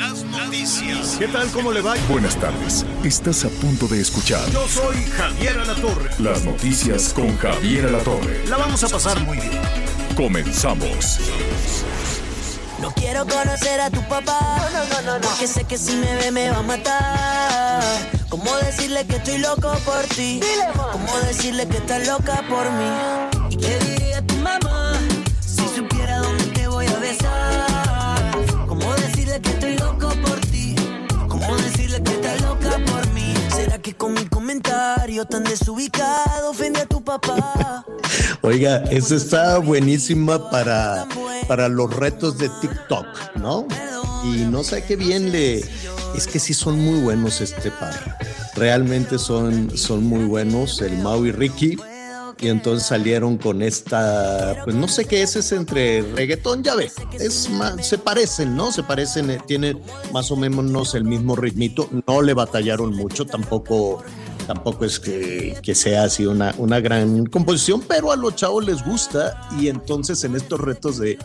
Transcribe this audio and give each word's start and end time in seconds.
Las 0.00 0.24
noticias. 0.24 1.16
¿Qué 1.18 1.28
tal? 1.28 1.50
¿Cómo 1.50 1.72
le 1.72 1.82
va? 1.82 1.94
Buenas 2.08 2.34
tardes. 2.36 2.86
Estás 3.04 3.44
a 3.44 3.50
punto 3.50 3.86
de 3.86 4.00
escuchar 4.00 4.48
Yo 4.50 4.66
soy 4.66 4.96
Javier 5.04 5.58
Alatorre. 5.58 6.08
las 6.18 6.42
noticias 6.42 7.12
con 7.12 7.36
Javier 7.36 7.84
Alatorre. 7.84 8.46
La 8.48 8.56
vamos 8.56 8.82
a 8.82 8.88
pasar 8.88 9.20
muy 9.20 9.36
bien. 9.36 9.60
Comenzamos. 10.16 11.18
No 12.80 12.90
quiero 12.92 13.26
conocer 13.26 13.78
a 13.78 13.90
tu 13.90 14.00
papá. 14.08 14.70
No, 14.72 15.02
no, 15.02 15.02
no, 15.02 15.18
no. 15.18 15.28
Porque 15.28 15.46
sé 15.46 15.64
que 15.64 15.76
si 15.76 15.94
me 15.96 16.14
ve 16.16 16.30
me 16.30 16.48
va 16.48 16.60
a 16.60 16.62
matar. 16.62 17.82
¿Cómo 18.30 18.56
decirle 18.56 19.04
que 19.06 19.16
estoy 19.16 19.36
loco 19.36 19.70
por 19.84 20.02
ti? 20.16 20.40
¿Cómo 20.92 21.18
decirle 21.26 21.68
que 21.68 21.76
estás 21.76 22.06
loca 22.06 22.42
por 22.48 22.64
mí? 22.72 23.50
¿Y 23.50 23.56
qué 23.58 23.78
con 34.00 34.14
mi 34.14 34.24
comentario 34.24 35.26
tan 35.26 35.44
desubicado 35.44 36.50
ofende 36.50 36.80
a 36.80 36.86
tu 36.86 37.04
papá? 37.04 37.84
Oiga, 38.40 38.78
eso 38.90 39.14
está 39.14 39.58
buenísima 39.58 40.50
para, 40.50 41.06
para 41.46 41.68
los 41.68 41.94
retos 41.94 42.38
de 42.38 42.48
TikTok, 42.62 43.06
¿no? 43.36 43.66
Y 44.24 44.38
no 44.46 44.64
sé 44.64 44.82
qué 44.84 44.96
bien 44.96 45.30
le... 45.30 45.58
Es 46.16 46.26
que 46.26 46.38
sí 46.38 46.54
son 46.54 46.80
muy 46.80 47.00
buenos 47.00 47.42
este 47.42 47.70
par. 47.72 48.18
Realmente 48.56 49.18
son, 49.18 49.76
son 49.76 50.04
muy 50.04 50.24
buenos, 50.24 50.80
el 50.80 50.96
Mau 50.98 51.26
y 51.26 51.32
Ricky. 51.32 51.76
Y 52.40 52.48
entonces 52.48 52.88
salieron 52.88 53.36
con 53.36 53.60
esta, 53.60 54.62
pues 54.64 54.74
no 54.74 54.88
sé 54.88 55.04
qué 55.04 55.22
es, 55.22 55.36
es 55.36 55.52
entre 55.52 56.00
reggaetón, 56.00 56.62
ya 56.62 56.74
ve, 56.74 56.90
es 57.18 57.50
más, 57.50 57.86
se 57.86 57.98
parecen, 57.98 58.56
¿no? 58.56 58.72
Se 58.72 58.82
parecen, 58.82 59.30
eh, 59.30 59.38
tienen 59.46 59.78
más 60.12 60.30
o 60.30 60.36
menos 60.36 60.94
el 60.94 61.04
mismo 61.04 61.36
ritmito, 61.36 61.88
no 62.06 62.22
le 62.22 62.32
batallaron 62.32 62.96
mucho, 62.96 63.26
tampoco 63.26 64.02
tampoco 64.50 64.84
es 64.84 64.98
que, 64.98 65.74
sea 65.76 66.02
así 66.02 66.26
una, 66.26 66.80
gran 66.80 67.26
composición, 67.26 67.84
pero 67.86 68.10
a 68.10 68.16
los 68.16 68.34
chavos 68.34 68.64
les 68.64 68.84
gusta 68.84 69.48
y 69.60 69.68
entonces 69.68 70.24
en 70.24 70.34
estos 70.34 70.58
retos 70.58 70.98
de, 70.98 71.16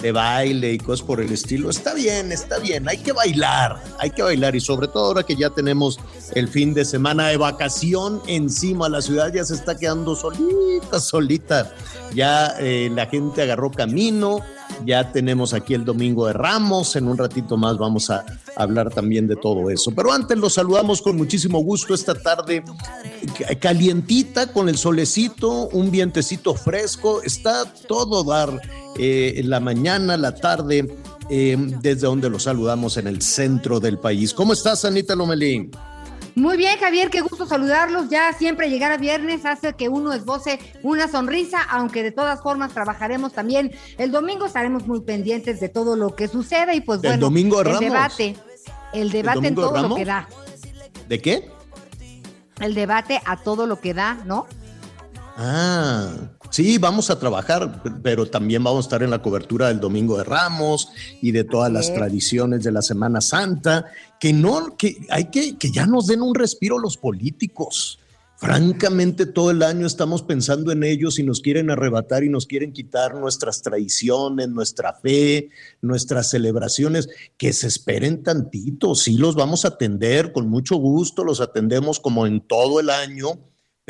de 0.00 0.12
baile 0.12 0.72
y 0.72 0.78
cosas 0.78 1.04
por 1.04 1.20
el 1.20 1.30
estilo, 1.30 1.68
está 1.68 1.92
bien, 1.92 2.32
está 2.32 2.58
bien, 2.58 2.88
hay 2.88 2.96
que 2.96 3.12
bailar, 3.12 3.82
hay 3.98 4.12
que 4.12 4.22
bailar 4.22 4.56
y 4.56 4.60
sobre 4.60 4.88
todo 4.88 5.08
ahora 5.08 5.24
que 5.24 5.36
ya 5.36 5.50
tenemos 5.50 6.00
el 6.34 6.48
fin 6.48 6.72
de 6.72 6.86
semana 6.86 7.28
de 7.28 7.36
vacación 7.36 8.22
encima, 8.26 8.88
la 8.88 9.02
ciudad 9.02 9.30
ya 9.30 9.44
se 9.44 9.56
está 9.56 9.76
quedando 9.76 10.16
solita, 10.16 11.00
solita, 11.00 11.74
ya 12.14 12.54
eh, 12.60 12.90
la 12.94 13.04
gente 13.04 13.42
agarró 13.42 13.70
camino, 13.70 14.40
ya 14.86 15.12
tenemos 15.12 15.52
aquí 15.52 15.74
el 15.74 15.84
domingo 15.84 16.28
de 16.28 16.32
Ramos, 16.32 16.96
en 16.96 17.08
un 17.08 17.18
ratito 17.18 17.58
más 17.58 17.76
vamos 17.76 18.08
a 18.08 18.24
hablar 18.56 18.90
también 18.90 19.26
de 19.26 19.36
todo 19.36 19.70
eso. 19.70 19.90
Pero 19.92 20.12
antes 20.12 20.36
los 20.38 20.54
saludamos 20.54 21.00
con 21.02 21.16
muchísimo 21.16 21.58
gusto 21.60 21.94
esta 21.94 22.14
tarde 22.14 22.62
ca- 23.38 23.54
calientita 23.58 24.52
con 24.52 24.68
el 24.68 24.76
solecito, 24.76 25.68
un 25.68 25.90
vientecito 25.90 26.54
fresco, 26.54 27.22
está 27.22 27.64
todo 27.88 28.24
dar 28.24 28.60
eh, 28.98 29.40
la 29.44 29.60
mañana, 29.60 30.16
la 30.16 30.34
tarde, 30.34 30.96
eh, 31.30 31.56
desde 31.80 32.06
donde 32.06 32.28
los 32.28 32.42
saludamos 32.44 32.96
en 32.96 33.06
el 33.06 33.22
centro 33.22 33.78
del 33.80 33.98
país. 33.98 34.34
¿Cómo 34.34 34.52
estás, 34.52 34.84
Anita 34.84 35.14
Lomelín? 35.14 35.70
Muy 36.34 36.56
bien, 36.56 36.78
Javier, 36.78 37.10
qué 37.10 37.20
gusto 37.20 37.46
saludarlos. 37.46 38.08
Ya 38.08 38.32
siempre 38.32 38.70
llegar 38.70 38.92
a 38.92 38.96
viernes 38.96 39.44
hace 39.44 39.74
que 39.74 39.88
uno 39.88 40.12
esboce 40.12 40.58
una 40.82 41.08
sonrisa, 41.08 41.60
aunque 41.62 42.02
de 42.02 42.12
todas 42.12 42.40
formas 42.42 42.72
trabajaremos 42.72 43.32
también. 43.32 43.72
El 43.98 44.10
domingo 44.12 44.46
estaremos 44.46 44.86
muy 44.86 45.00
pendientes 45.00 45.60
de 45.60 45.68
todo 45.68 45.96
lo 45.96 46.14
que 46.14 46.28
suceda 46.28 46.74
y 46.74 46.80
pues 46.80 47.00
¿El 47.02 47.10
bueno, 47.10 47.20
domingo 47.26 47.56
de 47.56 47.70
el 47.70 47.76
Ramos? 47.76 47.80
debate, 47.80 48.36
el 48.92 49.10
debate 49.10 49.48
en 49.48 49.54
domingo 49.54 49.62
de 49.62 49.78
todo 49.80 49.88
lo 49.88 49.94
que 49.96 50.04
da, 50.04 50.28
¿De 51.08 51.20
qué? 51.20 51.50
el 52.60 52.74
debate 52.74 53.20
a 53.24 53.36
todo 53.36 53.66
lo 53.66 53.80
que 53.80 53.94
da, 53.94 54.14
¿no? 54.26 54.46
Ah, 55.36 56.12
sí, 56.50 56.78
vamos 56.78 57.10
a 57.10 57.18
trabajar, 57.18 57.82
pero 58.02 58.26
también 58.26 58.62
vamos 58.62 58.84
a 58.84 58.86
estar 58.86 59.02
en 59.02 59.10
la 59.10 59.22
cobertura 59.22 59.68
del 59.68 59.80
Domingo 59.80 60.18
de 60.18 60.24
Ramos 60.24 60.90
y 61.22 61.32
de 61.32 61.44
todas 61.44 61.72
las 61.72 61.92
tradiciones 61.92 62.62
de 62.62 62.72
la 62.72 62.82
Semana 62.82 63.20
Santa, 63.20 63.86
que 64.18 64.32
no, 64.32 64.76
que 64.76 65.06
hay 65.10 65.26
que, 65.26 65.56
que 65.56 65.70
ya 65.70 65.86
nos 65.86 66.06
den 66.06 66.22
un 66.22 66.34
respiro 66.34 66.78
los 66.78 66.96
políticos. 66.96 67.98
Francamente, 68.40 69.26
todo 69.26 69.50
el 69.50 69.62
año 69.62 69.86
estamos 69.86 70.22
pensando 70.22 70.72
en 70.72 70.82
ellos 70.82 71.18
y 71.18 71.22
nos 71.22 71.42
quieren 71.42 71.68
arrebatar 71.68 72.24
y 72.24 72.30
nos 72.30 72.46
quieren 72.46 72.72
quitar 72.72 73.14
nuestras 73.14 73.60
tradiciones, 73.60 74.48
nuestra 74.48 74.94
fe, 74.94 75.50
nuestras 75.82 76.30
celebraciones. 76.30 77.10
Que 77.36 77.52
se 77.52 77.66
esperen 77.66 78.22
tantito, 78.22 78.94
sí 78.94 79.18
los 79.18 79.34
vamos 79.34 79.66
a 79.66 79.68
atender 79.68 80.32
con 80.32 80.48
mucho 80.48 80.76
gusto, 80.76 81.22
los 81.22 81.42
atendemos 81.42 82.00
como 82.00 82.26
en 82.26 82.40
todo 82.40 82.80
el 82.80 82.88
año, 82.88 83.38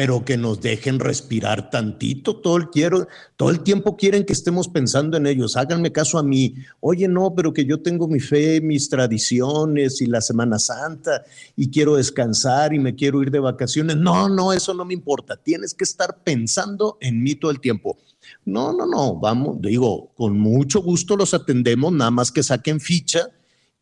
pero 0.01 0.25
que 0.25 0.39
nos 0.39 0.63
dejen 0.63 0.99
respirar 0.99 1.69
tantito. 1.69 2.37
Todo 2.37 2.57
el, 2.57 2.71
quiero, 2.71 3.07
todo 3.37 3.51
el 3.51 3.61
tiempo 3.61 3.99
quieren 3.99 4.25
que 4.25 4.33
estemos 4.33 4.67
pensando 4.67 5.19
en 5.19 5.27
ellos. 5.27 5.59
Háganme 5.59 5.93
caso 5.93 6.19
a 6.19 6.23
mí. 6.23 6.55
Oye, 6.81 7.07
no, 7.07 7.35
pero 7.35 7.53
que 7.53 7.67
yo 7.67 7.83
tengo 7.83 8.09
mi 8.09 8.19
fe, 8.19 8.63
mis 8.63 8.89
tradiciones 8.89 10.01
y 10.01 10.07
la 10.07 10.23
Semana 10.23 10.59
Santa 10.59 11.23
y 11.55 11.69
quiero 11.69 11.97
descansar 11.97 12.73
y 12.73 12.79
me 12.79 12.95
quiero 12.95 13.21
ir 13.23 13.31
de 13.31 13.41
vacaciones. 13.41 13.99
No, 13.99 14.27
no, 14.31 14.55
eso 14.55 14.73
no 14.73 14.87
me 14.87 14.95
importa. 14.95 15.37
Tienes 15.37 15.75
que 15.75 15.85
estar 15.85 16.17
pensando 16.25 16.97
en 17.03 17.23
mí 17.23 17.35
todo 17.35 17.51
el 17.51 17.61
tiempo. 17.61 17.99
No, 18.47 18.73
no, 18.73 18.87
no, 18.87 19.17
vamos, 19.17 19.61
digo, 19.61 20.13
con 20.15 20.39
mucho 20.39 20.81
gusto 20.81 21.15
los 21.15 21.35
atendemos, 21.35 21.93
nada 21.93 22.11
más 22.11 22.33
que 22.33 22.43
saquen 22.43 22.81
ficha 22.81 23.29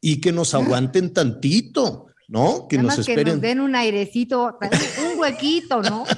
y 0.01 0.21
que 0.21 0.33
nos 0.33 0.53
aguanten 0.57 1.13
tantito. 1.13 2.07
¿No? 2.31 2.69
Que 2.69 2.77
Nada 2.77 2.89
nos 2.89 2.99
más 2.99 3.07
que 3.07 3.13
esperen. 3.13 3.35
nos 3.37 3.41
den 3.41 3.61
un 3.61 3.75
airecito, 3.75 4.59
un 5.19 5.23
huequito, 5.23 5.83
¿no? 5.83 6.05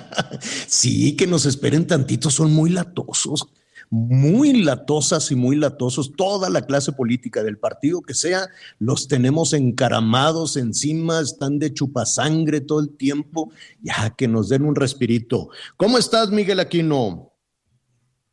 Sí, 0.67 1.17
que 1.17 1.27
nos 1.27 1.47
esperen 1.47 1.87
tantito, 1.87 2.31
son 2.31 2.53
muy 2.53 2.71
latosos, 2.71 3.49
muy 3.91 4.63
latosas 4.63 5.31
y 5.31 5.35
muy 5.35 5.57
latosos. 5.57 6.13
Toda 6.17 6.49
la 6.49 6.63
clase 6.63 6.93
política 6.93 7.43
del 7.43 7.59
partido 7.59 8.01
que 8.01 8.15
sea, 8.15 8.49
los 8.79 9.09
tenemos 9.09 9.53
encaramados 9.53 10.57
encima, 10.57 11.21
están 11.21 11.59
de 11.59 11.75
chupasangre 11.75 12.61
todo 12.61 12.81
el 12.81 12.97
tiempo. 12.97 13.53
Ya 13.83 14.15
que 14.17 14.29
nos 14.29 14.49
den 14.49 14.65
un 14.65 14.77
respirito. 14.77 15.51
¿Cómo 15.77 15.99
estás, 15.99 16.31
Miguel 16.31 16.61
Aquino? 16.61 17.33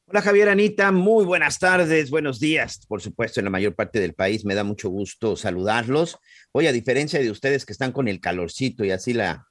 Hola 0.09 0.21
Javier 0.21 0.47
Anita, 0.47 0.93
muy 0.93 1.25
buenas 1.25 1.59
tardes, 1.59 2.09
buenos 2.09 2.39
días, 2.39 2.79
por 2.87 3.01
supuesto, 3.01 3.41
en 3.41 3.43
la 3.43 3.49
mayor 3.49 3.75
parte 3.75 3.99
del 3.99 4.13
país. 4.13 4.45
Me 4.45 4.55
da 4.55 4.63
mucho 4.63 4.87
gusto 4.87 5.35
saludarlos. 5.35 6.17
Hoy, 6.53 6.67
a 6.67 6.71
diferencia 6.71 7.19
de 7.19 7.29
ustedes 7.29 7.65
que 7.65 7.73
están 7.73 7.91
con 7.91 8.07
el 8.07 8.21
calorcito 8.21 8.85
y 8.85 8.91
así 8.91 9.11
la, 9.11 9.47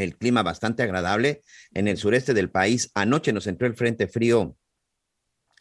el 0.00 0.16
clima 0.16 0.42
bastante 0.42 0.82
agradable, 0.82 1.42
en 1.74 1.88
el 1.88 1.96
sureste 1.96 2.34
del 2.34 2.50
país, 2.50 2.90
anoche 2.94 3.32
nos 3.32 3.46
entró 3.46 3.66
el 3.66 3.74
frente 3.74 4.08
frío 4.08 4.56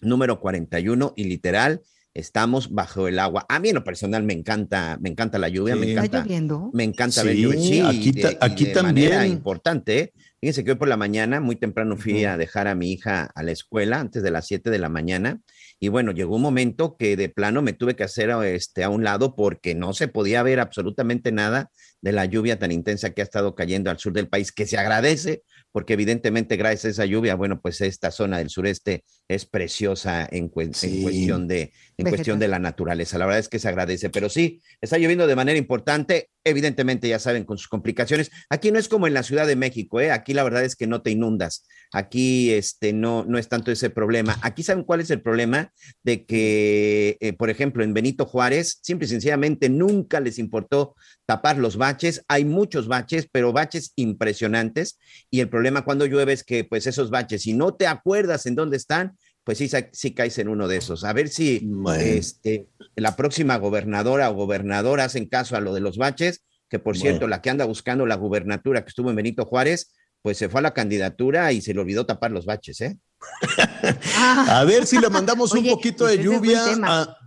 número 0.02 0.40
41 0.40 1.14
y 1.16 1.26
literal 1.26 1.82
estamos 2.14 2.72
bajo 2.74 3.08
el 3.08 3.20
agua. 3.20 3.46
A 3.50 3.60
mí 3.60 3.70
en 3.70 3.76
lo 3.76 3.84
personal 3.84 4.24
me 4.24 4.34
encanta, 4.34 4.98
me 5.00 5.10
encanta 5.10 5.38
la 5.38 5.48
lluvia, 5.50 5.76
me 5.76 5.86
Sí. 5.86 5.90
¿Está 5.92 6.06
encanta, 6.06 6.24
lloviendo? 6.24 6.70
me 6.74 6.84
encanta 6.84 7.22
Sí, 7.22 7.28
ver 7.28 7.36
lluvia. 7.38 7.60
Sí, 7.62 7.80
aquí 7.82 8.10
y 8.10 8.12
de- 8.14 8.22
ta- 8.22 8.32
y 8.32 8.38
aquí 8.52 8.66
de 8.66 8.72
también. 8.74 9.10
manera 9.12 9.28
importante. 9.28 10.00
¿eh? 10.00 10.14
Fíjense 10.42 10.64
que 10.64 10.72
hoy 10.72 10.78
por 10.78 10.88
la 10.88 10.98
mañana, 10.98 11.40
muy 11.40 11.56
temprano, 11.58 11.98
fui 11.98 12.24
a 12.26 12.38
dejar 12.38 12.68
a 12.68 12.76
mi 12.76 12.92
hija 12.92 13.30
a 13.36 13.44
la 13.44 13.52
escuela 13.52 14.00
antes 14.00 14.24
de 14.24 14.32
las 14.32 14.48
7 14.48 14.70
de 14.70 14.80
la 14.80 14.90
mañana. 14.90 15.40
Y 15.80 15.88
bueno, 15.88 16.12
llegó 16.12 16.36
un 16.36 16.42
momento 16.42 16.98
que 16.98 17.16
de 17.16 17.30
plano 17.30 17.62
me 17.62 17.74
tuve 17.74 17.96
que 17.96 18.04
hacer 18.04 18.30
este, 18.44 18.84
a 18.84 18.90
un 18.90 19.04
lado 19.04 19.36
porque 19.36 19.76
no 19.76 19.94
se 19.94 20.10
podía 20.10 20.44
ver 20.44 20.60
absolutamente 20.60 21.32
nada 21.32 21.72
de 22.02 22.12
la 22.12 22.26
lluvia 22.26 22.60
tan 22.60 22.72
intensa 22.72 23.12
que 23.12 23.22
ha 23.22 23.24
estado 23.24 23.56
cayendo 23.56 23.90
al 23.90 23.98
sur 23.98 24.12
del 24.12 24.28
país, 24.28 24.52
que 24.52 24.66
se 24.66 24.78
agradece, 24.78 25.44
porque 25.72 25.94
evidentemente 25.94 26.58
gracias 26.58 26.86
a 26.86 26.90
esa 26.90 27.06
lluvia, 27.06 27.36
bueno, 27.36 27.62
pues 27.62 27.80
esta 27.82 28.12
zona 28.12 28.40
del 28.40 28.50
sureste 28.50 29.04
es 29.28 29.46
preciosa 29.46 30.28
en, 30.30 30.50
cuestión, 30.50 31.48
de, 31.48 31.72
en 32.00 32.10
cuestión 32.10 32.40
de 32.40 32.48
la 32.48 32.60
naturaleza. 32.60 33.18
La 33.18 33.26
verdad 33.26 33.40
es 33.40 33.50
que 33.50 33.60
se 33.60 33.68
agradece, 33.68 34.10
pero 34.10 34.30
sí, 34.30 34.62
está 34.80 34.98
lloviendo 34.98 35.28
de 35.28 35.36
manera 35.36 35.58
importante, 35.58 36.30
evidentemente 36.44 37.10
ya 37.10 37.20
saben, 37.20 37.44
con 37.44 37.58
sus 37.58 37.68
complicaciones. 37.68 38.32
Aquí 38.50 38.72
no 38.72 38.80
es 38.80 38.88
como 38.88 39.06
en 39.06 39.14
la 39.14 39.24
Ciudad 39.24 39.46
de 39.46 39.58
México, 39.58 40.00
¿eh? 40.00 40.12
aquí 40.12 40.34
la 40.34 40.44
verdad 40.44 40.64
es 40.64 40.76
que 40.76 40.88
no 40.88 41.02
te 41.02 41.12
inundas, 41.12 41.68
aquí 41.92 42.52
este, 42.52 42.94
no, 42.94 43.26
no 43.26 43.38
es 43.38 43.50
tanto 43.50 43.72
ese 43.72 43.90
problema. 43.90 44.38
Aquí 44.42 44.64
saben 44.64 44.86
cuál 44.86 45.02
es 45.02 45.10
el 45.10 45.22
problema 45.22 45.74
de 46.04 46.26
que, 46.26 47.18
eh, 47.20 47.34
por 47.34 47.50
ejemplo, 47.50 47.84
en 47.84 47.94
Benito 47.94 48.26
Juárez, 48.26 48.80
simple 48.82 49.06
y 49.06 49.10
sencillamente 49.10 49.68
nunca 49.70 50.22
les 50.22 50.40
importó 50.40 50.96
tapar 51.26 51.58
los 51.58 51.76
baches. 51.76 52.24
Hay 52.30 52.46
muchos 52.46 52.88
baches, 52.88 53.28
pero 53.30 53.52
baches 53.52 53.92
impresionantes. 53.96 55.00
Y 55.30 55.42
el 55.42 55.50
problema 55.50 55.84
cuando 55.84 56.06
llueve 56.06 56.34
es 56.34 56.44
que, 56.44 56.64
pues, 56.64 56.88
esos 56.88 57.10
baches, 57.10 57.42
si 57.42 57.54
no 57.54 57.76
te 57.76 57.88
acuerdas 57.88 58.46
en 58.46 58.56
dónde 58.56 58.78
están, 58.78 59.18
pues 59.44 59.58
sí, 59.58 59.70
sí 59.92 60.14
caes 60.14 60.38
en 60.38 60.48
uno 60.48 60.68
de 60.68 60.78
esos. 60.78 61.04
A 61.04 61.14
ver 61.14 61.30
si 61.30 61.68
este, 61.98 62.68
la 62.96 63.16
próxima 63.16 63.58
gobernadora 63.58 64.30
o 64.30 64.36
gobernador 64.36 65.02
hacen 65.02 65.28
caso 65.28 65.56
a 65.56 65.62
lo 65.62 65.74
de 65.74 65.82
los 65.82 65.98
baches, 65.98 66.44
que 66.70 66.80
por 66.80 66.98
cierto, 66.98 67.28
la 67.28 67.42
que 67.42 67.50
anda 67.50 67.66
buscando 67.66 68.06
la 68.06 68.16
gubernatura 68.16 68.84
que 68.84 68.90
estuvo 68.90 69.10
en 69.10 69.16
Benito 69.16 69.46
Juárez, 69.46 69.92
pues 70.22 70.38
se 70.38 70.50
fue 70.50 70.60
a 70.60 70.64
la 70.64 70.74
candidatura 70.74 71.52
y 71.52 71.62
se 71.62 71.74
le 71.74 71.80
olvidó 71.80 72.06
tapar 72.06 72.32
los 72.32 72.46
baches, 72.46 72.82
¿eh? 72.82 72.98
a 74.18 74.64
ver 74.66 74.86
si 74.86 74.98
le 74.98 75.10
mandamos 75.10 75.52
un 75.54 75.66
poquito 75.68 76.06
de 76.06 76.22
lluvia 76.22 76.64
a, 76.84 77.18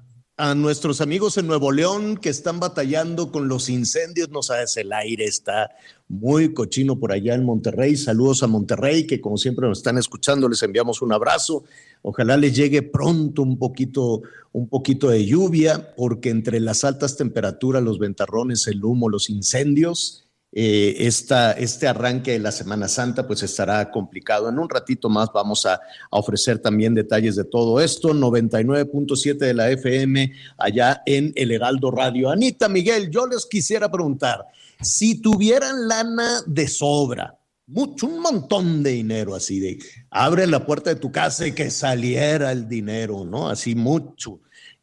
a 0.43 0.57
nuestros 0.57 1.01
amigos 1.01 1.39
en 1.39 1.47
Nuevo 1.47 1.71
León 1.71 2.17
que 2.17 2.29
están 2.29 2.59
batallando 2.59 3.31
con 3.31 3.47
los 3.47 3.69
incendios. 3.69 4.29
No 4.31 4.43
sabes, 4.43 4.77
el 4.77 4.93
aire 4.93 5.25
está 5.25 5.71
muy 6.09 6.53
cochino 6.53 6.99
por 6.99 7.13
allá 7.13 7.37
en 7.37 7.45
Monterrey. 7.45 7.97
Saludos 7.97 8.43
a 8.43 8.49
Monterrey, 8.49 9.07
que 9.07 9.21
como 9.21 9.37
siempre 9.39 9.69
nos 9.69 9.79
están 9.79 9.99
escuchando, 9.99 10.49
les 10.49 10.61
enviamos 10.65 11.01
un 11.01 11.13
abrazo. 11.13 11.63
Ojalá 12.03 12.37
les 12.37 12.57
llegue 12.57 12.83
pronto 12.83 13.43
un 13.43 13.57
poquito, 13.57 14.23
un 14.51 14.69
poquito 14.69 15.11
de 15.11 15.25
lluvia, 15.25 15.95
porque 15.95 16.31
entre 16.31 16.59
las 16.59 16.83
altas 16.83 17.17
temperaturas, 17.17 17.81
los 17.81 18.01
ventarrones, 18.01 18.67
el 18.67 18.85
humo, 18.85 19.09
los 19.09 19.31
incendios, 19.31 20.22
eh, 20.55 20.97
este 20.99 21.89
arranque 21.89 22.33
de 22.33 22.39
la 22.39 22.53
Semana 22.53 22.87
Santa 22.87 23.27
pues 23.27 23.43
estará 23.43 23.91
complicado. 23.91 24.51
En 24.51 24.59
un 24.59 24.69
ratito 24.69 25.09
más 25.09 25.31
vamos 25.33 25.65
a, 25.65 25.81
ofrecer 26.11 26.59
también 26.59 26.95
detalles 26.95 27.37
de 27.37 27.45
todo 27.45 27.81
esto. 27.81 28.13
99.7 28.13 29.39
de 29.39 29.55
la 29.55 29.71
FM 29.71 30.33
allá 30.59 31.03
en 31.07 31.33
El 31.37 31.53
Heraldo 31.53 31.91
Radio. 31.91 32.29
Anita 32.29 32.69
Miguel, 32.69 33.11
yo 33.11 33.27
les 33.27 33.47
quisiera 33.47 33.91
preguntar, 33.91 34.47
si 34.81 35.21
tuvieran 35.21 35.89
lana 35.89 36.43
de 36.47 36.69
sobra, 36.69 37.39
mucho, 37.67 38.07
un 38.07 38.21
montón 38.21 38.83
de 38.83 38.91
dinero 38.91 39.35
así 39.35 39.59
de, 39.59 39.79
abre 40.11 40.47
la 40.47 40.67
puerta 40.67 40.91
de 40.91 41.01
tu 41.01 41.11
casa 41.11 41.47
y 41.47 41.53
que 41.53 41.71
saliera 41.71 42.53
el 42.53 42.69
dinero, 42.69 43.25
¿no? 43.25 43.49
Así 43.49 43.75
mucho. 43.75 44.41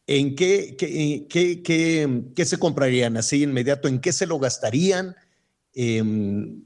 ¿En 0.07 0.35
qué, 0.35 0.75
qué, 0.75 1.27
qué, 1.29 1.61
qué, 1.61 2.23
qué 2.35 2.45
se 2.45 2.57
comprarían 2.57 3.17
así 3.17 3.43
inmediato? 3.43 3.87
¿En 3.87 3.99
qué 3.99 4.11
se 4.11 4.25
lo 4.25 4.39
gastarían? 4.39 5.15
Em, 5.81 6.65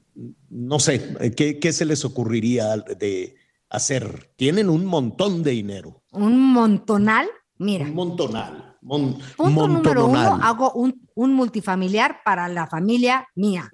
no 0.50 0.80
sé, 0.80 1.32
¿qué, 1.36 1.72
se 1.72 1.84
les 1.84 2.04
ocurriría 2.04 2.76
de 2.78 3.36
hacer? 3.70 4.32
Tienen 4.34 4.68
un 4.68 4.84
montón 4.84 5.44
de 5.44 5.52
dinero. 5.52 6.02
¿Un 6.10 6.52
montonal? 6.52 7.28
Mira. 7.56 7.84
Un 7.84 7.94
montonal. 7.94 8.76
Punto 8.80 9.68
número 9.68 10.06
uno, 10.06 10.40
hago 10.42 10.72
un, 10.72 11.00
multifamiliar 11.14 12.22
para 12.24 12.48
la 12.48 12.66
familia 12.66 13.28
mía. 13.36 13.70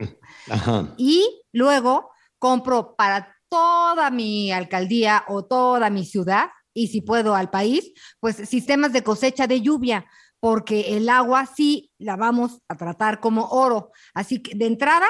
Y 0.98 1.42
luego 1.52 2.10
compro 2.38 2.94
para 2.94 3.34
toda 3.48 4.10
mi 4.10 4.52
alcaldía 4.52 5.24
o 5.26 5.46
toda 5.46 5.88
mi 5.88 6.04
ciudad, 6.04 6.50
y 6.74 6.88
si 6.88 7.00
puedo 7.00 7.34
al 7.34 7.48
país, 7.48 7.92
pues 8.20 8.36
sistemas 8.36 8.92
de 8.92 9.02
cosecha 9.02 9.46
de 9.46 9.62
lluvia, 9.62 10.04
porque 10.38 10.96
el 10.96 11.08
agua 11.08 11.46
sí 11.46 11.92
la 11.98 12.16
vamos 12.16 12.60
a 12.68 12.76
tratar 12.76 13.20
como 13.20 13.46
oro. 13.48 13.90
Así 14.14 14.42
que 14.42 14.54
de 14.54 14.66
entrada, 14.66 15.06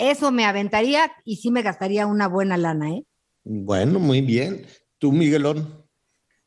eso 0.00 0.32
me 0.32 0.44
aventaría 0.44 1.12
y 1.24 1.36
sí 1.36 1.50
me 1.50 1.62
gastaría 1.62 2.06
una 2.06 2.28
buena 2.28 2.56
lana, 2.56 2.90
¿eh? 2.90 3.04
Bueno, 3.44 3.98
muy 3.98 4.20
bien. 4.20 4.66
¿Tú, 4.98 5.12
Miguelón? 5.12 5.86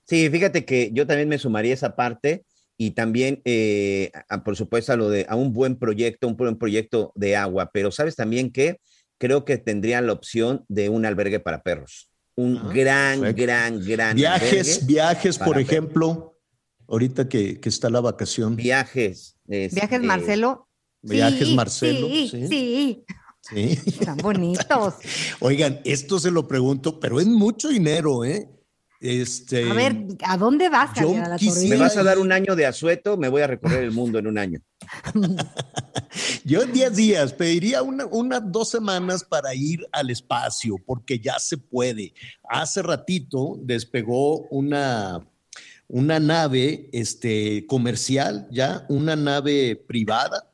Sí, 0.06 0.30
fíjate 0.30 0.66
que 0.66 0.92
yo 0.94 1.08
también 1.08 1.30
me 1.30 1.38
sumaría 1.38 1.74
esa 1.74 1.96
parte 1.96 2.46
y 2.78 2.92
también, 2.92 3.42
eh, 3.46 4.12
por 4.44 4.56
supuesto, 4.56 4.94
a 4.94 4.96
lo 4.96 5.10
de 5.10 5.26
a 5.30 5.36
un 5.36 5.54
buen 5.54 5.78
proyecto, 5.78 6.28
un 6.28 6.36
buen 6.36 6.58
proyecto 6.58 7.12
de 7.16 7.36
agua, 7.36 7.70
pero 7.74 7.92
sabes 7.92 8.16
también 8.16 8.52
que 8.52 8.80
creo 9.18 9.46
que 9.46 9.58
tendrían 9.58 10.08
la 10.08 10.14
opción 10.14 10.66
de 10.68 10.90
un 10.90 11.06
albergue 11.06 11.40
para 11.40 11.64
perros. 11.64 12.10
Un 12.36 12.58
ah, 12.58 12.72
gran, 12.74 13.22
gran, 13.36 13.80
gran. 13.86 14.16
Viajes, 14.16 14.86
viajes, 14.86 15.38
por 15.38 15.60
ejemplo. 15.60 16.38
Ahorita 16.88 17.30
que, 17.30 17.60
está 17.64 17.90
la 17.90 18.02
vacación. 18.02 18.56
Viajes. 18.56 19.38
Viajes, 19.46 20.02
Marcelo. 20.02 20.68
Viajes, 21.02 21.50
Marcelo. 21.54 22.08
Sí, 22.08 22.28
sí. 22.28 22.48
sí. 22.48 23.06
Están 23.52 24.18
bonitos. 24.18 24.96
Oigan, 25.40 25.82
esto 25.84 26.20
se 26.20 26.32
lo 26.32 26.48
pregunto, 26.48 27.00
pero 27.00 27.20
es 27.20 27.28
mucho 27.28 27.70
dinero, 27.70 28.24
¿eh? 28.24 28.50
Este, 29.00 29.70
a 29.70 29.74
ver, 29.74 30.08
¿a 30.24 30.38
dónde 30.38 30.70
vas? 30.70 30.92
Yo 30.98 31.14
me 31.14 31.76
vas 31.76 31.98
a 31.98 32.04
dar 32.04 32.20
un 32.20 32.32
año 32.32 32.56
de 32.56 32.66
asueto, 32.66 33.18
me 33.18 33.28
voy 33.28 33.42
a 33.42 33.48
recorrer 33.48 33.84
el 33.84 33.92
mundo 33.92 34.18
en 34.18 34.28
un 34.28 34.38
año. 34.38 34.62
yo 36.46 36.62
en 36.62 36.72
10 36.72 36.96
días 36.96 37.34
pediría 37.34 37.82
unas 37.82 38.50
dos 38.50 38.70
semanas 38.70 39.26
para 39.26 39.54
ir 39.54 39.86
al 39.92 40.10
espacio, 40.10 40.78
porque 40.86 41.20
ya 41.20 41.38
se 41.38 41.58
puede. 41.58 42.14
Hace 42.48 42.82
ratito 42.82 43.60
despegó 43.62 44.48
una 44.48 45.28
una 45.88 46.20
nave 46.20 46.90
este, 46.92 47.68
comercial, 47.68 48.48
ya, 48.50 48.86
una 48.90 49.16
nave 49.16 49.76
privada. 49.76 50.50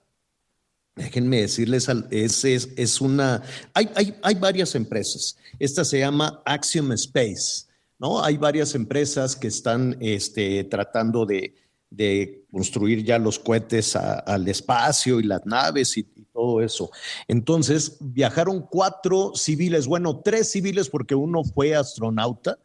Déjenme 0.95 1.41
decirles, 1.41 1.87
es, 2.11 2.43
es, 2.43 2.69
es 2.75 3.01
una, 3.01 3.41
hay, 3.73 3.89
hay, 3.95 4.15
hay, 4.21 4.35
varias 4.35 4.75
empresas. 4.75 5.37
Esta 5.57 5.85
se 5.85 5.99
llama 5.99 6.41
Axiom 6.45 6.91
Space, 6.93 7.67
¿no? 7.97 8.21
Hay 8.21 8.37
varias 8.37 8.75
empresas 8.75 9.35
que 9.35 9.47
están 9.47 9.95
este, 10.01 10.65
tratando 10.65 11.25
de, 11.25 11.55
de 11.89 12.45
construir 12.51 13.03
ya 13.03 13.17
los 13.17 13.39
cohetes 13.39 13.95
al 13.95 14.47
espacio 14.47 15.19
y 15.19 15.23
las 15.23 15.45
naves 15.45 15.97
y, 15.97 16.01
y, 16.15 16.25
todo 16.33 16.61
eso. 16.61 16.91
Entonces, 17.27 17.97
viajaron 18.01 18.61
cuatro 18.69 19.31
civiles, 19.35 19.87
bueno, 19.87 20.21
tres 20.23 20.51
civiles 20.51 20.89
porque 20.89 21.15
uno 21.15 21.43
fue 21.43 21.75
astronauta 21.75 22.59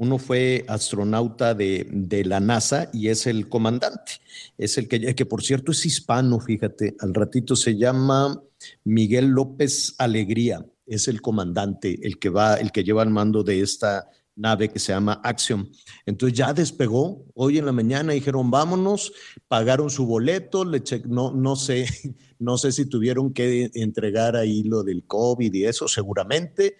uno 0.00 0.16
fue 0.16 0.64
astronauta 0.66 1.54
de, 1.54 2.22
la 2.24 2.40
NASA 2.40 2.88
y 2.90 3.08
es 3.08 3.26
el 3.26 3.50
comandante. 3.50 4.12
Es 4.56 4.78
el 4.78 4.88
que, 4.88 5.14
que, 5.14 5.26
por 5.26 5.42
cierto, 5.42 5.72
es 5.72 5.84
hispano, 5.84 6.40
fíjate. 6.40 6.96
Al 7.00 7.12
ratito 7.12 7.54
se 7.54 7.76
llama 7.76 8.42
Miguel 8.82 9.26
López 9.26 9.96
Alegría. 9.98 10.64
Es 10.86 11.06
el 11.06 11.20
comandante, 11.20 11.98
el 12.02 12.18
que 12.18 12.30
va, 12.30 12.54
el 12.54 12.72
que 12.72 12.82
lleva 12.82 13.02
el 13.02 13.10
mando 13.10 13.42
de 13.42 13.60
esta 13.60 14.08
nave 14.36 14.70
que 14.70 14.78
se 14.78 14.94
llama 14.94 15.20
Axiom. 15.22 15.68
Entonces 16.06 16.38
ya 16.38 16.54
despegó. 16.54 17.26
Hoy 17.34 17.58
en 17.58 17.66
la 17.66 17.72
mañana 17.72 18.14
dijeron, 18.14 18.50
vámonos, 18.50 19.12
pagaron 19.48 19.90
su 19.90 20.06
boleto, 20.06 20.64
le 20.64 20.82
no, 21.08 21.30
no 21.32 21.56
sé, 21.56 21.84
no 22.38 22.56
sé 22.56 22.72
si 22.72 22.86
tuvieron 22.86 23.34
que 23.34 23.70
entregar 23.74 24.34
ahí 24.34 24.62
lo 24.62 24.82
del 24.82 25.04
COVID 25.04 25.52
y 25.52 25.66
eso, 25.66 25.88
seguramente 25.88 26.78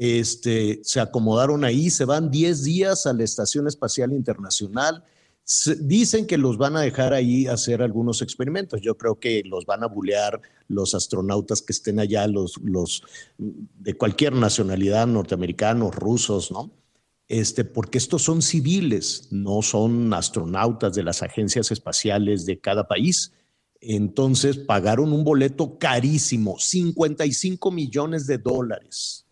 este, 0.00 0.80
se 0.82 0.98
acomodaron 0.98 1.62
ahí, 1.62 1.90
se 1.90 2.06
van 2.06 2.30
10 2.30 2.64
días 2.64 3.04
a 3.04 3.12
la 3.12 3.22
Estación 3.22 3.68
Espacial 3.68 4.12
Internacional. 4.12 5.04
dicen 5.80 6.26
que 6.26 6.38
los 6.38 6.56
van 6.56 6.74
a 6.74 6.80
dejar 6.80 7.12
ahí 7.12 7.46
hacer 7.46 7.82
algunos 7.82 8.22
experimentos. 8.22 8.80
Yo 8.80 8.96
creo 8.96 9.20
que 9.20 9.42
los 9.44 9.66
van 9.66 9.84
a 9.84 9.88
bulear 9.88 10.40
los 10.68 10.94
astronautas 10.94 11.60
que 11.60 11.74
estén 11.74 12.00
allá, 12.00 12.26
los, 12.28 12.56
los 12.64 13.02
de 13.36 13.94
cualquier 13.94 14.32
nacionalidad, 14.32 15.06
norteamericanos, 15.06 15.94
rusos, 15.94 16.50
¿no? 16.50 16.70
Este, 17.28 17.64
porque 17.64 17.98
estos 17.98 18.22
son 18.22 18.40
civiles, 18.40 19.28
no 19.30 19.60
son 19.60 20.14
astronautas 20.14 20.94
de 20.94 21.02
las 21.02 21.22
agencias 21.22 21.70
espaciales 21.72 22.46
de 22.46 22.58
cada 22.58 22.88
país. 22.88 23.32
Entonces 23.82 24.56
pagaron 24.56 25.12
un 25.12 25.24
boleto 25.24 25.78
carísimo, 25.78 26.58
55 26.58 27.70
millones 27.70 28.26
de 28.26 28.38
dólares 28.38 29.26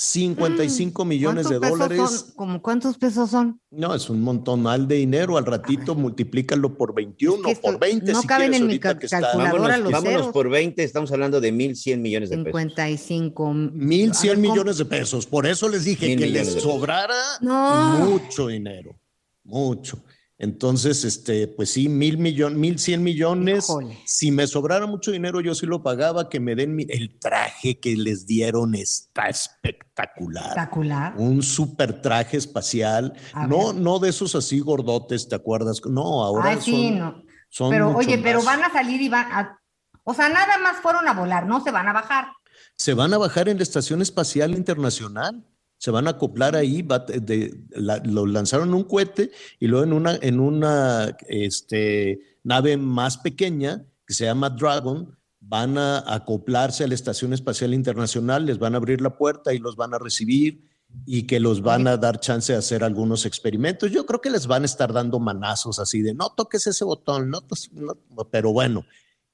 55 0.00 1.04
mm, 1.04 1.08
millones 1.08 1.48
de 1.48 1.58
dólares. 1.58 2.32
¿Cómo 2.36 2.62
cuántos 2.62 2.96
pesos 2.98 3.30
son? 3.30 3.60
No, 3.70 3.96
es 3.96 4.08
un 4.08 4.22
montón 4.22 4.62
mal 4.62 4.86
de 4.86 4.94
dinero. 4.94 5.36
Al 5.36 5.44
ratito 5.44 5.96
multiplícalo 5.96 6.76
por 6.76 6.94
21, 6.94 7.48
por 7.60 7.80
20. 7.80 8.12
No 8.12 8.22
caben 8.22 8.54
en 8.54 8.68
mi 8.68 8.78
calculadora 8.78 9.76
los 9.78 9.90
vámonos 9.90 10.28
por 10.28 10.48
20, 10.48 10.84
estamos 10.84 11.10
hablando 11.10 11.40
de 11.40 11.52
1.100 11.52 11.98
millones 11.98 12.30
de 12.30 12.36
pesos. 12.36 12.60
55. 12.60 13.50
1.100 13.52 14.36
millones 14.36 14.78
de 14.78 14.84
pesos. 14.84 15.26
Por 15.26 15.46
eso 15.46 15.68
les 15.68 15.84
dije 15.84 16.16
que 16.16 16.26
les 16.28 16.62
sobrara 16.62 17.16
mucho 17.40 18.46
dinero. 18.46 19.00
Mucho. 19.42 20.00
Entonces, 20.40 21.04
este, 21.04 21.48
pues 21.48 21.72
sí, 21.72 21.88
mil 21.88 22.16
millones, 22.16 22.56
mil 22.56 22.78
cien 22.78 23.02
millones. 23.02 23.64
Híjole. 23.64 23.98
Si 24.06 24.30
me 24.30 24.46
sobrara 24.46 24.86
mucho 24.86 25.10
dinero, 25.10 25.40
yo 25.40 25.52
sí 25.54 25.66
lo 25.66 25.82
pagaba, 25.82 26.28
que 26.28 26.38
me 26.38 26.54
den 26.54 26.76
mi- 26.76 26.86
el 26.88 27.18
traje 27.18 27.80
que 27.80 27.96
les 27.96 28.24
dieron 28.24 28.76
está 28.76 29.26
espectacular. 29.28 30.44
Espectacular. 30.46 31.14
Un 31.16 31.42
super 31.42 32.00
traje 32.00 32.36
espacial. 32.36 33.14
A 33.32 33.48
No, 33.48 33.72
ver. 33.72 33.82
no 33.82 33.98
de 33.98 34.10
esos 34.10 34.36
así 34.36 34.60
gordotes, 34.60 35.28
¿te 35.28 35.34
acuerdas? 35.34 35.80
No, 35.90 36.22
ahora 36.24 36.50
Ay, 36.50 36.58
sí, 36.60 36.88
son, 36.90 36.98
no. 37.00 37.22
son 37.48 37.70
Pero 37.70 37.86
mucho 37.86 37.98
oye, 37.98 38.18
pero 38.18 38.40
van 38.44 38.62
a 38.62 38.70
salir 38.72 39.00
y 39.02 39.08
van 39.08 39.26
a. 39.32 39.58
O 40.04 40.14
sea, 40.14 40.28
nada 40.28 40.56
más 40.58 40.76
fueron 40.76 41.06
a 41.08 41.14
volar, 41.14 41.46
no 41.46 41.62
se 41.64 41.72
van 41.72 41.88
a 41.88 41.92
bajar. 41.92 42.28
Se 42.76 42.94
van 42.94 43.12
a 43.12 43.18
bajar 43.18 43.48
en 43.48 43.56
la 43.56 43.64
Estación 43.64 44.02
Espacial 44.02 44.52
Internacional. 44.54 45.44
Se 45.78 45.90
van 45.90 46.06
a 46.06 46.10
acoplar 46.10 46.56
ahí, 46.56 46.82
va- 46.82 46.98
de- 47.00 47.54
la- 47.70 48.02
lo 48.04 48.26
lanzaron 48.26 48.68
en 48.68 48.74
un 48.74 48.84
cohete 48.84 49.30
y 49.60 49.66
luego 49.68 49.84
en 49.84 49.92
una, 49.92 50.16
en 50.20 50.40
una 50.40 51.16
este, 51.28 52.20
nave 52.42 52.76
más 52.76 53.18
pequeña 53.18 53.84
que 54.06 54.14
se 54.14 54.24
llama 54.24 54.50
Dragon, 54.50 55.16
van 55.40 55.78
a 55.78 55.98
acoplarse 56.14 56.84
a 56.84 56.88
la 56.88 56.94
Estación 56.94 57.32
Espacial 57.32 57.72
Internacional, 57.74 58.44
les 58.46 58.58
van 58.58 58.74
a 58.74 58.78
abrir 58.78 59.00
la 59.00 59.16
puerta 59.16 59.54
y 59.54 59.58
los 59.58 59.76
van 59.76 59.94
a 59.94 59.98
recibir 59.98 60.68
y 61.06 61.24
que 61.26 61.38
los 61.38 61.60
van 61.62 61.86
a 61.86 61.96
dar 61.96 62.18
chance 62.18 62.52
de 62.52 62.58
hacer 62.58 62.82
algunos 62.82 63.24
experimentos. 63.26 63.90
Yo 63.90 64.04
creo 64.06 64.20
que 64.20 64.30
les 64.30 64.46
van 64.46 64.62
a 64.62 64.66
estar 64.66 64.92
dando 64.92 65.18
manazos 65.20 65.78
así 65.78 66.00
de 66.02 66.14
no 66.14 66.30
toques 66.36 66.66
ese 66.66 66.84
botón, 66.84 67.30
no, 67.30 67.40
no", 67.72 67.96
pero 68.30 68.52
bueno, 68.52 68.84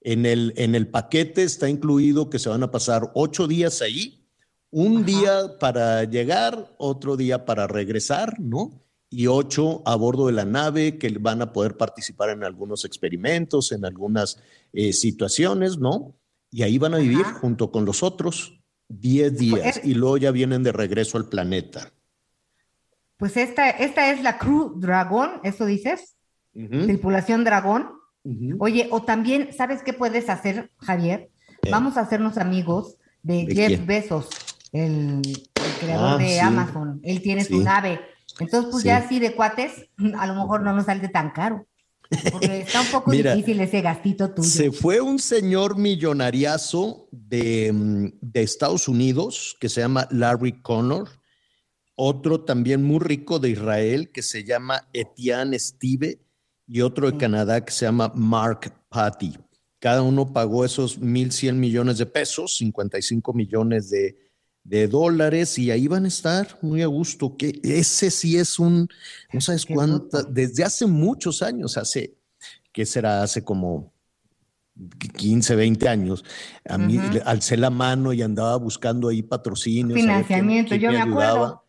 en 0.00 0.26
el, 0.26 0.52
en 0.56 0.74
el 0.74 0.88
paquete 0.88 1.42
está 1.44 1.68
incluido 1.68 2.28
que 2.28 2.38
se 2.38 2.48
van 2.48 2.62
a 2.64 2.70
pasar 2.70 3.10
ocho 3.14 3.46
días 3.46 3.80
ahí, 3.82 4.23
un 4.76 4.96
Ajá. 4.98 5.06
día 5.06 5.58
para 5.60 6.02
llegar, 6.02 6.74
otro 6.78 7.16
día 7.16 7.44
para 7.44 7.68
regresar, 7.68 8.40
¿no? 8.40 8.82
Y 9.08 9.28
ocho 9.28 9.82
a 9.86 9.94
bordo 9.94 10.26
de 10.26 10.32
la 10.32 10.44
nave 10.44 10.98
que 10.98 11.08
van 11.20 11.42
a 11.42 11.52
poder 11.52 11.76
participar 11.76 12.30
en 12.30 12.42
algunos 12.42 12.84
experimentos, 12.84 13.70
en 13.70 13.84
algunas 13.84 14.40
eh, 14.72 14.92
situaciones, 14.92 15.78
¿no? 15.78 16.16
Y 16.50 16.64
ahí 16.64 16.78
van 16.78 16.94
a 16.94 16.98
vivir 16.98 17.20
Ajá. 17.20 17.34
junto 17.40 17.70
con 17.70 17.84
los 17.84 18.02
otros 18.02 18.58
diez 18.88 19.38
días 19.38 19.76
es- 19.78 19.84
y 19.84 19.94
luego 19.94 20.16
ya 20.16 20.32
vienen 20.32 20.64
de 20.64 20.72
regreso 20.72 21.18
al 21.18 21.28
planeta. 21.28 21.92
Pues 23.16 23.36
esta, 23.36 23.70
esta 23.70 24.10
es 24.10 24.22
la 24.24 24.38
Crew 24.38 24.74
Dragón, 24.80 25.30
¿eso 25.44 25.66
dices? 25.66 26.16
Tripulación 26.52 27.44
Dragón. 27.44 27.90
Oye, 28.58 28.88
o 28.90 29.02
también, 29.02 29.50
¿sabes 29.56 29.82
qué 29.84 29.92
puedes 29.92 30.28
hacer, 30.28 30.70
Javier? 30.78 31.30
Eh. 31.62 31.70
Vamos 31.70 31.96
a 31.96 32.00
hacernos 32.00 32.38
amigos 32.38 32.96
de, 33.22 33.46
¿De 33.46 33.54
Jeff 33.54 33.68
quién? 33.68 33.86
Bezos, 33.86 34.28
el, 34.74 35.22
el 35.24 35.72
creador 35.80 36.14
Ah, 36.14 36.18
de 36.18 36.28
sí. 36.28 36.38
Amazon. 36.40 37.00
Él 37.02 37.22
tiene 37.22 37.44
su 37.44 37.62
nave. 37.62 38.00
Entonces, 38.40 38.68
pues 38.70 38.82
Sí. 38.82 38.88
ya 38.88 38.96
así 38.98 39.18
de 39.20 39.34
cuates, 39.34 39.88
a 40.18 40.26
lo 40.26 40.34
mejor 40.34 40.62
no 40.62 40.72
nos 40.74 40.86
sale 40.86 41.08
tan 41.08 41.30
caro. 41.30 41.66
Porque 42.30 42.60
está 42.60 42.80
un 42.82 42.86
poco 42.88 43.10
Mira, 43.10 43.34
difícil 43.34 43.60
ese 43.60 43.80
gastito 43.80 44.30
tuyo. 44.34 44.48
Se 44.48 44.70
fue 44.70 45.00
un 45.00 45.18
señor 45.18 45.78
millonariazo 45.78 47.08
de, 47.10 47.72
mm, 47.72 48.06
de 48.20 48.42
Estados 48.42 48.88
Unidos 48.88 49.56
que 49.60 49.68
se 49.68 49.80
llama 49.80 50.06
Larry 50.10 50.60
Connor, 50.60 51.08
otro 51.96 52.40
también 52.42 52.82
muy 52.84 52.98
rico 53.00 53.38
de 53.38 53.50
Israel 53.50 54.10
que 54.12 54.22
se 54.22 54.44
llama 54.44 54.88
Etienne 54.92 55.58
Steve 55.58 56.20
y 56.66 56.82
otro 56.82 57.08
de. 57.10 57.16
Canadá 57.18 57.64
que 57.64 57.72
se 57.72 57.86
llama 57.86 58.12
Mark 58.14 58.72
Patty. 58.90 59.36
Cada 59.78 60.02
uno 60.02 60.32
pagó 60.32 60.64
esos 60.64 61.00
1.100 61.00 61.54
millones 61.54 61.98
de 61.98 62.06
pesos, 62.06 62.56
55 62.58 63.32
millones 63.32 63.90
de, 63.90 64.16
de 64.64 64.88
dólares 64.88 65.58
y 65.58 65.70
ahí 65.70 65.86
van 65.88 66.06
a 66.06 66.08
estar 66.08 66.58
muy 66.62 66.82
a 66.82 66.86
gusto. 66.86 67.36
Que 67.36 67.60
ese 67.62 68.10
sí 68.10 68.36
es 68.38 68.58
un, 68.58 68.88
no 69.32 69.40
sabes 69.40 69.66
cuánta, 69.66 70.22
desde 70.22 70.64
hace 70.64 70.86
muchos 70.86 71.42
años, 71.42 71.76
hace, 71.76 72.14
¿qué 72.72 72.86
será? 72.86 73.22
Hace 73.22 73.44
como 73.44 73.92
15, 75.16 75.54
20 75.54 75.88
años, 75.88 76.24
a 76.68 76.78
mí 76.78 76.98
le 77.12 77.20
alcé 77.20 77.56
la 77.56 77.70
mano 77.70 78.12
y 78.12 78.22
andaba 78.22 78.56
buscando 78.56 79.08
ahí 79.08 79.22
patrocinios. 79.22 79.94
quién- 79.94 80.06
Financiamiento, 80.06 80.68
quién 80.70 80.80
yo 80.80 80.90
me 80.90 81.00
acuerdo. 81.00 81.60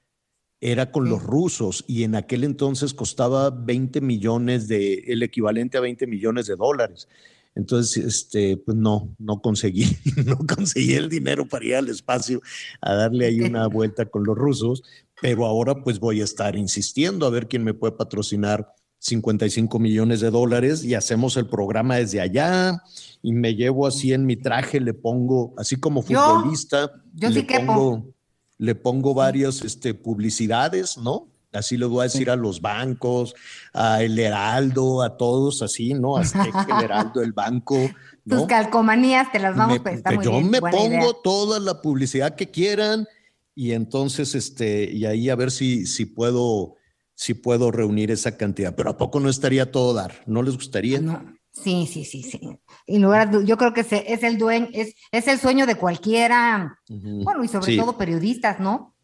Era 0.61 0.89
con 0.89 1.03
Sí. 1.03 1.09
los 1.11 1.21
rusos 1.21 1.83
y 1.87 2.03
en 2.03 2.15
aquel 2.15 2.43
entonces 2.45 2.93
costaba 2.93 3.51
20 3.51 4.01
millones 4.01 4.67
de, 4.67 5.03
el 5.07 5.21
equivalente 5.21 5.77
a 5.77 5.81
20 5.81 6.07
millones 6.07 6.47
de 6.47 6.55
dólares. 6.55 7.07
Entonces, 7.55 8.03
este, 8.03 8.57
pues 8.57 8.77
no, 8.77 9.15
no 9.17 9.41
conseguí, 9.41 9.85
no 10.25 10.37
conseguí 10.37 10.93
el 10.93 11.09
dinero 11.09 11.47
para 11.47 11.65
ir 11.65 11.75
al 11.75 11.89
espacio 11.89 12.41
a 12.81 12.93
darle 12.93 13.25
ahí 13.25 13.39
una 13.39 13.67
vuelta 13.67 14.05
con 14.05 14.25
los 14.25 14.37
rusos, 14.37 14.83
pero 15.21 15.45
ahora 15.45 15.81
pues 15.83 15.99
voy 15.99 16.21
a 16.21 16.25
estar 16.25 16.57
insistiendo 16.57 17.25
a 17.25 17.29
ver 17.29 17.47
quién 17.47 17.63
me 17.63 17.73
puede 17.73 17.93
patrocinar 17.93 18.67
55 18.99 19.79
millones 19.79 20.19
de 20.19 20.31
dólares 20.31 20.83
y 20.83 20.95
hacemos 20.95 21.37
el 21.37 21.47
programa 21.47 21.97
desde 21.97 22.21
allá 22.21 22.81
y 23.21 23.33
me 23.33 23.55
llevo 23.55 23.87
así 23.87 24.13
en 24.13 24.25
mi 24.25 24.35
traje, 24.35 24.79
le 24.79 24.93
pongo, 24.93 25.53
así 25.57 25.75
como 25.75 26.01
futbolista, 26.01 26.91
yo 27.13 27.29
le 27.29 27.41
sí 27.41 27.47
pongo, 27.65 28.13
le 28.57 28.75
pongo 28.75 29.13
varias 29.13 29.63
este, 29.63 29.93
publicidades, 29.93 30.97
¿no? 30.97 31.27
Así 31.55 31.77
les 31.77 31.87
voy 31.89 32.01
a 32.01 32.03
decir 32.03 32.29
a 32.29 32.35
los 32.35 32.61
bancos, 32.61 33.33
a 33.73 34.03
El 34.03 34.17
Heraldo, 34.19 35.01
a 35.01 35.17
todos 35.17 35.61
así, 35.61 35.93
¿no? 35.93 36.17
Azteca, 36.17 36.65
El 36.69 36.83
Heraldo, 36.83 37.21
el 37.21 37.33
banco, 37.33 37.91
Tus 38.27 38.45
calcomanías 38.45 39.31
te 39.31 39.39
las 39.39 39.55
vamos 39.55 39.79
a 39.79 39.83
prestar 39.83 40.15
muy 40.15 40.25
yo 40.25 40.31
bien, 40.31 40.49
me 40.49 40.59
pongo 40.61 40.87
idea. 40.87 41.07
toda 41.23 41.59
la 41.59 41.81
publicidad 41.81 42.35
que 42.35 42.49
quieran 42.49 43.07
y 43.53 43.71
entonces 43.71 44.35
este 44.35 44.91
y 44.91 45.05
ahí 45.05 45.29
a 45.29 45.35
ver 45.35 45.49
si 45.51 45.85
si 45.85 46.05
puedo 46.05 46.75
si 47.13 47.33
puedo 47.33 47.71
reunir 47.71 48.11
esa 48.11 48.35
cantidad, 48.35 48.75
pero 48.75 48.89
a 48.89 48.97
poco 48.97 49.19
no 49.21 49.29
estaría 49.29 49.71
todo 49.71 49.93
dar, 49.93 50.21
¿no 50.25 50.43
les 50.43 50.55
gustaría? 50.55 50.99
No, 50.99 51.23
sí, 51.53 51.87
sí, 51.89 52.03
sí, 52.03 52.23
sí. 52.23 52.41
Y 52.87 52.97
lugar, 52.99 53.31
du- 53.31 53.43
yo 53.43 53.55
creo 53.57 53.73
que 53.73 53.83
se- 53.85 54.11
es 54.11 54.21
el 54.23 54.37
dueño, 54.37 54.67
es, 54.73 54.95
es 55.13 55.27
el 55.29 55.39
sueño 55.39 55.65
de 55.65 55.75
cualquiera, 55.75 56.77
bueno, 56.89 57.43
y 57.43 57.47
sobre 57.47 57.71
Sí. 57.71 57.77
todo 57.77 57.97
periodistas, 57.97 58.59
¿no? 58.59 58.94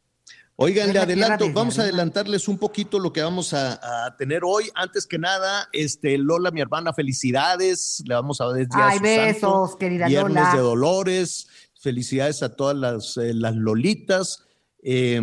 Oigan, 0.62 0.94
le 0.94 1.00
adelanto, 1.00 1.46
desde 1.46 1.54
vamos 1.56 1.80
a 1.80 1.82
adelantarles 1.84 2.48
un 2.48 2.58
poquito 2.58 3.00
lo 3.00 3.12
que 3.12 3.22
vamos 3.22 3.54
a, 3.54 4.06
a 4.06 4.16
tener 4.18 4.42
hoy. 4.46 4.70
Antes 4.76 5.08
que 5.08 5.18
nada, 5.18 5.68
este 5.74 6.18
Lola, 6.18 6.52
mi 6.52 6.62
hermana, 6.62 6.94
felicidades. 6.94 8.04
Le 8.06 8.14
vamos 8.16 8.40
a 8.42 8.48
ver 8.48 8.68
ya 8.72 8.88
Ay, 8.90 8.98
su 8.98 9.04
besos, 9.04 9.40
santo. 9.70 9.78
querida 9.78 10.08
Viernes 10.08 10.36
Lola. 10.44 10.54
de 10.56 10.60
Dolores. 10.62 11.48
Felicidades 11.80 12.44
a 12.44 12.56
todas 12.56 12.78
las, 12.78 13.18
eh, 13.18 13.34
las 13.34 13.56
Lolitas. 13.56 14.46
Eh, 14.84 15.20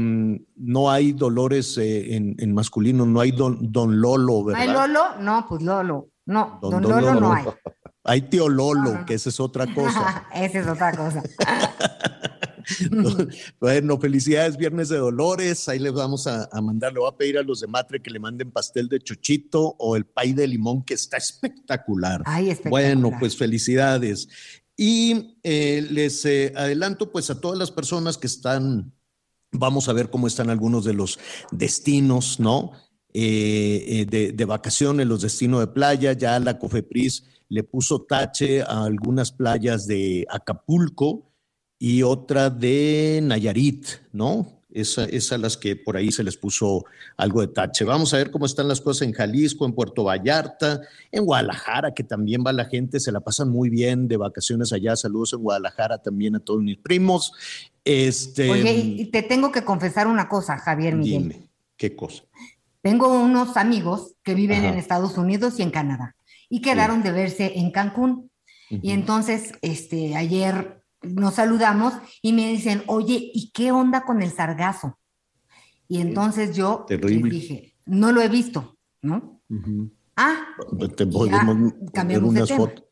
no 0.57 0.91
hay 0.91 1.13
Dolores 1.13 1.77
eh, 1.79 2.15
en, 2.17 2.37
en 2.39 2.55
masculino, 2.55 3.07
no 3.07 3.21
hay 3.21 3.33
don, 3.33 3.73
don 3.73 4.01
Lolo, 4.01 4.45
¿verdad? 4.45 4.63
¿Hay 4.63 4.69
Lolo? 4.69 5.03
No, 5.21 5.47
pues 5.49 5.63
Lolo. 5.63 6.11
No, 6.27 6.59
Don- 6.63 6.71
don, 6.71 6.83
don 6.83 6.91
Lolo, 7.05 7.21
no 7.21 7.33
hay. 7.33 7.45
Hay 8.05 8.23
tío 8.23 8.49
Lolo, 8.49 8.81
No, 8.85 8.93
no, 8.93 8.99
no. 9.01 9.07
que 9.07 9.13
esa 9.15 9.29
es 9.29 9.39
otra 9.39 9.67
cosa. 9.75 10.25
Esa 10.35 10.61
es 10.61 10.67
otra 10.67 10.97
cosa. 10.97 11.23
bueno, 13.61 13.99
felicidades, 13.99 14.57
Viernes 14.57 14.89
de 14.89 14.99
Dolores. 14.99 15.69
Ahí 15.69 15.79
les 15.79 15.93
vamos 15.93 16.27
a, 16.27 16.49
a 16.51 16.61
mandar. 16.61 16.93
Le 16.93 17.01
voy 17.01 17.09
a 17.09 17.17
pedir 17.17 17.39
a 17.39 17.43
los 17.43 17.61
de 17.61 17.67
Matre 17.67 18.01
que 18.01 18.11
le 18.11 18.19
manden 18.19 18.51
pastel 18.51 18.89
de 18.89 19.01
chuchito 19.01 19.77
o 19.79 19.97
el 19.97 20.05
pay 20.05 20.33
de 20.33 20.47
limón, 20.47 20.83
que 20.83 20.95
está 20.95 21.17
espectacular. 21.17 22.23
Ay, 22.25 22.51
espectacular. 22.51 22.97
Bueno, 22.97 23.17
pues 23.19 23.37
felicidades. 23.37 24.29
Y 24.77 25.37
eh, 25.43 25.87
les 25.91 26.25
eh, 26.25 26.53
adelanto 26.55 27.11
pues 27.11 27.31
a 27.31 27.41
todas 27.41 27.59
las 27.59 27.71
personas 27.71 28.17
que 28.17 28.29
están, 28.29 28.93
vamos 29.51 29.89
a 29.89 29.93
ver 29.93 30.09
cómo 30.11 30.27
están 30.27 30.51
algunos 30.51 30.85
de 30.85 30.95
los 30.95 31.19
destinos, 31.51 32.39
¿no? 32.39 32.73
Eh, 33.13 34.07
de, 34.09 34.33
de 34.33 34.45
vacaciones, 34.45 35.07
los 35.07 35.23
destinos 35.23 35.61
de 35.61 35.67
playa, 35.67 36.13
ya 36.13 36.39
la 36.39 36.59
COFEPRIS 36.59 37.25
le 37.49 37.65
puso 37.65 38.03
tache 38.03 38.63
a 38.63 38.85
algunas 38.85 39.33
playas 39.33 39.87
de 39.87 40.27
Acapulco 40.29 41.28
y 41.79 42.03
otra 42.03 42.51
de 42.51 43.21
Nayarit, 43.23 43.87
¿no? 44.13 44.59
Esa, 44.71 45.05
es 45.05 45.33
a 45.33 45.39
las 45.39 45.57
que 45.57 45.77
por 45.77 45.97
ahí 45.97 46.13
se 46.13 46.23
les 46.23 46.37
puso 46.37 46.85
algo 47.17 47.41
de 47.41 47.49
tache. 47.49 47.85
Vamos 47.85 48.13
a 48.13 48.19
ver 48.19 48.31
cómo 48.31 48.45
están 48.45 48.69
las 48.69 48.81
cosas 48.81 49.09
en 49.09 49.15
Jalisco, 49.15 49.65
en 49.65 49.73
Puerto 49.73 50.05
Vallarta, 50.05 50.83
en 51.11 51.25
Guadalajara, 51.25 51.95
que 51.95 52.05
también 52.05 52.45
va 52.47 52.53
la 52.53 52.67
gente, 52.67 53.01
se 53.01 53.11
la 53.11 53.21
pasan 53.21 53.49
muy 53.49 53.71
bien 53.71 54.09
de 54.09 54.19
vacaciones 54.19 54.73
allá. 54.73 54.95
Saludos 54.95 55.33
en 55.33 55.41
Guadalajara 55.41 55.99
también 55.99 56.37
a 56.37 56.41
todos 56.41 56.63
mis 56.63 56.77
primos. 56.77 57.33
Este, 57.85 58.51
Oye, 58.51 58.73
y 58.75 59.01
y 59.01 59.07
te 59.07 59.23
tengo 59.23 59.51
que 59.51 59.65
confesar 59.65 60.07
una 60.07 60.29
cosa, 60.29 60.59
Javier 60.59 60.97
Miguel. 60.97 61.23
dime, 61.23 61.49
¿qué 61.77 61.97
cosa? 61.97 62.25
Tengo 62.83 63.09
unos 63.09 63.57
amigos 63.57 64.15
que 64.23 64.35
viven 64.35 64.61
Ajá. 64.61 64.69
en 64.69 64.79
Estados 64.79 65.17
Unidos 65.17 65.59
y 65.59 65.63
en 65.63 65.71
Canadá 65.71 66.15
y 66.49 66.61
quedaron 66.61 67.03
de 67.03 67.13
verse 67.13 67.53
en 67.57 67.71
Cancún. 67.71 68.31
Y 68.71 68.91
entonces, 68.91 69.53
este, 69.63 70.15
ayer 70.15 70.78
nos 71.03 71.35
saludamos 71.35 71.95
y 72.23 72.33
me 72.33 72.49
dicen, 72.49 72.83
oye, 72.87 73.31
¿y 73.33 73.51
qué 73.53 73.73
onda 73.73 74.05
con 74.05 74.23
el 74.23 74.31
sargazo? 74.33 74.99
Y 75.89 76.01
entonces 76.01 76.55
yo 76.57 76.85
Terrible. 76.87 77.31
les 77.31 77.41
dije, 77.41 77.75
no 77.87 78.13
lo 78.13 78.21
he 78.21 78.29
visto, 78.29 78.77
¿no? 79.03 79.41
Ah, 80.17 80.47
Te 80.97 81.07
podemos 81.07 81.73
unas 82.23 82.53
fotos. 82.53 82.85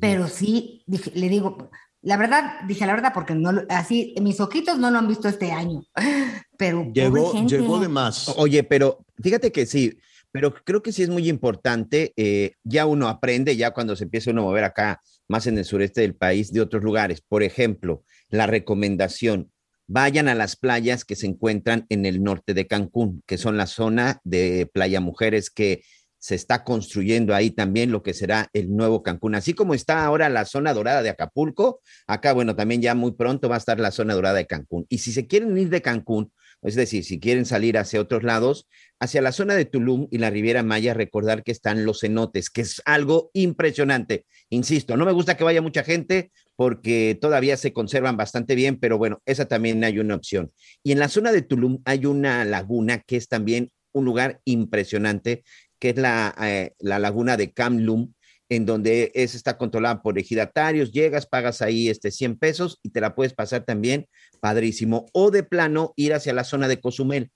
Pero 0.00 0.28
sí, 0.28 0.82
dije, 0.86 1.12
le 1.14 1.28
digo, 1.28 1.70
la 2.02 2.16
verdad, 2.16 2.60
dije 2.66 2.86
la 2.86 2.94
verdad, 2.94 3.12
porque 3.14 3.34
no 3.34 3.50
así, 3.68 4.14
mis 4.20 4.40
ojitos 4.40 4.78
no 4.78 4.90
lo 4.90 4.98
han 4.98 5.08
visto 5.08 5.28
este 5.28 5.52
año. 5.52 5.82
Pero 6.58 6.90
Llegó, 6.92 7.32
gente. 7.32 7.58
llegó 7.58 7.78
de 7.78 7.88
más. 7.88 8.32
Oye, 8.38 8.62
pero 8.64 9.04
fíjate 9.22 9.52
que 9.52 9.66
sí, 9.66 9.98
pero 10.32 10.54
creo 10.54 10.82
que 10.82 10.90
sí 10.92 11.02
es 11.02 11.10
muy 11.10 11.28
importante, 11.28 12.14
eh, 12.16 12.52
ya 12.64 12.86
uno 12.86 13.08
aprende, 13.08 13.56
ya 13.56 13.72
cuando 13.72 13.94
se 13.94 14.04
empieza 14.04 14.30
uno 14.30 14.40
a 14.40 14.44
mover 14.44 14.64
acá, 14.64 15.02
más 15.28 15.46
en 15.46 15.58
el 15.58 15.64
sureste 15.64 16.00
del 16.00 16.14
país, 16.14 16.52
de 16.52 16.60
otros 16.60 16.82
lugares. 16.82 17.20
Por 17.20 17.42
ejemplo, 17.42 18.04
la 18.28 18.46
recomendación, 18.46 19.50
vayan 19.86 20.28
a 20.28 20.34
las 20.34 20.56
playas 20.56 21.04
que 21.04 21.16
se 21.16 21.26
encuentran 21.26 21.86
en 21.88 22.06
el 22.06 22.22
norte 22.22 22.54
de 22.54 22.66
Cancún, 22.66 23.22
que 23.26 23.38
son 23.38 23.56
la 23.56 23.66
zona 23.66 24.20
de 24.24 24.68
Playa 24.72 25.00
Mujeres 25.00 25.50
que 25.50 25.82
se 26.18 26.34
está 26.34 26.64
construyendo 26.64 27.34
ahí 27.34 27.50
también 27.50 27.92
lo 27.92 28.02
que 28.02 28.14
será 28.14 28.48
el 28.52 28.74
nuevo 28.74 29.02
Cancún. 29.02 29.36
Así 29.36 29.54
como 29.54 29.74
está 29.74 30.04
ahora 30.04 30.28
la 30.28 30.44
zona 30.44 30.74
dorada 30.74 31.02
de 31.02 31.10
Acapulco, 31.10 31.80
acá, 32.06 32.32
bueno, 32.32 32.56
también 32.56 32.82
ya 32.82 32.94
muy 32.94 33.12
pronto 33.12 33.48
va 33.48 33.54
a 33.54 33.58
estar 33.58 33.78
la 33.78 33.92
zona 33.92 34.14
dorada 34.14 34.36
de 34.36 34.46
Cancún. 34.46 34.86
Y 34.88 34.98
si 34.98 35.12
se 35.12 35.26
quieren 35.26 35.56
ir 35.56 35.68
de 35.68 35.82
Cancún, 35.82 36.32
es 36.66 36.74
decir, 36.74 37.04
si 37.04 37.20
quieren 37.20 37.46
salir 37.46 37.78
hacia 37.78 38.00
otros 38.00 38.24
lados, 38.24 38.66
hacia 38.98 39.22
la 39.22 39.30
zona 39.30 39.54
de 39.54 39.66
Tulum 39.66 40.08
y 40.10 40.18
la 40.18 40.30
Riviera 40.30 40.64
Maya, 40.64 40.94
recordar 40.94 41.44
que 41.44 41.52
están 41.52 41.84
los 41.84 42.00
cenotes, 42.00 42.50
que 42.50 42.62
es 42.62 42.82
algo 42.84 43.30
impresionante. 43.34 44.26
Insisto, 44.50 44.96
no 44.96 45.04
me 45.04 45.12
gusta 45.12 45.36
que 45.36 45.44
vaya 45.44 45.62
mucha 45.62 45.84
gente 45.84 46.32
porque 46.56 47.16
todavía 47.20 47.56
se 47.56 47.72
conservan 47.72 48.16
bastante 48.16 48.56
bien, 48.56 48.80
pero 48.80 48.98
bueno, 48.98 49.22
esa 49.26 49.44
también 49.46 49.84
hay 49.84 50.00
una 50.00 50.16
opción. 50.16 50.50
Y 50.82 50.90
en 50.90 50.98
la 50.98 51.08
zona 51.08 51.30
de 51.30 51.42
Tulum 51.42 51.82
hay 51.84 52.04
una 52.04 52.44
laguna 52.44 52.98
que 52.98 53.16
es 53.16 53.28
también 53.28 53.70
un 53.92 54.04
lugar 54.04 54.40
impresionante, 54.44 55.44
que 55.78 55.90
es 55.90 55.96
la, 55.96 56.34
eh, 56.42 56.72
la 56.80 56.98
laguna 56.98 57.36
de 57.36 57.52
Kamlum, 57.52 58.12
en 58.48 58.66
donde 58.66 59.10
es, 59.14 59.34
está 59.34 59.58
controlada 59.58 60.02
por 60.02 60.18
ejidatarios, 60.18 60.92
llegas, 60.92 61.26
pagas 61.26 61.62
ahí 61.62 61.88
este 61.88 62.10
100 62.10 62.38
pesos 62.38 62.78
y 62.82 62.90
te 62.90 63.00
la 63.00 63.14
puedes 63.14 63.34
pasar 63.34 63.64
también 63.64 64.06
padrísimo. 64.40 65.06
O 65.12 65.30
de 65.30 65.42
plano 65.42 65.92
ir 65.96 66.14
hacia 66.14 66.32
la 66.32 66.44
zona 66.44 66.68
de 66.68 66.80
Cozumel. 66.80 67.30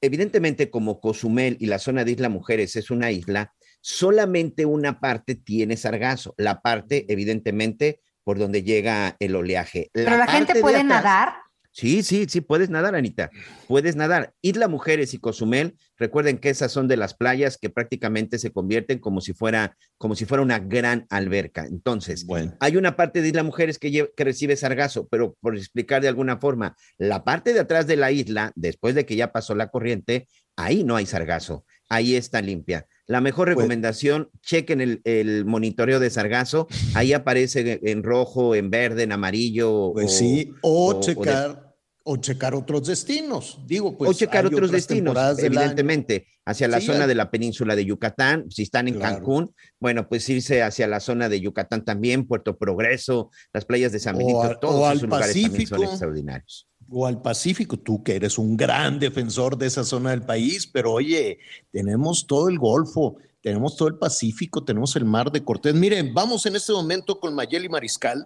Evidentemente, 0.00 0.70
como 0.70 1.00
Cozumel 1.00 1.56
y 1.60 1.66
la 1.66 1.78
zona 1.78 2.04
de 2.04 2.12
Isla 2.12 2.28
Mujeres 2.28 2.76
es 2.76 2.90
una 2.90 3.10
isla, 3.10 3.54
solamente 3.80 4.66
una 4.66 5.00
parte 5.00 5.36
tiene 5.36 5.76
sargazo, 5.76 6.34
la 6.36 6.60
parte, 6.60 7.06
evidentemente, 7.08 8.00
por 8.24 8.38
donde 8.38 8.62
llega 8.62 9.16
el 9.20 9.36
oleaje. 9.36 9.88
Pero 9.92 10.16
la 10.16 10.26
gente 10.26 10.60
puede 10.60 10.82
nadar. 10.82 11.45
Sí, 11.78 12.02
sí, 12.02 12.24
sí, 12.26 12.40
puedes 12.40 12.70
nadar, 12.70 12.94
Anita. 12.94 13.30
Puedes 13.68 13.96
nadar. 13.96 14.32
Isla 14.40 14.66
Mujeres 14.66 15.12
y 15.12 15.18
Cozumel, 15.18 15.76
recuerden 15.98 16.38
que 16.38 16.48
esas 16.48 16.72
son 16.72 16.88
de 16.88 16.96
las 16.96 17.12
playas 17.12 17.58
que 17.58 17.68
prácticamente 17.68 18.38
se 18.38 18.50
convierten 18.50 18.98
como 18.98 19.20
si 19.20 19.34
fuera, 19.34 19.76
como 19.98 20.14
si 20.14 20.24
fuera 20.24 20.42
una 20.42 20.58
gran 20.58 21.04
alberca. 21.10 21.66
Entonces, 21.66 22.24
Bueno. 22.24 22.54
hay 22.60 22.78
una 22.78 22.96
parte 22.96 23.20
de 23.20 23.28
Isla 23.28 23.42
Mujeres 23.42 23.78
que, 23.78 24.08
recibe 24.16 24.56
sargazo, 24.56 25.06
pero 25.08 25.36
por 25.42 25.54
explicar 25.54 26.00
de 26.00 26.08
alguna 26.08 26.38
forma, 26.38 26.74
la 26.96 27.24
parte 27.24 27.52
de 27.52 27.60
atrás 27.60 27.86
de 27.86 27.96
la 27.96 28.10
isla, 28.10 28.52
después 28.54 28.94
de 28.94 29.04
que 29.04 29.16
ya 29.16 29.30
pasó 29.30 29.54
la 29.54 29.68
corriente, 29.68 30.28
ahí 30.56 30.82
no 30.82 30.96
hay 30.96 31.04
sargazo, 31.04 31.66
ahí 31.90 32.16
está 32.16 32.40
limpia. 32.40 32.86
La 33.06 33.20
mejor 33.20 33.48
Pues- 33.48 33.58
recomendación, 33.58 34.30
chequen 34.40 34.80
el, 34.80 35.02
el 35.04 35.44
monitoreo 35.44 36.00
de 36.00 36.08
sargazo, 36.08 36.68
ahí 36.94 37.12
aparece 37.12 37.80
en 37.82 38.02
rojo, 38.02 38.54
en 38.54 38.70
verde, 38.70 39.02
en 39.02 39.12
amarillo. 39.12 39.90
Pues 39.92 40.06
o- 40.06 40.08
sí, 40.08 40.52
o, 40.62 41.00
checar, 41.00 41.65
o 42.08 42.16
checar 42.18 42.54
otros 42.54 42.86
destinos. 42.86 43.58
Digo, 43.66 43.98
pues. 43.98 44.08
o 44.10 44.14
checar 44.14 44.46
otros 44.46 44.70
destinos, 44.70 45.16
año. 45.16 45.36
evidentemente, 45.40 46.26
hacia 46.44 46.68
la 46.68 46.78
Sí, 46.80 46.86
zona 46.86 47.02
hay- 47.02 47.08
de 47.08 47.14
la 47.16 47.30
península 47.32 47.74
de 47.74 47.84
Yucatán, 47.84 48.48
si 48.48 48.62
están 48.62 48.86
en 48.86 48.94
Claro. 48.94 49.16
Cancún, 49.16 49.54
bueno, 49.80 50.08
pues 50.08 50.28
irse 50.28 50.62
hacia 50.62 50.86
la 50.86 51.00
zona 51.00 51.28
de 51.28 51.40
Yucatán 51.40 51.84
también, 51.84 52.26
Puerto 52.28 52.56
Progreso, 52.56 53.30
las 53.52 53.64
playas 53.64 53.90
de 53.90 53.98
San 53.98 54.16
Benito, 54.16 54.40
al- 54.42 54.60
todos 54.60 54.74
o 54.76 54.86
al 54.86 54.98
esos 54.98 55.08
lugares 55.08 55.26
también 55.32 55.50
son 55.50 55.58
Pacífico. 55.58 55.82
extraordinarios. 55.90 56.68
o 56.88 57.04
al 57.04 57.20
Pacífico, 57.20 57.76
tú 57.80 58.04
que 58.04 58.14
eres 58.14 58.38
un 58.38 58.56
gran 58.56 59.00
defensor 59.00 59.58
de 59.58 59.66
esa 59.66 59.82
zona 59.82 60.10
del 60.12 60.22
país, 60.22 60.68
pero 60.68 60.92
oye, 60.92 61.38
tenemos 61.72 62.28
todo 62.28 62.48
el 62.48 62.60
Golfo, 62.60 63.16
tenemos 63.40 63.76
todo 63.76 63.88
el 63.88 63.96
Pacífico, 63.98 64.64
tenemos 64.64 64.94
el 64.94 65.04
Mar 65.04 65.32
de 65.32 65.42
Cortés. 65.42 65.74
Miren, 65.74 66.14
vamos 66.14 66.46
en 66.46 66.54
este 66.54 66.72
momento 66.72 67.18
con 67.18 67.34
Mayeli 67.34 67.68
Mariscal, 67.68 68.24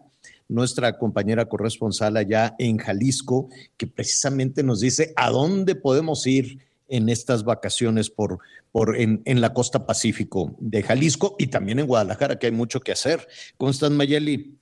nuestra 0.50 0.98
compañera 0.98 1.46
corresponsal 1.46 2.16
allá 2.16 2.54
en 2.58 2.76
Jalisco, 2.76 3.48
que 3.76 3.86
precisamente 3.86 4.62
nos 4.62 4.80
dice 4.80 5.12
a 5.16 5.30
dónde 5.30 5.76
podemos 5.76 6.26
ir 6.26 6.58
en 6.88 7.08
estas 7.08 7.44
vacaciones 7.44 8.10
por, 8.10 8.40
por 8.72 8.96
en, 8.96 9.22
en 9.24 9.40
la 9.40 9.54
costa 9.54 9.86
Pacífico 9.86 10.56
de 10.58 10.82
Jalisco 10.82 11.36
y 11.38 11.46
también 11.46 11.78
en 11.78 11.86
Guadalajara, 11.86 12.38
que 12.38 12.46
hay 12.46 12.52
mucho 12.52 12.80
que 12.80 12.92
hacer. 12.92 13.26
¿Cómo 13.56 13.70
estás, 13.70 13.92
Mayeli? 13.92 14.59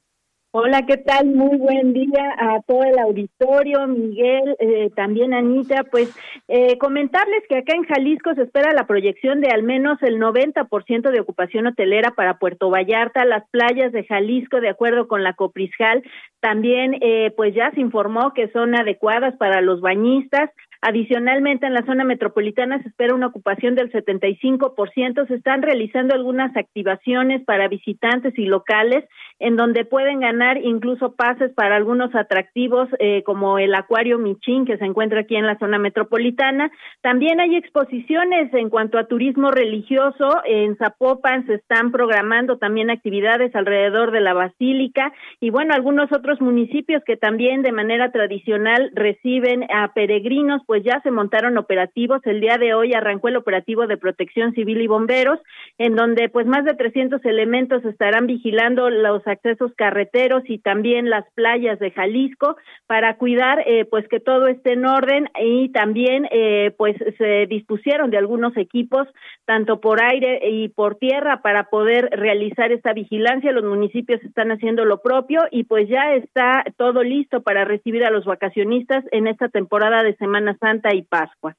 Hola, 0.51 0.87
¿qué 0.87 0.97
tal? 0.97 1.27
Muy 1.27 1.59
buen 1.59 1.93
día 1.93 2.35
a 2.39 2.63
todo 2.63 2.83
el 2.83 2.99
auditorio, 2.99 3.87
Miguel, 3.87 4.57
eh, 4.59 4.89
también 4.97 5.35
Anita. 5.35 5.85
Pues 5.91 6.17
eh, 6.49 6.79
comentarles 6.79 7.43
que 7.51 7.59
acá 7.59 7.75
en 7.77 7.85
Jalisco 7.85 8.35
se 8.35 8.45
espera 8.45 8.73
la 8.73 8.87
proyección 8.87 9.43
de 9.43 9.51
al 9.51 9.63
menos 9.63 10.03
el 10.03 10.19
90% 10.19 11.11
de 11.11 11.21
ocupación 11.21 11.67
hotelera 11.67 12.13
para 12.13 12.39
Puerto 12.39 12.71
Vallarta, 12.71 13.27
las 13.27 13.47
playas 13.51 13.93
de 13.93 14.05
Jalisco, 14.05 14.63
de 14.63 14.71
acuerdo 14.71 15.07
con 15.07 15.23
la 15.23 15.35
Coprisjal. 15.35 16.03
También, 16.41 16.97
eh, 17.03 17.31
pues 17.37 17.55
ya 17.55 17.71
se 17.73 17.83
informó 17.83 18.33
que 18.33 18.49
son 18.49 18.75
adecuadas 18.75 19.37
para 19.37 19.61
los 19.61 19.83
bañistas. 19.83 20.49
Adicionalmente, 20.81 21.67
en 21.67 21.75
la 21.75 21.85
zona 21.85 22.05
metropolitana 22.05 22.81
se 22.83 22.89
espera 22.89 23.15
una 23.15 23.27
ocupación 23.27 23.75
del 23.75 23.91
75%. 23.91 25.27
Se 25.27 25.35
están 25.35 25.63
realizando 25.63 26.15
algunas 26.15 26.57
activaciones 26.57 27.45
para 27.45 27.67
visitantes 27.67 28.39
y 28.39 28.47
locales 28.47 29.05
en 29.41 29.57
donde 29.57 29.85
pueden 29.85 30.21
ganar 30.21 30.59
incluso 30.59 31.15
pases 31.15 31.53
para 31.53 31.77
algunos 31.77 32.15
atractivos 32.15 32.89
eh, 32.99 33.23
como 33.25 33.59
el 33.59 33.75
Acuario 33.75 34.19
Michín 34.19 34.67
que 34.67 34.79
se 34.79 34.85
encuentra 34.85 35.21
aquí 35.21 35.37
en 35.37 35.47
la 35.47 35.59
zona 35.59 35.79
metropolitana. 35.79 36.71
También 37.01 37.41
hay 37.41 37.57
exposiciones 37.57 38.53
en 38.55 38.69
cuanto 38.69 38.99
a 38.99 39.07
turismo 39.07 39.51
religioso. 39.51 40.43
En 40.45 40.77
Zapopan 40.77 41.47
se 41.47 41.55
están 41.55 41.93
programando 41.93 42.59
también 42.59 42.91
actividades 42.91 43.55
alrededor 43.55 44.11
de 44.11 44.21
la 44.21 44.35
Basílica 44.35 45.13
y 45.41 45.51
bueno, 45.51 45.75
algunos 45.75 46.13
otros 46.13 46.41
municipios 46.41 47.03
que 47.05 47.17
también 47.17 47.63
de 47.63 47.73
manera 47.73 48.11
tradicional 48.11 48.91
reciben 48.95 49.65
a 49.73 49.93
peregrinos, 49.93 50.63
pues 50.69 50.85
ya 50.85 51.01
se 51.01 51.11
montaron 51.11 51.57
operativos. 51.57 52.21
El 52.27 52.43
día 52.43 52.59
de 52.59 52.75
hoy 52.75 52.93
arrancó 52.93 53.29
el 53.29 53.37
operativo 53.37 53.87
de 53.87 53.97
protección 53.97 54.53
civil 54.53 54.83
y 54.83 54.87
bomberos, 54.87 55.41
en 55.79 55.97
donde 55.97 56.29
pues 56.29 56.47
más 56.47 56.67
de 56.67 56.75
300 56.75 57.25
elementos 57.25 57.83
estarán 57.87 58.27
vigilando 58.27 58.91
los 58.91 59.27
accesos 59.27 59.73
carreteros 59.77 60.43
y 60.45 60.59
también 60.59 61.09
las 61.09 61.25
playas 61.33 61.79
de 61.79 61.91
Jalisco 61.91 62.59
para 62.87 63.17
cuidar 63.17 63.65
eh, 63.67 63.87
pues 63.87 64.07
que 64.09 64.21
todo 64.21 64.47
esté 64.47 64.75
en 64.75 64.85
orden 64.85 65.31
y 65.41 65.71
también 65.71 66.29
eh, 66.31 66.75
pues 66.77 66.97
se 67.17 67.47
dispusieron 67.47 68.11
de 68.11 68.19
algunos 68.19 68.55
equipos 68.59 69.09
tanto 69.47 69.81
por 69.81 70.03
aire 70.03 70.51
y 70.51 70.69
por 70.69 70.97
tierra 70.97 71.41
para 71.41 71.71
poder 71.71 72.11
realizar 72.13 72.73
esta 72.73 72.93
vigilancia. 72.93 73.53
Los 73.53 73.65
municipios 73.65 74.23
están 74.23 74.53
haciendo 74.53 74.85
lo 74.85 75.01
propio 75.01 75.41
y 75.51 75.65
pues 75.65 75.89
ya 75.89 76.13
está 76.13 76.63
todo 76.77 77.03
listo 77.03 77.41
para 77.41 77.65
recibir 77.65 78.05
a 78.05 78.11
los 78.11 78.27
vacacionistas 78.27 79.03
en 79.13 79.29
esta 79.29 79.49
temporada 79.49 80.03
de 80.03 80.15
Semana 80.17 80.58
Santa 80.59 80.95
y 80.95 81.03
Pascua. 81.03 81.57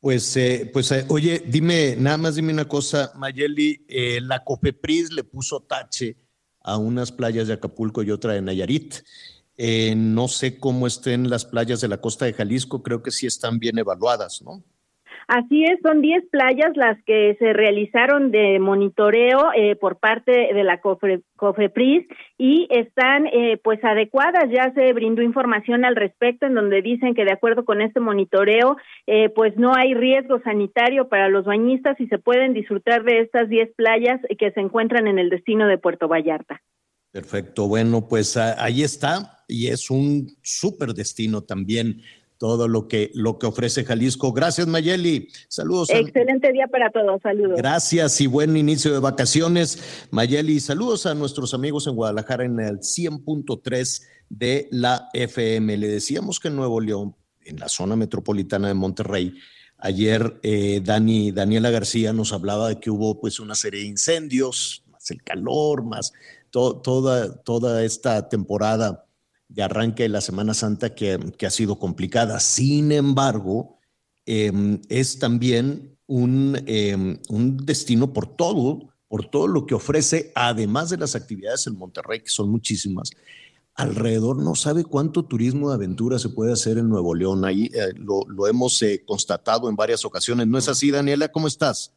Pues, 0.00 0.36
eh, 0.36 0.68
pues 0.72 0.90
eh, 0.90 1.06
oye, 1.08 1.44
dime, 1.46 1.94
nada 1.96 2.16
más 2.16 2.34
dime 2.34 2.52
una 2.52 2.66
cosa, 2.66 3.12
Mayeli, 3.14 3.84
eh, 3.88 4.20
la 4.20 4.42
COFEPRIS 4.42 5.12
le 5.12 5.22
puso 5.22 5.60
tache 5.60 6.16
a 6.60 6.76
unas 6.76 7.12
playas 7.12 7.46
de 7.46 7.54
Acapulco 7.54 8.02
y 8.02 8.10
otra 8.10 8.32
de 8.32 8.42
Nayarit. 8.42 8.96
Eh, 9.56 9.94
no 9.94 10.28
sé 10.28 10.58
cómo 10.58 10.86
estén 10.86 11.28
las 11.28 11.44
playas 11.44 11.80
de 11.80 11.88
la 11.88 12.00
costa 12.00 12.24
de 12.24 12.32
Jalisco, 12.32 12.82
creo 12.82 13.02
que 13.02 13.10
sí 13.10 13.26
están 13.26 13.58
bien 13.58 13.78
evaluadas, 13.78 14.42
¿no? 14.42 14.64
Así 15.28 15.64
es, 15.64 15.80
son 15.82 16.02
10 16.02 16.24
playas 16.30 16.76
las 16.76 17.02
que 17.04 17.36
se 17.38 17.52
realizaron 17.52 18.30
de 18.30 18.58
monitoreo 18.58 19.52
eh, 19.54 19.76
por 19.76 19.98
parte 19.98 20.32
de 20.32 20.64
la 20.64 20.80
COFRE- 20.80 21.22
COFEPRIS 21.36 22.06
y 22.38 22.68
están 22.70 23.26
eh, 23.26 23.58
pues 23.62 23.82
adecuadas. 23.84 24.50
Ya 24.50 24.72
se 24.74 24.92
brindó 24.92 25.22
información 25.22 25.84
al 25.84 25.96
respecto 25.96 26.46
en 26.46 26.54
donde 26.54 26.82
dicen 26.82 27.14
que 27.14 27.24
de 27.24 27.32
acuerdo 27.32 27.64
con 27.64 27.80
este 27.80 28.00
monitoreo 28.00 28.76
eh, 29.06 29.28
pues 29.30 29.56
no 29.56 29.74
hay 29.74 29.94
riesgo 29.94 30.40
sanitario 30.42 31.08
para 31.08 31.28
los 31.28 31.44
bañistas 31.44 32.00
y 32.00 32.06
se 32.08 32.18
pueden 32.18 32.54
disfrutar 32.54 33.04
de 33.04 33.20
estas 33.20 33.48
10 33.48 33.74
playas 33.76 34.20
que 34.38 34.50
se 34.52 34.60
encuentran 34.60 35.06
en 35.06 35.18
el 35.18 35.30
destino 35.30 35.66
de 35.66 35.78
Puerto 35.78 36.08
Vallarta. 36.08 36.60
Perfecto, 37.12 37.68
bueno, 37.68 38.08
pues 38.08 38.36
ah, 38.38 38.56
ahí 38.58 38.82
está 38.82 39.44
y 39.46 39.68
es 39.68 39.90
un 39.90 40.28
súper 40.42 40.94
destino 40.94 41.42
también 41.42 42.00
todo 42.42 42.66
lo 42.66 42.88
que, 42.88 43.12
lo 43.14 43.38
que 43.38 43.46
ofrece 43.46 43.84
Jalisco. 43.84 44.32
Gracias, 44.32 44.66
Mayeli. 44.66 45.28
Saludos. 45.46 45.90
a- 45.90 45.98
Excelente 45.98 46.50
día 46.50 46.66
para 46.66 46.90
todos. 46.90 47.22
Saludos. 47.22 47.56
Gracias 47.56 48.20
y 48.20 48.26
buen 48.26 48.56
inicio 48.56 48.92
de 48.92 48.98
vacaciones. 48.98 49.78
Mayeli, 50.10 50.58
saludos 50.58 51.06
a 51.06 51.14
nuestros 51.14 51.54
amigos 51.54 51.86
en 51.86 51.94
Guadalajara 51.94 52.44
en 52.44 52.58
el 52.58 52.80
100.3 52.80 54.02
de 54.28 54.66
la 54.72 55.08
FM. 55.12 55.76
Le 55.76 55.86
decíamos 55.86 56.40
que 56.40 56.48
en 56.48 56.56
Nuevo 56.56 56.80
León, 56.80 57.14
en 57.44 57.60
la 57.60 57.68
zona 57.68 57.94
metropolitana 57.94 58.66
de 58.66 58.74
Monterrey, 58.74 59.34
ayer 59.78 60.40
eh, 60.42 60.80
Dani, 60.84 61.30
Daniela 61.30 61.70
García 61.70 62.12
nos 62.12 62.32
hablaba 62.32 62.70
de 62.70 62.80
que 62.80 62.90
hubo 62.90 63.20
pues 63.20 63.38
una 63.38 63.54
serie 63.54 63.82
de 63.82 63.86
incendios, 63.86 64.82
más 64.90 65.08
el 65.12 65.22
calor, 65.22 65.84
más 65.84 66.12
to- 66.50 66.80
toda, 66.82 67.40
toda 67.44 67.84
esta 67.84 68.28
temporada 68.28 69.06
de 69.54 69.62
arranque 69.62 70.04
de 70.04 70.08
la 70.08 70.20
Semana 70.20 70.54
Santa 70.54 70.94
que, 70.94 71.18
que 71.36 71.46
ha 71.46 71.50
sido 71.50 71.78
complicada. 71.78 72.40
Sin 72.40 72.92
embargo, 72.92 73.78
eh, 74.26 74.78
es 74.88 75.18
también 75.18 75.98
un, 76.06 76.62
em, 76.66 77.18
un 77.28 77.56
destino 77.64 78.12
por 78.12 78.26
todo, 78.36 78.90
por 79.08 79.26
todo 79.26 79.46
lo 79.46 79.66
que 79.66 79.74
ofrece, 79.74 80.32
además 80.34 80.90
de 80.90 80.98
las 80.98 81.14
actividades 81.14 81.66
en 81.66 81.76
Monterrey, 81.76 82.20
que 82.20 82.30
son 82.30 82.50
muchísimas. 82.50 83.10
Alrededor 83.74 84.42
no 84.42 84.54
sabe 84.54 84.84
cuánto 84.84 85.24
turismo 85.24 85.68
de 85.68 85.76
aventura 85.76 86.18
se 86.18 86.28
puede 86.28 86.52
hacer 86.52 86.78
en 86.78 86.88
Nuevo 86.88 87.14
León. 87.14 87.44
Ahí 87.44 87.70
eh, 87.74 87.92
lo, 87.96 88.24
lo, 88.28 88.46
hemos 88.46 88.80
eh, 88.82 89.02
constatado 89.06 89.68
en 89.68 89.76
varias 89.76 90.04
ocasiones. 90.04 90.46
¿No 90.46 90.58
es 90.58 90.68
así, 90.68 90.90
Daniela? 90.90 91.28
¿Cómo 91.28 91.48
estás? 91.48 91.94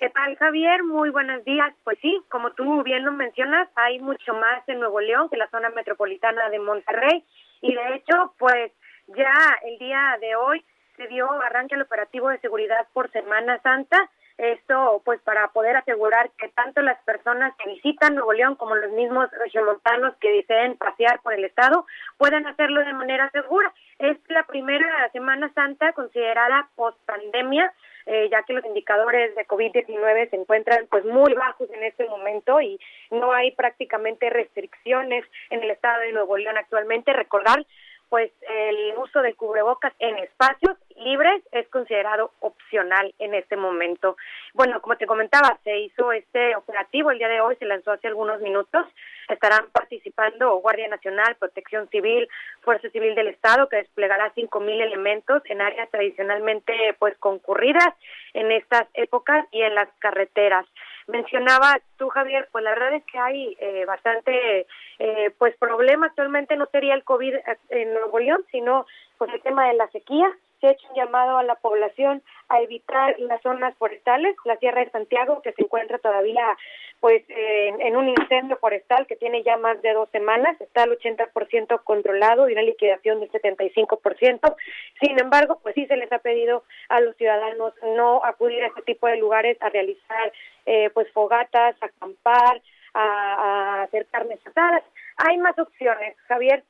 ¿Qué 0.00 0.08
tal, 0.08 0.34
Javier? 0.38 0.82
Muy 0.82 1.10
buenos 1.10 1.44
días. 1.44 1.74
Pues 1.84 1.98
sí, 2.00 2.22
como 2.30 2.52
tú 2.52 2.82
bien 2.82 3.04
lo 3.04 3.12
mencionas, 3.12 3.68
hay 3.74 3.98
mucho 3.98 4.32
más 4.32 4.66
en 4.66 4.80
Nuevo 4.80 4.98
León 4.98 5.28
que 5.28 5.36
la 5.36 5.50
zona 5.50 5.68
metropolitana 5.68 6.48
de 6.48 6.58
Monterrey. 6.58 7.22
Y 7.60 7.74
de 7.74 7.96
hecho, 7.96 8.34
pues 8.38 8.72
ya 9.08 9.58
el 9.62 9.78
día 9.78 10.16
de 10.22 10.36
hoy 10.36 10.64
se 10.96 11.06
dio 11.08 11.30
arranque 11.30 11.74
al 11.74 11.82
operativo 11.82 12.30
de 12.30 12.38
seguridad 12.38 12.88
por 12.94 13.10
Semana 13.10 13.60
Santa. 13.60 13.98
Esto, 14.38 15.02
pues, 15.04 15.20
para 15.20 15.48
poder 15.48 15.76
asegurar 15.76 16.30
que 16.38 16.48
tanto 16.48 16.80
las 16.80 16.98
personas 17.02 17.54
que 17.56 17.68
visitan 17.68 18.14
Nuevo 18.14 18.32
León 18.32 18.54
como 18.54 18.76
los 18.76 18.90
mismos 18.92 19.30
regiomontanos 19.32 20.16
que 20.16 20.32
deseen 20.32 20.78
pasear 20.78 21.20
por 21.20 21.34
el 21.34 21.44
estado 21.44 21.84
puedan 22.16 22.46
hacerlo 22.46 22.82
de 22.82 22.94
manera 22.94 23.28
segura. 23.32 23.70
Es 23.98 24.16
la 24.28 24.44
primera 24.44 25.10
Semana 25.12 25.52
Santa 25.52 25.92
considerada 25.92 26.70
post 26.74 26.98
pandemia 27.04 27.70
eh, 28.06 28.28
ya 28.30 28.42
que 28.42 28.52
los 28.52 28.64
indicadores 28.64 29.34
de 29.34 29.46
COVID-19 29.46 30.30
se 30.30 30.36
encuentran 30.36 30.86
pues 30.90 31.04
muy 31.04 31.32
bajos 31.34 31.70
en 31.70 31.82
este 31.84 32.06
momento 32.06 32.60
y 32.60 32.78
no 33.10 33.32
hay 33.32 33.52
prácticamente 33.52 34.30
restricciones 34.30 35.24
en 35.50 35.62
el 35.62 35.70
estado 35.70 36.00
de 36.00 36.12
Nuevo 36.12 36.36
León 36.36 36.56
actualmente. 36.56 37.12
Recordar 37.12 37.64
pues 38.10 38.32
el 38.48 38.92
uso 38.98 39.22
del 39.22 39.36
cubrebocas 39.36 39.94
en 40.00 40.18
espacios 40.18 40.76
libres 40.96 41.42
es 41.52 41.66
considerado 41.68 42.32
opcional 42.40 43.14
en 43.20 43.34
este 43.34 43.56
momento. 43.56 44.16
Bueno, 44.52 44.82
como 44.82 44.96
te 44.96 45.06
comentaba, 45.06 45.58
se 45.62 45.78
hizo 45.78 46.12
este 46.12 46.56
operativo 46.56 47.10
el 47.10 47.18
día 47.18 47.28
de 47.28 47.40
hoy, 47.40 47.56
se 47.56 47.64
lanzó 47.64 47.92
hace 47.92 48.08
algunos 48.08 48.40
minutos. 48.40 48.84
Estarán 49.28 49.70
participando 49.70 50.56
Guardia 50.56 50.88
Nacional, 50.88 51.36
Protección 51.36 51.88
Civil, 51.88 52.28
Fuerza 52.62 52.90
Civil 52.90 53.14
del 53.14 53.28
Estado, 53.28 53.68
que 53.68 53.76
desplegará 53.76 54.32
cinco 54.34 54.58
mil 54.58 54.80
elementos 54.80 55.42
en 55.46 55.60
áreas 55.60 55.88
tradicionalmente 55.90 56.96
pues 56.98 57.16
concurridas 57.18 57.94
en 58.34 58.50
estas 58.50 58.88
épocas 58.94 59.46
y 59.52 59.62
en 59.62 59.76
las 59.76 59.88
carreteras 60.00 60.66
mencionaba 61.10 61.78
tú 61.96 62.08
Javier 62.08 62.48
pues 62.52 62.64
la 62.64 62.70
verdad 62.70 62.94
es 62.94 63.04
que 63.04 63.18
hay 63.18 63.56
eh, 63.60 63.84
bastante 63.86 64.66
eh, 64.98 65.30
pues 65.38 65.56
problema. 65.56 66.06
Actualmente 66.06 66.56
no 66.56 66.66
sería 66.66 66.94
el 66.94 67.04
covid 67.04 67.34
en 67.68 67.94
Nuevo 67.94 68.18
León 68.18 68.44
sino 68.50 68.86
pues 69.18 69.32
el 69.34 69.42
tema 69.42 69.68
de 69.68 69.74
la 69.74 69.88
sequía 69.88 70.30
se 70.60 70.68
ha 70.68 70.70
hecho 70.72 70.86
un 70.90 70.94
llamado 70.94 71.38
a 71.38 71.42
la 71.42 71.54
población 71.56 72.22
a 72.48 72.60
evitar 72.60 73.18
las 73.18 73.40
zonas 73.42 73.74
forestales, 73.76 74.36
la 74.44 74.56
Sierra 74.56 74.84
de 74.84 74.90
Santiago, 74.90 75.40
que 75.42 75.52
se 75.52 75.62
encuentra 75.62 75.98
todavía 75.98 76.44
pues 77.00 77.22
en, 77.28 77.96
un 77.96 78.08
incendio 78.08 78.58
forestal 78.58 79.06
que 79.06 79.16
tiene 79.16 79.42
ya 79.42 79.56
más 79.56 79.80
de 79.80 79.92
dos 79.94 80.10
semanas, 80.10 80.60
está 80.60 80.82
al 80.82 80.98
80% 80.98 81.82
controlado 81.82 82.48
y 82.48 82.52
una 82.52 82.62
liquidación 82.62 83.20
del 83.20 83.30
75%. 83.32 84.54
Sin 85.00 85.18
embargo, 85.18 85.58
pues 85.62 85.74
sí 85.74 85.86
se 85.86 85.96
les 85.96 86.12
ha 86.12 86.18
pedido 86.18 86.64
a 86.88 87.00
los 87.00 87.16
ciudadanos 87.16 87.72
no 87.96 88.22
acudir 88.24 88.62
a 88.62 88.66
este 88.66 88.82
tipo 88.82 89.06
de 89.06 89.16
lugares 89.16 89.56
a 89.60 89.70
realizar 89.70 90.32
eh, 90.66 90.90
pues 90.90 91.10
fogatas, 91.12 91.74
acampar, 91.80 92.60
a, 92.92 93.02
a 93.02 93.82
hacer 93.84 94.06
carnes 94.10 94.40
asadas. 94.46 94.82
Hay 95.16 95.38
más 95.38 95.58
opciones, 95.58 96.16
Javier, 96.28 96.64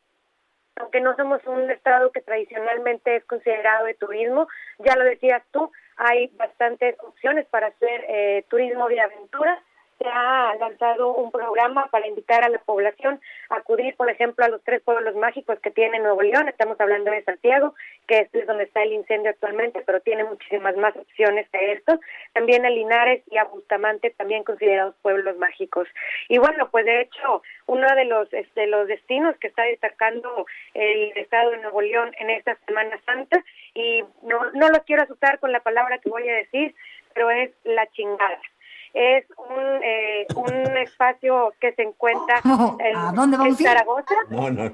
aunque 0.77 1.01
no 1.01 1.15
somos 1.17 1.45
un 1.47 1.71
estado 1.71 2.11
que 2.13 2.21
tradicionalmente 2.23 3.17
es 3.17 3.25
considerado 3.25 3.87
de 3.87 3.95
turismo, 3.95 4.49
ya 4.79 4.97
lo 4.97 5.05
decías 5.05 5.43
tú, 5.51 5.71
hay 5.97 6.29
bastantes 6.37 6.97
opciones 7.01 7.47
para 7.47 7.69
hacer 7.69 8.05
eh, 8.09 8.45
turismo 8.49 8.89
de 8.89 9.01
aventura 9.01 9.63
se 10.01 10.09
ha 10.09 10.55
lanzado 10.59 11.15
un 11.15 11.31
programa 11.31 11.87
para 11.91 12.07
invitar 12.07 12.43
a 12.43 12.49
la 12.49 12.59
población 12.59 13.21
a 13.51 13.57
acudir, 13.57 13.95
por 13.97 14.09
ejemplo, 14.09 14.45
a 14.45 14.49
los 14.49 14.63
tres 14.65 14.81
pueblos 14.81 15.15
mágicos 15.15 15.61
que 15.61 15.71
tiene 15.71 15.99
Nuevo 15.99 16.23
León. 16.23 16.49
Estamos 16.49 16.81
hablando 16.81 17.11
de 17.11 17.23
Santiago, 17.23 17.75
que 18.07 18.29
es 18.33 18.47
donde 18.47 18.65
está 18.65 18.83
el 18.83 18.95
incendio 18.95 19.31
actualmente, 19.31 19.83
pero 19.85 20.01
tiene 20.01 20.25
muchísimas 20.25 20.75
más 20.77 20.97
opciones 20.97 21.47
que 21.51 21.73
esto. 21.73 22.01
También 22.33 22.65
a 22.65 22.71
Linares 22.71 23.23
y 23.31 23.37
a 23.37 23.45
Bustamante, 23.45 24.11
también 24.11 24.43
considerados 24.43 24.95
pueblos 25.03 25.37
mágicos. 25.37 25.87
Y 26.29 26.39
bueno, 26.39 26.71
pues 26.71 26.87
de 26.87 27.03
hecho, 27.03 27.43
uno 27.67 27.87
de 27.95 28.07
los, 28.07 28.31
de 28.31 28.41
este, 28.41 28.67
los 28.69 28.89
destinos 28.89 29.37
que 29.37 29.49
está 29.49 29.65
destacando 29.65 30.47
el 30.73 31.13
Estado 31.17 31.51
de 31.51 31.59
Nuevo 31.59 31.83
León 31.83 32.11
en 32.19 32.31
esta 32.31 32.57
Semana 32.67 32.99
Santa, 33.05 33.45
y 33.75 34.03
no, 34.23 34.51
no 34.53 34.69
los 34.69 34.81
quiero 34.85 35.03
asustar 35.03 35.39
con 35.41 35.53
la 35.53 35.61
palabra 35.61 35.99
que 35.99 36.09
voy 36.09 36.27
a 36.27 36.37
decir, 36.37 36.75
pero 37.13 37.31
es 37.31 37.51
la 37.65 37.87
chingada 37.89 38.41
es 38.95 39.25
un, 39.37 39.83
eh, 39.83 40.27
un 40.35 40.77
espacio 40.77 41.53
que 41.61 41.73
se 41.73 41.83
encuentra 41.83 42.41
en, 42.79 42.97
¿A 42.97 43.13
dónde 43.13 43.37
vamos 43.37 43.61
en 43.61 43.67
Zaragoza. 43.67 44.15
No, 44.29 44.51
no. 44.51 44.73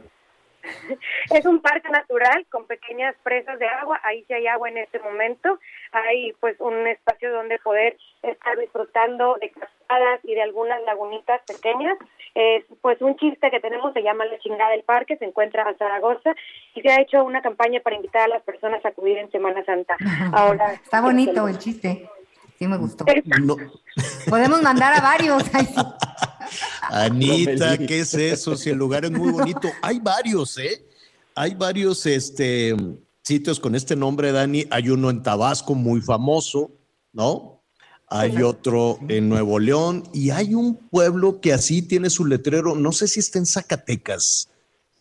Es 1.30 1.44
un 1.46 1.60
parque 1.60 1.88
natural 1.90 2.46
con 2.50 2.66
pequeñas 2.66 3.14
presas 3.22 3.58
de 3.58 3.66
agua, 3.66 4.00
ahí 4.02 4.24
sí 4.26 4.34
hay 4.34 4.46
agua 4.46 4.68
en 4.68 4.78
este 4.78 4.98
momento, 4.98 5.58
hay 5.92 6.32
pues 6.40 6.56
un 6.60 6.86
espacio 6.86 7.32
donde 7.32 7.58
poder 7.58 7.96
estar 8.22 8.58
disfrutando 8.58 9.36
de 9.40 9.50
cascadas 9.50 10.20
y 10.24 10.34
de 10.34 10.42
algunas 10.42 10.82
lagunitas 10.82 11.40
pequeñas. 11.46 11.96
Es 12.34 12.64
pues 12.82 13.00
un 13.00 13.16
chiste 13.16 13.50
que 13.50 13.60
tenemos, 13.60 13.92
se 13.94 14.02
llama 14.02 14.26
La 14.26 14.38
chingada 14.38 14.72
del 14.72 14.82
parque, 14.82 15.16
se 15.16 15.24
encuentra 15.24 15.68
en 15.68 15.78
Zaragoza 15.78 16.34
y 16.74 16.82
se 16.82 16.90
ha 16.90 17.00
hecho 17.00 17.24
una 17.24 17.40
campaña 17.40 17.80
para 17.80 17.96
invitar 17.96 18.22
a 18.22 18.28
las 18.28 18.42
personas 18.42 18.84
a 18.84 18.88
acudir 18.88 19.16
en 19.18 19.30
Semana 19.30 19.64
Santa. 19.64 19.96
Ahora 20.34 20.74
Está 20.74 21.00
bonito 21.00 21.48
el 21.48 21.58
chiste. 21.58 22.08
Sí 22.58 22.66
me 22.66 22.76
gustó. 22.76 23.04
No. 23.40 23.56
Podemos 24.28 24.62
mandar 24.62 24.94
a 24.94 25.00
varios. 25.00 25.42
Anita, 26.82 27.76
¿qué 27.78 28.00
es 28.00 28.14
eso? 28.14 28.56
Si 28.56 28.70
el 28.70 28.78
lugar 28.78 29.04
es 29.04 29.10
muy 29.10 29.30
bonito. 29.30 29.68
Hay 29.82 29.98
varios, 29.98 30.56
¿eh? 30.58 30.86
Hay 31.34 31.54
varios 31.54 32.06
este, 32.06 32.74
sitios 33.22 33.60
con 33.60 33.74
este 33.74 33.94
nombre, 33.94 34.32
Dani. 34.32 34.66
Hay 34.70 34.88
uno 34.88 35.10
en 35.10 35.22
Tabasco 35.22 35.74
muy 35.74 36.00
famoso, 36.00 36.70
¿no? 37.12 37.62
Hay 38.08 38.40
otro 38.40 38.98
en 39.08 39.28
Nuevo 39.28 39.58
León 39.58 40.04
y 40.12 40.30
hay 40.30 40.54
un 40.54 40.76
pueblo 40.76 41.40
que 41.40 41.52
así 41.52 41.82
tiene 41.82 42.08
su 42.08 42.24
letrero. 42.24 42.76
No 42.76 42.92
sé 42.92 43.08
si 43.08 43.18
está 43.18 43.38
en 43.38 43.46
Zacatecas, 43.46 44.48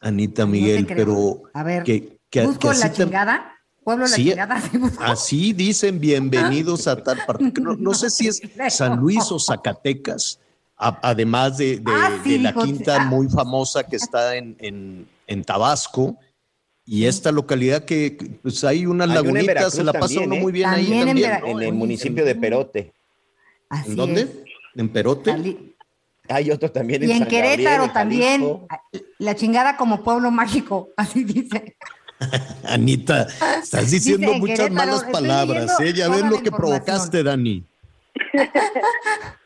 Anita 0.02 0.48
Miguel, 0.48 0.88
pero 0.88 1.44
a 1.54 1.64
ver, 1.64 1.84
que, 1.84 2.18
que, 2.32 2.42
busco 2.48 2.74
la 2.74 2.92
chingada. 2.92 3.55
Pueblo 3.86 4.08
sí, 4.08 4.34
la 4.34 4.48
chingada. 4.48 4.92
Así 5.12 5.54
dicen, 5.54 6.00
bienvenidos 6.00 6.88
a 6.88 7.02
tal 7.04 7.24
parte. 7.24 7.54
No, 7.62 7.76
no, 7.76 7.94
sé 7.94 8.10
si 8.10 8.28
es 8.28 8.42
San 8.70 9.00
Luis 9.00 9.32
o 9.32 9.40
Zacatecas, 9.40 10.40
a, 10.76 11.00
además 11.04 11.58
de, 11.58 11.78
de, 11.78 11.92
ah, 11.92 12.20
sí, 12.24 12.32
de 12.32 12.40
la 12.40 12.54
quinta 12.54 12.98
ah. 13.00 13.06
muy 13.06 13.30
famosa 13.30 13.84
que 13.84 13.98
está 13.98 14.38
en, 14.38 14.58
en, 14.60 15.08
en 15.28 15.44
Tabasco. 15.44 16.18
Y 16.84 17.06
esta 17.06 17.32
localidad 17.32 17.86
que 17.86 18.18
pues 18.42 18.64
hay 18.64 18.88
unas 18.88 19.08
Hay 19.12 19.28
una 19.28 19.70
se 19.70 19.84
la 19.84 19.94
pasa 19.94 20.16
también, 20.16 20.24
uno 20.26 20.36
¿eh? 20.36 20.42
muy 20.42 20.52
bien 20.52 20.70
ahí 20.70 20.86
También 20.86 21.08
en 21.18 21.22
también. 21.22 21.58
En 21.58 21.62
el 21.62 21.74
municipio 21.74 22.26
de 22.26 22.36
Perote. 22.36 22.92
Así 23.70 23.92
¿En 23.92 23.96
dónde? 23.96 24.22
es. 24.22 24.30
¿En 24.76 24.90
Perote? 24.90 25.76
Hay 26.28 26.50
otro 26.50 26.72
también 26.72 27.04
en 27.04 27.10
Y 27.10 27.12
en 27.12 27.20
San 27.20 27.28
Gabriel, 27.28 27.52
Querétaro 27.52 27.84
en 27.86 27.94
también, 27.94 28.60
la 29.20 29.36
chingada 29.36 29.78
como 29.78 30.04
pueblo 30.04 30.32
mágico, 30.32 30.90
así 30.98 31.24
dice. 31.24 31.76
Anita, 32.68 33.28
estás 33.62 33.92
diciendo 33.92 34.28
Dice 34.28 34.40
muchas 34.40 34.58
Querétaro, 34.58 34.92
malas 34.92 35.04
palabras, 35.04 35.80
¿eh? 35.80 35.94
Ya 35.94 36.10
ves 36.10 36.24
lo 36.24 36.42
que 36.42 36.52
provocaste, 36.52 37.24
Dani. 37.24 37.64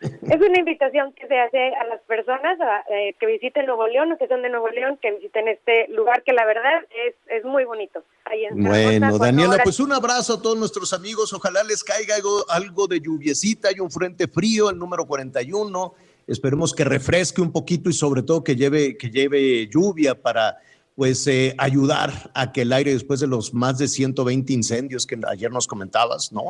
Es 0.00 0.40
una 0.40 0.58
invitación 0.58 1.12
que 1.14 1.26
se 1.26 1.38
hace 1.38 1.74
a 1.74 1.84
las 1.86 2.00
personas 2.02 2.60
a, 2.60 2.84
eh, 2.92 3.14
que 3.18 3.26
visiten 3.26 3.66
Nuevo 3.66 3.86
León 3.86 4.12
o 4.12 4.18
que 4.18 4.28
son 4.28 4.42
de 4.42 4.50
Nuevo 4.50 4.68
León, 4.68 4.98
que 5.00 5.12
visiten 5.12 5.48
este 5.48 5.88
lugar 5.88 6.22
que 6.22 6.32
la 6.32 6.44
verdad 6.44 6.82
es, 7.06 7.14
es 7.28 7.44
muy 7.44 7.64
bonito. 7.64 8.02
Ahí 8.24 8.44
en 8.44 8.62
Zaragoza, 8.62 8.84
Bueno, 8.84 9.18
Daniela, 9.18 9.58
pues 9.62 9.80
un 9.80 9.92
abrazo 9.92 10.34
a 10.34 10.42
todos 10.42 10.58
nuestros 10.58 10.92
amigos. 10.92 11.32
Ojalá 11.32 11.62
les 11.64 11.82
caiga 11.82 12.16
algo, 12.16 12.44
algo 12.50 12.86
de 12.86 13.00
lluviecita. 13.00 13.68
Hay 13.68 13.80
un 13.80 13.90
frente 13.90 14.28
frío, 14.28 14.70
el 14.70 14.78
número 14.78 15.06
41. 15.06 15.94
Esperemos 16.26 16.74
que 16.74 16.84
refresque 16.84 17.40
un 17.40 17.52
poquito 17.52 17.88
y 17.88 17.92
sobre 17.92 18.22
todo 18.22 18.44
que 18.44 18.56
lleve, 18.56 18.96
que 18.96 19.10
lleve 19.10 19.66
lluvia 19.68 20.14
para 20.14 20.58
pues 20.96 21.26
eh, 21.26 21.54
ayudar 21.58 22.10
a 22.34 22.52
que 22.52 22.62
el 22.62 22.72
aire 22.72 22.92
después 22.92 23.20
de 23.20 23.26
los 23.26 23.52
más 23.52 23.76
de 23.76 23.86
120 23.86 24.50
incendios 24.52 25.06
que 25.06 25.20
ayer 25.28 25.52
nos 25.52 25.66
comentabas, 25.66 26.32
¿no? 26.32 26.42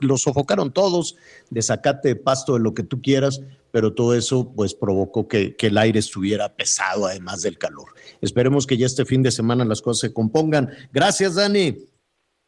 Los 0.00 0.22
sofocaron 0.22 0.72
todos, 0.72 1.16
de 1.50 1.60
zacate, 1.60 2.08
de 2.08 2.16
pasto, 2.16 2.54
de 2.54 2.60
lo 2.60 2.74
que 2.74 2.84
tú 2.84 3.02
quieras, 3.02 3.42
pero 3.72 3.92
todo 3.92 4.14
eso 4.14 4.52
pues 4.54 4.72
provocó 4.72 5.26
que, 5.26 5.56
que 5.56 5.66
el 5.66 5.78
aire 5.78 5.98
estuviera 5.98 6.48
pesado 6.54 7.06
además 7.06 7.42
del 7.42 7.58
calor. 7.58 7.88
Esperemos 8.20 8.68
que 8.68 8.76
ya 8.76 8.86
este 8.86 9.04
fin 9.04 9.24
de 9.24 9.32
semana 9.32 9.64
las 9.64 9.82
cosas 9.82 10.00
se 10.00 10.14
compongan. 10.14 10.70
Gracias, 10.92 11.34
Dani. 11.34 11.76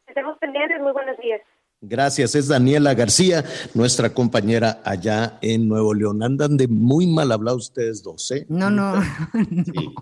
Estamos 0.07 0.37
pendientes, 0.39 0.79
muy 0.81 0.93
buenos 0.93 1.17
días. 1.17 1.41
Gracias, 1.81 2.35
es 2.35 2.47
Daniela 2.47 2.93
García, 2.93 3.43
nuestra 3.73 4.13
compañera 4.13 4.81
allá 4.85 5.37
en 5.41 5.67
Nuevo 5.67 5.93
León. 5.93 6.23
Andan 6.23 6.55
de 6.55 6.67
muy 6.69 7.07
mal 7.07 7.31
hablados 7.31 7.69
ustedes 7.69 8.03
dos, 8.03 8.31
¿eh? 8.31 8.45
No, 8.47 8.69
no. 8.69 9.01
Sí, 9.65 9.93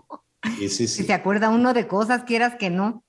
sí, 0.57 0.69
sí. 0.69 0.87
Si 0.87 0.87
sí. 0.87 1.03
se 1.03 1.13
acuerda 1.13 1.49
uno 1.49 1.73
de 1.73 1.87
cosas, 1.87 2.23
quieras 2.23 2.55
que 2.55 2.69
no. 2.69 3.03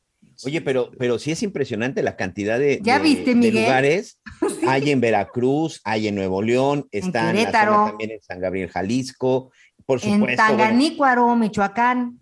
Oye, 0.44 0.62
pero, 0.62 0.90
pero 0.98 1.18
sí 1.18 1.32
es 1.32 1.42
impresionante 1.42 2.02
la 2.02 2.16
cantidad 2.16 2.58
de, 2.58 2.80
¿Ya 2.82 2.96
de- 2.98 3.02
viste, 3.04 3.30
de 3.30 3.36
Miguel? 3.36 3.64
lugares. 3.64 4.20
Hay 4.66 4.90
en 4.90 5.00
Veracruz, 5.00 5.80
hay 5.84 6.08
en 6.08 6.14
Nuevo 6.14 6.40
León, 6.42 6.88
está 6.92 7.20
en 7.20 7.26
la 7.26 7.32
Querétaro. 7.42 7.72
zona 7.74 7.86
también 7.90 8.10
en 8.12 8.22
San 8.22 8.40
Gabriel, 8.40 8.70
Jalisco. 8.70 9.52
Por 9.84 9.98
En 10.02 10.14
supuesto, 10.14 10.42
bueno, 10.42 10.58
Tanganícuaro, 10.58 11.36
Michoacán. 11.36 12.20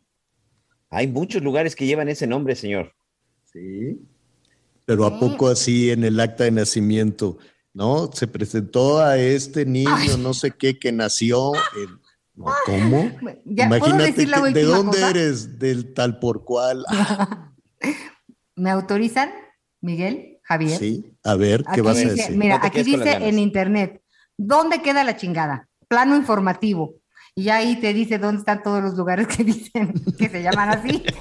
hay 0.90 1.06
muchos 1.06 1.42
lugares 1.42 1.76
que 1.76 1.86
llevan 1.86 2.08
ese 2.08 2.26
nombre, 2.26 2.56
señor. 2.56 2.92
Sí. 3.52 4.00
Pero 4.86 5.04
a 5.04 5.18
poco 5.20 5.48
así 5.48 5.90
en 5.90 6.02
el 6.04 6.18
acta 6.18 6.44
de 6.44 6.50
nacimiento, 6.50 7.38
¿no? 7.74 8.10
Se 8.12 8.26
presentó 8.26 9.00
a 9.00 9.18
este 9.18 9.64
niño, 9.66 9.90
Ay. 9.94 10.16
no 10.18 10.32
sé 10.34 10.50
qué, 10.52 10.78
que 10.78 10.90
nació. 10.92 11.52
en- 11.54 12.00
¿no? 12.38 12.46
¿Cómo? 12.64 13.10
Ya, 13.44 13.68
¿Puedo 13.68 13.96
decir 13.96 14.28
la 14.28 14.42
que- 14.42 14.52
¿de 14.52 14.62
dónde 14.64 14.96
cosa? 14.98 15.10
eres? 15.10 15.58
Del 15.58 15.92
tal 15.92 16.18
por 16.18 16.44
cual. 16.44 16.84
Ah, 16.88 17.52
¿Me 18.56 18.70
autorizan, 18.70 19.30
Miguel, 19.80 20.38
Javier? 20.42 20.78
sí. 20.78 21.12
A 21.24 21.34
ver, 21.34 21.62
¿qué 21.64 21.70
Aquí 21.72 21.80
vas 21.82 21.96
a 21.98 22.08
decir? 22.08 22.36
mira, 22.36 22.58
No 22.58 22.64
aquí 22.66 22.82
dice 22.82 23.12
en 23.20 23.38
internet, 23.38 24.02
¿dónde 24.36 24.82
queda 24.82 25.04
la 25.04 25.16
chingada? 25.16 25.68
Plano 25.88 26.16
informativo. 26.16 26.94
Y 27.34 27.50
ahí 27.50 27.76
te 27.76 27.92
dice 27.92 28.18
dónde 28.18 28.40
están 28.40 28.62
todos 28.62 28.82
los 28.82 28.94
lugares 28.94 29.26
que 29.28 29.44
dicen 29.44 29.92
que 30.18 30.28
se 30.28 30.42
llaman 30.42 30.70
así. 30.70 31.02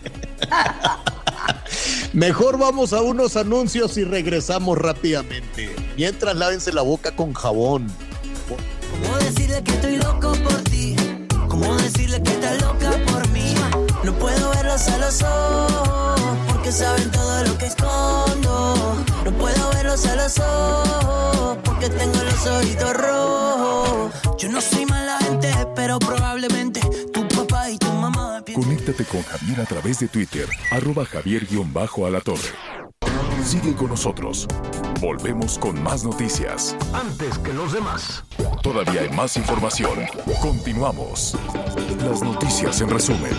Mejor 2.13 2.57
vamos 2.57 2.93
a 2.93 3.01
unos 3.01 3.35
anuncios 3.37 3.97
y 3.97 4.03
regresamos 4.03 4.77
rápidamente. 4.77 5.69
Mientras 5.95 6.35
lávense 6.35 6.73
la 6.73 6.81
boca 6.81 7.15
con 7.15 7.33
jabón. 7.33 7.87
¿Cómo 8.49 9.17
decirle 9.17 9.61
que 9.63 9.71
estoy 9.71 9.97
loco 9.97 10.33
por 10.43 10.61
ti? 10.63 10.95
¿Cómo 11.59 11.75
decirle 11.77 12.21
que 12.21 12.31
estás 12.31 12.61
loca 12.61 12.91
por 13.11 13.27
mí? 13.29 13.55
No 14.03 14.13
puedo 14.13 14.49
verlos 14.51 14.87
a 14.89 14.97
los 14.99 15.23
ojos 15.23 16.21
porque 16.47 16.71
saben 16.71 17.09
todo 17.11 17.43
lo 17.45 17.57
que 17.57 17.65
escondo. 17.65 19.03
No 19.25 19.31
puedo 19.31 19.69
verlos 19.71 20.05
a 20.05 20.15
los 20.15 20.39
ojos 20.39 21.57
porque 21.63 21.89
tengo 21.89 22.23
los 22.23 22.47
ojitos 22.47 22.93
rojos. 22.93 24.11
Yo 24.37 24.49
no 24.49 24.61
soy 24.61 24.85
mala 24.85 25.17
gente, 25.19 25.51
pero 25.75 25.97
probablemente 25.97 26.79
tu 27.11 27.27
papá 27.29 27.71
y 27.71 27.77
tu 27.77 27.91
mamá 27.91 28.43
Conéctate 28.53 29.03
con 29.05 29.23
Javier 29.23 29.61
a 29.61 29.65
través 29.65 29.99
de 29.99 30.07
Twitter, 30.07 30.47
arroba 30.71 31.05
javier-alatorre. 31.05 32.49
Sigue 33.43 33.73
con 33.75 33.89
nosotros. 33.89 34.47
Volvemos 35.01 35.59
con 35.59 35.81
más 35.83 36.03
noticias. 36.03 36.75
Antes 36.91 37.37
que 37.39 37.53
los 37.53 37.71
demás. 37.71 38.23
Todavía 38.63 39.01
hay 39.01 39.09
más 39.09 39.37
información. 39.37 39.99
Continuamos. 40.41 41.37
Las 42.03 42.23
noticias 42.23 42.81
en 42.81 42.89
resumen. 42.89 43.31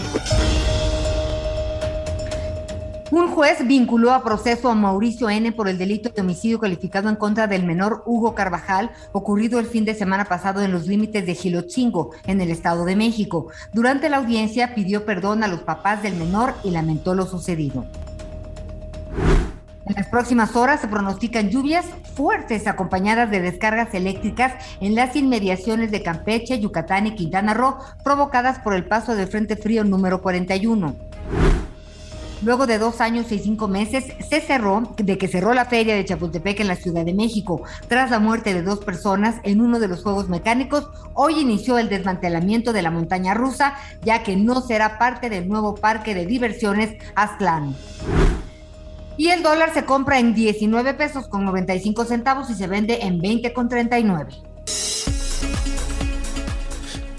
Un 3.11 3.29
juez 3.29 3.66
vinculó 3.66 4.12
a 4.12 4.23
proceso 4.23 4.68
a 4.71 4.77
Mauricio 4.77 5.29
N. 5.29 5.51
por 5.51 5.66
el 5.66 5.79
delito 5.79 6.11
de 6.11 6.21
homicidio 6.21 6.61
calificado 6.61 7.09
en 7.09 7.16
contra 7.16 7.49
del 7.49 7.64
menor 7.64 8.05
Hugo 8.07 8.37
Carvajal, 8.37 8.92
ocurrido 9.11 9.59
el 9.59 9.66
fin 9.66 9.85
de 9.85 9.94
semana 9.94 10.27
pasado 10.27 10.62
en 10.62 10.71
los 10.71 10.87
límites 10.87 11.27
de 11.27 11.35
Gilotzingo, 11.35 12.11
en 12.27 12.40
el 12.40 12.53
Estado 12.53 12.85
de 12.85 12.94
México. 12.94 13.49
Durante 13.73 14.09
la 14.09 14.18
audiencia 14.18 14.77
pidió 14.77 15.05
perdón 15.05 15.42
a 15.42 15.49
los 15.49 15.62
papás 15.62 16.05
del 16.05 16.14
menor 16.14 16.55
y 16.62 16.71
lamentó 16.71 17.16
lo 17.16 17.27
sucedido. 17.27 17.85
En 19.88 19.94
las 19.94 20.09
próximas 20.09 20.55
horas 20.55 20.83
se 20.83 20.88
pronostican 20.88 21.48
lluvias 21.48 21.87
fuertes 22.14 22.66
acompañadas 22.66 23.31
de 23.31 23.40
descargas 23.40 23.94
eléctricas 23.94 24.53
en 24.83 24.94
las 24.94 25.16
inmediaciones 25.16 25.90
de 25.90 26.03
Campeche, 26.03 26.61
Yucatán 26.61 27.07
y 27.07 27.14
Quintana 27.14 27.55
Roo, 27.55 27.79
provocadas 28.05 28.59
por 28.59 28.74
el 28.74 28.85
paso 28.85 29.16
del 29.16 29.29
Frente 29.29 29.57
Frío 29.57 29.85
número 29.85 30.20
41. 30.20 30.94
Luego 32.42 32.66
de 32.66 32.79
dos 32.79 33.01
años 33.01 33.33
y 33.33 33.38
cinco 33.38 33.66
meses, 33.66 34.05
se 34.29 34.40
cerró, 34.42 34.94
de 34.98 35.16
que 35.16 35.27
cerró 35.27 35.55
la 35.55 35.64
feria 35.64 35.96
de 35.96 36.05
Chapultepec 36.05 36.61
en 36.61 36.68
la 36.68 36.77
Ciudad 36.77 37.05
de 37.05 37.14
México. 37.14 37.62
Tras 37.88 38.11
la 38.11 38.18
muerte 38.18 38.53
de 38.53 38.62
dos 38.62 38.81
personas 38.81 39.37
en 39.42 39.61
uno 39.62 39.81
de 39.81 39.88
los 39.88 40.03
juegos 40.03 40.29
mecánicos, 40.29 40.87
hoy 41.14 41.40
inició 41.40 41.79
el 41.79 41.88
desmantelamiento 41.88 42.74
de 42.74 42.83
la 42.83 42.90
montaña 42.90 43.33
rusa, 43.33 43.74
ya 44.05 44.22
que 44.22 44.37
no 44.37 44.61
será 44.61 44.98
parte 44.98 45.31
del 45.31 45.48
nuevo 45.48 45.74
parque 45.74 46.14
de 46.14 46.27
diversiones 46.27 46.94
Aztlán. 47.16 47.74
Y 49.18 49.31
el 49.31 49.42
dólar 49.42 49.74
se 49.74 49.85
compra 49.85 50.20
en 50.20 50.33
19 50.33 50.94
pesos 50.94 51.26
con 51.26 51.44
95 51.44 52.04
centavos 52.04 52.48
y 52.50 52.54
se 52.54 52.68
vende 52.68 53.00
en 53.02 53.20
20 53.20 53.52
con 53.52 53.68
39. 53.68 54.33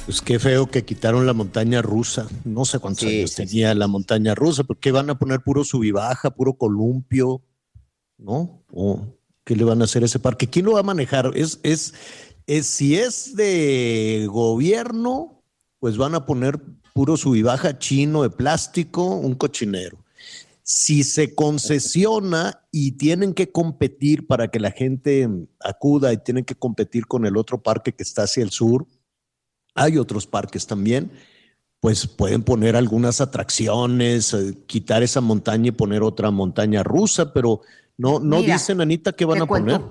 Pues 0.05 0.21
qué 0.21 0.39
feo 0.39 0.67
que 0.67 0.85
quitaron 0.85 1.25
la 1.25 1.33
montaña 1.33 1.81
rusa. 1.81 2.25
No 2.45 2.63
sé 2.63 2.79
cuántos 2.79 3.01
Sí, 3.01 3.19
años 3.19 3.31
sí, 3.31 3.35
tenía 3.45 3.75
la 3.75 3.87
montaña 3.87 4.33
rusa, 4.33 4.63
porque 4.63 4.93
van 4.93 5.09
a 5.09 5.19
poner 5.19 5.41
puro 5.41 5.65
subibaja, 5.65 6.31
puro 6.31 6.53
columpio, 6.53 7.41
¿no? 8.17 8.63
¿O 8.71 9.01
qué 9.43 9.57
le 9.57 9.65
van 9.65 9.81
a 9.81 9.83
hacer 9.83 10.01
a 10.01 10.05
ese 10.05 10.19
parque? 10.19 10.47
¿Quién 10.47 10.65
lo 10.65 10.73
va 10.73 10.79
a 10.79 10.83
manejar? 10.83 11.31
Es, 11.35 11.59
es, 11.63 11.93
es, 12.47 12.65
si 12.65 12.95
es 12.95 13.35
de 13.35 14.25
gobierno, 14.31 15.43
pues 15.79 15.97
van 15.97 16.15
a 16.15 16.25
poner 16.25 16.61
puro 16.93 17.17
subibaja 17.17 17.77
chino 17.77 18.23
de 18.23 18.29
plástico, 18.29 19.03
un 19.05 19.35
cochinero. 19.35 19.97
Si 20.71 21.03
se 21.03 21.33
concesiona 21.33 22.61
y 22.71 22.91
tienen 22.91 23.33
que 23.33 23.51
competir 23.51 24.27
para 24.27 24.49
que 24.49 24.59
la 24.59 24.69
gente 24.69 25.27
acuda 25.59 26.13
y 26.13 26.17
tienen 26.17 26.45
que 26.45 26.53
competir 26.53 27.07
con 27.07 27.25
el 27.25 27.37
otro 27.37 27.63
parque 27.63 27.91
que 27.91 28.03
está 28.03 28.21
hacia 28.21 28.43
el 28.43 28.51
sur, 28.51 28.85
hay 29.73 29.97
otros 29.97 30.27
parques 30.27 30.67
también, 30.67 31.11
pues 31.79 32.05
pueden 32.05 32.43
poner 32.43 32.75
algunas 32.75 33.19
atracciones, 33.19 34.31
eh, 34.35 34.59
quitar 34.67 35.01
esa 35.01 35.21
montaña 35.21 35.69
y 35.69 35.71
poner 35.71 36.03
otra 36.03 36.29
montaña 36.29 36.83
rusa, 36.83 37.33
pero 37.33 37.61
no, 37.97 38.19
no 38.19 38.37
Mira, 38.37 38.53
dicen, 38.53 38.79
Anita, 38.79 39.13
qué 39.13 39.25
van 39.25 39.41
a 39.41 39.47
poner. 39.47 39.81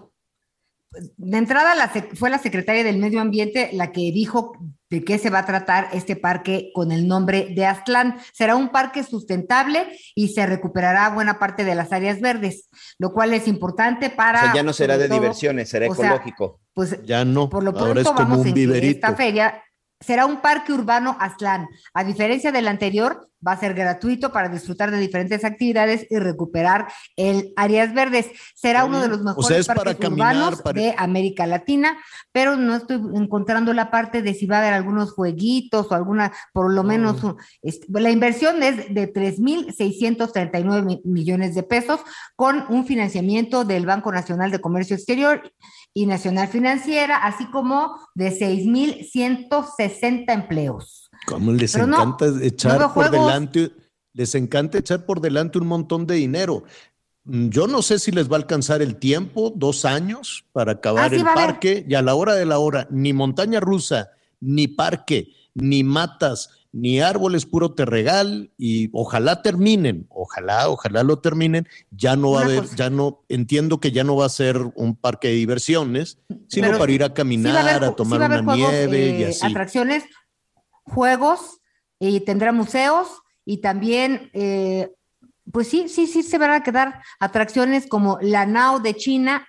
De 1.16 1.38
entrada 1.38 1.74
la 1.74 1.88
fue 1.88 2.30
la 2.30 2.38
secretaria 2.38 2.84
del 2.84 2.98
Medio 2.98 3.20
Ambiente 3.20 3.70
la 3.72 3.90
que 3.90 4.12
dijo 4.12 4.52
de 4.90 5.04
qué 5.04 5.18
se 5.18 5.30
va 5.30 5.40
a 5.40 5.46
tratar 5.46 5.88
este 5.92 6.16
parque 6.16 6.70
con 6.74 6.92
el 6.92 7.06
nombre 7.06 7.52
de 7.54 7.66
Aztlán. 7.66 8.16
Será 8.32 8.56
un 8.56 8.70
parque 8.70 9.02
sustentable 9.02 9.86
y 10.14 10.28
se 10.28 10.46
recuperará 10.46 11.08
buena 11.10 11.38
parte 11.38 11.64
de 11.64 11.74
las 11.74 11.92
áreas 11.92 12.20
verdes, 12.20 12.68
lo 12.98 13.12
cual 13.12 13.34
es 13.34 13.48
importante 13.48 14.06
O 14.06 14.16
para... 14.16 14.40
sea, 14.40 14.54
ya 14.54 14.62
no 14.62 14.72
será 14.72 14.98
de 14.98 15.08
todo, 15.08 15.18
diversiones, 15.20 15.68
será 15.68 15.88
o 15.90 15.94
sea, 15.94 16.06
ecológico. 16.06 16.60
Pues 16.72 17.02
Ya 17.04 17.24
no, 17.24 17.48
por 17.48 17.64
lo 17.64 17.70
ahora 17.70 17.92
pronto 17.92 18.00
es 18.00 18.06
como 18.08 18.18
vamos 18.18 18.38
un 18.40 18.48
en 18.48 18.54
viverito. 18.54 19.06
esta 19.06 19.14
feria 19.16 19.62
será 20.00 20.26
un 20.26 20.40
parque 20.40 20.72
urbano 20.72 21.16
Aztlán. 21.20 21.68
A 21.92 22.04
diferencia 22.04 22.52
del 22.52 22.68
anterior, 22.68 23.24
va 23.46 23.52
a 23.52 23.56
ser 23.60 23.72
gratuito 23.72 24.32
para 24.32 24.48
disfrutar 24.48 24.90
de 24.90 24.98
diferentes 24.98 25.44
actividades 25.44 26.08
y 26.10 26.18
recuperar 26.18 26.88
el 27.14 27.52
áreas 27.56 27.94
verdes. 27.94 28.26
Será 28.56 28.84
uno 28.84 29.00
de 29.00 29.06
los 29.06 29.22
mejores 29.22 29.46
sea, 29.46 29.58
es 29.58 29.66
para 29.68 29.84
parques 29.84 29.96
caminar, 30.00 30.34
urbanos 30.34 30.62
para- 30.62 30.80
de 30.80 30.94
América 30.98 31.46
Latina, 31.46 31.96
pero 32.32 32.56
no 32.56 32.74
estoy 32.74 33.00
encontrando 33.14 33.72
la 33.74 33.92
parte 33.92 34.22
de 34.22 34.34
si 34.34 34.46
va 34.46 34.56
a 34.56 34.58
haber 34.60 34.72
algunos 34.74 35.12
jueguitos 35.12 35.86
o 35.90 35.94
alguna, 35.94 36.32
por 36.52 36.72
lo 36.74 36.82
menos, 36.82 37.22
un- 37.22 37.36
este, 37.62 37.86
la 37.90 38.10
inversión 38.10 38.60
es 38.64 38.92
de 38.92 39.06
3.639 39.06 40.82
mi- 40.82 41.00
millones 41.04 41.54
de 41.54 41.62
pesos 41.62 42.00
con 42.34 42.64
un 42.70 42.86
financiamiento 42.86 43.64
del 43.64 43.86
Banco 43.86 44.10
Nacional 44.10 44.50
de 44.50 44.60
Comercio 44.60 44.96
Exterior 44.96 45.52
y 45.94 46.06
Nacional 46.06 46.48
Financiera, 46.48 47.16
así 47.16 47.46
como 47.46 47.98
de 48.14 48.30
6.160 48.30 50.32
empleos. 50.32 51.10
¿Cómo 51.26 51.52
les 51.52 51.72
Pero 51.72 51.86
no, 51.86 51.96
encanta 51.96 52.26
echar 52.42 52.92
por 52.92 53.10
delante? 53.10 53.72
Les 54.12 54.34
encanta 54.34 54.78
echar 54.78 55.04
por 55.04 55.20
delante 55.20 55.58
un 55.58 55.66
montón 55.66 56.06
de 56.06 56.14
dinero. 56.14 56.64
Mm, 57.24 57.48
Yo 57.48 57.66
no 57.66 57.82
sé 57.82 57.98
si 57.98 58.10
les 58.10 58.30
va 58.30 58.36
a 58.36 58.40
alcanzar 58.40 58.82
el 58.82 58.96
tiempo, 58.96 59.52
dos 59.54 59.84
años, 59.84 60.44
para 60.52 60.72
acabar 60.72 61.06
Ah, 61.06 61.10
sí 61.10 61.16
el 61.16 61.26
a 61.26 61.34
parque, 61.34 61.84
y 61.88 61.94
a 61.94 62.02
la 62.02 62.14
hora 62.14 62.34
de 62.34 62.46
la 62.46 62.58
hora, 62.58 62.86
ni 62.90 63.12
montaña 63.12 63.60
rusa, 63.60 64.10
ni 64.40 64.68
parque, 64.68 65.32
ni 65.54 65.82
matas, 65.82 66.50
ni 66.72 67.00
árboles 67.00 67.46
puro 67.46 67.72
terregal, 67.74 68.52
y 68.58 68.90
ojalá 68.92 69.40
terminen, 69.42 70.06
ojalá, 70.10 70.68
ojalá 70.68 71.02
lo 71.02 71.18
terminen. 71.18 71.66
Ya 71.90 72.14
no 72.14 72.32
va 72.32 72.40
a 72.42 72.44
haber, 72.44 72.60
cosa. 72.62 72.76
ya 72.76 72.90
no, 72.90 73.24
entiendo 73.28 73.80
que 73.80 73.90
ya 73.90 74.04
no 74.04 74.16
va 74.16 74.26
a 74.26 74.30
ser 74.30 74.58
un 74.74 74.94
parque 74.94 75.28
de 75.28 75.34
diversiones, 75.34 76.18
sino 76.46 76.68
Pero 76.68 76.78
para 76.78 76.92
ir 76.92 77.02
a 77.02 77.06
Sí 77.08 77.12
caminar, 77.14 77.56
a 77.56 77.60
haber, 77.60 77.84
a 77.84 77.88
ju- 77.90 77.96
tomar 77.96 78.18
sí 78.20 78.24
a 78.24 78.26
una 78.26 78.42
juegos, 78.44 78.56
nieve 78.72 79.10
y 79.10 79.22
eh, 79.22 79.28
así. 79.28 79.46
atracciones, 79.46 80.04
juegos, 80.84 81.60
y 81.98 82.20
tendrá 82.20 82.52
museos 82.52 83.08
y 83.44 83.58
también, 83.58 84.30
eh, 84.34 84.92
pues 85.50 85.68
sí, 85.68 85.88
sí, 85.88 86.06
sí 86.06 86.22
se 86.22 86.38
van 86.38 86.50
a 86.50 86.62
quedar 86.62 87.02
atracciones 87.18 87.86
como 87.86 88.18
la 88.20 88.46
Nao 88.46 88.78
de 88.80 88.94
China 88.94 89.46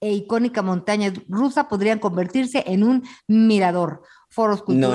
e 0.00 0.12
icónica 0.12 0.62
montaña 0.62 1.12
rusa 1.28 1.68
podrían 1.68 1.98
convertirse 2.00 2.64
en 2.66 2.82
un 2.82 3.04
mirador, 3.28 4.02
foros 4.30 4.64
No, 4.66 4.88
no, 4.88 4.92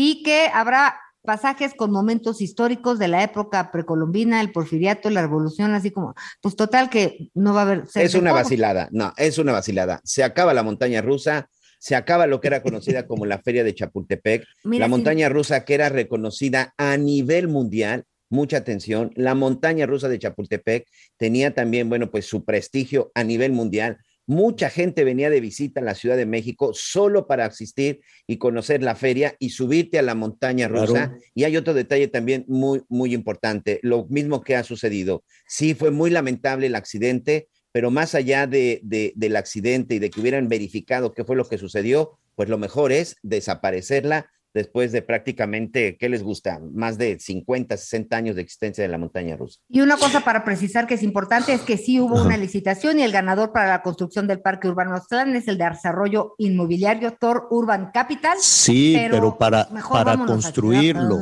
Y 0.00 0.22
que 0.22 0.46
habrá 0.54 1.00
pasajes 1.22 1.74
con 1.74 1.90
momentos 1.90 2.40
históricos 2.40 3.00
de 3.00 3.08
la 3.08 3.24
época 3.24 3.72
precolombina, 3.72 4.40
el 4.40 4.52
porfiriato, 4.52 5.10
la 5.10 5.22
revolución, 5.22 5.74
así 5.74 5.90
como, 5.90 6.14
pues 6.40 6.54
total 6.54 6.88
que 6.88 7.30
no 7.34 7.52
va 7.52 7.62
a 7.62 7.64
haber... 7.64 7.84
Es 7.96 8.14
una 8.14 8.30
todo. 8.30 8.38
vacilada, 8.38 8.88
no, 8.92 9.12
es 9.16 9.38
una 9.38 9.50
vacilada. 9.50 10.00
Se 10.04 10.22
acaba 10.22 10.54
la 10.54 10.62
montaña 10.62 11.02
rusa, 11.02 11.48
se 11.80 11.96
acaba 11.96 12.28
lo 12.28 12.40
que 12.40 12.46
era 12.46 12.62
conocida 12.62 13.08
como 13.08 13.26
la 13.26 13.40
Feria 13.40 13.64
de 13.64 13.74
Chapultepec, 13.74 14.46
Mira, 14.62 14.84
la 14.84 14.88
montaña 14.88 15.28
rusa 15.28 15.64
que 15.64 15.74
era 15.74 15.88
reconocida 15.88 16.74
a 16.76 16.96
nivel 16.96 17.48
mundial 17.48 18.04
mucha 18.30 18.58
atención. 18.58 19.10
La 19.16 19.34
montaña 19.34 19.86
rusa 19.86 20.08
de 20.08 20.18
Chapultepec 20.18 20.86
tenía 21.16 21.54
también, 21.54 21.88
bueno, 21.88 22.10
pues 22.10 22.26
su 22.26 22.44
prestigio 22.44 23.10
a 23.14 23.24
nivel 23.24 23.52
mundial. 23.52 23.98
Mucha 24.28 24.68
gente 24.68 25.04
venía 25.04 25.30
de 25.30 25.40
visita 25.40 25.80
a 25.80 25.82
la 25.82 25.94
Ciudad 25.94 26.14
de 26.18 26.26
México 26.26 26.72
solo 26.74 27.26
para 27.26 27.46
asistir 27.46 28.02
y 28.26 28.36
conocer 28.36 28.82
la 28.82 28.94
feria 28.94 29.34
y 29.38 29.48
subirte 29.48 29.98
a 29.98 30.02
la 30.02 30.14
montaña 30.14 30.68
rusa. 30.68 31.16
Y 31.34 31.44
hay 31.44 31.56
otro 31.56 31.72
detalle 31.72 32.08
también 32.08 32.44
muy, 32.46 32.82
muy 32.90 33.14
importante, 33.14 33.80
lo 33.82 34.04
mismo 34.10 34.42
que 34.42 34.54
ha 34.54 34.64
sucedido. 34.64 35.24
Sí, 35.46 35.72
fue 35.72 35.90
muy 35.90 36.10
lamentable 36.10 36.66
el 36.66 36.74
accidente, 36.74 37.48
pero 37.72 37.90
más 37.90 38.14
allá 38.14 38.46
de, 38.46 38.82
del 38.82 39.36
accidente 39.36 39.94
y 39.94 39.98
de 39.98 40.10
que 40.10 40.20
hubieran 40.20 40.50
verificado 40.50 41.14
qué 41.14 41.24
fue 41.24 41.34
lo 41.34 41.48
que 41.48 41.56
sucedió, 41.56 42.18
pues 42.34 42.50
lo 42.50 42.58
mejor 42.58 42.92
es 42.92 43.16
desaparecerla 43.22 44.30
después 44.54 44.92
de 44.92 45.02
prácticamente, 45.02 45.96
¿qué 45.98 46.08
les 46.08 46.22
gusta? 46.22 46.60
Más 46.72 46.98
de 46.98 47.18
50, 47.18 47.76
60 47.76 48.16
años 48.16 48.36
de 48.36 48.42
existencia 48.42 48.82
de 48.82 48.88
la 48.88 48.98
montaña 48.98 49.36
rusa. 49.36 49.60
Y 49.68 49.80
una 49.80 49.96
cosa 49.96 50.20
para 50.20 50.44
precisar 50.44 50.86
que 50.86 50.94
es 50.94 51.02
importante 51.02 51.52
es 51.52 51.62
que 51.62 51.76
sí 51.76 52.00
hubo 52.00 52.22
una 52.22 52.36
licitación 52.36 52.98
y 52.98 53.02
el 53.02 53.12
ganador 53.12 53.52
para 53.52 53.68
la 53.68 53.82
construcción 53.82 54.26
del 54.26 54.40
Parque 54.40 54.68
Urbano 54.68 54.94
Aztlán 54.94 55.36
es 55.36 55.48
el 55.48 55.58
de 55.58 55.68
desarrollo 55.68 56.34
inmobiliario 56.38 57.12
Tor 57.12 57.46
Urban 57.50 57.90
Capital. 57.92 58.38
Sí, 58.40 58.96
pero, 59.10 59.36
para, 59.36 59.68
para 59.68 60.16
construirlo, 60.16 61.18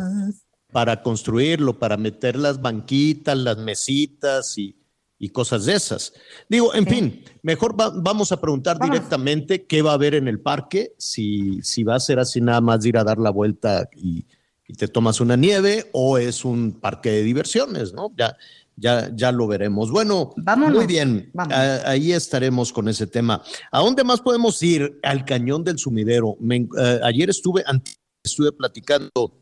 para 0.73 1.03
construirlo, 1.03 1.79
para 1.79 1.97
meter 1.97 2.37
las 2.37 2.61
banquitas, 2.61 3.37
las 3.37 3.59
mesitas 3.59 4.57
y 4.59 4.77
y 5.19 5.31
cosas 5.31 5.65
de 5.65 5.75
esas. 5.75 6.13
Digo, 6.49 6.75
en 6.75 6.87
fin, 6.87 7.25
mejor 7.43 7.75
vamos 7.77 8.33
a 8.33 8.41
preguntar 8.41 8.79
directamente 8.79 9.65
qué 9.65 9.83
va 9.83 9.93
a 9.93 9.95
haber 9.95 10.15
en 10.15 10.29
el 10.29 10.41
parque, 10.41 10.95
si, 10.99 11.61
si 11.63 11.85
va 11.85 11.97
a 11.97 12.01
ser 12.01 12.19
así 12.19 12.41
nada 12.41 12.61
más 12.61 12.85
ir 12.85 12.99
a 12.99 13.05
dar 13.05 13.19
la 13.19 13.31
vuelta 13.31 13.89
y, 13.97 14.27
te 14.77 14.89
tomas 14.89 15.21
una 15.21 15.37
nieve 15.37 15.91
o 15.93 16.19
es 16.19 16.45
un 16.45 16.73
parque 16.81 17.09
de 17.13 17.23
diversiones, 17.23 17.93
¿no? 17.93 18.13
Ya, 18.17 18.37
ya, 18.75 19.15
ya 19.15 19.31
lo 19.31 19.47
veremos. 19.47 19.93
Bueno, 19.93 20.35
muy 20.57 20.87
bien, 20.87 21.31
ahí 21.85 22.11
estaremos 22.11 22.73
con 22.73 22.89
ese 22.89 23.07
tema. 23.07 23.41
¿A 23.71 23.79
dónde 23.79 24.03
más 24.03 24.21
podemos 24.21 24.61
ir? 24.65 24.99
Al 25.05 25.25
cañón 25.25 25.63
del 25.63 25.79
sumidero. 25.79 26.37
Eh, 26.51 27.01
ayer 27.05 27.31
estuve, 27.31 27.63
estuve 28.25 28.51
platicando 28.51 29.41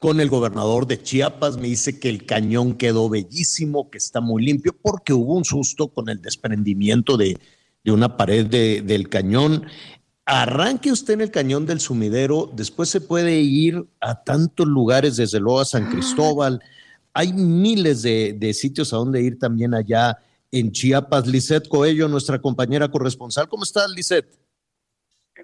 con 0.00 0.18
el 0.18 0.30
gobernador 0.30 0.88
de 0.88 1.00
Chiapas. 1.00 1.58
Me 1.58 1.68
dice 1.68 2.00
que 2.00 2.08
el 2.08 2.26
cañón 2.26 2.74
quedó 2.74 3.08
bellísimo, 3.08 3.90
que 3.90 3.98
está 3.98 4.20
muy 4.20 4.44
limpio, 4.44 4.74
porque 4.82 5.12
hubo 5.12 5.34
un 5.34 5.44
susto 5.44 5.88
con 5.88 6.08
el 6.08 6.20
desprendimiento 6.20 7.16
de, 7.16 7.38
una 7.84 8.16
pared 8.16 8.46
del 8.46 9.08
cañón. 9.08 9.66
Arranque 10.24 10.90
usted 10.90 11.14
en 11.14 11.20
el 11.20 11.30
cañón 11.30 11.66
del 11.66 11.80
sumidero, 11.80 12.50
después 12.54 12.88
se 12.88 13.00
puede 13.00 13.40
ir 13.40 13.84
a 14.00 14.22
tantos 14.24 14.66
lugares, 14.66 15.16
desde 15.16 15.38
luego 15.38 15.60
a 15.60 15.64
San 15.64 15.84
ah. 15.84 15.90
Cristóbal. 15.90 16.60
Hay 17.12 17.32
miles 17.32 18.02
de, 18.02 18.36
de 18.38 18.54
sitios 18.54 18.92
a 18.92 18.96
donde 18.96 19.22
ir 19.22 19.38
también 19.38 19.74
allá 19.74 20.18
en 20.50 20.72
Chiapas. 20.72 21.26
Lisette 21.26 21.68
Coello, 21.68 22.08
nuestra 22.08 22.40
compañera 22.40 22.88
corresponsal. 22.88 23.48
¿Cómo 23.48 23.64
estás, 23.64 23.90
Lisette? 23.90 24.39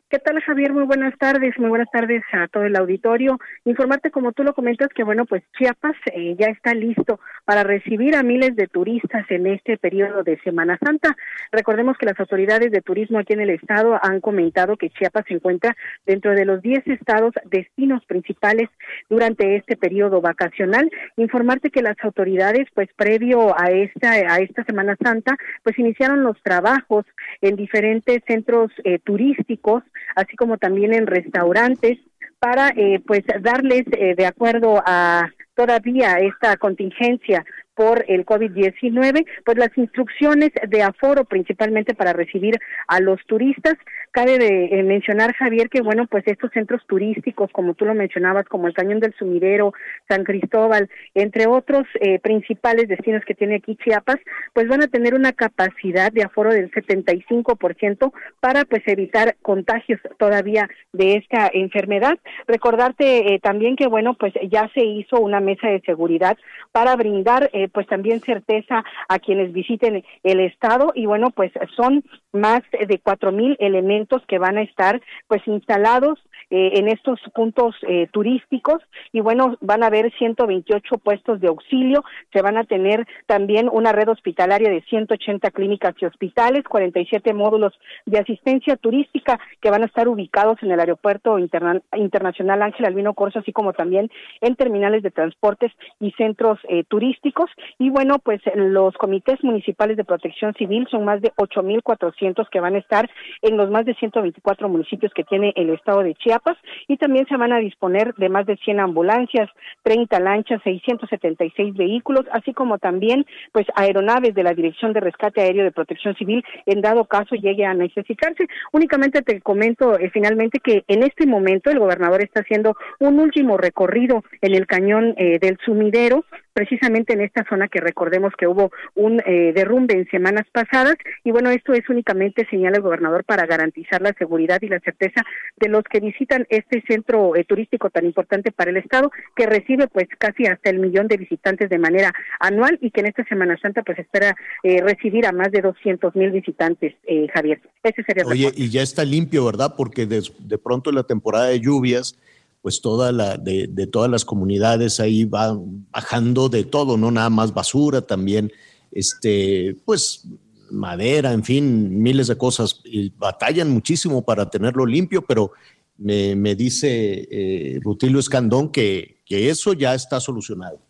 ¿Qué 0.08 0.20
tal, 0.20 0.40
Javier? 0.40 0.72
Muy 0.72 0.84
buenas 0.84 1.18
tardes, 1.18 1.58
muy 1.58 1.68
buenas 1.68 1.90
tardes 1.90 2.22
a 2.30 2.46
todo 2.46 2.62
el 2.62 2.76
auditorio. 2.76 3.40
Informarte, 3.64 4.12
como 4.12 4.30
tú 4.30 4.44
lo 4.44 4.54
comentas, 4.54 4.88
que 4.94 5.02
bueno, 5.02 5.26
pues 5.26 5.42
Chiapas 5.58 5.96
eh, 6.12 6.36
ya 6.38 6.46
está 6.46 6.74
listo 6.74 7.18
para 7.44 7.64
recibir 7.64 8.14
a 8.14 8.22
miles 8.22 8.54
de 8.54 8.68
turistas 8.68 9.28
en 9.30 9.48
este 9.48 9.76
periodo 9.78 10.22
de 10.22 10.38
Semana 10.44 10.78
Santa. 10.78 11.16
Recordemos 11.50 11.98
que 11.98 12.06
las 12.06 12.20
autoridades 12.20 12.70
de 12.70 12.82
turismo 12.82 13.18
aquí 13.18 13.32
en 13.32 13.40
el 13.40 13.50
estado 13.50 13.98
han 14.00 14.20
comentado 14.20 14.76
que 14.76 14.90
Chiapas 14.90 15.24
se 15.26 15.34
encuentra 15.34 15.76
dentro 16.06 16.36
de 16.36 16.44
los 16.44 16.62
10 16.62 16.86
estados 16.86 17.34
destinos 17.46 18.04
principales 18.06 18.68
durante 19.10 19.56
este 19.56 19.76
periodo 19.76 20.20
vacacional. 20.20 20.88
Informarte 21.16 21.70
que 21.70 21.82
las 21.82 21.96
autoridades, 22.04 22.68
pues 22.74 22.88
previo 22.94 23.60
a 23.60 23.72
esta 23.72 24.12
a 24.12 24.38
esta 24.38 24.62
Semana 24.62 24.96
Santa, 25.02 25.36
pues 25.64 25.76
iniciaron 25.80 26.22
los 26.22 26.40
trabajos 26.44 27.04
en 27.40 27.56
diferentes 27.56 28.22
centros 28.24 28.70
eh, 28.84 29.00
turísticos 29.00 29.82
así 30.14 30.36
como 30.36 30.58
también 30.58 30.94
en 30.94 31.06
restaurantes 31.06 31.98
para 32.38 32.68
eh, 32.70 33.00
pues 33.06 33.24
darles 33.40 33.84
eh, 33.92 34.14
de 34.16 34.26
acuerdo 34.26 34.82
a 34.84 35.30
todavía 35.54 36.18
esta 36.18 36.56
contingencia 36.56 37.44
por 37.76 38.04
el 38.08 38.24
COVID-19, 38.24 39.26
pues 39.44 39.58
las 39.58 39.76
instrucciones 39.76 40.50
de 40.66 40.82
aforo 40.82 41.24
principalmente 41.24 41.94
para 41.94 42.14
recibir 42.14 42.58
a 42.88 43.00
los 43.00 43.20
turistas. 43.26 43.74
Cabe 44.10 44.38
de, 44.38 44.64
eh, 44.72 44.82
mencionar, 44.82 45.34
Javier, 45.34 45.68
que 45.68 45.82
bueno, 45.82 46.06
pues 46.06 46.24
estos 46.26 46.50
centros 46.52 46.82
turísticos, 46.86 47.50
como 47.52 47.74
tú 47.74 47.84
lo 47.84 47.94
mencionabas, 47.94 48.46
como 48.46 48.66
el 48.66 48.74
Cañón 48.74 49.00
del 49.00 49.14
Sumidero, 49.18 49.74
San 50.08 50.24
Cristóbal, 50.24 50.88
entre 51.14 51.46
otros 51.46 51.84
eh, 52.00 52.18
principales 52.18 52.88
destinos 52.88 53.22
que 53.26 53.34
tiene 53.34 53.56
aquí 53.56 53.76
Chiapas, 53.76 54.16
pues 54.54 54.68
van 54.68 54.82
a 54.82 54.88
tener 54.88 55.14
una 55.14 55.32
capacidad 55.32 56.10
de 56.10 56.22
aforo 56.22 56.52
del 56.52 56.70
75% 56.70 58.12
para 58.40 58.64
pues 58.64 58.82
evitar 58.86 59.36
contagios 59.42 60.00
todavía 60.18 60.68
de 60.92 61.16
esta 61.16 61.50
enfermedad. 61.52 62.18
Recordarte 62.46 63.34
eh, 63.34 63.40
también 63.40 63.76
que 63.76 63.86
bueno, 63.86 64.14
pues 64.14 64.32
ya 64.50 64.70
se 64.72 64.84
hizo 64.84 65.20
una 65.20 65.40
mesa 65.40 65.68
de 65.68 65.82
seguridad 65.82 66.38
para 66.72 66.96
brindar 66.96 67.50
eh, 67.52 67.65
pues 67.68 67.86
también 67.86 68.20
certeza 68.20 68.84
a 69.08 69.18
quienes 69.18 69.52
visiten 69.52 70.04
el 70.22 70.40
estado. 70.40 70.92
Y 70.94 71.06
bueno 71.06 71.30
pues 71.30 71.52
son 71.76 72.04
más 72.32 72.62
de 72.72 72.98
cuatro 72.98 73.32
mil 73.32 73.56
elementos 73.60 74.22
que 74.26 74.38
van 74.38 74.58
a 74.58 74.62
estar 74.62 75.00
pues 75.28 75.46
instalados 75.46 76.18
eh, 76.48 76.78
en 76.78 76.86
estos 76.86 77.18
puntos 77.34 77.74
eh, 77.88 78.06
turísticos. 78.12 78.80
Y 79.12 79.20
bueno, 79.20 79.56
van 79.60 79.82
a 79.82 79.86
haber 79.86 80.12
128 80.16 80.98
puestos 80.98 81.40
de 81.40 81.48
auxilio, 81.48 82.04
se 82.32 82.40
van 82.40 82.56
a 82.56 82.62
tener 82.62 83.04
también 83.26 83.68
una 83.72 83.90
red 83.90 84.08
hospitalaria 84.08 84.70
de 84.70 84.82
180 84.82 85.50
clínicas 85.50 85.94
y 86.00 86.04
hospitales, 86.04 86.62
47 86.62 87.34
módulos 87.34 87.72
de 88.04 88.20
asistencia 88.20 88.76
turística 88.76 89.40
que 89.60 89.70
van 89.70 89.82
a 89.82 89.86
estar 89.86 90.06
ubicados 90.06 90.62
en 90.62 90.70
el 90.70 90.78
aeropuerto 90.78 91.36
internacional 91.38 92.62
Ángel 92.62 92.86
Albino 92.86 93.14
Corso, 93.14 93.40
así 93.40 93.52
como 93.52 93.72
también 93.72 94.08
en 94.40 94.54
terminales 94.54 95.02
de 95.02 95.10
transportes 95.10 95.72
y 95.98 96.12
centros 96.12 96.60
eh, 96.68 96.84
turísticos. 96.84 97.50
Y 97.78 97.90
bueno, 97.90 98.18
pues 98.18 98.40
los 98.54 98.94
comités 98.94 99.42
municipales 99.42 99.96
de 99.96 100.04
protección 100.04 100.54
civil 100.54 100.86
son 100.90 101.04
más 101.04 101.20
de 101.20 101.32
8.400 101.36 102.48
que 102.50 102.60
van 102.60 102.74
a 102.74 102.78
estar 102.78 103.08
en 103.42 103.56
los 103.56 103.70
más 103.70 103.84
de 103.84 103.94
124 103.94 104.68
municipios 104.68 105.12
que 105.14 105.24
tiene 105.24 105.52
el 105.56 105.70
estado 105.70 106.02
de 106.02 106.14
Chiapas 106.14 106.56
y 106.88 106.96
también 106.96 107.26
se 107.26 107.36
van 107.36 107.52
a 107.52 107.58
disponer 107.58 108.14
de 108.14 108.28
más 108.28 108.46
de 108.46 108.56
100 108.56 108.80
ambulancias, 108.80 109.50
30 109.82 110.20
lanchas, 110.20 110.62
676 110.62 111.74
vehículos, 111.74 112.24
así 112.32 112.52
como 112.52 112.78
también 112.78 113.26
pues 113.52 113.66
aeronaves 113.74 114.34
de 114.34 114.42
la 114.42 114.54
Dirección 114.54 114.92
de 114.92 115.00
Rescate 115.00 115.42
Aéreo 115.42 115.64
de 115.64 115.72
Protección 115.72 116.14
Civil 116.16 116.44
en 116.66 116.80
dado 116.80 117.04
caso 117.04 117.34
llegue 117.34 117.64
a 117.64 117.74
necesitarse. 117.74 118.46
Únicamente 118.72 119.22
te 119.22 119.40
comento 119.40 119.98
eh, 119.98 120.10
finalmente 120.12 120.60
que 120.60 120.84
en 120.88 121.02
este 121.02 121.26
momento 121.26 121.70
el 121.70 121.78
gobernador 121.78 122.22
está 122.22 122.40
haciendo 122.40 122.76
un 123.00 123.18
último 123.18 123.56
recorrido 123.56 124.24
en 124.40 124.54
el 124.54 124.66
cañón 124.66 125.14
eh, 125.16 125.38
del 125.40 125.58
sumidero 125.64 126.24
precisamente 126.56 127.12
en 127.12 127.20
esta 127.20 127.44
zona 127.48 127.68
que 127.68 127.80
recordemos 127.80 128.32
que 128.38 128.46
hubo 128.46 128.70
un 128.94 129.20
eh, 129.26 129.52
derrumbe 129.54 129.94
en 129.94 130.08
semanas 130.10 130.46
pasadas 130.52 130.96
y 131.24 131.30
bueno, 131.30 131.50
esto 131.50 131.72
es 131.72 131.88
únicamente 131.88 132.46
señala 132.50 132.76
el 132.76 132.82
gobernador 132.82 133.24
para 133.24 133.46
garantizar 133.46 134.02
la 134.02 134.14
seguridad 134.18 134.60
y 134.62 134.68
la 134.68 134.80
certeza 134.80 135.22
de 135.56 135.68
los 135.68 135.82
que 135.84 136.00
visitan 136.00 136.46
este 136.48 136.82
centro 136.86 137.36
eh, 137.36 137.44
turístico 137.44 137.90
tan 137.90 138.06
importante 138.06 138.52
para 138.52 138.70
el 138.70 138.76
estado 138.76 139.10
que 139.34 139.46
recibe 139.46 139.88
pues 139.88 140.08
casi 140.18 140.46
hasta 140.46 140.70
el 140.70 140.78
millón 140.78 141.08
de 141.08 141.16
visitantes 141.16 141.70
de 141.70 141.78
manera 141.78 142.12
anual 142.40 142.78
y 142.80 142.90
que 142.90 143.00
en 143.00 143.06
esta 143.06 143.24
Semana 143.24 143.58
Santa 143.60 143.82
pues 143.82 143.98
espera 143.98 144.36
eh, 144.62 144.80
recibir 144.82 145.26
a 145.26 145.32
más 145.32 145.50
de 145.50 145.60
200 145.60 146.14
mil 146.14 146.30
visitantes, 146.30 146.94
Javier. 147.32 147.60
Ese 147.82 148.02
sería 148.02 148.24
Oye, 148.26 148.50
y 148.54 148.70
ya 148.70 148.82
está 148.82 149.04
limpio, 149.04 149.44
¿verdad? 149.44 149.74
Porque 149.76 150.06
de, 150.06 150.22
de 150.38 150.58
pronto 150.58 150.90
en 150.90 150.96
la 150.96 151.04
temporada 151.04 151.46
de 151.46 151.60
lluvias 151.60 152.18
pues 152.66 152.80
toda 152.80 153.12
la, 153.12 153.36
de, 153.36 153.86
todas 153.86 154.10
las 154.10 154.24
comunidades 154.24 154.98
ahí 154.98 155.24
va 155.24 155.56
bajando 155.56 156.48
de 156.48 156.64
todo, 156.64 156.96
no 156.96 157.12
nada 157.12 157.30
más 157.30 157.54
basura, 157.54 158.02
también, 158.02 158.50
este, 158.90 159.76
pues 159.84 160.26
madera, 160.72 161.32
en 161.32 161.44
fin, 161.44 162.02
miles 162.02 162.26
de 162.26 162.36
cosas. 162.36 162.80
Y 162.84 163.10
batallan 163.10 163.70
muchísimo 163.70 164.24
para 164.24 164.50
tenerlo 164.50 164.84
limpio, 164.84 165.22
pero 165.22 165.52
me, 165.96 166.34
me 166.34 166.56
dice 166.56 167.28
eh, 167.30 167.78
Rutilio 167.84 168.18
Escandón 168.18 168.72
que, 168.72 169.22
que 169.24 169.48
eso 169.48 169.72
ya 169.72 169.94
está 169.94 170.18
solucionado. 170.18 170.80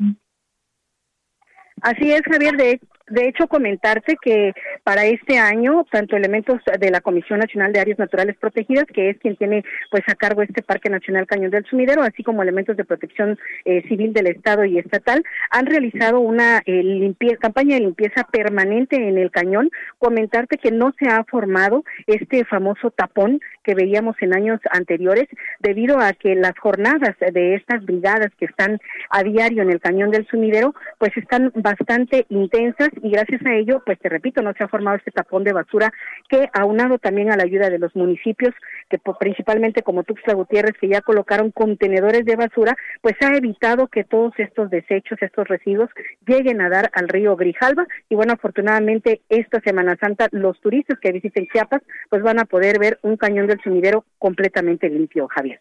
Así 1.83 2.11
es, 2.11 2.23
Javier. 2.23 2.57
De, 2.57 2.81
de 3.09 3.29
hecho, 3.29 3.47
comentarte 3.47 4.17
que 4.21 4.53
para 4.83 5.05
este 5.05 5.39
año, 5.39 5.87
tanto 5.91 6.17
elementos 6.17 6.61
de 6.79 6.91
la 6.91 7.01
Comisión 7.01 7.39
Nacional 7.39 7.73
de 7.73 7.79
Áreas 7.79 8.01
Naturales 8.01 8.37
Protegidas, 8.37 8.87
que 8.93 9.11
es 9.11 9.19
quien 9.19 9.37
tiene 9.37 9.65
pues 9.91 10.03
a 10.09 10.17
cargo 10.17 10.43
este 10.43 10.63
Parque 10.63 10.91
Nacional 10.91 11.27
Cañón 11.27 11.53
del 11.53 11.65
Sumidero, 11.67 12.03
así 12.03 12.25
como 12.25 12.43
elementos 12.43 12.77
de 12.77 12.85
protección 12.85 13.39
eh, 13.65 13.83
civil 13.89 14.13
del 14.13 14.27
Estado 14.27 14.65
y 14.65 14.79
estatal, 14.79 15.23
han 15.51 15.67
realizado 15.67 16.19
una 16.19 16.63
eh, 16.67 17.15
campaña 17.39 17.77
de 17.77 17.83
limpieza 17.83 18.25
permanente 18.25 18.97
en 18.97 19.19
el 19.19 19.31
cañón. 19.31 19.71
Comentarte 19.99 20.59
que 20.59 20.73
no 20.73 20.93
se 20.99 21.09
ha 21.09 21.23
formado 21.25 21.85
este 22.09 22.45
famoso 22.45 22.91
tapón 22.91 23.41
que 23.63 23.75
veíamos 23.75 24.17
en 24.21 24.35
años 24.35 24.61
anteriores, 24.71 25.29
debido 25.61 25.99
a 26.01 26.13
que 26.13 26.35
las 26.35 26.59
jornadas 26.59 27.17
de 27.19 27.55
estas 27.55 27.85
brigadas 27.85 28.33
que 28.39 28.47
están 28.47 28.79
a 29.11 29.23
diario 29.23 29.63
en 29.63 29.71
el 29.71 29.81
cañón 29.81 30.11
del 30.11 30.27
sumidero, 30.27 30.75
pues 30.99 31.17
están 31.17 31.53
bastante 31.55 32.27
intensas 32.29 32.91
y 33.03 33.11
gracias 33.11 33.45
a 33.45 33.55
ello, 33.55 33.83
pues 33.85 33.99
te 33.99 34.09
repito, 34.09 34.43
no 34.43 34.53
se 34.55 34.65
ha 34.65 34.69
formado 34.69 34.97
este 34.97 35.11
tapón 35.11 35.45
de 35.45 35.53
basura 35.53 35.93
que 36.29 36.49
aunado 36.53 36.99
también 36.99 37.31
a 37.31 37.37
la 37.37 37.45
ayuda 37.45 37.71
de 37.71 37.79
los 37.79 37.95
municipios, 37.97 38.55
que 38.89 38.99
principalmente 39.19 39.83
como 39.83 40.05
Tuxtla 40.05 40.35
Gutiérrez, 40.35 40.75
que 40.81 40.89
ya 40.89 41.01
colocaron 41.01 41.51
contenedores 41.51 42.25
de 42.25 42.37
basura, 42.37 42.77
pues 43.03 43.15
ha 43.21 43.37
evitado 43.37 43.89
que 43.89 44.05
todos 44.05 44.33
estos 44.39 44.71
desechos, 44.71 45.19
estos 45.21 45.49
residuos 45.49 45.91
lleguen 46.27 46.61
a 46.61 46.69
dar 46.69 46.91
al 46.95 47.09
río 47.09 47.37
Grijalva 47.37 47.87
y 48.09 48.15
bueno, 48.15 48.35
afortunadamente 48.35 49.23
esta 49.29 49.61
Semana 49.61 49.97
Santa 50.01 50.29
los 50.33 50.61
turistas 50.61 50.99
que 51.01 51.13
visiten 51.13 51.47
Chiapas 51.53 51.83
pues 52.11 52.23
van 52.23 52.39
a 52.39 52.45
poder 52.45 52.79
ver 52.79 52.99
un 53.03 53.17
cañón 53.17 53.47
del 53.47 53.61
sumidero 53.63 54.05
completamente 54.19 54.89
limpio, 54.89 55.29
Javier. 55.29 55.61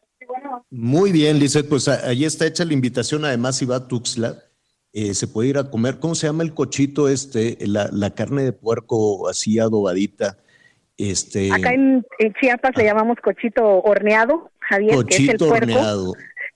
Muy 0.71 1.11
bien, 1.11 1.39
Lizeth, 1.39 1.69
pues 1.69 1.87
ahí 1.87 2.25
está 2.25 2.47
hecha 2.47 2.65
la 2.65 2.73
invitación, 2.73 3.25
además 3.25 3.57
si 3.57 3.65
va 3.65 3.77
a 3.77 3.87
Tuxtla, 3.87 4.35
eh, 4.97 5.13
se 5.13 5.27
puede 5.27 5.49
ir 5.49 5.57
a 5.57 5.69
comer, 5.69 5.99
¿cómo 5.99 6.15
se 6.15 6.25
llama 6.25 6.43
el 6.43 6.53
cochito 6.53 7.09
este? 7.09 7.57
La, 7.67 8.09
carne 8.11 8.43
de 8.43 8.53
puerco 8.53 9.27
así 9.27 9.59
adobadita. 9.59 10.37
Este... 10.97 11.51
Acá 11.51 11.73
en, 11.73 12.05
Chiapas 12.39 12.77
le 12.77 12.83
ah. 12.83 12.93
llamamos 12.93 13.17
cochito 13.21 13.61
horneado, 13.81 14.51
Javier, 14.59 15.05
que 15.05 15.15
es 15.15 15.29
el 15.29 15.37
puerco. 15.37 15.55
Horneado. 15.55 16.13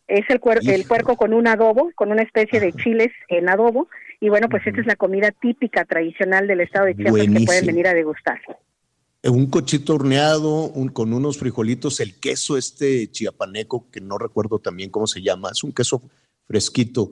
Es 0.08 0.24
el, 0.30 0.40
el 0.70 0.86
puerco 0.86 1.18
con 1.18 1.34
un 1.34 1.48
adobo, 1.48 1.92
con 1.96 2.14
una 2.14 2.22
especie 2.22 2.62
de 2.62 2.72
chiles 2.72 3.12
en 3.28 3.50
adobo. 3.50 3.90
Y 4.22 4.30
bueno, 4.30 4.48
pues 4.48 4.66
esta 4.66 4.80
es 4.80 4.88
la 4.88 4.96
comida 4.96 5.32
típica 5.32 5.84
tradicional 5.84 6.48
del 6.48 6.62
estado 6.62 6.86
de 6.86 6.96
Chiapas 6.96 7.28
que 7.28 7.46
pueden 7.46 7.66
venir 7.66 7.88
a 7.88 7.94
degustar 7.94 8.40
un 9.24 9.48
cochito 9.48 9.96
horneado 9.96 10.72
con 10.94 11.12
unos 11.12 11.38
frijolitos, 11.38 12.00
el 12.00 12.18
queso 12.22 12.58
este 12.58 13.12
chiapaneco, 13.12 13.90
que 13.92 14.00
no 14.00 14.18
recuerdo 14.18 14.60
también 14.60 14.90
cómo 14.90 15.08
se 15.08 15.22
llama, 15.22 15.50
es 15.52 15.62
un 15.62 15.74
queso 15.74 16.02
fresquito, 16.48 17.12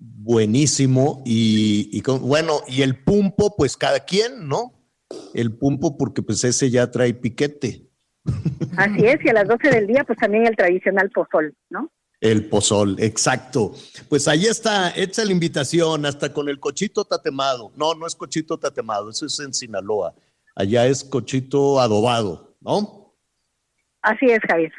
buenísimo, 0.00 1.22
y, 1.24 2.02
bueno, 2.20 2.60
y 2.66 2.82
el 2.82 3.02
pumpo, 3.02 3.54
pues 3.56 3.76
cada 3.76 4.00
quien, 4.00 4.48
¿no? 4.48 4.72
El 5.34 5.56
pumpo 5.56 5.98
porque 5.98 6.22
pues 6.22 6.42
ese 6.44 6.70
ya 6.70 6.90
trae 6.90 7.14
piquete. 7.14 7.88
Así 8.76 9.04
es, 9.06 9.24
y 9.24 9.28
a 9.28 9.32
las 9.32 9.48
12 9.48 9.70
del 9.70 9.86
día, 9.86 10.04
pues 10.04 10.18
también 10.18 10.46
el 10.46 10.56
tradicional 10.56 11.10
pozol, 11.10 11.54
¿no? 11.68 11.90
El 12.20 12.48
pozol, 12.48 12.96
exacto. 12.98 13.74
Pues 14.08 14.28
ahí 14.28 14.46
está, 14.46 14.92
hecha 14.94 15.24
la 15.24 15.32
invitación, 15.32 16.06
hasta 16.06 16.32
con 16.32 16.48
el 16.48 16.60
cochito 16.60 17.04
tatemado. 17.04 17.72
No, 17.76 17.94
no 17.94 18.06
es 18.06 18.14
cochito 18.14 18.58
tatemado, 18.58 19.10
eso 19.10 19.26
es 19.26 19.40
en 19.40 19.54
Sinaloa 19.54 20.14
allá 20.54 20.86
es 20.86 21.04
cochito 21.04 21.80
adobado, 21.80 22.56
¿no? 22.60 23.14
Así 24.02 24.26
es, 24.26 24.40
Javier. 24.48 24.72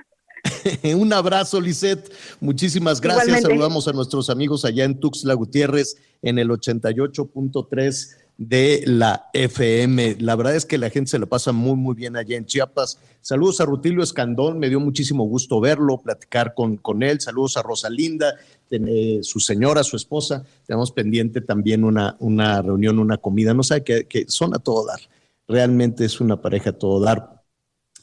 Un 0.95 1.13
abrazo, 1.13 1.59
Lisette. 1.59 2.11
Muchísimas 2.39 3.01
gracias. 3.01 3.41
Saludamos 3.41 3.87
a 3.87 3.93
nuestros 3.93 4.29
amigos 4.29 4.65
allá 4.65 4.85
en 4.85 4.99
Tuxtla 4.99 5.33
Gutiérrez 5.33 5.97
en 6.21 6.39
el 6.39 6.49
88.3 6.49 8.15
de 8.37 8.83
la 8.85 9.29
FM. 9.33 10.17
La 10.19 10.35
verdad 10.35 10.55
es 10.55 10.65
que 10.65 10.77
la 10.77 10.89
gente 10.89 11.11
se 11.11 11.19
lo 11.19 11.27
pasa 11.27 11.51
muy, 11.51 11.75
muy 11.75 11.95
bien 11.95 12.15
allá 12.15 12.37
en 12.37 12.45
Chiapas. 12.45 12.97
Saludos 13.21 13.61
a 13.61 13.65
Rutilio 13.65 14.03
Escandón, 14.03 14.57
me 14.57 14.69
dio 14.69 14.79
muchísimo 14.79 15.25
gusto 15.25 15.59
verlo, 15.59 16.01
platicar 16.01 16.53
con, 16.53 16.77
con 16.77 17.03
él. 17.03 17.21
Saludos 17.21 17.57
a 17.57 17.61
Rosalinda, 17.61 18.35
eh, 18.71 19.19
su 19.21 19.39
señora, 19.39 19.83
su 19.83 19.95
esposa. 19.95 20.43
Tenemos 20.65 20.91
pendiente 20.91 21.41
también 21.41 21.83
una, 21.83 22.15
una 22.19 22.61
reunión, 22.61 22.99
una 22.99 23.17
comida. 23.17 23.53
No 23.53 23.63
sabe 23.63 23.83
que, 23.83 24.05
que 24.05 24.25
son 24.27 24.55
a 24.55 24.59
todo 24.59 24.85
dar 24.85 24.99
realmente 25.51 26.05
es 26.05 26.19
una 26.21 26.41
pareja 26.41 26.71
todo 26.71 26.99
dar, 26.99 27.43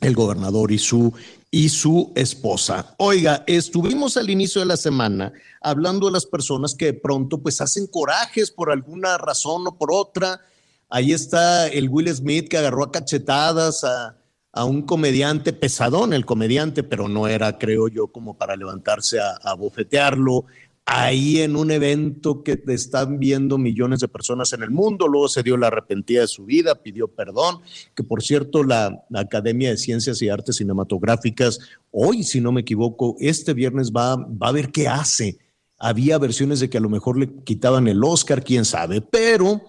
el 0.00 0.14
gobernador 0.14 0.70
y 0.70 0.78
su, 0.78 1.12
y 1.50 1.68
su 1.68 2.12
esposa. 2.14 2.94
Oiga, 2.98 3.44
estuvimos 3.46 4.16
al 4.16 4.30
inicio 4.30 4.60
de 4.60 4.66
la 4.66 4.76
semana 4.76 5.32
hablando 5.60 6.06
de 6.06 6.12
las 6.12 6.26
personas 6.26 6.74
que 6.74 6.86
de 6.86 6.94
pronto 6.94 7.38
pues 7.38 7.60
hacen 7.60 7.86
corajes 7.86 8.50
por 8.50 8.70
alguna 8.70 9.18
razón 9.18 9.66
o 9.66 9.76
por 9.76 9.90
otra. 9.92 10.40
Ahí 10.88 11.12
está 11.12 11.66
el 11.68 11.88
Will 11.88 12.14
Smith 12.14 12.48
que 12.48 12.58
agarró 12.58 12.84
a 12.84 12.92
cachetadas 12.92 13.84
a, 13.84 14.16
a 14.52 14.64
un 14.64 14.82
comediante 14.82 15.52
pesadón, 15.52 16.12
el 16.12 16.26
comediante, 16.26 16.82
pero 16.82 17.08
no 17.08 17.28
era, 17.28 17.58
creo 17.58 17.88
yo, 17.88 18.08
como 18.08 18.36
para 18.36 18.56
levantarse 18.56 19.20
a, 19.20 19.36
a 19.42 19.54
bofetearlo 19.54 20.46
ahí 20.90 21.40
en 21.40 21.54
un 21.54 21.70
evento 21.70 22.42
que 22.42 22.58
están 22.68 23.18
viendo 23.18 23.58
millones 23.58 24.00
de 24.00 24.08
personas 24.08 24.54
en 24.54 24.62
el 24.62 24.70
mundo, 24.70 25.06
luego 25.06 25.28
se 25.28 25.42
dio 25.42 25.58
la 25.58 25.66
arrepentida 25.66 26.22
de 26.22 26.28
su 26.28 26.46
vida, 26.46 26.82
pidió 26.82 27.08
perdón, 27.08 27.58
que 27.94 28.02
por 28.02 28.22
cierto 28.22 28.64
la, 28.64 29.04
Academia 29.14 29.68
de 29.68 29.76
Ciencias 29.76 30.22
y 30.22 30.30
Artes 30.30 30.56
Cinematográficas, 30.56 31.60
hoy 31.90 32.22
si 32.22 32.40
no 32.40 32.52
me 32.52 32.62
equivoco, 32.62 33.16
este 33.20 33.52
viernes 33.52 33.92
va, 33.92 34.14
a 34.40 34.52
ver 34.52 34.72
qué 34.72 34.88
hace. 34.88 35.38
Había 35.78 36.16
versiones 36.16 36.58
de 36.60 36.70
que 36.70 36.78
a 36.78 36.80
lo 36.80 36.88
mejor 36.88 37.18
le 37.18 37.34
quitaban 37.44 37.86
el 37.86 38.02
Oscar, 38.02 38.42
quién 38.42 38.64
sabe, 38.64 39.02
pero 39.02 39.60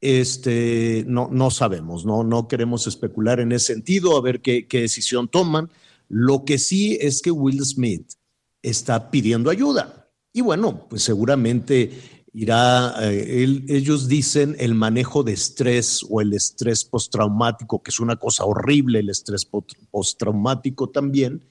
este, 0.00 1.04
no, 1.06 1.28
no 1.30 1.50
sabemos, 1.50 2.06
no, 2.06 2.24
no 2.24 2.48
queremos 2.48 2.86
especular 2.86 3.40
en 3.40 3.52
ese 3.52 3.74
sentido, 3.74 4.16
a 4.16 4.22
ver 4.22 4.40
qué 4.40 4.66
decisión 4.70 5.28
toman. 5.28 5.68
Lo 6.08 6.46
que 6.46 6.56
sí 6.56 6.96
es 6.98 7.20
que 7.20 7.30
Will 7.30 7.62
Smith 7.62 8.14
está 8.62 9.10
pidiendo 9.10 9.50
ayuda 9.50 10.01
y 10.32 10.40
bueno, 10.40 10.86
pues 10.88 11.02
seguramente 11.02 11.90
irá, 12.32 12.94
eh, 13.02 13.62
ellos 13.68 14.08
dicen 14.08 14.56
el 14.58 14.74
manejo 14.74 15.22
de 15.22 15.32
estrés 15.32 16.04
o 16.08 16.20
el 16.20 16.32
estrés 16.32 16.84
postraumático, 16.84 17.82
que 17.82 17.90
es 17.90 18.00
una 18.00 18.16
cosa 18.16 18.44
horrible, 18.44 19.00
el 19.00 19.10
estrés 19.10 19.46
postraumático 19.90 20.88
también. 20.88 21.44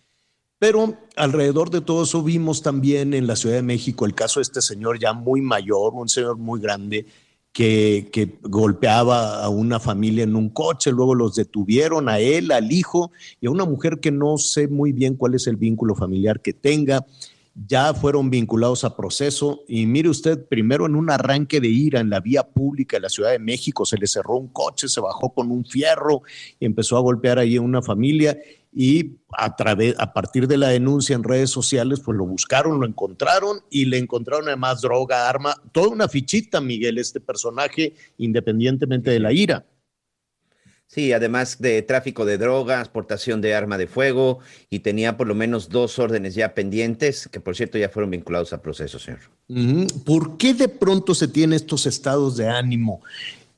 Pero 0.58 0.98
alrededor 1.16 1.70
de 1.70 1.82
todo 1.82 2.04
eso 2.04 2.24
vimos 2.24 2.62
también 2.62 3.14
en 3.14 3.28
la 3.28 3.36
Ciudad 3.36 3.56
de 3.56 3.64
México 3.64 4.06
el 4.06 4.14
caso 4.14 4.40
de 4.40 4.44
este 4.44 4.62
señor 4.62 5.00
ya 5.00 5.14
muy 5.14 5.42
mayor, 5.42 5.94
un 5.94 6.10
señor 6.10 6.38
muy 6.38 6.60
grande, 6.60 7.06
que, 7.52 8.10
que, 8.14 8.40
golpeaba 8.44 9.44
a 9.44 9.50
una 9.50 9.80
familia 9.80 10.24
en 10.24 10.38
un 10.38 10.50
coche, 10.50 10.92
luego 10.92 11.16
los 11.16 11.36
detuvieron 11.36 12.08
a 12.08 12.20
él, 12.20 12.52
al 12.52 12.72
hijo 12.72 13.12
y 13.42 13.48
a 13.48 13.52
una 13.52 13.66
mujer 13.66 14.00
que 14.00 14.12
no 14.12 14.38
sé 14.38 14.70
muy 14.70 14.94
bien 14.94 15.16
cuál 15.16 15.34
es 15.36 15.48
el 15.48 15.58
vínculo 15.58 15.94
familiar 15.94 16.42
que 16.42 16.54
tenga 16.54 17.06
ya 17.54 17.94
fueron 17.94 18.30
vinculados 18.30 18.84
a 18.84 18.96
proceso. 18.96 19.64
Y 19.68 19.86
mire 19.86 20.10
usted, 20.10 20.46
primero 20.46 20.86
en 20.86 20.96
un 20.96 21.10
arranque 21.10 21.60
de 21.60 21.68
ira 21.68 22.00
en 22.00 22.10
la 22.10 22.20
vía 22.20 22.44
pública 22.44 22.98
de 22.98 23.02
la 23.02 23.10
Ciudad 23.10 23.32
de 23.32 23.40
México, 23.40 23.86
se 23.86 23.98
le 23.98 24.08
cerró 24.08 24.38
un 24.38 24.48
coche, 24.48 24.88
se 24.88 25.02
bajó 25.02 25.34
con 25.34 25.52
un 25.52 25.66
fierro 25.66 26.22
y 26.60 26.66
empezó 26.66 26.98
a 26.98 27.02
golpear 27.02 27.40
ahí 27.40 27.58
a 27.58 27.62
una 27.62 27.82
familia. 27.82 28.38
Y 28.74 29.18
a, 29.38 29.54
través, 29.58 29.96
a 29.98 30.14
partir 30.14 30.48
de 30.48 30.56
la 30.58 30.70
denuncia 30.70 31.14
en 31.14 31.24
redes 31.24 31.50
sociales, 31.50 32.00
pues 32.00 32.18
lo 32.18 32.26
buscaron, 32.26 32.80
lo 32.80 32.88
encontraron 32.88 33.60
y 33.70 33.84
le 33.84 33.98
encontraron 33.98 34.48
además 34.48 34.80
droga, 34.82 35.28
arma, 35.28 35.62
toda 35.74 35.90
una 35.90 36.08
fichita, 36.08 36.62
Miguel, 36.62 36.98
este 36.98 37.20
personaje, 37.20 37.96
independientemente 38.18 39.12
de 39.12 39.20
la 39.20 39.34
ira. 39.34 39.66
Sí, 40.94 41.14
además 41.14 41.62
de 41.62 41.82
tráfico 41.84 42.26
de 42.26 42.38
drogas, 42.38 42.90
portación 42.90 43.40
de 43.40 43.56
arma 43.56 43.78
de 43.78 43.88
fuego 43.88 44.40
y 44.70 44.80
tenía 44.80 45.16
por 45.16 45.26
lo 45.26 45.34
menos 45.34 45.70
dos 45.70 45.98
órdenes 46.00 46.36
ya 46.36 46.54
pendientes, 46.54 47.30
que 47.32 47.40
por 47.40 47.56
cierto 47.56 47.78
ya 47.78 47.88
fueron 47.88 48.10
vinculados 48.10 48.52
a 48.52 48.62
proceso, 48.62 49.00
señor. 49.00 49.22
¿Por 50.06 50.36
qué 50.36 50.54
de 50.54 50.68
pronto 50.68 51.16
se 51.16 51.30
tienen 51.30 51.56
estos 51.56 51.86
estados 51.86 52.36
de 52.36 52.50
ánimo? 52.50 53.02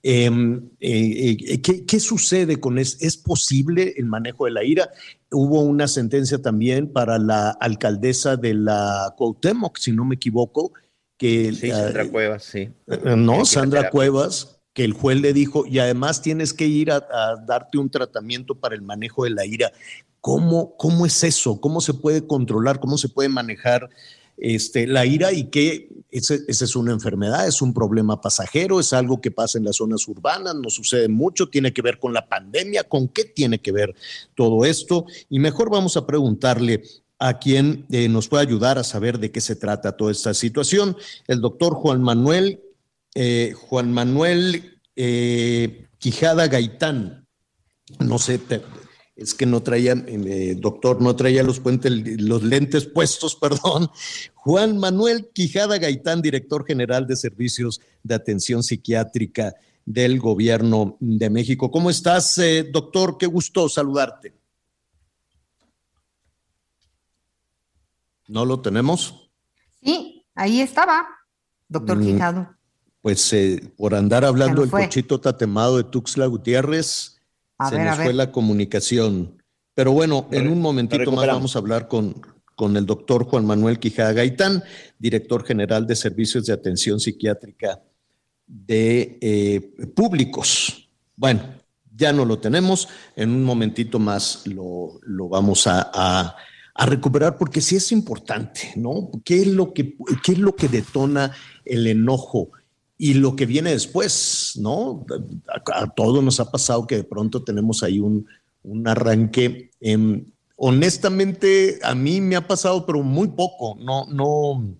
Em, 0.04 0.70
eh, 0.80 1.38
eh, 1.40 1.62
¿qué, 1.62 2.00
sucede 2.00 2.60
con 2.60 2.78
eso? 2.78 2.98
¿Es 3.00 3.18
posible 3.18 3.96
el 3.98 4.06
manejo 4.06 4.46
de 4.46 4.52
la 4.52 4.64
ira? 4.64 4.92
Hubo 5.32 5.62
una 5.62 5.88
sentencia 5.88 6.40
también 6.40 6.88
para 6.88 7.18
la 7.18 7.50
alcaldesa 7.50 8.38
de 8.38 8.54
la 8.54 9.12
Cuauhtémoc, 9.18 9.80
si 9.80 9.92
no 9.92 10.06
me 10.06 10.16
equivoco, 10.16 10.72
que... 11.18 11.52
Sí, 11.52 11.72
Sandra 11.72 12.08
Cuevas, 12.10 12.44
sí. 12.44 12.70
Eh, 12.86 13.16
no, 13.18 13.44
Sandra 13.44 13.90
Cuevas, 13.90 14.60
que 14.74 14.84
el 14.84 14.94
juez 14.94 15.22
le 15.22 15.34
dijo, 15.34 15.66
y 15.66 15.80
además 15.80 16.22
tienes 16.22 16.54
que 16.54 16.66
ir 16.66 16.92
a, 16.92 17.02
darte 17.46 17.78
un 17.78 17.90
tratamiento 17.90 18.56
para 18.56 18.76
el 18.76 18.82
manejo 18.82 19.24
de 19.24 19.30
la 19.30 19.46
ira. 19.46 19.72
¿Cómo, 20.20 20.76
¿Cómo 20.78 21.06
es 21.06 21.24
eso? 21.24 21.62
¿Cómo 21.62 21.80
se 21.80 21.94
puede 21.94 22.26
controlar? 22.26 22.80
¿Cómo 22.80 22.98
se 22.98 23.10
puede 23.10 23.30
manejar 23.30 23.90
este, 24.38 24.88
la 24.88 25.06
ira? 25.06 25.32
Y 25.32 25.46
que 25.46 25.90
esa 26.10 26.36
es 26.48 26.76
una 26.76 26.92
enfermedad, 26.92 27.48
es 27.48 27.62
un 27.62 27.74
problema 27.74 28.22
pasajero, 28.22 28.80
es 28.80 28.94
algo 28.94 29.22
que 29.22 29.32
pasa 29.32 29.58
en 29.58 29.66
las 29.66 29.78
zonas 29.78 30.08
urbanas, 30.08 30.56
no 30.56 30.70
sucede 30.70 31.08
mucho, 31.08 31.50
tiene 31.50 31.74
que 31.74 31.82
ver 31.82 32.00
con 32.00 32.14
la 32.14 32.28
pandemia, 32.28 32.84
¿con 32.84 33.08
qué 33.08 33.26
tiene 33.26 33.60
que 33.60 33.72
ver 33.72 33.94
todo 34.36 34.66
esto? 34.66 35.06
Y 35.30 35.40
mejor 35.40 35.70
vamos 35.70 35.98
a 35.98 36.06
preguntarle 36.08 36.84
a 37.20 37.40
quien 37.40 37.86
eh, 37.90 38.10
nos 38.10 38.28
puede 38.28 38.44
ayudar 38.44 38.78
a 38.78 38.84
saber 38.84 39.20
de 39.20 39.32
qué 39.32 39.42
se 39.42 39.56
trata 39.56 39.98
toda 39.98 40.12
esta 40.12 40.34
situación, 40.34 40.98
el 41.28 41.42
doctor 41.42 41.74
Juan 41.74 42.02
Manuel 42.02 42.60
eh, 43.16 43.54
Juan 43.56 43.92
Manuel 43.92 44.80
eh, 44.96 45.88
Quijada 45.98 46.48
Gaitán. 46.48 47.28
No 48.00 48.18
sé, 48.18 48.40
es 49.16 49.34
que 49.36 49.46
no 49.46 49.62
traía, 49.62 49.94
eh, 49.94 50.56
doctor, 50.60 51.02
no 51.02 51.16
traía 51.16 51.44
los, 51.44 51.60
puentes, 51.60 51.92
los 52.22 52.44
lentes 52.44 52.86
puestos, 52.86 53.36
perdón. 53.42 53.90
Juan 54.34 54.78
Manuel 54.78 55.30
Quijada 55.34 55.78
Gaitán, 55.78 56.22
director 56.22 56.66
general 56.66 57.08
de 57.08 57.16
Servicios 57.16 57.82
de 58.02 58.16
Atención 58.16 58.64
Psiquiátrica 58.64 59.54
del 59.86 60.20
Gobierno 60.20 60.98
de 61.00 61.30
México. 61.30 61.70
¿Cómo 61.70 61.90
estás, 61.90 62.38
eh, 62.38 62.64
doctor? 62.72 63.18
Qué 63.18 63.28
gusto 63.28 63.70
saludarte. 63.70 64.34
¿No 68.28 68.46
lo 68.46 68.62
tenemos? 68.62 69.30
Sí, 69.82 70.26
ahí 70.34 70.62
estaba, 70.62 71.06
doctor 71.68 71.98
mm, 71.98 72.02
Quijado. 72.02 72.63
Pues 73.04 73.34
eh, 73.34 73.62
por 73.76 73.96
andar 73.96 74.24
hablando 74.24 74.62
del 74.62 74.72
cochito 74.72 75.20
tatemado 75.20 75.76
de 75.76 75.84
Tuxtla 75.84 76.26
Gutiérrez, 76.26 77.20
se 77.70 77.78
nos 77.84 77.98
fue 77.98 78.14
la 78.14 78.32
comunicación. 78.32 79.44
Pero 79.74 79.92
bueno, 79.92 80.30
en 80.32 80.48
un 80.48 80.62
momentito 80.62 81.12
más 81.12 81.28
vamos 81.28 81.54
a 81.58 81.60
hablar 81.60 81.90
con, 81.90 82.22
con 82.56 82.78
el 82.78 82.86
doctor 82.86 83.26
Juan 83.26 83.46
Manuel 83.46 83.78
Quijada 83.78 84.14
Gaitán, 84.14 84.64
director 84.98 85.44
general 85.44 85.86
de 85.86 85.98
Servicios 85.98 86.46
de 86.46 86.54
Atención 86.54 87.02
Psiquiátrica 87.02 87.82
de 88.48 89.18
eh, 89.20 89.60
Públicos. 89.94 90.90
Bueno, 91.18 91.42
ya 91.94 92.14
no 92.14 92.24
lo 92.24 92.40
tenemos, 92.40 92.88
en 93.18 93.32
un 93.32 93.44
momentito 93.44 94.00
más 94.00 94.48
lo, 94.48 95.02
vamos 95.28 95.68
a, 95.68 96.38
recuperar 96.88 97.38
porque 97.38 97.60
sí 97.60 97.76
es 97.76 97.92
importante, 97.92 98.72
¿no? 98.78 99.12
¿Qué 99.26 99.42
es 99.42 99.48
lo 99.48 99.74
que, 99.74 99.98
qué 100.24 100.32
es 100.32 100.40
lo 100.40 100.56
que 100.56 100.70
detona 100.70 101.34
el 101.66 101.86
enojo? 101.86 102.52
Y 103.04 103.16
lo 103.16 103.36
que 103.36 103.46
viene 103.46 103.72
después, 103.72 104.54
¿no? 104.62 105.06
A, 105.74 105.94
todos 105.94 106.24
nos 106.24 106.40
ha 106.40 106.50
pasado 106.50 106.88
que 106.88 106.96
de 106.96 107.04
pronto 107.04 107.44
tenemos 107.44 107.84
ahí 107.84 108.00
un, 108.00 108.26
arranque. 108.86 109.72
honestamente, 110.56 111.80
a 111.84 111.96
mí 111.96 112.22
me 112.22 112.38
ha 112.38 112.48
pasado, 112.48 112.86
pero 112.86 113.04
muy 113.04 113.28
poco, 113.28 113.76
no, 113.78 114.06
no, 114.06 114.74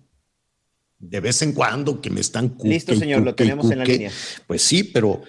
de 0.98 1.20
vez 1.20 1.42
en 1.42 1.52
cuando 1.52 2.00
que 2.00 2.08
me 2.08 2.22
están... 2.22 2.56
Listo, 2.62 2.96
señor, 2.96 3.20
lo 3.20 3.34
tenemos 3.34 3.70
en 3.70 3.80
la 3.80 3.84
línea. 3.84 4.10
Pues 4.46 4.62
sí, 4.62 4.84
pero 4.84 5.20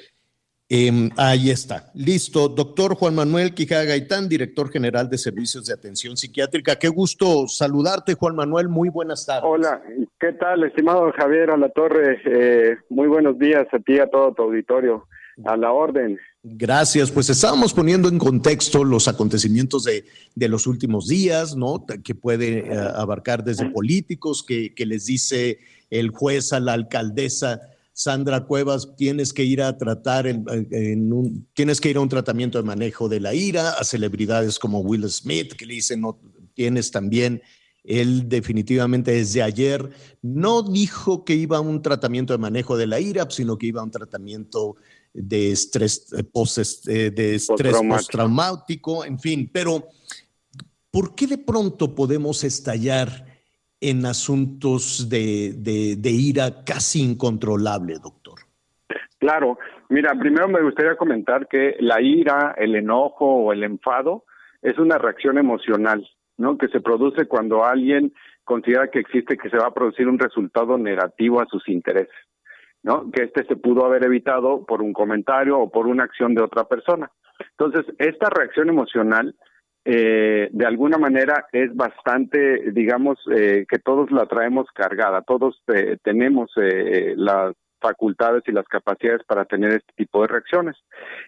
Em, 0.67 1.11
ahí 1.15 1.51
está. 1.51 1.91
Listo. 1.93 2.49
Doctor 2.49 2.95
Juan 2.95 3.13
Manuel 3.13 3.53
Quijada 3.53 3.83
Gaitán, 3.83 4.27
director 4.27 4.71
general 4.71 5.07
de 5.09 5.19
Servicios 5.19 5.67
de 5.67 5.73
Atención 5.73 6.17
Psiquiátrica. 6.17 6.77
Qué 6.77 6.87
gusto 6.87 7.47
saludarte, 7.47 8.15
Juan 8.15 8.35
Manuel. 8.35 8.67
Muy 8.67 8.89
buenas 8.89 9.27
tardes. 9.27 9.43
Hola, 9.45 9.83
¿qué 10.19 10.33
tal, 10.33 10.63
estimado 10.63 11.11
Javier 11.11 11.51
a 11.51 11.57
la 11.57 11.69
torre? 11.69 12.19
Eh, 12.25 12.77
muy 12.89 13.07
buenos 13.07 13.37
días 13.37 13.67
a 13.71 13.77
ti 13.77 13.93
y 13.93 13.99
a 13.99 14.07
todo 14.07 14.33
tu 14.33 14.41
auditorio. 14.41 15.07
A 15.43 15.55
la 15.55 15.71
orden. 15.71 16.17
Gracias. 16.41 17.11
Pues 17.11 17.29
estábamos 17.29 17.73
poniendo 17.73 18.07
en 18.07 18.17
contexto 18.17 18.83
los 18.83 19.07
acontecimientos 19.07 19.83
de, 19.83 20.05
de 20.33 20.47
los 20.47 20.65
últimos 20.65 21.07
días, 21.07 21.55
¿no? 21.55 21.85
Que 22.03 22.15
puede 22.15 22.59
eh, 22.59 22.77
abarcar 22.95 23.43
desde 23.43 23.69
políticos 23.69 24.43
que, 24.47 24.73
que 24.73 24.85
les 24.85 25.05
dice 25.05 25.59
el 25.89 26.09
juez 26.09 26.53
a 26.53 26.59
la 26.59 26.73
alcaldesa 26.73 27.59
Sandra 27.97 28.45
Cuevas, 28.45 28.93
tienes 28.97 29.31
que 29.31 29.45
ir 29.45 29.61
a 29.61 29.77
tratar 29.77 30.27
en, 30.27 30.43
un, 31.13 31.47
tienes 31.53 31.79
que 31.79 31.89
ir 31.89 31.95
a 31.95 32.01
un 32.01 32.09
tratamiento 32.09 32.57
de 32.57 32.65
manejo 32.65 33.07
de 33.07 33.21
la 33.21 33.33
ira, 33.33 33.69
a 33.69 33.85
celebridades 33.85 34.59
como 34.59 34.81
Will 34.81 35.09
Smith, 35.09 35.53
que 35.53 35.65
le 35.65 35.75
dicen, 35.75 36.01
no, 36.01 36.19
tienes 36.53 36.91
también, 36.91 37.41
él 37.85 38.27
definitivamente 38.27 39.11
desde 39.11 39.41
ayer. 39.41 39.89
No 40.21 40.61
dijo 40.61 41.23
que 41.23 41.35
iba 41.35 41.55
a 41.55 41.61
un 41.61 41.81
tratamiento 41.81 42.33
de 42.33 42.39
manejo 42.39 42.75
de 42.75 42.87
la 42.87 42.99
ira, 42.99 43.27
sino 43.29 43.57
que 43.57 43.67
iba 43.67 43.79
a 43.79 43.85
un 43.85 43.91
tratamiento 43.91 44.75
de 45.13 45.53
estrés, 45.53 46.07
eh, 46.17 46.23
post, 46.25 46.89
eh, 46.89 47.11
de 47.11 47.35
estrés 47.35 47.77
postraumático, 47.77 49.05
en 49.05 49.17
fin, 49.17 49.49
pero 49.53 49.87
¿por 50.91 51.15
qué 51.15 51.27
de 51.27 51.37
pronto 51.37 51.95
podemos 51.95 52.43
estallar? 52.43 53.24
En 53.89 54.05
asuntos 54.05 55.09
de, 55.09 55.53
de, 55.53 56.11
ira 56.11 56.63
casi 56.65 57.01
incontrolable, 57.01 57.95
doctor? 58.01 58.39
Claro, 59.19 59.57
mira, 59.89 60.13
primero 60.19 60.47
me 60.47 60.61
gustaría 60.61 60.95
comentar 60.95 61.47
que 61.47 61.75
la 61.79 62.01
ira, 62.01 62.55
el 62.57 62.75
enojo 62.75 63.25
o 63.25 63.53
el 63.53 63.63
enfado 63.63 64.25
es 64.61 64.77
una 64.77 64.97
reacción 64.97 65.37
emocional, 65.37 66.07
¿no? 66.37 66.57
Que 66.57 66.67
se 66.69 66.81
produce 66.81 67.27
cuando 67.27 67.63
alguien 67.63 68.13
considera 68.43 68.89
que 68.89 68.99
existe 68.99 69.37
que 69.37 69.49
se 69.49 69.57
va 69.57 69.67
a 69.67 69.73
producir 69.73 70.07
un 70.07 70.19
resultado 70.19 70.77
negativo 70.77 71.41
a 71.41 71.47
sus 71.47 71.67
intereses, 71.67 72.15
¿no? 72.83 73.11
Que 73.11 73.23
este 73.23 73.45
se 73.45 73.55
pudo 73.55 73.85
haber 73.85 74.05
evitado 74.05 74.65
por 74.65 74.81
un 74.81 74.93
comentario 74.93 75.59
o 75.59 75.69
por 75.69 75.87
una 75.87 76.03
acción 76.03 76.33
de 76.35 76.43
otra 76.43 76.65
persona. 76.65 77.11
Entonces, 77.57 77.85
esta 77.99 78.29
reacción 78.29 78.69
emocional 78.69 79.35
eh, 79.87 80.49
de 80.51 80.65
alguna 80.65 80.97
manera 80.97 81.45
es 81.51 81.75
bastante, 81.75 82.71
digamos, 82.71 83.19
eh, 83.31 83.65
que 83.69 83.77
todos 83.77 84.09
la 84.11 84.25
traemos 84.25 84.65
cargada, 84.73 85.21
todos 85.21 85.61
eh, 85.67 85.97
tenemos 86.03 86.51
eh, 86.57 87.13
las 87.15 87.53
facultades 87.79 88.41
y 88.47 88.51
las 88.51 88.65
capacidades 88.67 89.23
para 89.27 89.45
tener 89.45 89.73
este 89.73 89.93
tipo 89.95 90.23
de 90.23 90.27
reacciones. 90.27 90.75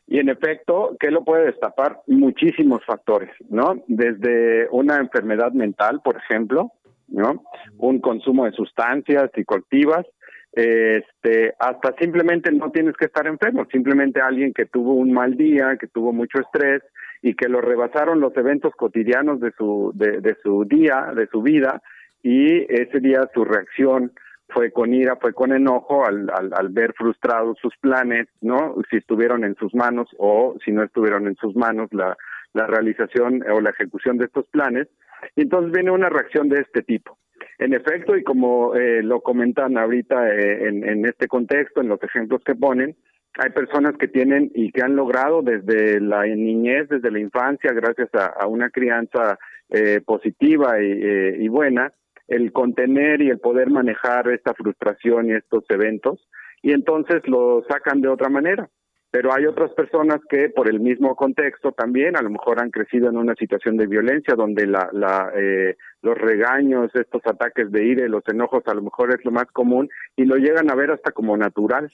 Y 0.07 0.17
en 0.17 0.29
efecto, 0.29 0.97
¿qué 0.99 1.11
lo 1.11 1.23
puede 1.23 1.45
destapar? 1.45 2.01
Muchísimos 2.07 2.83
factores, 2.83 3.29
¿no? 3.47 3.83
Desde 3.87 4.67
una 4.71 4.97
enfermedad 4.97 5.51
mental, 5.51 6.01
por 6.03 6.17
ejemplo, 6.17 6.71
¿no? 7.07 7.43
Un 7.77 7.99
consumo 7.99 8.45
de 8.45 8.53
sustancias 8.53 9.29
psicoactivas, 9.35 10.07
este, 10.51 11.53
hasta 11.59 11.93
simplemente 11.99 12.51
no 12.51 12.71
tienes 12.71 12.95
que 12.97 13.05
estar 13.05 13.27
enfermo, 13.27 13.67
simplemente 13.71 14.19
alguien 14.19 14.51
que 14.51 14.65
tuvo 14.65 14.95
un 14.95 15.13
mal 15.13 15.37
día, 15.37 15.77
que 15.79 15.85
tuvo 15.85 16.11
mucho 16.11 16.39
estrés, 16.39 16.81
y 17.21 17.35
que 17.35 17.49
lo 17.49 17.61
rebasaron 17.61 18.19
los 18.19 18.35
eventos 18.37 18.73
cotidianos 18.75 19.39
de 19.39 19.51
su, 19.57 19.91
de, 19.95 20.35
su 20.43 20.65
día, 20.65 21.11
de 21.15 21.27
su 21.27 21.41
vida, 21.41 21.81
y 22.23 22.63
ese 22.73 22.99
día 22.99 23.29
su 23.33 23.45
reacción 23.45 24.11
fue 24.49 24.71
con 24.71 24.93
ira, 24.93 25.17
fue 25.17 25.33
con 25.33 25.51
enojo 25.51 26.05
al, 26.05 26.29
al, 26.29 26.69
ver 26.69 26.93
frustrados 26.93 27.57
sus 27.61 27.75
planes, 27.77 28.27
¿no? 28.41 28.75
Si 28.89 28.97
estuvieron 28.97 29.43
en 29.43 29.55
sus 29.55 29.73
manos 29.75 30.07
o 30.17 30.55
si 30.63 30.71
no 30.71 30.83
estuvieron 30.83 31.27
en 31.27 31.35
sus 31.35 31.55
manos 31.55 31.89
la, 31.91 32.15
la 32.53 32.65
realización 32.65 33.43
o 33.49 33.59
la 33.59 33.71
ejecución 33.71 34.17
de 34.17 34.25
estos 34.25 34.47
planes. 34.47 34.87
Y 35.35 35.41
entonces 35.41 35.71
viene 35.73 35.91
una 35.91 36.09
reacción 36.09 36.47
de 36.47 36.61
este 36.61 36.81
tipo. 36.81 37.17
En 37.59 37.73
efecto, 37.73 38.15
y 38.15 38.23
como 38.23 38.75
eh, 38.75 39.01
lo 39.03 39.21
comentan 39.21 39.77
ahorita 39.77 40.29
eh, 40.29 40.67
en, 40.67 40.87
en 40.87 41.05
este 41.05 41.27
contexto, 41.27 41.81
en 41.81 41.89
los 41.89 42.01
ejemplos 42.03 42.41
que 42.43 42.55
ponen, 42.55 42.95
hay 43.37 43.51
personas 43.51 43.95
que 43.97 44.07
tienen 44.07 44.51
y 44.55 44.71
que 44.71 44.81
han 44.81 44.95
logrado 44.95 45.41
desde 45.41 45.99
la 45.99 46.23
niñez, 46.25 46.89
desde 46.89 47.11
la 47.11 47.19
infancia, 47.19 47.71
gracias 47.71 48.09
a, 48.13 48.47
una 48.47 48.69
crianza 48.69 49.37
eh, 49.69 50.01
positiva 50.05 50.79
eh, 50.79 51.37
y, 51.39 51.47
buena, 51.47 51.93
el 52.27 52.51
contener 52.51 53.21
y 53.21 53.29
el 53.29 53.39
poder 53.39 53.69
manejar 53.69 54.27
esta 54.29 54.53
frustración 54.53 55.27
y 55.27 55.33
estos 55.33 55.65
eventos, 55.69 56.27
y 56.63 56.71
entonces 56.71 57.21
lo 57.27 57.63
sacan 57.69 58.01
de 58.01 58.09
otra 58.09 58.29
manera. 58.29 58.69
Pero 59.09 59.33
hay 59.33 59.45
otras 59.45 59.71
personas 59.71 60.19
que 60.29 60.49
por 60.49 60.67
el 60.67 60.81
mismo 60.81 61.15
contexto 61.15 61.71
también 61.71 62.17
a 62.17 62.21
lo 62.21 62.29
mejor 62.29 62.61
han 62.61 62.71
crecido 62.71 63.09
en 63.09 63.17
una 63.17 63.35
situación 63.35 63.77
de 63.77 63.87
violencia 63.87 64.35
donde 64.35 64.67
la, 64.67 64.89
la, 64.91 65.31
eh, 65.33 65.77
los 66.01 66.17
regaños, 66.17 66.91
estos 66.93 67.21
ataques 67.25 67.71
de 67.71 67.85
ira 67.85 68.05
y 68.05 68.09
los 68.09 68.23
enojos 68.27 68.63
a 68.67 68.73
lo 68.73 68.81
mejor 68.81 69.11
es 69.11 69.23
lo 69.23 69.31
más 69.31 69.45
común 69.53 69.89
y 70.17 70.25
lo 70.25 70.35
llegan 70.35 70.69
a 70.69 70.75
ver 70.75 70.91
hasta 70.91 71.11
como 71.11 71.37
natural. 71.37 71.89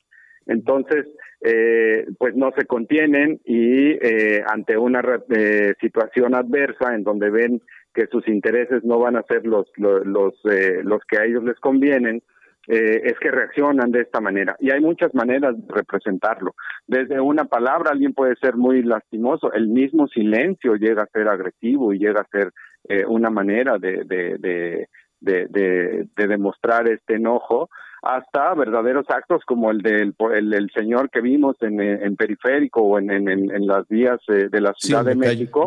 Entonces, 0.45 1.05
eh, 1.41 2.05
pues 2.17 2.35
no 2.35 2.51
se 2.57 2.65
contienen 2.65 3.39
y 3.43 3.91
eh, 3.91 4.43
ante 4.47 4.77
una 4.77 5.01
eh, 5.29 5.73
situación 5.81 6.35
adversa 6.35 6.95
en 6.95 7.03
donde 7.03 7.29
ven 7.29 7.61
que 7.93 8.07
sus 8.07 8.27
intereses 8.29 8.83
no 8.83 8.97
van 8.97 9.17
a 9.17 9.23
ser 9.23 9.45
los 9.45 9.67
los 9.75 10.05
los, 10.05 10.33
los 10.83 11.01
que 11.05 11.17
a 11.17 11.25
ellos 11.25 11.43
les 11.43 11.59
convienen, 11.59 12.23
es 12.65 13.19
que 13.19 13.29
reaccionan 13.29 13.91
de 13.91 14.03
esta 14.03 14.21
manera. 14.21 14.55
Y 14.57 14.71
hay 14.71 14.79
muchas 14.79 15.13
maneras 15.13 15.53
de 15.57 15.73
representarlo. 15.73 16.55
Desde 16.87 17.19
una 17.19 17.43
palabra 17.43 17.91
alguien 17.91 18.13
puede 18.13 18.37
ser 18.37 18.55
muy 18.55 18.81
lastimoso, 18.83 19.51
el 19.51 19.67
mismo 19.67 20.07
silencio 20.07 20.75
llega 20.75 21.03
a 21.03 21.07
ser 21.07 21.27
agresivo 21.27 21.91
y 21.91 21.99
llega 21.99 22.21
a 22.21 22.27
ser 22.31 22.53
una 23.07 23.29
manera 23.29 23.77
de, 23.77 24.05
de, 24.05 24.87
de, 25.19 26.07
de 26.15 26.27
demostrar 26.27 26.87
este 26.87 27.15
enojo 27.15 27.69
hasta 28.03 28.53
verdaderos 28.53 29.09
actos 29.09 29.43
como 29.45 29.71
el 29.71 29.79
del 29.79 30.13
el, 30.33 30.69
señor 30.71 31.09
que 31.09 31.21
vimos 31.21 31.55
en, 31.61 31.79
en 31.79 32.15
periférico 32.15 32.81
o 32.81 32.99
en, 32.99 33.09
en, 33.09 33.29
en, 33.29 33.67
las 33.67 33.87
vías 33.87 34.19
eh, 34.27 34.49
de 34.51 34.61
la 34.61 34.73
Ciudad 34.77 35.05
de 35.05 35.15
México. 35.15 35.65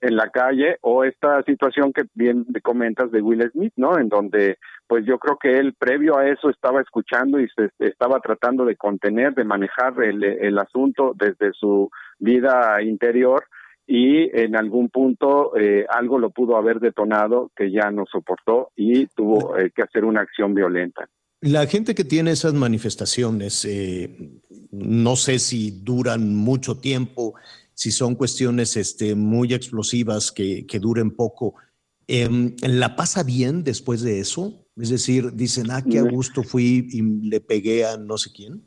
en 0.00 0.16
la 0.16 0.30
calle 0.30 0.78
o 0.80 1.04
esta 1.04 1.44
situación 1.44 1.92
que 1.92 2.02
bien 2.14 2.44
comentas 2.64 3.12
de 3.12 3.22
Will 3.22 3.48
Smith, 3.52 3.72
¿no? 3.76 3.96
En 3.98 4.08
donde 4.08 4.58
pues 4.88 5.06
yo 5.06 5.16
creo 5.20 5.38
que 5.40 5.58
él 5.58 5.74
previo 5.78 6.18
a 6.18 6.26
eso 6.26 6.50
estaba 6.50 6.80
escuchando 6.80 7.38
y 7.38 7.46
se 7.50 7.70
estaba 7.78 8.18
tratando 8.18 8.64
de 8.64 8.74
contener, 8.74 9.32
de 9.34 9.44
manejar 9.44 9.94
el, 10.02 10.24
el 10.24 10.58
asunto 10.58 11.12
desde 11.14 11.52
su 11.52 11.88
vida 12.18 12.82
interior 12.82 13.44
y 13.86 14.30
en 14.38 14.56
algún 14.56 14.88
punto 14.88 15.56
eh, 15.56 15.86
algo 15.88 16.18
lo 16.18 16.30
pudo 16.30 16.56
haber 16.56 16.80
detonado 16.80 17.50
que 17.54 17.70
ya 17.70 17.90
no 17.90 18.04
soportó 18.06 18.70
y 18.76 19.06
tuvo 19.06 19.56
eh, 19.58 19.70
que 19.74 19.82
hacer 19.82 20.04
una 20.04 20.20
acción 20.22 20.54
violenta. 20.54 21.08
La 21.42 21.66
gente 21.66 21.96
que 21.96 22.04
tiene 22.04 22.30
esas 22.30 22.54
manifestaciones, 22.54 23.64
eh, 23.64 24.30
no 24.70 25.16
sé 25.16 25.40
si 25.40 25.82
duran 25.82 26.36
mucho 26.36 26.78
tiempo, 26.78 27.34
si 27.74 27.90
son 27.90 28.14
cuestiones 28.14 28.76
este, 28.76 29.16
muy 29.16 29.52
explosivas 29.52 30.30
que, 30.30 30.64
que 30.66 30.78
duren 30.78 31.10
poco. 31.10 31.56
Em, 32.06 32.54
¿La 32.62 32.94
pasa 32.94 33.24
bien 33.24 33.64
después 33.64 34.02
de 34.02 34.20
eso? 34.20 34.66
Es 34.76 34.90
decir, 34.90 35.32
dicen, 35.32 35.72
ah, 35.72 35.82
qué 35.82 35.98
a 35.98 36.02
gusto 36.02 36.44
fui 36.44 36.86
y 36.88 37.02
le 37.28 37.40
pegué 37.40 37.86
a 37.86 37.96
no 37.96 38.18
sé 38.18 38.30
quién. 38.32 38.62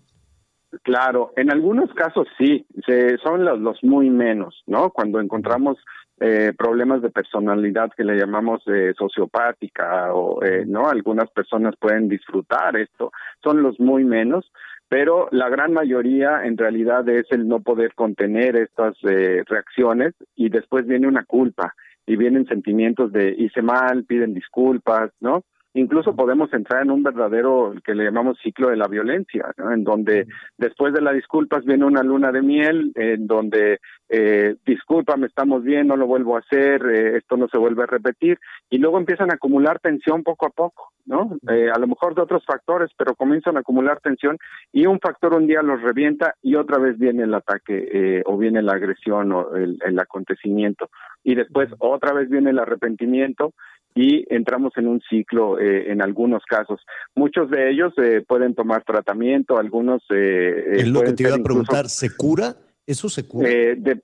Claro, 0.83 1.31
en 1.37 1.53
algunos 1.53 1.93
casos 1.93 2.27
sí, 2.37 2.67
se, 2.85 3.17
son 3.19 3.45
los, 3.45 3.57
los 3.57 3.81
muy 3.83 4.09
menos, 4.09 4.63
¿no? 4.67 4.89
Cuando 4.89 5.21
encontramos 5.21 5.77
eh, 6.19 6.53
problemas 6.57 7.01
de 7.01 7.09
personalidad 7.09 7.91
que 7.95 8.05
le 8.05 8.17
llamamos 8.17 8.63
eh, 8.67 8.93
sociopática 8.97 10.13
o 10.13 10.41
eh, 10.43 10.63
no 10.65 10.89
algunas 10.89 11.29
personas 11.31 11.75
pueden 11.77 12.07
disfrutar 12.07 12.77
esto 12.77 13.11
son 13.43 13.61
los 13.61 13.79
muy 13.79 14.05
menos 14.05 14.49
pero 14.87 15.27
la 15.31 15.49
gran 15.49 15.73
mayoría 15.73 16.45
en 16.45 16.57
realidad 16.57 17.07
es 17.09 17.25
el 17.31 17.47
no 17.47 17.59
poder 17.59 17.93
contener 17.95 18.55
estas 18.55 18.95
eh, 19.03 19.43
reacciones 19.45 20.13
y 20.35 20.49
después 20.49 20.87
viene 20.87 21.07
una 21.07 21.25
culpa 21.25 21.73
y 22.05 22.15
vienen 22.15 22.45
sentimientos 22.45 23.11
de 23.11 23.35
hice 23.37 23.61
mal 23.61 24.05
piden 24.05 24.33
disculpas 24.33 25.11
no 25.19 25.43
incluso 25.75 26.15
podemos 26.15 26.51
entrar 26.53 26.83
en 26.83 26.91
un 26.91 27.03
verdadero 27.03 27.73
que 27.83 27.93
le 27.93 28.05
llamamos 28.05 28.39
ciclo 28.41 28.69
de 28.69 28.77
la 28.77 28.87
violencia, 28.87 29.53
¿no? 29.57 29.71
en 29.71 29.83
donde 29.83 30.25
después 30.57 30.93
de 30.93 31.01
las 31.01 31.13
disculpas 31.13 31.65
viene 31.65 31.85
una 31.85 32.01
luna 32.01 32.31
de 32.31 32.41
miel, 32.41 32.91
en 32.95 33.27
donde 33.27 33.79
eh, 34.07 34.55
discúlpame, 34.65 35.27
estamos 35.27 35.63
bien, 35.63 35.87
no 35.87 35.97
lo 35.97 36.07
vuelvo 36.07 36.35
a 36.35 36.39
hacer, 36.39 36.85
eh, 36.85 37.17
esto 37.17 37.35
no 37.35 37.47
se 37.49 37.57
vuelve 37.57 37.83
a 37.83 37.87
repetir, 37.87 38.39
y 38.69 38.77
luego 38.77 38.97
empiezan 38.97 39.31
a 39.31 39.35
acumular 39.35 39.79
tensión 39.79 40.23
poco 40.23 40.45
a 40.45 40.49
poco, 40.49 40.93
¿no? 41.05 41.37
Eh, 41.49 41.69
a 41.69 41.77
lo 41.77 41.87
mejor 41.87 42.15
de 42.15 42.21
otros 42.21 42.45
factores, 42.45 42.89
pero 42.97 43.13
comienzan 43.13 43.57
a 43.57 43.59
acumular 43.59 43.99
tensión 43.99 44.37
y 44.71 44.85
un 44.85 44.99
factor 44.99 45.35
un 45.35 45.45
día 45.45 45.61
los 45.61 45.81
revienta 45.81 46.35
y 46.41 46.55
otra 46.55 46.79
vez 46.79 46.97
viene 46.97 47.23
el 47.23 47.33
ataque 47.33 47.89
eh, 47.91 48.23
o 48.25 48.37
viene 48.37 48.61
la 48.61 48.73
agresión 48.73 49.31
o 49.33 49.55
el, 49.55 49.77
el 49.85 49.99
acontecimiento 49.99 50.89
y 51.23 51.35
después 51.35 51.69
otra 51.79 52.13
vez 52.13 52.29
viene 52.29 52.51
el 52.51 52.59
arrepentimiento 52.59 53.53
y 53.95 54.25
entramos 54.29 54.73
en 54.75 54.87
un 54.87 55.01
ciclo 55.09 55.57
eh, 55.57 55.89
en 55.89 56.01
algunos 56.01 56.43
casos. 56.43 56.85
Muchos 57.15 57.49
de 57.49 57.71
ellos 57.71 57.93
eh, 57.97 58.23
pueden 58.27 58.53
tomar 58.53 58.83
tratamiento, 58.83 59.57
algunos... 59.57 60.03
Eh, 60.09 60.73
es 60.73 60.87
lo 60.89 61.01
que 61.01 61.13
te 61.13 61.23
iba 61.23 61.35
a 61.35 61.41
preguntar, 61.41 61.87
¿se 61.87 62.15
cura? 62.15 62.55
¿Eso 62.85 63.07
se 63.07 63.25
cura? 63.25 63.49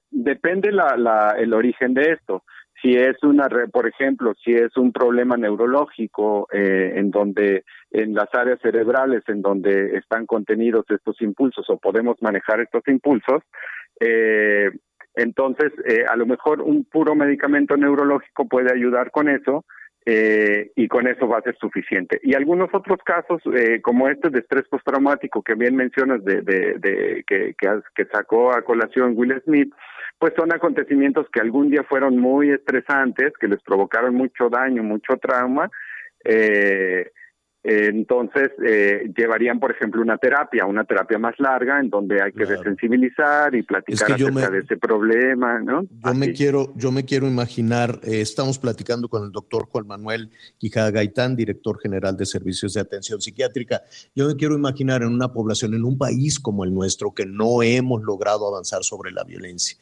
depende 0.10 0.72
la, 0.72 0.96
la, 0.98 1.36
el 1.38 1.54
origen 1.54 1.94
de 1.94 2.14
esto. 2.14 2.44
Si 2.82 2.96
es 2.96 3.22
una, 3.22 3.48
por 3.72 3.86
ejemplo, 3.86 4.34
si 4.44 4.54
es 4.54 4.76
un 4.76 4.92
problema 4.92 5.38
neurológico 5.38 6.48
en 6.52 7.12
donde 7.12 7.64
en 7.92 8.16
las 8.16 8.34
áreas 8.34 8.60
cerebrales 8.60 9.22
en 9.28 9.44
donde 9.44 9.98
están 9.98 10.26
contenidos 10.26 10.86
estos 10.89 11.22
impulsos 11.22 11.70
o 11.70 11.78
podemos 11.78 12.20
manejar 12.22 12.60
estos 12.60 12.82
impulsos, 12.88 13.44
entonces 15.14 15.74
a 16.10 16.16
lo 16.16 16.26
mejor 16.26 16.62
un 16.62 16.84
puro 16.86 17.14
medicamento 17.14 17.78
neurológico 17.78 18.48
puede 18.48 18.74
ayudar 18.74 19.12
con 19.12 19.30
eso, 19.30 19.64
eh, 20.06 20.72
y 20.76 20.88
con 20.88 21.08
eso 21.08 21.28
va 21.28 21.38
a 21.38 21.43
ser 21.43 21.56
suficiente. 21.58 22.20
Y 22.24 22.34
algunos 22.34 22.70
otros 22.74 22.97
casos, 23.06 23.41
eh, 23.56 23.82
como 23.82 24.08
este 24.08 24.30
de 24.30 24.39
estrés 24.39 24.68
postraumático 24.68 25.43
que 25.43 25.54
bien 25.54 25.76
mencionas, 25.76 26.24
de, 26.24 26.41
de, 26.41 26.80
de 26.80 27.24
que, 27.28 27.54
que, 27.56 28.06
sacó 28.06 28.52
a 28.52 28.64
colación 28.64 29.14
Will 29.16 29.39
Smith, 29.43 29.74
pues 30.18 30.34
son 30.36 30.54
acontecimientos 30.54 31.28
que 31.32 31.39
algún 31.39 31.70
día 31.70 31.84
fueron 31.84 32.18
muy 32.18 32.49
estresantes, 32.49 33.34
que 33.39 33.47
les 33.47 33.62
provocaron 33.62 34.16
mucho 34.16 34.49
daño, 34.49 34.84
mucho 34.84 35.18
trauma, 35.18 35.70
eh, 36.24 37.12
entonces, 37.64 38.51
eh, 38.66 39.12
llevarían, 39.16 39.59
por 39.59 39.72
ejemplo, 39.72 40.01
una 40.01 40.18
terapia, 40.18 40.66
una 40.66 40.84
terapia 40.84 41.20
más 41.20 41.36
larga, 41.38 41.80
en 41.80 41.91
donde 41.91 42.20
hay 42.20 42.32
que 42.32 42.45
desensibilizar 42.45 43.53
y 43.53 43.62
platicar 43.62 44.14
acerca 44.14 44.49
de 44.49 44.59
ese 44.59 44.78
problema, 44.78 45.59
¿no? 45.59 45.84
Yo 45.84 46.14
me 46.16 46.34
quiero, 46.34 46.74
yo 46.76 46.91
me 46.91 47.05
quiero 47.05 47.28
imaginar, 47.28 47.99
eh, 48.03 48.22
estamos 48.22 48.57
platicando 48.57 49.07
con 49.07 49.26
el 49.26 49.32
doctor 49.32 49.68
Juan 49.68 49.86
Manuel 49.86 50.32
Quijada 50.57 50.89
Gaitán, 50.89 51.36
director 51.36 51.80
general 51.80 52.18
de 52.18 52.26
Servicios 52.26 52.74
de 52.74 52.82
Atención 52.82 53.22
Psiquiátrica. 53.22 53.84
Yo 54.16 54.28
me 54.28 54.36
quiero 54.36 54.55
imaginar 54.55 55.03
en 55.03 55.09
una 55.09 55.32
población, 55.32 55.76
en 55.76 55.86
un 55.86 55.99
país 55.99 56.39
como 56.39 56.64
el 56.64 56.74
nuestro, 56.74 57.14
que 57.14 57.28
no 57.28 57.62
hemos 57.62 58.01
logrado 58.01 58.47
avanzar 58.47 58.84
sobre 58.84 59.12
la 59.12 59.24
violencia 59.24 59.78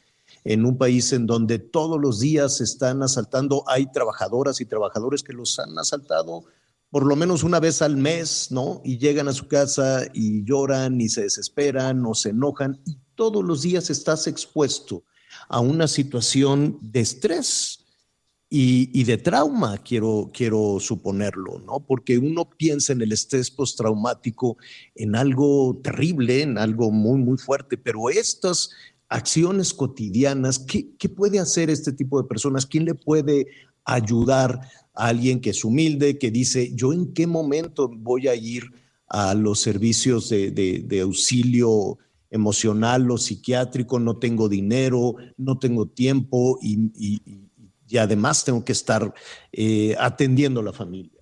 en 0.45 0.65
un 0.65 0.77
país 0.77 1.11
en 1.11 1.27
donde 1.27 1.59
todos 1.59 1.99
los 1.99 2.21
días 2.21 2.57
se 2.57 2.63
están 2.63 3.03
asaltando, 3.03 3.63
hay 3.67 3.91
trabajadoras 3.91 4.61
y 4.61 4.65
trabajadores 4.65 5.21
que 5.21 5.34
los 5.34 5.59
han 5.59 5.77
asaltado 5.77 6.45
por 6.89 7.05
lo 7.05 7.15
menos 7.15 7.43
una 7.43 7.59
vez 7.59 7.81
al 7.81 7.97
mes, 7.97 8.51
¿no? 8.51 8.81
Y 8.83 8.97
llegan 8.97 9.27
a 9.27 9.33
su 9.33 9.47
casa 9.47 10.05
y 10.13 10.43
lloran 10.43 10.99
y 10.99 11.09
se 11.09 11.23
desesperan 11.23 12.05
o 12.05 12.15
se 12.15 12.29
enojan 12.29 12.81
y 12.85 12.97
todos 13.15 13.43
los 13.43 13.61
días 13.61 13.89
estás 13.89 14.27
expuesto 14.27 15.03
a 15.47 15.59
una 15.59 15.87
situación 15.87 16.79
de 16.81 17.01
estrés 17.01 17.85
y, 18.51 19.03
de 19.03 19.17
trauma, 19.17 19.77
quiero, 19.77 20.31
quiero 20.33 20.79
suponerlo, 20.79 21.59
¿no? 21.59 21.85
Porque 21.85 22.17
uno 22.17 22.49
piensa 22.49 22.93
en 22.93 23.01
el 23.01 23.11
estrés 23.11 23.51
postraumático, 23.51 24.57
en 24.95 25.15
algo 25.15 25.79
terrible, 25.83 26.41
en 26.41 26.57
algo 26.57 26.89
muy, 26.91 27.19
muy 27.19 27.37
fuerte, 27.37 27.77
pero 27.77 28.09
estas 28.09 28.71
acciones 29.07 29.71
cotidianas, 29.71 30.57
¿qué, 30.57 30.95
qué 30.97 31.09
puede 31.09 31.37
hacer 31.37 31.69
este 31.69 31.91
tipo 31.91 32.19
de 32.19 32.27
personas? 32.27 32.65
¿Quién 32.65 32.85
le 32.85 32.95
puede 32.95 33.45
ayudar 33.85 34.61
alguien 35.08 35.39
que 35.39 35.52
es 35.52 35.64
humilde, 35.64 36.18
que 36.18 36.32
dice, 36.32 36.72
yo 36.76 36.93
en 36.93 37.14
qué 37.14 37.28
momento 37.28 37.89
voy 37.89 38.28
a 38.28 38.36
ir 38.36 38.64
a 39.08 39.34
los 39.34 39.60
servicios 39.60 40.30
de, 40.30 41.00
auxilio 41.02 41.97
emocional 42.30 43.10
o 43.10 43.18
psiquiátrico, 43.18 44.00
no 44.00 44.18
tengo 44.18 44.47
dinero, 44.50 45.16
no 45.38 45.58
tengo 45.58 45.88
tiempo 45.88 46.60
y, 46.62 47.22
además 47.97 48.45
tengo 48.45 48.64
que 48.64 48.72
estar 48.72 49.14
eh, 49.52 49.95
atendiendo 49.97 50.60
a 50.60 50.64
la 50.64 50.74
familia. 50.74 51.18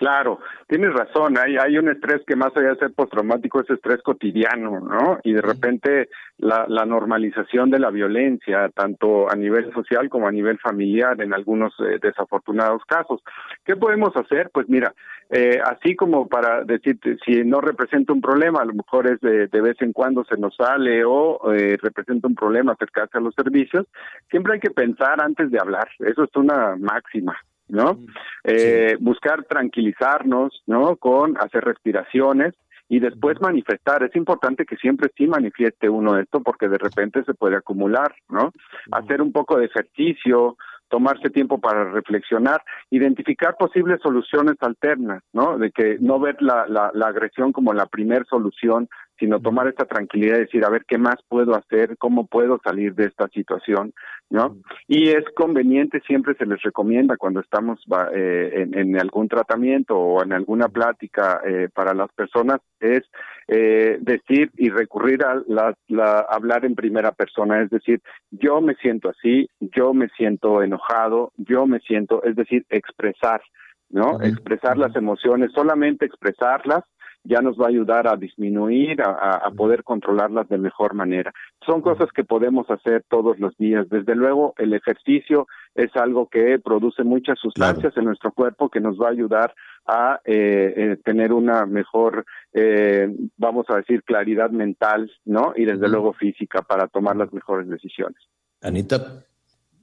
Claro, 0.00 0.38
tienes 0.66 0.94
razón, 0.94 1.36
hay, 1.36 1.58
hay 1.58 1.76
un 1.76 1.90
estrés 1.90 2.22
que 2.26 2.34
más 2.34 2.56
allá 2.56 2.70
de 2.70 2.76
ser 2.76 2.94
postraumático 2.94 3.60
es 3.60 3.68
estrés 3.68 4.00
cotidiano, 4.02 4.80
¿no? 4.80 5.18
Y 5.24 5.34
de 5.34 5.42
repente 5.42 6.08
la, 6.38 6.64
la 6.68 6.86
normalización 6.86 7.68
de 7.68 7.80
la 7.80 7.90
violencia, 7.90 8.70
tanto 8.70 9.30
a 9.30 9.36
nivel 9.36 9.70
social 9.74 10.08
como 10.08 10.26
a 10.26 10.32
nivel 10.32 10.58
familiar 10.58 11.20
en 11.20 11.34
algunos 11.34 11.74
eh, 11.80 11.98
desafortunados 12.00 12.82
casos. 12.86 13.20
¿Qué 13.62 13.76
podemos 13.76 14.16
hacer? 14.16 14.48
Pues 14.54 14.70
mira, 14.70 14.94
eh, 15.28 15.60
así 15.62 15.94
como 15.94 16.28
para 16.28 16.64
decirte, 16.64 17.18
si 17.22 17.44
no 17.44 17.60
representa 17.60 18.14
un 18.14 18.22
problema, 18.22 18.62
a 18.62 18.64
lo 18.64 18.72
mejor 18.72 19.06
es 19.06 19.20
de, 19.20 19.48
de 19.48 19.60
vez 19.60 19.76
en 19.82 19.92
cuando 19.92 20.24
se 20.24 20.38
nos 20.38 20.56
sale 20.56 21.04
o 21.04 21.52
eh, 21.52 21.76
representa 21.78 22.26
un 22.26 22.34
problema 22.34 22.72
acercarse 22.72 23.18
a 23.18 23.20
los 23.20 23.34
servicios, 23.34 23.86
siempre 24.30 24.54
hay 24.54 24.60
que 24.60 24.70
pensar 24.70 25.22
antes 25.22 25.50
de 25.50 25.58
hablar, 25.60 25.88
eso 25.98 26.24
es 26.24 26.34
una 26.36 26.74
máxima, 26.76 27.36
¿no? 27.70 27.98
Eh, 28.44 28.96
buscar 29.00 29.44
tranquilizarnos, 29.44 30.62
¿no? 30.66 30.96
Con 30.96 31.36
hacer 31.38 31.64
respiraciones 31.64 32.54
y 32.88 32.98
después 32.98 33.40
manifestar. 33.40 34.02
Es 34.02 34.14
importante 34.16 34.66
que 34.66 34.76
siempre 34.76 35.10
sí 35.16 35.26
manifieste 35.26 35.88
uno 35.88 36.18
esto 36.18 36.40
porque 36.42 36.68
de 36.68 36.78
repente 36.78 37.24
se 37.24 37.34
puede 37.34 37.56
acumular, 37.56 38.14
¿no? 38.28 38.52
Hacer 38.90 39.22
un 39.22 39.32
poco 39.32 39.56
de 39.58 39.66
ejercicio, 39.66 40.56
tomarse 40.88 41.30
tiempo 41.30 41.58
para 41.58 41.84
reflexionar, 41.84 42.62
identificar 42.90 43.56
posibles 43.56 44.00
soluciones 44.02 44.56
alternas, 44.60 45.22
¿no? 45.32 45.56
De 45.56 45.70
que 45.70 45.98
no 46.00 46.18
ver 46.18 46.42
la, 46.42 46.66
la, 46.66 46.90
la 46.92 47.06
agresión 47.06 47.52
como 47.52 47.72
la 47.72 47.86
primer 47.86 48.26
solución, 48.26 48.88
sino 49.20 49.38
tomar 49.38 49.68
esta 49.68 49.84
tranquilidad 49.84 50.38
y 50.38 50.40
decir, 50.40 50.64
a 50.64 50.70
ver, 50.70 50.84
¿qué 50.88 50.96
más 50.98 51.16
puedo 51.28 51.54
hacer? 51.54 51.96
¿Cómo 51.98 52.26
puedo 52.26 52.58
salir 52.64 52.94
de 52.94 53.04
esta 53.04 53.28
situación? 53.28 53.92
¿No? 54.30 54.56
Y 54.88 55.10
es 55.10 55.24
conveniente, 55.36 56.00
siempre 56.06 56.34
se 56.34 56.46
les 56.46 56.62
recomienda 56.62 57.16
cuando 57.16 57.40
estamos 57.40 57.78
eh, 58.14 58.66
en, 58.72 58.98
algún 58.98 59.28
tratamiento 59.28 59.96
o 59.98 60.22
en 60.22 60.32
alguna 60.32 60.68
plática 60.68 61.40
eh, 61.46 61.68
para 61.72 61.92
las 61.94 62.10
personas, 62.12 62.60
es 62.80 63.02
eh, 63.48 63.98
decir 64.00 64.50
y 64.56 64.70
recurrir 64.70 65.22
a 65.24 65.42
la, 65.46 66.20
hablar 66.30 66.64
en 66.64 66.74
primera 66.74 67.12
persona, 67.12 67.60
es 67.60 67.70
decir, 67.70 68.00
yo 68.30 68.60
me 68.60 68.74
siento 68.76 69.10
así, 69.10 69.50
yo 69.60 69.92
me 69.92 70.08
siento 70.16 70.62
enojado, 70.62 71.32
yo 71.36 71.66
me 71.66 71.80
siento, 71.80 72.22
es 72.22 72.36
decir, 72.36 72.64
expresar, 72.70 73.42
¿no? 73.90 74.22
Expresar 74.22 74.78
las 74.78 74.96
emociones, 74.96 75.50
solamente 75.52 76.06
expresarlas 76.06 76.84
ya 77.24 77.40
nos 77.40 77.58
va 77.58 77.66
a 77.66 77.68
ayudar 77.68 78.08
a 78.08 78.16
disminuir, 78.16 79.02
a, 79.02 79.50
poder 79.56 79.84
controlarlas 79.84 80.48
de 80.48 80.58
mejor 80.58 80.94
manera. 80.94 81.32
Son 81.66 81.82
cosas 81.82 82.08
que 82.14 82.24
podemos 82.24 82.70
hacer 82.70 83.04
todos 83.08 83.38
los 83.38 83.56
días. 83.58 83.88
Desde 83.88 84.14
luego, 84.14 84.54
el 84.58 84.72
ejercicio 84.72 85.46
es 85.74 85.94
algo 85.96 86.28
que 86.28 86.58
produce 86.58 87.04
muchas 87.04 87.38
sustancias 87.38 87.96
en 87.96 88.04
nuestro 88.04 88.32
cuerpo 88.32 88.68
que 88.68 88.80
nos 88.80 88.98
va 88.98 89.08
a 89.08 89.12
ayudar 89.12 89.54
a 89.86 90.20
eh, 90.24 90.74
eh, 90.76 90.96
tener 91.04 91.32
una 91.32 91.66
mejor, 91.66 92.24
eh, 92.52 93.08
vamos 93.36 93.66
a 93.68 93.76
decir, 93.76 94.02
claridad 94.02 94.50
mental, 94.50 95.10
¿no? 95.24 95.52
Y 95.56 95.64
desde 95.64 95.88
luego 95.88 96.12
física 96.12 96.62
para 96.62 96.86
tomar 96.88 97.16
las 97.16 97.32
mejores 97.32 97.68
decisiones. 97.68 98.20
Anita. 98.62 99.24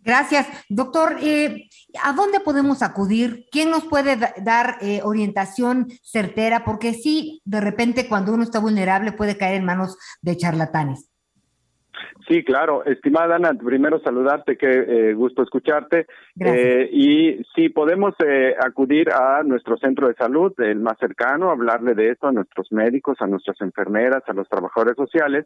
Gracias. 0.03 0.47
Doctor, 0.69 1.17
eh, 1.21 1.69
¿a 2.01 2.13
dónde 2.13 2.39
podemos 2.39 2.81
acudir? 2.81 3.45
¿Quién 3.51 3.69
nos 3.69 3.85
puede 3.85 4.17
dar 4.41 4.77
eh, 4.81 5.01
orientación 5.03 5.87
certera? 6.01 6.63
Porque 6.63 6.93
sí, 6.93 7.41
de 7.45 7.61
repente 7.61 8.07
cuando 8.07 8.33
uno 8.33 8.43
está 8.43 8.59
vulnerable 8.59 9.11
puede 9.11 9.37
caer 9.37 9.55
en 9.55 9.65
manos 9.65 9.97
de 10.21 10.37
charlatanes. 10.37 11.09
Sí, 12.27 12.43
claro. 12.43 12.83
Estimada 12.85 13.37
Ana, 13.37 13.53
primero 13.53 13.99
saludarte, 13.99 14.57
qué 14.57 14.69
eh, 14.69 15.13
gusto 15.13 15.43
escucharte. 15.43 16.07
Eh, 16.39 16.89
y 16.91 17.43
sí, 17.55 17.69
podemos 17.69 18.13
eh, 18.25 18.55
acudir 18.59 19.11
a 19.11 19.43
nuestro 19.43 19.77
centro 19.77 20.07
de 20.07 20.15
salud, 20.15 20.51
el 20.57 20.79
más 20.79 20.97
cercano, 20.99 21.51
hablarle 21.51 21.93
de 21.95 22.09
esto 22.11 22.27
a 22.27 22.31
nuestros 22.31 22.71
médicos, 22.71 23.17
a 23.21 23.27
nuestras 23.27 23.59
enfermeras, 23.61 24.23
a 24.27 24.33
los 24.33 24.49
trabajadores 24.49 24.95
sociales. 24.97 25.45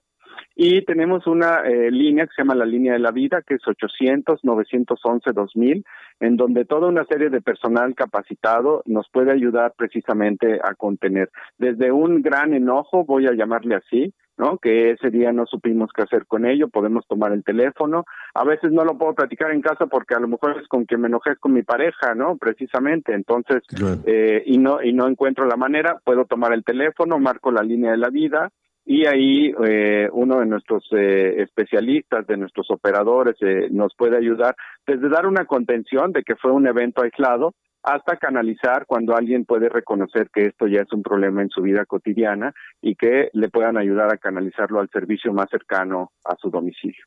Y 0.56 0.86
tenemos 0.86 1.28
una 1.28 1.64
línea 1.64 2.26
que 2.26 2.32
se 2.36 2.41
llama 2.41 2.56
la 2.56 2.66
línea 2.66 2.93
de 2.93 2.99
la 2.99 3.12
vida, 3.12 3.41
que 3.45 3.56
es 3.56 3.62
800-911-2000, 3.64 5.84
en 6.20 6.38
donde 6.38 6.64
toda 6.66 6.88
una 6.88 7.04
serie 7.06 7.30
de 7.30 7.41
personal 7.41 7.93
capacitado 7.95 8.84
nos 8.86 9.10
puede 9.12 9.32
ayudar 9.32 9.74
precisamente 9.78 10.60
a 10.64 10.74
contener 10.76 11.30
desde 11.58 11.91
un 11.91 12.22
gran 12.22 12.54
enojo, 12.54 13.06
voy 13.06 13.28
a 13.28 13.34
llamarle 13.34 13.76
así, 13.76 14.14
¿no? 14.41 14.57
Que 14.57 14.91
ese 14.91 15.11
día 15.11 15.31
no 15.31 15.45
supimos 15.45 15.91
qué 15.95 16.01
hacer 16.01 16.25
con 16.25 16.47
ello, 16.47 16.67
podemos 16.67 17.05
tomar 17.07 17.31
el 17.31 17.43
teléfono. 17.43 18.05
A 18.33 18.43
veces 18.43 18.71
no 18.71 18.83
lo 18.83 18.97
puedo 18.97 19.13
platicar 19.13 19.51
en 19.51 19.61
casa 19.61 19.85
porque 19.85 20.15
a 20.15 20.19
lo 20.19 20.27
mejor 20.27 20.59
es 20.59 20.67
con 20.67 20.85
quien 20.85 21.01
me 21.01 21.07
enojé 21.07 21.35
con 21.35 21.53
mi 21.53 21.61
pareja, 21.61 22.15
¿no? 22.15 22.37
Precisamente. 22.37 23.13
Entonces, 23.13 23.61
eh, 24.05 24.41
y 24.47 24.57
no 24.57 24.81
y 24.81 24.93
no 24.93 25.07
encuentro 25.07 25.45
la 25.45 25.57
manera, 25.57 25.99
puedo 26.03 26.25
tomar 26.25 26.53
el 26.53 26.63
teléfono, 26.63 27.19
marco 27.19 27.51
la 27.51 27.61
línea 27.61 27.91
de 27.91 27.97
la 27.97 28.09
vida 28.09 28.49
y 28.85 29.05
ahí 29.05 29.53
eh, 29.67 30.09
uno 30.11 30.39
de 30.39 30.47
nuestros 30.47 30.83
eh, 30.91 31.43
especialistas, 31.43 32.25
de 32.25 32.37
nuestros 32.37 32.69
operadores, 32.71 33.35
eh, 33.41 33.67
nos 33.71 33.93
puede 33.95 34.17
ayudar 34.17 34.55
desde 34.87 35.09
dar 35.09 35.27
una 35.27 35.45
contención 35.45 36.11
de 36.11 36.23
que 36.23 36.35
fue 36.35 36.51
un 36.51 36.67
evento 36.67 37.03
aislado 37.03 37.53
hasta 37.84 38.17
canalizar 38.17 38.86
cuando 38.86 39.15
alguien 39.15 39.45
puede 39.45 39.69
reconocer 39.69 40.29
que 40.34 40.45
esto 40.45 40.67
ya 40.67 40.82
es 40.82 40.93
un 40.93 41.01
problema 41.01 41.41
en 41.41 41.49
su 41.49 41.61
vida 41.61 41.86
cotidiana 41.86 42.53
y 42.82 42.95
que 42.95 43.29
le 43.34 43.49
puedan 43.49 43.77
ayudar 43.77 44.11
a 44.13 44.17
canalizarlo 44.17 44.79
al 44.79 44.89
servicio 44.89 45.34
más 45.34 45.49
cercano 45.49 46.11
a 46.23 46.36
su 46.36 46.49
domicilio. 46.49 47.03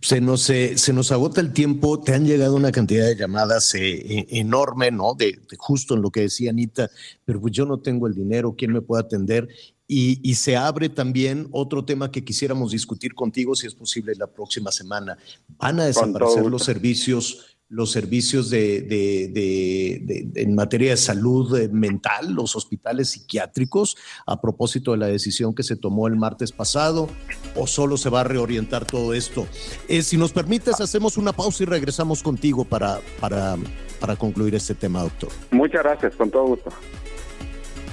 Se 0.00 0.20
nos, 0.20 0.42
se 0.42 0.92
nos 0.92 1.10
agota 1.10 1.40
el 1.40 1.52
tiempo, 1.52 2.00
te 2.00 2.14
han 2.14 2.24
llegado 2.24 2.54
una 2.54 2.70
cantidad 2.70 3.06
de 3.06 3.16
llamadas 3.16 3.74
e, 3.74 4.26
enorme, 4.38 4.90
¿no? 4.90 5.14
De, 5.14 5.40
justo 5.56 5.94
en 5.94 6.02
lo 6.02 6.10
que 6.10 6.20
decía 6.20 6.50
Anita, 6.50 6.90
pero 7.24 7.40
pues 7.40 7.52
yo 7.52 7.66
no 7.66 7.80
tengo 7.80 8.06
el 8.06 8.14
dinero, 8.14 8.54
¿quién 8.56 8.72
me 8.72 8.82
puede 8.82 9.02
atender? 9.02 9.48
Y, 9.88 10.20
y, 10.22 10.34
se 10.34 10.54
abre 10.54 10.90
también 10.90 11.48
otro 11.50 11.82
tema 11.82 12.10
que 12.10 12.22
quisiéramos 12.22 12.72
discutir 12.72 13.14
contigo, 13.14 13.56
si 13.56 13.66
es 13.66 13.74
posible, 13.74 14.12
la 14.16 14.26
próxima 14.26 14.70
semana. 14.70 15.16
¿Van 15.56 15.80
a 15.80 15.86
desaparecer 15.86 16.44
los 16.44 16.62
servicios 16.62 17.57
los 17.68 17.90
servicios 17.90 18.48
de, 18.50 20.30
en 20.34 20.54
materia 20.54 20.90
de 20.90 20.96
salud 20.96 21.58
eh, 21.58 21.68
mental, 21.68 22.32
los 22.32 22.56
hospitales 22.56 23.10
psiquiátricos, 23.10 23.96
a 24.26 24.40
propósito 24.40 24.92
de 24.92 24.98
la 24.98 25.06
decisión 25.06 25.54
que 25.54 25.62
se 25.62 25.76
tomó 25.76 26.08
el 26.08 26.16
martes 26.16 26.52
pasado, 26.52 27.08
o 27.54 27.66
solo 27.66 27.96
se 27.96 28.08
va 28.08 28.20
a 28.20 28.24
reorientar 28.24 28.86
todo 28.86 29.12
esto. 29.12 29.46
Eh, 29.88 30.02
si 30.02 30.16
nos 30.16 30.32
permites, 30.32 30.80
hacemos 30.80 31.18
una 31.18 31.32
pausa 31.32 31.62
y 31.62 31.66
regresamos 31.66 32.22
contigo 32.22 32.64
para, 32.64 33.00
para, 33.20 33.56
para 34.00 34.16
concluir 34.16 34.54
este 34.54 34.74
tema, 34.74 35.02
doctor. 35.02 35.30
Muchas 35.50 35.82
gracias, 35.82 36.14
con 36.14 36.30
todo 36.30 36.46
gusto. 36.46 36.70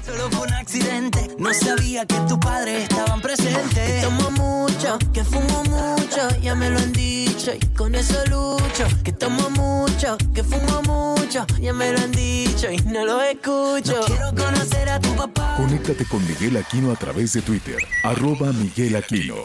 Solo 0.06 0.30
fue 0.30 0.45
un 0.45 0.53
accidente, 0.53 1.28
no 1.39 1.51
sabía 1.51 2.06
que 2.06 2.16
tu 2.28 2.39
padre 2.39 2.84
estaban 2.84 3.22
presentes. 3.22 3.74
Que 3.74 4.01
tomo 4.03 4.30
mucho, 4.32 4.99
que 5.12 5.24
fumo 5.24 5.64
mucho, 5.64 6.30
ya 6.41 6.53
me 6.53 6.70
lo 6.70 6.78
han 6.78 6.93
dicho 6.93 7.51
y 7.60 7.66
con 7.76 7.95
eso 7.95 8.24
lucho. 8.26 8.86
Que 9.03 9.12
tomo 9.12 9.49
mucho, 9.49 10.16
que 10.34 10.43
fumo 10.43 10.82
mucho, 10.84 11.47
ya 11.60 11.74
me 11.74 11.91
lo 11.91 11.99
han 11.99 12.12
dicho 12.12 12.72
y 12.72 12.78
no 12.82 13.03
lo 13.03 13.20
escucho. 13.22 14.01
quiero 14.06 14.30
conocer 14.36 14.89
a 14.89 14.99
tu 14.99 15.16
papá. 15.16 15.56
Conéctate 15.58 16.06
con 16.06 16.24
Miguel 16.28 16.58
Aquino 16.58 16.91
a 16.91 16.95
través 16.95 17.34
de 17.34 17.41
Twitter, 17.41 17.78
arroba 18.03 18.53
Miguel 18.53 18.97
Aquino. 18.97 19.38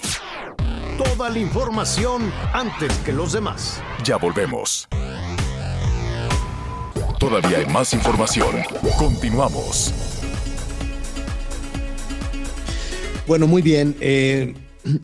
Toda 1.02 1.30
la 1.30 1.38
información 1.38 2.30
antes 2.52 2.92
que 2.98 3.14
los 3.14 3.32
demás. 3.32 3.80
Ya 4.04 4.16
volvemos. 4.16 4.86
Todavía 7.18 7.58
hay 7.58 7.66
más 7.66 7.94
información. 7.94 8.62
Continuamos. 8.98 10.19
Bueno, 13.30 13.46
muy 13.46 13.62
bien. 13.62 13.94
Eh, 14.00 14.54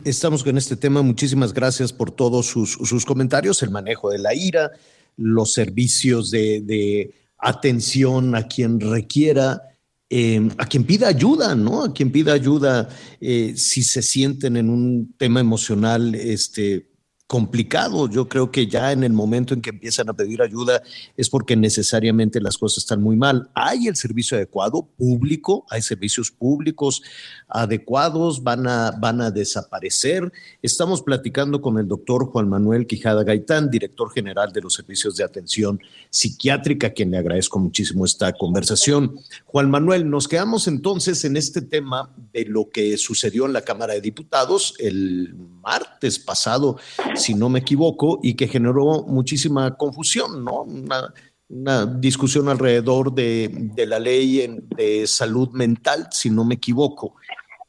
estamos 0.03 0.43
con 0.43 0.57
este 0.57 0.75
tema. 0.75 1.01
Muchísimas 1.01 1.53
gracias 1.53 1.93
por 1.93 2.11
todos 2.11 2.45
sus, 2.45 3.05
comentarios, 3.05 3.63
el 3.63 3.69
manejo 3.69 4.09
de 4.09 4.17
la 4.17 4.35
ira, 4.35 4.69
los 5.15 5.53
servicios 5.53 6.29
de, 6.29 7.13
atención 7.37 8.35
a 8.35 8.45
quien 8.45 8.81
requiera, 8.81 9.61
eh, 10.09 10.45
a 10.57 10.65
quien 10.65 10.83
pida 10.83 11.07
ayuda, 11.07 11.55
¿no? 11.55 11.85
A 11.85 11.93
quien 11.93 12.11
pida 12.11 12.33
ayuda 12.33 12.89
eh, 13.21 13.53
si 13.55 13.81
se 13.81 14.01
sienten 14.01 14.57
en 14.57 14.69
un 14.69 15.13
tema 15.17 15.39
emocional, 15.39 16.13
este, 16.13 16.85
complicado. 17.27 18.09
Yo 18.09 18.29
creo 18.29 18.51
que 18.51 18.67
ya 18.67 18.93
en 18.93 19.03
el 19.03 19.11
momento 19.11 19.53
en 19.53 19.61
que 19.61 19.69
empiezan 19.69 20.09
a 20.09 20.13
pedir 20.13 20.41
ayuda 20.41 20.81
es 21.17 21.29
porque 21.29 21.57
necesariamente 21.57 22.39
las 22.39 22.57
cosas 22.57 22.79
están 22.79 23.01
muy 23.01 23.17
mal. 23.17 23.49
Hay 23.53 23.87
el 23.87 23.97
servicio 23.97 24.37
adecuado 24.37 24.87
público, 24.97 25.65
hay 25.69 25.81
servicios 25.81 26.31
públicos 26.31 27.01
adecuados, 27.49 28.43
van 28.43 28.65
a, 28.67 28.91
van 28.91 29.19
a 29.19 29.29
desaparecer. 29.29 30.31
Estamos 30.61 31.01
platicando 31.01 31.61
con 31.61 31.77
el 31.77 31.87
doctor 31.87 32.27
Juan 32.27 32.47
Manuel 32.47 32.87
Quijada 32.87 33.23
Gaitán, 33.23 33.69
director 33.69 34.09
general 34.11 34.53
de 34.53 34.61
los 34.61 34.73
servicios 34.73 35.17
de 35.17 35.25
atención 35.25 35.81
psiquiátrica, 36.09 36.91
quien 36.91 37.11
le 37.11 37.17
agradezco 37.17 37.59
muchísimo 37.59 38.05
esta 38.05 38.31
conversación. 38.31 39.19
Juan 39.45 39.69
Manuel, 39.69 40.09
nos 40.09 40.29
quedamos 40.29 40.67
entonces 40.67 41.25
en 41.25 41.35
este 41.35 41.61
tema 41.61 42.09
de 42.31 42.45
lo 42.45 42.69
que 42.69 42.97
sucedió 42.97 43.45
en 43.45 43.53
la 43.53 43.63
Cámara 43.63 43.93
de 43.93 44.01
Diputados 44.01 44.75
el 44.79 45.35
martes 45.61 46.19
pasado 46.19 46.77
si 47.17 47.33
no 47.33 47.49
me 47.49 47.59
equivoco, 47.59 48.19
y 48.23 48.35
que 48.35 48.47
generó 48.47 49.03
muchísima 49.03 49.75
confusión, 49.75 50.43
¿no? 50.43 50.61
Una, 50.63 51.85
discusión 51.85 52.49
alrededor 52.49 53.13
de, 53.13 53.71
la 53.87 53.99
ley 53.99 54.59
de 54.75 55.07
salud 55.07 55.49
mental, 55.51 56.07
si 56.11 56.29
no 56.29 56.43
me 56.43 56.55
equivoco. 56.55 57.15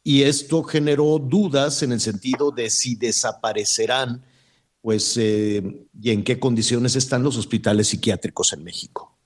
Y 0.03 0.25
esto 0.25 0.65
generó 0.65 1.19
dudas 1.19 1.83
en 1.85 1.93
el 1.93 2.01
sentido 2.01 2.51
de 2.51 2.71
si 2.71 2.97
desaparecerán, 2.97 4.25
pues, 4.81 5.17
eh, 5.17 5.63
y 6.01 6.11
en 6.11 6.25
qué 6.25 6.41
condiciones 6.41 6.97
están 6.97 7.23
los 7.23 7.37
hospitales 7.37 7.89
psiquiátricos 7.89 8.53
en 8.53 8.65
México. 8.65 9.17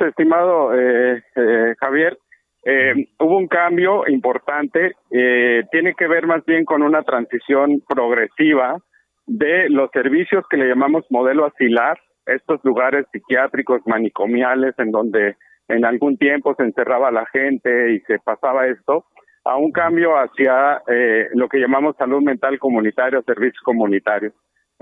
Estimado 0.00 0.74
eh, 0.74 1.22
eh, 1.36 1.74
Javier, 1.78 2.18
eh, 2.64 3.08
hubo 3.20 3.36
un 3.36 3.46
cambio 3.46 4.08
importante, 4.08 4.92
eh, 5.10 5.64
tiene 5.70 5.94
que 5.94 6.06
ver 6.06 6.26
más 6.26 6.44
bien 6.46 6.64
con 6.64 6.82
una 6.82 7.02
transición 7.02 7.82
progresiva 7.86 8.78
de 9.26 9.68
los 9.68 9.90
servicios 9.92 10.44
que 10.48 10.56
le 10.56 10.68
llamamos 10.68 11.04
modelo 11.10 11.46
asilar, 11.46 11.98
estos 12.26 12.64
lugares 12.64 13.06
psiquiátricos 13.12 13.82
manicomiales 13.86 14.74
en 14.78 14.90
donde 14.90 15.36
en 15.68 15.84
algún 15.84 16.16
tiempo 16.16 16.54
se 16.54 16.64
encerraba 16.64 17.10
la 17.10 17.26
gente 17.26 17.92
y 17.92 18.00
se 18.00 18.18
pasaba 18.18 18.66
esto, 18.66 19.04
a 19.44 19.56
un 19.56 19.70
cambio 19.72 20.14
hacia 20.14 20.82
eh, 20.88 21.28
lo 21.34 21.48
que 21.48 21.58
llamamos 21.58 21.96
salud 21.96 22.22
mental 22.22 22.58
comunitaria, 22.58 23.20
servicios 23.22 23.62
comunitarios 23.62 24.32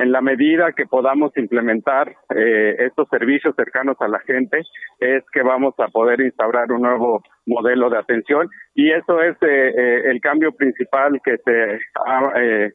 en 0.02 0.10
la 0.10 0.20
medida 0.20 0.72
que 0.72 0.86
podamos 0.86 1.30
implementar 1.36 2.08
eh, 2.34 2.74
estos 2.80 3.06
servicios 3.08 3.54
cercanos 3.54 3.96
a 4.00 4.08
la 4.08 4.18
gente, 4.20 4.62
es 4.98 5.22
que 5.32 5.42
vamos 5.42 5.74
a 5.78 5.86
poder 5.88 6.20
instaurar 6.20 6.72
un 6.72 6.82
nuevo 6.82 7.22
modelo 7.46 7.88
de 7.88 7.98
atención 7.98 8.48
y 8.74 8.90
eso 8.90 9.20
es 9.20 9.36
eh, 9.42 9.68
eh, 9.68 10.10
el 10.10 10.20
cambio 10.20 10.52
principal 10.52 11.20
que 11.24 11.36
se 11.44 11.78
ha 12.04 12.32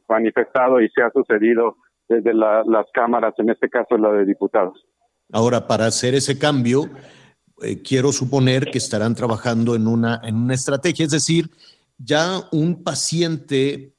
manifestado 0.07 0.81
y 0.81 0.89
se 0.89 1.01
ha 1.01 1.11
sucedido 1.11 1.75
desde 2.07 2.33
las 2.33 2.85
cámaras, 2.93 3.33
en 3.37 3.49
este 3.49 3.67
caso 3.67 3.97
la 3.97 4.11
de 4.13 4.25
diputados. 4.25 4.85
Ahora, 5.33 5.67
para 5.67 5.87
hacer 5.87 6.15
ese 6.15 6.39
cambio, 6.39 6.83
quiero 7.83 8.13
suponer 8.13 8.71
que 8.71 8.77
estarán 8.77 9.13
trabajando 9.13 9.75
en 9.75 9.87
una, 9.87 10.21
en 10.23 10.35
una 10.35 10.53
estrategia, 10.53 11.03
es 11.03 11.11
decir, 11.11 11.47
ya 11.97 12.39
un 12.53 12.81
paciente 12.81 13.95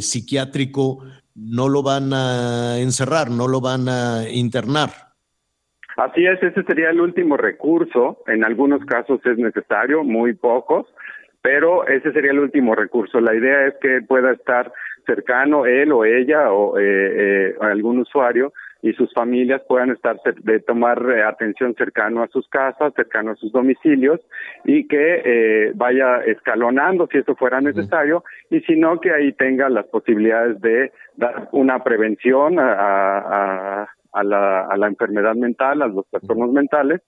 psiquiátrico 0.00 1.04
no 1.34 1.68
lo 1.68 1.82
van 1.82 2.12
a 2.12 2.78
encerrar, 2.78 3.30
no 3.30 3.48
lo 3.48 3.60
van 3.60 3.88
a 3.88 4.28
internar. 4.30 4.90
Así 5.96 6.24
es, 6.26 6.42
ese 6.42 6.62
sería 6.64 6.90
el 6.90 7.00
último 7.00 7.36
recurso. 7.36 8.22
En 8.26 8.44
algunos 8.44 8.84
casos 8.86 9.20
es 9.24 9.36
necesario, 9.36 10.04
muy 10.04 10.34
pocos, 10.34 10.86
pero 11.42 11.86
ese 11.86 12.12
sería 12.12 12.30
el 12.30 12.38
último 12.38 12.74
recurso. 12.74 13.20
La 13.20 13.34
idea 13.34 13.66
es 13.66 13.74
que 13.80 14.00
pueda 14.02 14.32
estar 14.32 14.72
cercano 15.06 15.66
él 15.66 15.92
o 15.92 16.04
ella 16.04 16.52
o 16.52 16.78
eh, 16.78 16.82
eh, 16.84 17.54
algún 17.60 18.00
usuario 18.00 18.52
y 18.82 18.92
sus 18.94 19.12
familias 19.14 19.62
puedan 19.68 19.90
estar 19.90 20.20
de 20.42 20.60
tomar 20.60 21.00
eh, 21.10 21.22
atención 21.22 21.74
cercano 21.74 22.22
a 22.22 22.28
sus 22.28 22.48
casas, 22.48 22.92
cercano 22.94 23.30
a 23.30 23.36
sus 23.36 23.52
domicilios 23.52 24.20
y 24.64 24.88
que 24.88 25.22
eh, 25.24 25.72
vaya 25.74 26.18
escalonando 26.26 27.08
si 27.10 27.18
eso 27.18 27.36
fuera 27.36 27.60
necesario 27.60 28.24
y 28.50 28.60
si 28.62 28.74
no 28.74 29.00
que 29.00 29.12
ahí 29.12 29.32
tenga 29.32 29.68
las 29.68 29.86
posibilidades 29.86 30.60
de 30.60 30.92
dar 31.16 31.48
una 31.52 31.82
prevención 31.84 32.58
a, 32.58 33.86
a, 34.12 34.24
la, 34.24 34.66
a 34.66 34.76
la 34.76 34.86
enfermedad 34.88 35.36
mental, 35.36 35.82
a 35.82 35.86
los 35.86 36.06
trastornos 36.10 36.52
mentales 36.52 37.02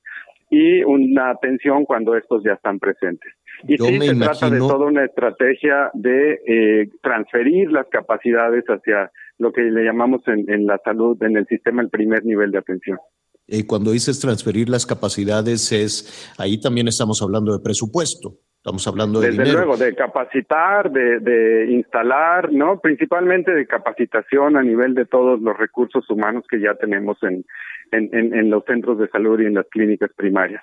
y 0.50 0.82
una 0.84 1.30
atención 1.30 1.84
cuando 1.84 2.16
estos 2.16 2.42
ya 2.44 2.52
están 2.52 2.78
presentes. 2.78 3.32
Y 3.66 3.78
sí, 3.78 4.00
se 4.00 4.14
trata 4.14 4.50
de 4.50 4.58
toda 4.58 4.86
una 4.86 5.04
estrategia 5.04 5.90
de 5.94 6.40
eh, 6.46 6.88
transferir 7.02 7.70
las 7.70 7.86
capacidades 7.88 8.64
hacia 8.66 9.10
lo 9.38 9.52
que 9.52 9.62
le 9.62 9.84
llamamos 9.84 10.22
en, 10.26 10.48
en 10.50 10.66
la 10.66 10.78
salud, 10.84 11.20
en 11.22 11.36
el 11.36 11.46
sistema, 11.46 11.82
el 11.82 11.90
primer 11.90 12.24
nivel 12.24 12.50
de 12.50 12.58
atención. 12.58 12.98
Y 13.46 13.60
eh, 13.60 13.66
cuando 13.66 13.92
dices 13.92 14.20
transferir 14.20 14.68
las 14.68 14.86
capacidades, 14.86 15.72
es 15.72 16.34
ahí 16.38 16.60
también 16.60 16.88
estamos 16.88 17.22
hablando 17.22 17.52
de 17.52 17.62
presupuesto. 17.62 18.38
Estamos 18.56 18.86
hablando 18.88 19.20
de 19.20 19.30
Desde 19.30 19.52
luego, 19.52 19.76
de 19.76 19.94
capacitar, 19.94 20.90
de, 20.90 21.20
de, 21.20 21.70
instalar, 21.70 22.50
¿no? 22.50 22.80
Principalmente 22.80 23.52
de 23.52 23.66
capacitación 23.66 24.56
a 24.56 24.62
nivel 24.62 24.94
de 24.94 25.04
todos 25.04 25.38
los 25.42 25.54
recursos 25.54 26.08
humanos 26.08 26.44
que 26.48 26.58
ya 26.58 26.74
tenemos 26.74 27.18
en, 27.24 27.44
en, 27.92 28.10
en 28.12 28.50
los 28.50 28.64
centros 28.64 28.98
de 28.98 29.08
salud 29.08 29.40
y 29.40 29.46
en 29.46 29.54
las 29.54 29.66
clínicas 29.70 30.10
primarias. 30.16 30.62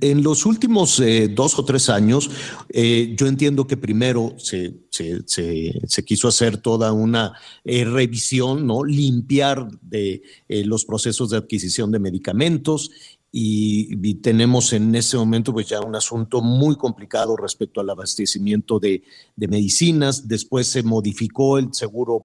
En 0.00 0.22
los 0.22 0.46
últimos 0.46 1.00
eh, 1.00 1.26
dos 1.26 1.58
o 1.58 1.64
tres 1.64 1.88
años, 1.90 2.30
eh, 2.68 3.12
yo 3.16 3.26
entiendo 3.26 3.66
que 3.66 3.76
primero 3.76 4.34
se, 4.38 4.72
se, 4.88 6.04
quiso 6.04 6.28
hacer 6.28 6.58
toda 6.58 6.92
una 6.92 7.32
eh, 7.64 7.84
revisión, 7.84 8.68
¿no? 8.68 8.84
Limpiar 8.84 9.66
de 9.80 10.22
los 10.48 10.84
procesos 10.84 11.30
de 11.30 11.38
adquisición 11.38 11.90
de 11.90 11.98
medicamentos 11.98 13.18
y, 13.32 14.14
tenemos 14.22 14.72
en 14.72 14.94
ese 14.94 15.16
momento 15.16 15.52
pues 15.52 15.68
ya 15.68 15.80
un 15.80 15.96
asunto 15.96 16.40
muy 16.40 16.76
complicado 16.76 17.36
respecto 17.36 17.80
al 17.80 17.90
abastecimiento 17.90 18.78
de, 18.78 19.02
de 19.34 19.48
medicinas. 19.48 20.28
Después 20.28 20.68
se 20.68 20.84
modificó 20.84 21.58
el 21.58 21.74
seguro. 21.74 22.24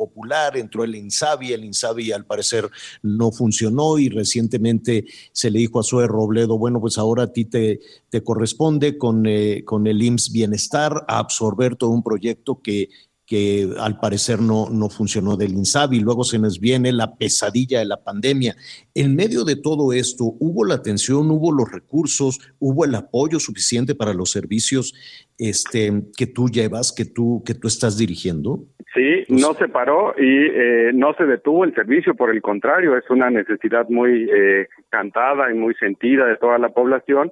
Popular, 0.00 0.56
entró 0.56 0.82
el 0.82 0.94
INSABI, 0.94 1.52
el 1.52 1.66
INSABI 1.66 2.12
al 2.12 2.24
parecer 2.24 2.70
no 3.02 3.30
funcionó 3.32 3.98
y 3.98 4.08
recientemente 4.08 5.04
se 5.30 5.50
le 5.50 5.58
dijo 5.58 5.78
a 5.78 5.82
Zoe 5.82 6.06
Robledo, 6.06 6.56
bueno, 6.56 6.80
pues 6.80 6.96
ahora 6.96 7.24
a 7.24 7.32
ti 7.34 7.44
te, 7.44 7.80
te 8.08 8.24
corresponde 8.24 8.96
con, 8.96 9.26
eh, 9.26 9.62
con 9.66 9.86
el 9.86 10.00
IMSS 10.00 10.32
Bienestar 10.32 11.04
a 11.06 11.18
absorber 11.18 11.76
todo 11.76 11.90
un 11.90 12.02
proyecto 12.02 12.62
que 12.62 12.88
que 13.30 13.68
al 13.78 13.96
parecer 14.00 14.40
no, 14.40 14.68
no 14.72 14.88
funcionó 14.88 15.36
del 15.36 15.52
INSABI. 15.52 16.00
Luego 16.00 16.24
se 16.24 16.40
nos 16.40 16.58
viene 16.58 16.90
la 16.92 17.14
pesadilla 17.14 17.78
de 17.78 17.84
la 17.84 18.02
pandemia. 18.02 18.56
En 18.92 19.14
medio 19.14 19.44
de 19.44 19.54
todo 19.54 19.92
esto, 19.92 20.24
¿hubo 20.40 20.64
la 20.64 20.74
atención, 20.74 21.30
hubo 21.30 21.52
los 21.52 21.70
recursos, 21.70 22.40
hubo 22.58 22.84
el 22.84 22.92
apoyo 22.96 23.38
suficiente 23.38 23.94
para 23.94 24.14
los 24.14 24.32
servicios 24.32 24.94
este, 25.38 25.92
que 26.18 26.26
tú 26.26 26.48
llevas, 26.48 26.92
que 26.92 27.04
tú, 27.04 27.44
que 27.46 27.54
tú 27.54 27.68
estás 27.68 27.96
dirigiendo? 27.96 28.64
Sí, 28.92 29.24
no 29.28 29.54
se 29.54 29.68
paró 29.68 30.12
y 30.18 30.46
eh, 30.52 30.90
no 30.92 31.14
se 31.14 31.24
detuvo 31.24 31.62
el 31.62 31.72
servicio, 31.72 32.16
por 32.16 32.30
el 32.30 32.42
contrario, 32.42 32.98
es 32.98 33.08
una 33.10 33.30
necesidad 33.30 33.88
muy 33.88 34.28
eh, 34.28 34.66
cantada 34.88 35.52
y 35.52 35.54
muy 35.54 35.74
sentida 35.74 36.26
de 36.26 36.36
toda 36.36 36.58
la 36.58 36.70
población. 36.70 37.30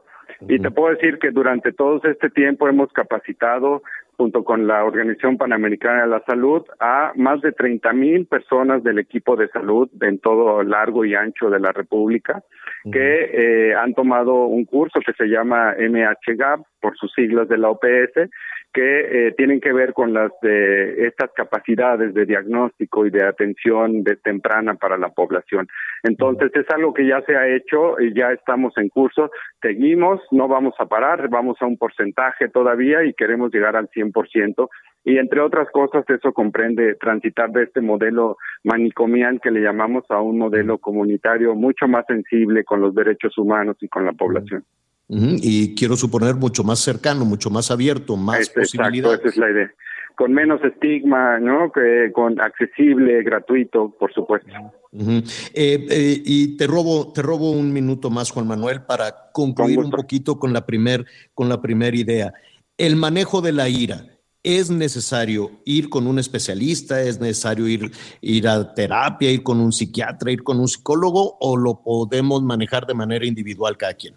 Y 0.48 0.60
te 0.60 0.70
puedo 0.70 0.94
decir 0.94 1.18
que 1.18 1.32
durante 1.32 1.72
todo 1.72 2.00
este 2.04 2.30
tiempo 2.30 2.68
hemos 2.68 2.92
capacitado 2.92 3.82
junto 4.18 4.42
con 4.42 4.66
la 4.66 4.84
Organización 4.84 5.38
Panamericana 5.38 6.02
de 6.02 6.08
la 6.08 6.22
Salud, 6.26 6.64
a 6.80 7.12
más 7.14 7.40
de 7.40 7.52
30 7.52 7.92
mil 7.92 8.26
personas 8.26 8.82
del 8.82 8.98
equipo 8.98 9.36
de 9.36 9.48
salud 9.48 9.88
en 10.00 10.18
todo 10.18 10.64
largo 10.64 11.04
y 11.04 11.14
ancho 11.14 11.48
de 11.48 11.60
la 11.60 11.70
República, 11.70 12.42
que 12.90 13.68
eh, 13.70 13.74
han 13.76 13.94
tomado 13.94 14.46
un 14.46 14.64
curso 14.64 14.98
que 15.06 15.12
se 15.12 15.26
llama 15.26 15.76
MHGAP, 15.78 16.60
por 16.80 16.96
sus 16.96 17.12
siglas 17.12 17.48
de 17.48 17.58
la 17.58 17.70
OPS, 17.70 18.28
que 18.72 19.28
eh, 19.28 19.34
tienen 19.36 19.60
que 19.60 19.72
ver 19.72 19.92
con 19.92 20.12
las 20.12 20.30
de 20.42 21.06
estas 21.06 21.30
capacidades 21.32 22.12
de 22.14 22.26
diagnóstico 22.26 23.06
y 23.06 23.10
de 23.10 23.24
atención 23.24 24.02
de 24.02 24.16
temprana 24.16 24.74
para 24.74 24.98
la 24.98 25.08
población. 25.08 25.66
Entonces 26.02 26.50
es 26.54 26.68
algo 26.70 26.92
que 26.92 27.06
ya 27.06 27.22
se 27.22 27.36
ha 27.36 27.48
hecho 27.48 27.98
y 28.00 28.14
ya 28.14 28.30
estamos 28.32 28.76
en 28.76 28.88
curso. 28.88 29.30
Seguimos, 29.62 30.20
no 30.30 30.48
vamos 30.48 30.74
a 30.78 30.86
parar, 30.86 31.28
vamos 31.28 31.56
a 31.60 31.66
un 31.66 31.78
porcentaje 31.78 32.48
todavía 32.48 33.04
y 33.04 33.14
queremos 33.14 33.52
llegar 33.52 33.74
al 33.74 33.88
100%. 33.88 34.68
Y 35.04 35.16
entre 35.16 35.40
otras 35.40 35.68
cosas, 35.70 36.04
eso 36.08 36.32
comprende 36.32 36.94
transitar 36.96 37.50
de 37.50 37.62
este 37.64 37.80
modelo 37.80 38.36
manicomial 38.64 39.40
que 39.40 39.50
le 39.50 39.60
llamamos 39.60 40.04
a 40.10 40.20
un 40.20 40.38
modelo 40.38 40.78
comunitario 40.78 41.54
mucho 41.54 41.88
más 41.88 42.04
sensible 42.06 42.64
con 42.64 42.82
los 42.82 42.94
derechos 42.94 43.38
humanos 43.38 43.76
y 43.80 43.88
con 43.88 44.04
la 44.04 44.12
población. 44.12 44.64
Y 45.08 45.74
quiero 45.74 45.96
suponer 45.96 46.34
mucho 46.34 46.62
más 46.64 46.80
cercano, 46.80 47.24
mucho 47.24 47.48
más 47.48 47.70
abierto, 47.70 48.16
más 48.16 48.50
posibilidades. 48.50 49.20
esa 49.20 49.28
es 49.28 49.36
la 49.38 49.50
idea. 49.50 49.72
Con 50.14 50.32
menos 50.32 50.62
estigma, 50.62 51.38
¿no? 51.38 51.72
Que 51.72 52.10
con 52.12 52.40
accesible, 52.40 53.22
gratuito, 53.22 53.94
por 53.98 54.12
supuesto. 54.12 54.50
Eh, 54.92 55.32
eh, 55.54 56.22
y 56.24 56.56
te 56.56 56.66
robo, 56.66 57.12
te 57.12 57.22
robo 57.22 57.52
un 57.52 57.72
minuto 57.72 58.10
más, 58.10 58.30
Juan 58.30 58.48
Manuel, 58.48 58.82
para 58.82 59.30
concluir 59.32 59.78
un 59.78 59.90
poquito 59.90 60.38
con 60.38 60.52
la 60.52 60.66
primer, 60.66 61.06
con 61.34 61.48
la 61.48 61.62
primera 61.62 61.96
idea. 61.96 62.34
El 62.76 62.96
manejo 62.96 63.40
de 63.40 63.52
la 63.52 63.68
ira. 63.68 64.04
¿Es 64.44 64.70
necesario 64.70 65.50
ir 65.64 65.88
con 65.90 66.06
un 66.06 66.18
especialista? 66.18 67.02
¿Es 67.02 67.20
necesario 67.20 67.66
ir, 67.66 67.90
ir 68.20 68.48
a 68.48 68.72
terapia, 68.72 69.30
ir 69.30 69.42
con 69.42 69.60
un 69.60 69.72
psiquiatra, 69.72 70.30
ir 70.30 70.42
con 70.42 70.60
un 70.60 70.68
psicólogo? 70.68 71.36
¿O 71.40 71.56
lo 71.56 71.82
podemos 71.82 72.42
manejar 72.42 72.86
de 72.86 72.94
manera 72.94 73.26
individual 73.26 73.76
cada 73.76 73.94
quien? 73.94 74.14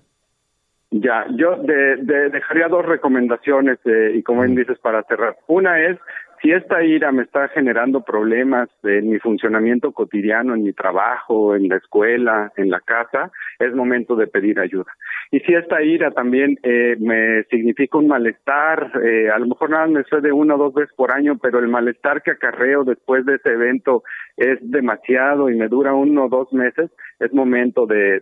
Ya, 0.91 1.25
yo 1.35 1.55
de, 1.55 1.95
dejaría 2.29 2.67
dos 2.67 2.85
recomendaciones 2.85 3.79
eh, 3.85 4.11
y 4.13 4.23
como 4.23 4.41
bien 4.41 4.55
dices 4.55 4.77
para 4.79 5.03
cerrar. 5.03 5.37
Una 5.47 5.79
es 5.79 5.97
si 6.41 6.51
esta 6.51 6.83
ira 6.83 7.11
me 7.11 7.23
está 7.23 7.47
generando 7.49 8.03
problemas 8.03 8.69
en 8.83 9.09
mi 9.09 9.19
funcionamiento 9.19 9.91
cotidiano, 9.91 10.55
en 10.55 10.63
mi 10.63 10.73
trabajo, 10.73 11.55
en 11.55 11.69
la 11.69 11.77
escuela, 11.77 12.51
en 12.57 12.69
la 12.69 12.79
casa, 12.79 13.31
es 13.59 13.73
momento 13.75 14.15
de 14.15 14.27
pedir 14.27 14.59
ayuda. 14.59 14.91
Y 15.29 15.39
si 15.41 15.53
esta 15.53 15.81
ira 15.81 16.11
también 16.11 16.57
eh, 16.63 16.97
me 16.99 17.43
significa 17.43 17.97
un 17.97 18.07
malestar, 18.07 18.91
eh, 19.03 19.29
a 19.29 19.37
lo 19.39 19.47
mejor 19.47 19.69
nada 19.69 19.87
me 19.87 20.03
sucede 20.03 20.31
una 20.31 20.55
o 20.55 20.57
dos 20.57 20.73
veces 20.73 20.93
por 20.95 21.13
año, 21.13 21.37
pero 21.37 21.59
el 21.59 21.67
malestar 21.67 22.21
que 22.21 22.31
acarreo 22.31 22.83
después 22.83 23.25
de 23.25 23.35
ese 23.35 23.49
evento 23.49 24.03
es 24.35 24.57
demasiado 24.61 25.49
y 25.49 25.55
me 25.55 25.67
dura 25.67 25.93
uno 25.93 26.25
o 26.25 26.29
dos 26.29 26.51
meses, 26.51 26.89
es 27.19 27.31
momento 27.33 27.85
de, 27.85 28.21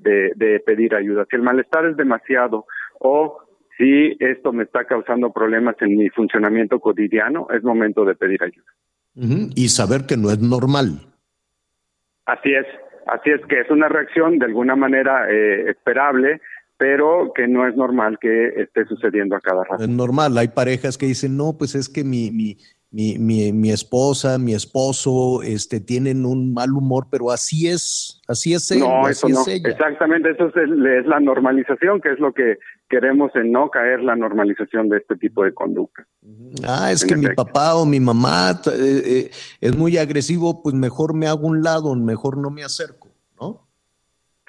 pedir 0.65 0.93
ayuda. 0.93 1.25
Si 1.29 1.35
el 1.35 1.41
malestar 1.41 1.85
es 1.85 1.97
demasiado 1.97 2.65
o 2.99 3.39
si 3.79 4.17
esto 4.19 4.51
me 4.51 4.63
está 4.63 4.83
causando 4.83 5.31
problemas 5.31 5.75
en 5.79 5.97
mi 5.97 6.09
funcionamiento 6.09 6.81
cotidiano, 6.81 7.47
es 7.49 7.63
momento 7.63 8.03
de 8.03 8.13
pedir 8.13 8.43
ayuda. 8.43 8.67
Y 9.55 9.69
saber 9.69 10.05
que 10.05 10.17
no 10.17 10.29
es 10.31 10.39
normal. 10.39 10.99
Así 12.25 12.53
es, 12.53 12.65
así 13.07 13.29
es 13.31 13.41
que 13.47 13.61
es 13.61 13.71
una 13.71 13.87
reacción 13.87 14.37
de 14.37 14.45
alguna 14.45 14.75
manera 14.75 15.31
eh, 15.31 15.69
esperable, 15.69 16.41
pero 16.77 17.31
que 17.33 17.47
no 17.47 17.67
es 17.67 17.75
normal 17.75 18.19
que 18.19 18.49
esté 18.57 18.85
sucediendo 18.85 19.37
a 19.37 19.39
cada 19.39 19.63
rato. 19.63 19.81
Es 19.81 19.89
normal, 19.89 20.37
hay 20.37 20.49
parejas 20.49 20.97
que 20.97 21.05
dicen, 21.05 21.37
no, 21.37 21.55
pues 21.57 21.73
es 21.73 21.87
que 21.87 22.03
mi, 22.03 22.31
mi, 22.31 22.57
mi, 22.91 23.17
mi, 23.17 23.53
mi, 23.53 23.71
esposa, 23.71 24.37
mi 24.37 24.53
esposo, 24.53 25.41
este, 25.41 25.79
tienen 25.79 26.25
un 26.25 26.53
mal 26.53 26.71
humor, 26.71 27.07
pero 27.09 27.31
así 27.31 27.67
es, 27.67 28.21
así 28.27 28.53
es 28.53 28.69
él, 28.71 28.79
no, 28.79 29.07
eso 29.07 29.29
no. 29.29 29.43
Exactamente, 29.47 30.31
eso 30.31 30.47
es, 30.47 31.05
la 31.05 31.19
normalización, 31.19 32.01
que 32.01 32.11
es 32.11 32.19
lo 32.19 32.33
que 32.33 32.57
queremos 32.89 33.33
en 33.35 33.51
no 33.51 33.69
caer 33.69 34.01
la 34.01 34.15
normalización 34.15 34.89
de 34.89 34.97
este 34.97 35.15
tipo 35.15 35.43
de 35.43 35.53
conducta. 35.53 36.05
Ah, 36.67 36.91
es 36.91 37.05
que 37.05 37.15
mi 37.15 37.27
papá 37.27 37.75
o 37.75 37.85
mi 37.85 37.99
mamá 37.99 38.59
eh, 38.65 39.01
eh, 39.05 39.31
es 39.61 39.77
muy 39.77 39.97
agresivo, 39.97 40.61
pues 40.63 40.75
mejor 40.75 41.13
me 41.13 41.27
hago 41.27 41.47
un 41.47 41.61
lado, 41.61 41.95
mejor 41.95 42.37
no 42.37 42.49
me 42.49 42.63
acerco, 42.63 43.09
¿no? 43.39 43.67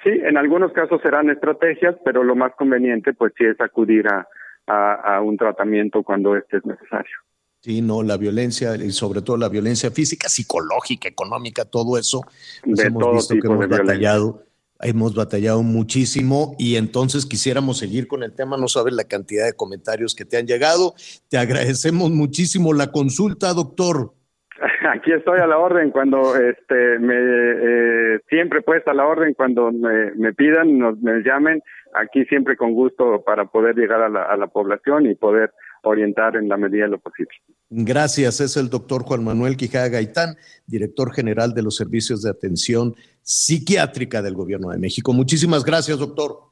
Sí, 0.03 0.09
en 0.09 0.35
algunos 0.35 0.73
casos 0.73 0.99
serán 1.01 1.29
estrategias, 1.29 1.95
pero 2.03 2.23
lo 2.23 2.35
más 2.35 2.53
conveniente, 2.55 3.13
pues 3.13 3.33
sí 3.37 3.45
es 3.45 3.61
acudir 3.61 4.07
a, 4.07 4.27
a 4.65 5.21
un 5.21 5.37
tratamiento 5.37 6.01
cuando 6.01 6.35
este 6.35 6.57
es 6.57 6.65
necesario. 6.65 7.15
Sí, 7.61 7.83
no, 7.83 8.01
la 8.01 8.17
violencia 8.17 8.75
y 8.75 8.89
sobre 8.91 9.21
todo 9.21 9.37
la 9.37 9.47
violencia 9.47 9.91
física, 9.91 10.27
psicológica, 10.27 11.07
económica, 11.07 11.63
todo 11.63 11.95
eso, 11.95 12.21
pues 12.63 12.77
De 12.77 12.87
hemos 12.87 12.99
todo 13.03 13.13
visto 13.13 13.35
que 13.35 13.41
de 13.41 13.47
hemos 13.47 13.67
violencia. 13.67 14.43
Hemos 14.83 15.15
batallado 15.15 15.63
muchísimo 15.63 16.55
y 16.57 16.75
entonces 16.75 17.25
quisiéramos 17.25 17.79
seguir 17.79 18.07
con 18.07 18.23
el 18.23 18.33
tema, 18.33 18.57
no 18.57 18.67
sabes 18.67 18.93
la 18.93 19.03
cantidad 19.03 19.45
de 19.45 19.53
comentarios 19.53 20.15
que 20.15 20.25
te 20.25 20.37
han 20.37 20.47
llegado. 20.47 20.93
Te 21.29 21.37
agradecemos 21.37 22.11
muchísimo 22.11 22.73
la 22.73 22.91
consulta, 22.91 23.53
doctor. 23.53 24.13
Aquí 24.93 25.11
estoy 25.11 25.39
a 25.39 25.47
la 25.47 25.57
orden 25.57 25.91
cuando 25.91 26.35
este 26.35 26.99
me 26.99 27.15
eh, 27.15 28.19
siempre 28.29 28.61
puesta 28.61 28.91
a 28.91 28.93
la 28.93 29.05
orden 29.05 29.33
cuando 29.33 29.71
me, 29.71 30.11
me 30.15 30.33
pidan, 30.33 30.77
nos, 30.77 30.99
me 30.99 31.21
llamen, 31.23 31.61
aquí 31.93 32.25
siempre 32.25 32.55
con 32.55 32.73
gusto 32.73 33.23
para 33.25 33.45
poder 33.45 33.75
llegar 33.75 34.01
a 34.01 34.09
la, 34.09 34.23
a 34.23 34.37
la 34.37 34.47
población 34.47 35.07
y 35.07 35.15
poder 35.15 35.51
orientar 35.83 36.35
en 36.35 36.47
la 36.47 36.57
medida 36.57 36.83
de 36.83 36.91
lo 36.91 36.99
posible. 36.99 37.33
Gracias, 37.69 38.39
es 38.39 38.57
el 38.57 38.69
doctor 38.69 39.03
Juan 39.03 39.23
Manuel 39.23 39.57
Quijada 39.57 39.89
Gaitán, 39.89 40.35
director 40.67 41.11
general 41.13 41.53
de 41.53 41.63
los 41.63 41.75
servicios 41.75 42.21
de 42.21 42.29
atención 42.29 42.95
psiquiátrica 43.23 44.21
del 44.21 44.33
Gobierno 44.35 44.69
de 44.69 44.77
México. 44.77 45.13
Muchísimas 45.13 45.63
gracias, 45.63 45.97
doctor. 45.99 46.51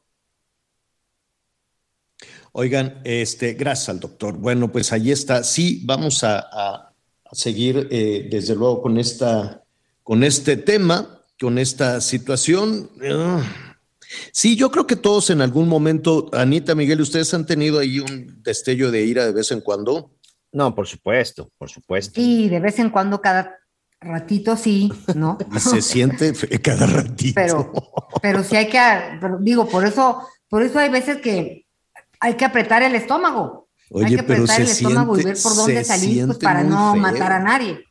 Oigan, 2.51 3.01
este, 3.03 3.53
gracias 3.53 3.89
al 3.89 3.99
doctor. 3.99 4.37
Bueno, 4.37 4.71
pues 4.71 4.91
ahí 4.91 5.11
está. 5.11 5.43
Sí, 5.43 5.81
vamos 5.85 6.23
a, 6.23 6.39
a- 6.39 6.85
a 7.31 7.35
seguir 7.35 7.87
eh, 7.91 8.27
desde 8.31 8.55
luego 8.55 8.81
con 8.81 8.97
esta, 8.97 9.63
con 10.01 10.23
este 10.23 10.57
tema, 10.57 11.21
con 11.39 11.59
esta 11.59 12.01
situación. 12.01 12.89
Sí, 14.31 14.55
yo 14.55 14.71
creo 14.71 14.87
que 14.87 14.95
todos 14.95 15.29
en 15.29 15.41
algún 15.41 15.67
momento, 15.67 16.29
Anita, 16.33 16.73
Miguel, 16.73 17.01
ustedes 17.01 17.31
han 17.35 17.45
tenido 17.45 17.77
ahí 17.77 17.99
un 17.99 18.41
destello 18.41 18.89
de 18.89 19.05
ira 19.05 19.25
de 19.27 19.31
vez 19.33 19.51
en 19.51 19.61
cuando. 19.61 20.11
No, 20.51 20.73
por 20.73 20.87
supuesto, 20.87 21.51
por 21.59 21.69
supuesto. 21.69 22.19
Sí, 22.19 22.49
de 22.49 22.59
vez 22.59 22.79
en 22.79 22.89
cuando, 22.89 23.21
cada 23.21 23.58
ratito 24.01 24.55
sí, 24.55 24.91
¿no? 25.15 25.37
Y 25.55 25.59
se 25.59 25.81
siente 25.81 26.33
cada 26.61 26.85
ratito. 26.87 27.33
pero, 27.35 27.71
pero 28.21 28.43
sí 28.43 28.55
hay 28.55 28.67
que, 28.67 28.79
pero 29.19 29.37
digo, 29.39 29.67
por 29.67 29.85
eso, 29.85 30.19
por 30.49 30.63
eso 30.63 30.79
hay 30.79 30.89
veces 30.89 31.17
que 31.17 31.65
hay 32.19 32.33
que 32.35 32.45
apretar 32.45 32.83
el 32.83 32.95
estómago. 32.95 33.67
hay 33.95 34.15
que 34.15 34.19
apretar 34.21 34.61
el 34.61 34.67
estómago 34.67 35.17
y 35.19 35.23
ver 35.23 35.37
por 35.41 35.55
dónde 35.55 35.83
salir, 35.83 36.25
pues 36.25 36.37
para 36.37 36.63
no 36.63 36.93
feo. 36.93 37.01
matar 37.01 37.31
a 37.33 37.39
nadie. 37.39 37.83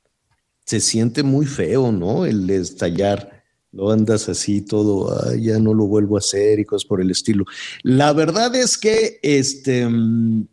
se 0.64 0.80
siente 0.80 1.22
muy 1.22 1.46
feo, 1.46 1.90
¿no? 1.92 2.26
El 2.26 2.48
estallar. 2.50 3.42
Lo 3.72 3.90
andas 3.90 4.28
así 4.28 4.60
todo, 4.62 5.14
"Ay, 5.30 5.44
ya 5.44 5.58
no 5.58 5.72
lo 5.74 5.86
vuelvo 5.86 6.16
a 6.16 6.20
hacer 6.20 6.58
y 6.58 6.64
cosas 6.64 6.86
por 6.86 7.00
el 7.02 7.10
estilo. 7.10 7.44
La 7.82 8.12
verdad 8.14 8.54
es 8.54 8.76
que, 8.78 9.18
este, 9.22 9.86
mm, 9.88 10.46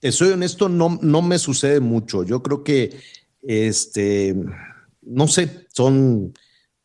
te 0.00 0.12
soy 0.12 0.30
honesto, 0.32 0.68
no, 0.68 0.98
no 1.02 1.22
me 1.22 1.38
sucede 1.38 1.80
mucho. 1.80 2.24
Yo 2.24 2.42
creo 2.42 2.62
que, 2.64 2.98
este, 3.42 4.36
no 5.08 5.26
sé, 5.26 5.66
son 5.72 6.32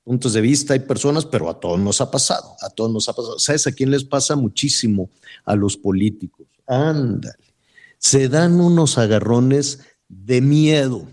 puntos 0.04 0.34
de 0.34 0.42
vista, 0.42 0.74
hay 0.74 0.80
personas, 0.80 1.26
pero 1.26 1.50
a 1.50 1.60
todos 1.60 1.80
nos 1.80 2.02
ha 2.02 2.12
pasado, 2.12 2.56
a 2.62 2.70
todos 2.70 2.92
nos 2.92 3.08
ha 3.10 3.14
pasado. 3.14 3.40
¿Sabes 3.40 3.68
a 3.68 3.72
quién 3.72 3.92
les 3.92 4.04
pasa 4.04 4.36
muchísimo? 4.36 5.10
A 5.46 5.56
los 5.56 5.78
políticos. 5.78 6.48
Ándale. 6.68 7.54
Se 7.98 8.28
dan 8.28 8.60
unos 8.60 8.98
agarrones 8.98 9.80
de 10.10 10.42
miedo. 10.42 11.08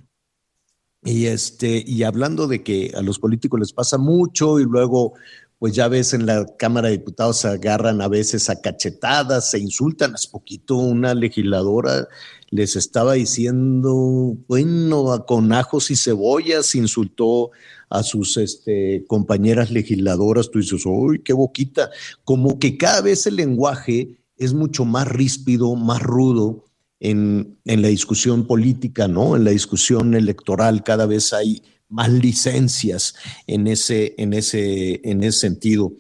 Y 1.03 1.27
este, 1.27 1.83
y 1.87 2.03
hablando 2.03 2.47
de 2.47 2.63
que 2.63 2.93
a 2.95 3.01
los 3.01 3.19
políticos 3.19 3.61
les 3.61 3.73
pasa 3.73 3.97
mucho 3.97 4.61
y 4.61 4.65
luego, 4.65 5.15
pues 5.59 5.75
ya 5.75 5.89
ves 5.89 6.13
en 6.13 6.27
la 6.27 6.45
Cámara 6.59 6.89
de 6.89 6.99
Diputados 6.99 7.39
se 7.39 7.49
agarran 7.49 8.03
a 8.03 8.09
veces 8.09 8.51
a 8.51 8.61
cachetadas, 8.61 9.51
se 9.51 9.59
insultan. 9.59 10.15
Hace 10.15 10.29
poquito 10.29 10.77
una 10.77 11.15
legisladora 11.15 12.09
les 12.51 12.75
estaba 12.75 13.15
diciendo, 13.15 14.37
bueno, 14.49 15.25
con 15.27 15.53
ajos 15.53 15.91
y 15.91 15.97
cebollas, 15.97 16.75
insultó 16.75 17.51
a 17.89 18.03
sus 18.03 18.37
este, 18.37 19.05
compañeras 19.07 19.71
legisladoras. 19.71 20.51
Tú 20.51 20.59
dices, 20.59 20.83
uy, 20.85 21.21
qué 21.21 21.33
boquita. 21.33 21.91
Como 22.25 22.59
que 22.59 22.77
cada 22.77 23.03
vez 23.03 23.27
el 23.27 23.37
lenguaje 23.37 24.19
es 24.37 24.53
mucho 24.53 24.85
más 24.85 25.07
ríspido, 25.07 25.75
más 25.77 26.03
rudo 26.03 26.65
en, 26.99 27.57
en 27.65 27.83
la 27.83 27.89
discusión 27.89 28.47
política, 28.47 29.07
¿no? 29.07 29.37
En 29.37 29.45
la 29.45 29.51
discusión 29.51 30.15
electoral 30.15 30.83
cada 30.83 31.07
vez 31.07 31.33
hay 31.33 31.63
más 31.89 32.11
licencias 32.11 33.15
en 33.47 33.67
ese, 33.67 34.15
en 34.19 34.33
ese, 34.33 35.01
en 35.05 35.23
ese 35.23 35.39
sentido. 35.39 35.93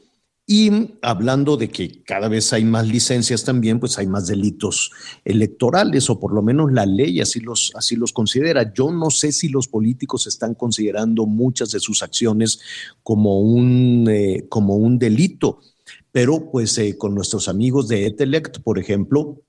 Y 0.53 0.97
hablando 1.03 1.57
de 1.57 1.69
que 1.69 2.03
cada 2.03 2.27
vez 2.27 2.53
hay 2.53 2.65
más 2.65 2.85
licencias 2.89 3.45
también, 3.45 3.79
pues 3.79 3.99
hay 3.99 4.09
más 4.09 4.27
delitos 4.27 4.91
electorales, 5.25 6.11
o 6.11 6.19
por 6.19 6.35
lo 6.35 6.43
menos 6.43 6.73
la 6.73 6.87
ley 6.87 7.21
así 7.21 7.39
los, 7.39 7.71
así 7.77 7.95
los 7.95 8.13
considera. 8.13 8.75
Yo 8.75 8.91
no 8.91 9.11
sé 9.11 9.31
si 9.31 9.49
los 9.49 9.69
políticos 9.69 10.27
están 10.27 10.57
considerando 10.57 11.25
muchas 11.25 11.71
de 11.71 11.79
sus 11.79 12.03
acciones 12.03 12.59
como 13.05 13.39
un, 13.39 14.09
eh, 14.11 14.47
como 14.49 14.75
un 14.75 14.99
delito, 14.99 15.61
pero 16.11 16.51
pues 16.51 16.77
eh, 16.79 16.99
con 16.99 17.15
nuestros 17.15 17.49
amigos 17.49 17.87
de 17.87 18.07
Etelect, 18.07 18.59
por 18.59 18.81
ejemplo, 18.81 19.41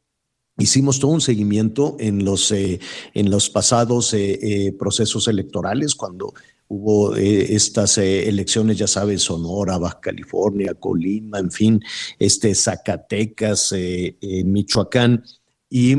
Hicimos 0.58 1.00
todo 1.00 1.12
un 1.12 1.22
seguimiento 1.22 1.96
en 1.98 2.24
los, 2.24 2.52
eh, 2.52 2.80
en 3.16 3.32
los 3.32 3.50
pasados 3.50 4.14
procesos 4.78 5.28
electorales, 5.28 5.96
cuando 5.96 6.34
hubo 6.72 7.18
eh, 7.18 7.54
estas 7.54 7.98
eh, 7.98 8.30
elecciones, 8.30 8.78
ya 8.78 8.88
sabes, 8.88 9.24
Sonora, 9.24 9.78
Baja 9.78 10.00
California, 10.00 10.74
Colima, 10.74 11.38
en 11.38 11.52
fin, 11.52 11.82
este, 12.18 12.56
Zacatecas, 12.56 13.74
eh, 13.76 14.16
Michoacán, 14.46 15.22
y 15.70 15.96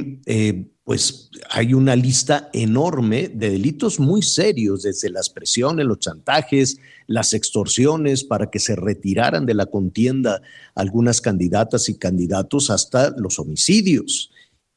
pues 0.84 1.30
hay 1.50 1.74
una 1.74 1.94
lista 1.94 2.50
enorme 2.54 3.28
de 3.28 3.50
delitos 3.50 4.00
muy 4.00 4.22
serios, 4.22 4.82
desde 4.82 5.10
las 5.10 5.28
presiones, 5.28 5.84
los 5.84 5.98
chantajes, 5.98 6.78
las 7.06 7.34
extorsiones 7.34 8.24
para 8.24 8.50
que 8.50 8.58
se 8.58 8.74
retiraran 8.74 9.44
de 9.44 9.54
la 9.54 9.66
contienda 9.66 10.40
algunas 10.74 11.20
candidatas 11.20 11.88
y 11.90 11.98
candidatos, 11.98 12.70
hasta 12.70 13.14
los 13.16 13.38
homicidios 13.38 14.31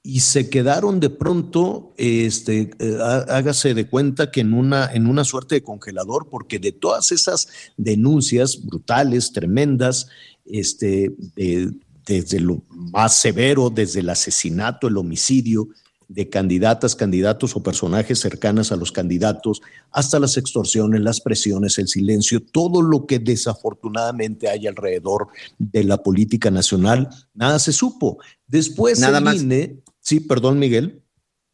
y 0.05 0.19
se 0.19 0.49
quedaron 0.51 0.99
de 0.99 1.09
pronto, 1.09 1.91
este, 1.97 2.69
eh, 2.77 2.97
há- 3.01 3.25
hágase 3.37 3.73
de 3.73 3.87
cuenta 3.89 4.29
que 4.29 4.41
en 4.41 4.53
una, 4.53 4.85
en 4.93 5.07
una 5.07 5.23
suerte 5.23 5.55
de 5.55 5.63
congelador, 5.63 6.27
porque 6.29 6.59
de 6.59 6.71
todas 6.71 7.11
esas 7.11 7.47
denuncias 7.75 8.63
brutales, 8.63 9.31
tremendas, 9.33 10.05
este, 10.45 11.15
de- 11.35 11.71
desde 12.05 12.39
lo 12.39 12.61
más 12.69 13.17
severo, 13.17 13.71
desde 13.71 14.01
el 14.01 14.09
asesinato, 14.09 14.87
el 14.87 14.97
homicidio 14.97 15.69
de 16.07 16.29
candidatas, 16.29 16.95
candidatos 16.95 17.55
o 17.55 17.63
personajes 17.63 18.19
cercanas 18.19 18.71
a 18.71 18.75
los 18.75 18.91
candidatos, 18.91 19.63
hasta 19.89 20.19
las 20.19 20.37
extorsiones, 20.37 21.01
las 21.01 21.19
presiones, 21.19 21.79
el 21.79 21.87
silencio, 21.87 22.41
todo 22.41 22.83
lo 22.83 23.07
que 23.07 23.17
desafortunadamente 23.17 24.47
hay 24.49 24.67
alrededor 24.67 25.29
de 25.57 25.83
la 25.83 25.97
política 26.03 26.51
nacional, 26.51 27.09
nada 27.33 27.57
se 27.57 27.73
supo. 27.73 28.19
Después 28.47 28.99
Nada 28.99 29.17
el 29.17 29.23
más. 29.23 29.41
INE, 29.41 29.77
sí, 30.05 30.21
perdón, 30.21 30.59
Miguel. 30.59 31.01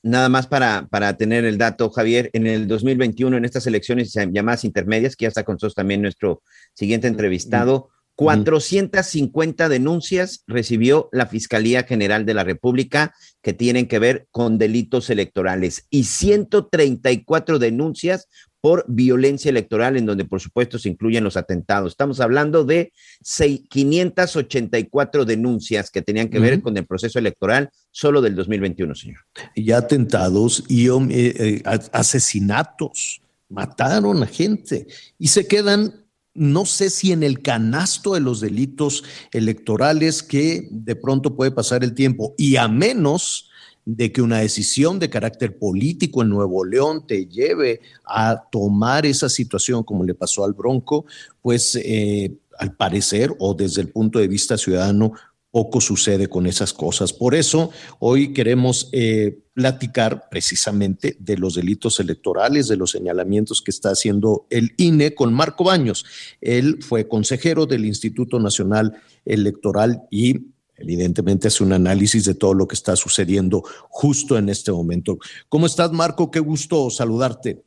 Nada 0.03 0.29
más 0.29 0.47
para, 0.47 0.87
para 0.89 1.15
tener 1.15 1.45
el 1.45 1.57
dato, 1.57 1.89
Javier, 1.89 2.29
en 2.33 2.47
el 2.47 2.67
2021, 2.67 3.37
en 3.37 3.45
estas 3.45 3.67
elecciones 3.67 4.13
llamadas 4.31 4.65
intermedias, 4.65 5.15
que 5.15 5.23
ya 5.23 5.29
está 5.29 5.43
con 5.43 5.53
nosotros 5.53 5.75
también 5.75 6.01
nuestro 6.01 6.41
siguiente 6.73 7.07
entrevistado, 7.07 7.89
450 8.15 9.69
denuncias 9.69 10.43
recibió 10.45 11.09
la 11.11 11.25
Fiscalía 11.25 11.83
General 11.83 12.25
de 12.25 12.33
la 12.33 12.43
República 12.43 13.15
que 13.41 13.53
tienen 13.53 13.87
que 13.87 13.99
ver 13.99 14.27
con 14.31 14.57
delitos 14.57 15.09
electorales 15.09 15.87
y 15.89 16.03
134 16.03 17.57
denuncias 17.57 18.27
por 18.61 18.85
violencia 18.87 19.49
electoral, 19.49 19.97
en 19.97 20.05
donde 20.05 20.23
por 20.23 20.39
supuesto 20.39 20.77
se 20.77 20.87
incluyen 20.89 21.23
los 21.23 21.35
atentados. 21.35 21.93
Estamos 21.93 22.19
hablando 22.19 22.63
de 22.63 22.93
seis- 23.21 23.63
584 23.69 25.25
denuncias 25.25 25.89
que 25.89 26.01
tenían 26.03 26.29
que 26.29 26.39
ver 26.39 26.61
con 26.61 26.77
el 26.77 26.85
proceso 26.85 27.17
electoral 27.19 27.69
solo 27.89 28.21
del 28.21 28.35
2021, 28.35 28.93
señor. 28.95 29.19
y 29.55 29.71
atentados 29.71 30.63
y 30.67 30.87
eh, 30.87 30.93
eh, 31.09 31.63
asesinatos, 31.91 33.21
mataron 33.49 34.23
a 34.23 34.27
gente 34.27 34.87
y 35.19 35.27
se 35.27 35.47
quedan, 35.47 36.05
no 36.33 36.65
sé 36.65 36.89
si 36.89 37.11
en 37.11 37.23
el 37.23 37.41
canasto 37.41 38.13
de 38.13 38.21
los 38.21 38.39
delitos 38.41 39.03
electorales 39.33 40.23
que 40.23 40.67
de 40.71 40.95
pronto 40.95 41.35
puede 41.35 41.51
pasar 41.51 41.83
el 41.83 41.93
tiempo 41.93 42.33
y 42.37 42.55
a 42.55 42.67
menos 42.67 43.49
de 43.85 44.11
que 44.11 44.21
una 44.21 44.39
decisión 44.39 44.99
de 44.99 45.09
carácter 45.09 45.57
político 45.57 46.21
en 46.21 46.29
Nuevo 46.29 46.63
León 46.63 47.05
te 47.07 47.25
lleve 47.25 47.81
a 48.05 48.43
tomar 48.51 49.05
esa 49.05 49.29
situación 49.29 49.83
como 49.83 50.03
le 50.03 50.13
pasó 50.13 50.43
al 50.45 50.53
Bronco, 50.53 51.05
pues 51.41 51.75
eh, 51.75 52.37
al 52.59 52.75
parecer 52.75 53.33
o 53.39 53.53
desde 53.53 53.81
el 53.81 53.89
punto 53.89 54.19
de 54.19 54.27
vista 54.27 54.57
ciudadano 54.57 55.13
poco 55.51 55.81
sucede 55.81 56.27
con 56.27 56.47
esas 56.47 56.73
cosas. 56.73 57.11
Por 57.11 57.35
eso 57.35 57.71
hoy 57.99 58.33
queremos 58.33 58.89
eh, 58.93 59.39
platicar 59.53 60.29
precisamente 60.29 61.17
de 61.19 61.37
los 61.37 61.55
delitos 61.55 61.99
electorales, 61.99 62.69
de 62.69 62.77
los 62.77 62.91
señalamientos 62.91 63.61
que 63.61 63.71
está 63.71 63.89
haciendo 63.89 64.47
el 64.49 64.73
INE 64.77 65.13
con 65.13 65.33
Marco 65.33 65.65
Baños. 65.65 66.05
Él 66.39 66.79
fue 66.81 67.07
consejero 67.07 67.65
del 67.65 67.85
Instituto 67.85 68.39
Nacional 68.39 68.93
Electoral 69.25 70.03
y 70.09 70.51
evidentemente 70.81 71.47
es 71.47 71.61
un 71.61 71.73
análisis 71.73 72.25
de 72.25 72.35
todo 72.35 72.53
lo 72.53 72.67
que 72.67 72.75
está 72.75 72.95
sucediendo 72.95 73.63
justo 73.89 74.37
en 74.37 74.49
este 74.49 74.71
momento. 74.71 75.17
¿Cómo 75.49 75.65
estás, 75.65 75.91
Marco? 75.91 76.29
Qué 76.31 76.39
gusto 76.39 76.89
saludarte. 76.89 77.63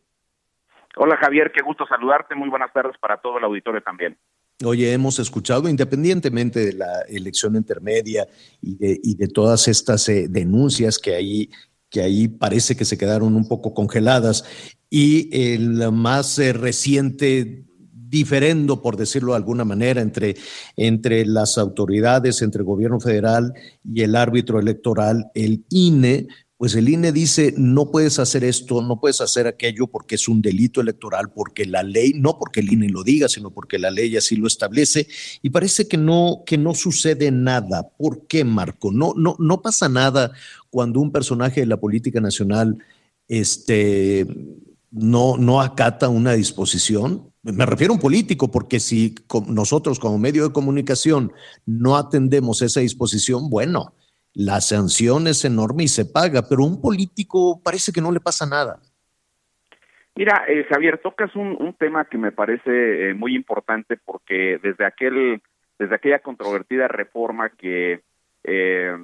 Hola, 0.97 1.17
Javier, 1.17 1.51
qué 1.53 1.63
gusto 1.63 1.87
saludarte. 1.87 2.35
Muy 2.35 2.49
buenas 2.49 2.73
tardes 2.73 2.97
para 3.01 3.17
todo 3.21 3.39
el 3.39 3.45
auditorio 3.45 3.83
también. 3.83 4.17
Oye, 4.65 4.93
hemos 4.93 5.19
escuchado, 5.19 5.69
independientemente 5.69 6.65
de 6.65 6.73
la 6.75 7.01
elección 7.09 7.57
intermedia 7.57 8.29
y 8.61 8.77
de, 8.77 9.01
y 9.03 9.17
de 9.17 9.27
todas 9.27 9.67
estas 9.67 10.09
eh, 10.09 10.29
denuncias 10.29 10.99
que 10.99 11.15
ahí, 11.15 11.51
que 11.91 12.03
ahí 12.03 12.29
parece 12.29 12.77
que 12.77 12.85
se 12.85 12.97
quedaron 12.97 13.35
un 13.35 13.49
poco 13.49 13.75
congeladas, 13.75 14.45
y 14.89 15.53
el 15.53 15.91
más 15.91 16.39
eh, 16.39 16.53
reciente 16.53 17.65
diferendo, 18.15 18.81
por 18.81 18.97
decirlo 18.97 19.33
de 19.33 19.39
alguna 19.39 19.65
manera, 19.65 20.01
entre, 20.01 20.37
entre 20.77 21.27
las 21.27 21.59
autoridades, 21.59 22.43
entre 22.43 22.61
el 22.61 22.65
gobierno 22.65 23.01
federal 23.01 23.53
y 23.85 24.03
el 24.03 24.15
árbitro 24.15 24.61
electoral, 24.61 25.33
el 25.35 25.65
INE, 25.69 26.29
pues 26.57 26.77
el 26.77 26.89
INE 26.89 27.11
dice, 27.11 27.53
no 27.57 27.91
puedes 27.91 28.21
hacer 28.21 28.45
esto, 28.45 28.81
no 28.83 29.01
puedes 29.01 29.21
hacer 29.21 29.49
aquello 29.49 29.89
porque 29.89 30.15
es 30.15 30.29
un 30.29 30.41
delito 30.41 30.81
electoral, 30.81 31.33
porque 31.35 31.67
la 31.67 31.83
ley, 31.83 32.13
no 32.15 32.39
porque 32.39 32.61
el 32.61 32.73
INE 32.73 32.89
lo 32.89 33.03
diga, 33.03 33.29
sino 33.29 33.51
porque 33.51 33.81
la 33.81 33.91
ley 33.91 34.17
así 34.17 34.37
lo 34.37 34.47
establece, 34.47 35.09
y 35.43 35.51
parece 35.51 35.89
que 35.89 35.97
no, 35.97 36.45
que 36.47 36.57
no 36.57 36.73
sucede 36.73 37.33
nada. 37.33 37.89
¿Por 37.99 38.29
qué, 38.29 38.45
Marco? 38.45 38.93
No, 38.93 39.13
no, 39.17 39.35
no 39.41 39.61
pasa 39.61 39.89
nada 39.89 40.31
cuando 40.71 41.01
un 41.01 41.11
personaje 41.11 41.63
de 41.63 41.67
la 41.67 41.81
política 41.81 42.21
nacional 42.21 42.79
este, 43.27 44.25
no, 44.93 45.37
no 45.37 45.61
acata 45.61 46.09
una 46.09 46.35
disposición. 46.35 47.34
Me 47.45 47.67
refiero 47.67 47.93
a 47.93 47.97
un 47.97 48.01
político, 48.01 48.51
porque 48.51 48.81
si 48.81 49.15
nosotros 49.49 50.01
como 50.01 50.19
medio 50.19 50.49
de 50.49 50.53
comunicación 50.53 51.33
no 51.67 51.97
atendemos 51.97 52.63
esa 52.63 52.81
disposición, 52.81 53.51
bueno, 53.51 53.93
la 54.33 54.63
sanción 54.63 55.27
es 55.27 55.45
enorme 55.45 55.85
y 55.85 55.89
se 55.89 56.07
paga, 56.07 56.43
pero 56.49 56.65
un 56.65 56.81
político 56.81 57.61
parece 57.63 57.93
que 57.93 58.01
no 58.01 58.13
le 58.13 58.21
pasa 58.21 58.47
nada. 58.47 58.81
Mira, 60.17 60.45
eh, 60.49 60.65
Javier, 60.71 60.99
tocas 60.99 61.35
un, 61.37 61.57
un, 61.61 61.75
tema 61.75 62.05
que 62.07 62.19
me 62.19 62.33
parece 62.33 63.11
eh, 63.11 63.15
muy 63.15 63.35
importante 63.35 63.99
porque 64.05 64.59
desde 64.63 64.87
aquel, 64.87 65.43
desde 65.79 65.95
aquella 65.95 66.21
controvertida 66.21 66.89
reforma 66.89 67.51
que 67.51 68.01
eh, 68.45 68.97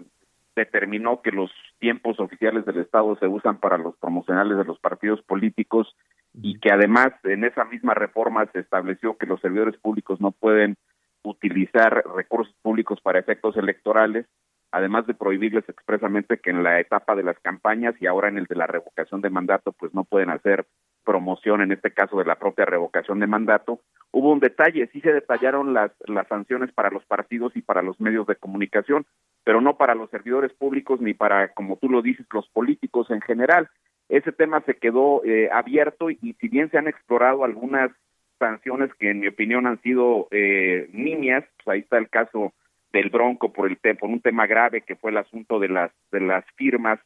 determinó 0.55 1.21
que 1.21 1.33
los 1.33 1.51
tiempos 1.79 2.21
oficiales 2.21 2.65
del 2.65 2.79
Estado 2.79 3.17
se 3.17 3.27
usan 3.27 3.59
para 3.59 3.77
los 3.77 3.97
promocionales 3.97 4.57
de 4.57 4.65
los 4.65 4.79
partidos 4.79 5.21
políticos 5.23 5.95
y 6.35 6.59
que 6.61 6.71
además 6.71 7.13
en 7.25 7.45
esa 7.45 7.65
misma 7.65 7.95
reforma 7.95 8.47
se 8.53 8.61
estableció 8.61 9.17
que 9.17 9.27
los 9.27 9.41
servidores 9.41 9.77
públicos 9.79 10.21
no 10.21 10.31
pueden 10.31 10.77
utilizar 11.23 12.05
recursos 12.15 12.55
públicos 12.63 13.01
para 13.01 13.19
efectos 13.19 13.57
electorales, 13.57 14.27
además 14.73 15.07
de 15.07 15.15
prohibirles 15.15 15.69
expresamente 15.69 16.39
que 16.39 16.51
en 16.51 16.63
la 16.63 16.81
etapa 16.81 17.15
de 17.15 17.25
las 17.25 17.39
campañas 17.41 17.95
y 18.01 18.07
ahora 18.07 18.29
en 18.29 18.39
el 18.39 18.47
de 18.47 18.55
la 18.55 18.67
revocación 18.67 19.21
de 19.21 19.31
mandato, 19.31 19.73
pues 19.73 19.93
no 19.95 20.05
pueden 20.05 20.31
hacer 20.31 20.67
promoción, 21.05 21.61
en 21.61 21.73
este 21.73 21.93
caso 21.93 22.19
de 22.19 22.25
la 22.25 22.37
propia 22.37 22.67
revocación 22.67 23.21
de 23.21 23.27
mandato. 23.27 23.81
Hubo 24.13 24.33
un 24.33 24.41
detalle, 24.41 24.89
sí 24.93 25.01
se 25.01 25.13
detallaron 25.13 25.75
las, 25.75 25.91
las 26.07 26.29
sanciones 26.29 26.73
para 26.73 26.91
los 26.91 27.05
partidos 27.05 27.57
y 27.57 27.63
para 27.63 27.83
los 27.83 28.01
medios 28.01 28.27
de 28.27 28.37
comunicación, 28.37 29.07
pero 29.45 29.61
no 29.61 29.77
para 29.77 29.95
los 29.95 30.11
servidores 30.11 30.53
públicos 30.53 31.01
ni 31.01 31.15
para, 31.15 31.53
como 31.53 31.77
tú 31.77 31.89
lo 31.89 32.03
dices, 32.03 32.27
los 32.33 32.49
políticos 32.51 33.11
en 33.11 33.21
general. 33.23 33.69
Ese 34.11 34.33
tema 34.33 34.61
se 34.63 34.75
quedó 34.75 35.25
eh, 35.25 35.49
abierto 35.53 36.11
y, 36.11 36.35
si 36.41 36.49
bien 36.49 36.71
se 36.71 36.79
han 36.79 36.89
explorado 36.89 37.45
algunas 37.45 37.91
sanciones 38.39 38.93
que 38.95 39.11
en 39.11 39.21
mi 39.21 39.29
opinión 39.29 39.67
han 39.67 39.81
sido 39.83 40.27
eh, 40.33 40.89
niñas, 40.93 41.45
pues 41.63 41.75
ahí 41.75 41.81
está 41.81 41.99
el 41.99 42.09
caso 42.09 42.53
del 42.93 43.11
Bronco 43.11 43.53
por 43.53 43.69
el 43.71 43.77
por 43.97 44.11
un 44.11 44.21
tema 44.21 44.49
grave 44.49 44.81
que 44.81 44.97
fue 44.97 45.13
el 45.13 45.19
asunto 45.19 45.61
de 45.61 45.69
las 45.69 45.93
de 46.11 46.21
las 46.21 46.45
firmas 46.57 46.99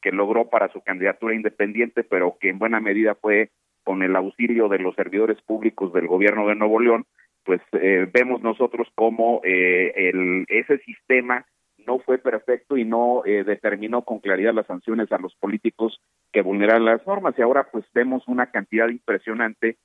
que 0.00 0.12
logró 0.12 0.50
para 0.50 0.68
su 0.68 0.80
candidatura 0.82 1.34
independiente, 1.34 2.04
pero 2.04 2.36
que 2.40 2.50
en 2.50 2.60
buena 2.60 2.78
medida 2.78 3.16
fue 3.16 3.50
con 3.82 4.02
el 4.02 4.14
auxilio 4.14 4.68
de 4.68 4.78
los 4.78 4.94
servidores 4.94 5.40
públicos 5.42 5.92
del 5.92 6.06
gobierno 6.06 6.46
de 6.46 6.54
Nuevo 6.54 6.78
León, 6.78 7.06
pues 7.44 7.60
eh, 7.72 8.08
vemos 8.12 8.40
nosotros 8.42 8.86
cómo 8.94 9.40
eh, 9.42 9.92
el, 9.96 10.44
ese 10.48 10.78
sistema 10.78 11.44
no 11.86 11.98
fue 12.00 12.18
perfecto 12.18 12.76
y 12.76 12.84
no 12.84 13.22
eh, 13.24 13.44
determinó 13.44 14.02
con 14.02 14.20
claridad 14.20 14.54
las 14.54 14.66
sanciones 14.66 15.10
a 15.12 15.18
los 15.18 15.34
políticos 15.36 16.00
que 16.32 16.42
vulneran 16.42 16.84
las 16.84 17.06
normas 17.06 17.34
y 17.36 17.42
ahora 17.42 17.68
pues 17.70 17.84
vemos 17.92 18.26
una 18.26 18.50
cantidad 18.50 18.88
impresionante 18.88 19.76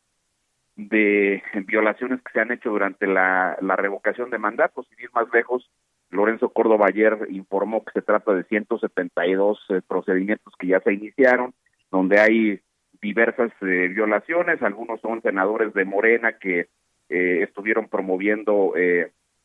de 0.78 1.42
violaciones 1.66 2.22
que 2.22 2.32
se 2.32 2.40
han 2.40 2.52
hecho 2.52 2.70
durante 2.70 3.08
la, 3.08 3.58
la 3.62 3.76
revocación 3.76 4.30
de 4.30 4.38
mandatos. 4.38 4.88
Y 4.92 5.04
ir 5.04 5.10
más 5.12 5.28
lejos, 5.34 5.70
Lorenzo 6.10 6.50
Córdoba 6.50 6.86
ayer 6.88 7.18
informó 7.30 7.84
que 7.84 7.92
se 7.92 8.02
trata 8.02 8.34
de 8.34 8.44
172 8.44 9.60
eh, 9.70 9.82
procedimientos 9.86 10.54
que 10.58 10.68
ya 10.68 10.80
se 10.80 10.94
iniciaron, 10.94 11.54
donde 11.92 12.20
hay 12.20 12.62
diversas 13.02 13.52
eh, 13.62 13.90
violaciones. 13.90 14.62
Algunos 14.62 15.02
son 15.02 15.22
senadores 15.22 15.74
de 15.74 15.84
Morena 15.84 16.34
que 16.34 16.68
eh, 17.10 17.44
estuvieron 17.44 17.90
promoviendo 17.90 18.74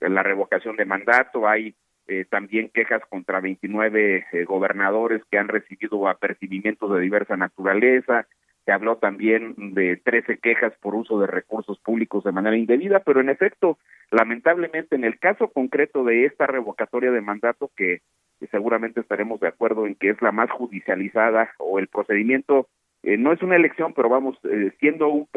la 0.00 0.22
revocación 0.22 0.76
de 0.76 0.84
mandato. 0.84 1.48
Hay 1.48 1.74
también 2.30 2.68
quejas 2.68 3.02
contra 3.08 3.40
29 3.40 4.26
gobernadores 4.46 5.22
que 5.30 5.38
han 5.38 5.48
recibido 5.48 6.08
apercibimientos 6.08 6.92
de 6.92 7.00
diversa 7.00 7.36
naturaleza. 7.36 8.26
Se 8.64 8.72
habló 8.72 8.96
también 8.96 9.54
de 9.74 9.96
13 9.96 10.38
quejas 10.38 10.72
por 10.80 10.94
uso 10.94 11.18
de 11.18 11.26
recursos 11.26 11.78
públicos 11.80 12.22
de 12.22 12.32
manera 12.32 12.56
indebida, 12.56 13.00
pero 13.00 13.20
en 13.20 13.28
efecto, 13.28 13.78
lamentablemente, 14.10 14.94
en 14.94 15.04
el 15.04 15.18
caso 15.18 15.48
concreto 15.48 16.04
de 16.04 16.26
esta 16.26 16.46
revocatoria 16.46 17.10
de 17.10 17.20
mandato, 17.20 17.70
que, 17.76 18.02
seguramente 18.50 19.00
estaremos 19.00 19.38
de 19.38 19.46
acuerdo 19.46 19.86
en 19.86 19.94
que 19.94 20.10
es 20.10 20.20
la 20.20 20.32
más 20.32 20.50
judicializada 20.50 21.52
o 21.58 21.78
el 21.78 21.86
procedimiento, 21.86 22.68
eh, 23.04 23.16
no 23.16 23.32
es 23.32 23.40
una 23.40 23.54
elección, 23.54 23.94
pero 23.94 24.08
vamos, 24.08 24.36
eh, 24.44 24.72
siendo 24.80 25.08
un, 25.08 25.28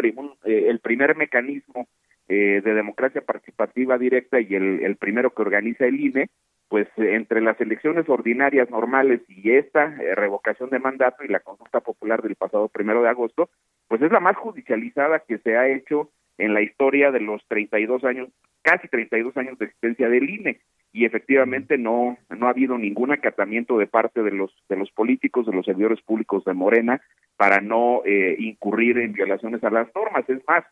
eh, 0.43 0.65
el 0.67 0.79
primer 0.79 1.15
mecanismo 1.15 1.87
de 2.27 2.61
democracia 2.61 3.21
participativa 3.21 3.99
directa 3.99 4.39
y 4.39 4.55
el, 4.55 4.83
el 4.83 4.95
primero 4.95 5.29
que 5.35 5.43
organiza 5.43 5.85
el 5.85 5.99
INE, 5.99 6.29
pues 6.67 6.87
entre 6.97 7.41
las 7.41 7.59
elecciones 7.61 8.09
ordinarias 8.09 8.69
normales 8.69 9.21
y 9.27 9.51
esta 9.51 9.95
eh, 10.01 10.15
revocación 10.15 10.69
de 10.69 10.79
mandato 10.79 11.23
y 11.23 11.27
la 11.27 11.39
consulta 11.39 11.81
popular 11.81 12.21
del 12.21 12.35
pasado 12.35 12.69
primero 12.69 13.01
de 13.01 13.09
agosto, 13.09 13.49
pues 13.87 14.01
es 14.01 14.11
la 14.11 14.19
más 14.19 14.35
judicializada 14.35 15.19
que 15.19 15.37
se 15.39 15.57
ha 15.57 15.67
hecho 15.67 16.09
en 16.37 16.53
la 16.53 16.61
historia 16.61 17.11
de 17.11 17.21
los 17.21 17.45
32 17.47 18.03
años, 18.03 18.29
casi 18.61 18.87
32 18.87 19.37
años 19.37 19.57
de 19.57 19.65
existencia 19.65 20.09
del 20.09 20.29
INE 20.29 20.61
y 20.91 21.05
efectivamente 21.05 21.77
no 21.77 22.17
no 22.29 22.47
ha 22.47 22.51
habido 22.51 22.77
ningún 22.77 23.11
acatamiento 23.11 23.77
de 23.77 23.85
parte 23.85 24.23
de 24.23 24.31
los 24.31 24.51
de 24.69 24.77
los 24.77 24.89
políticos 24.91 25.45
de 25.45 25.51
los 25.51 25.65
servidores 25.65 26.01
públicos 26.01 26.45
de 26.45 26.53
Morena 26.53 27.01
para 27.37 27.59
no 27.59 28.01
eh, 28.05 28.35
incurrir 28.39 28.97
en 28.99 29.13
violaciones 29.13 29.63
a 29.63 29.69
las 29.69 29.93
normas. 29.93 30.27
Es 30.29 30.41
más 30.47 30.63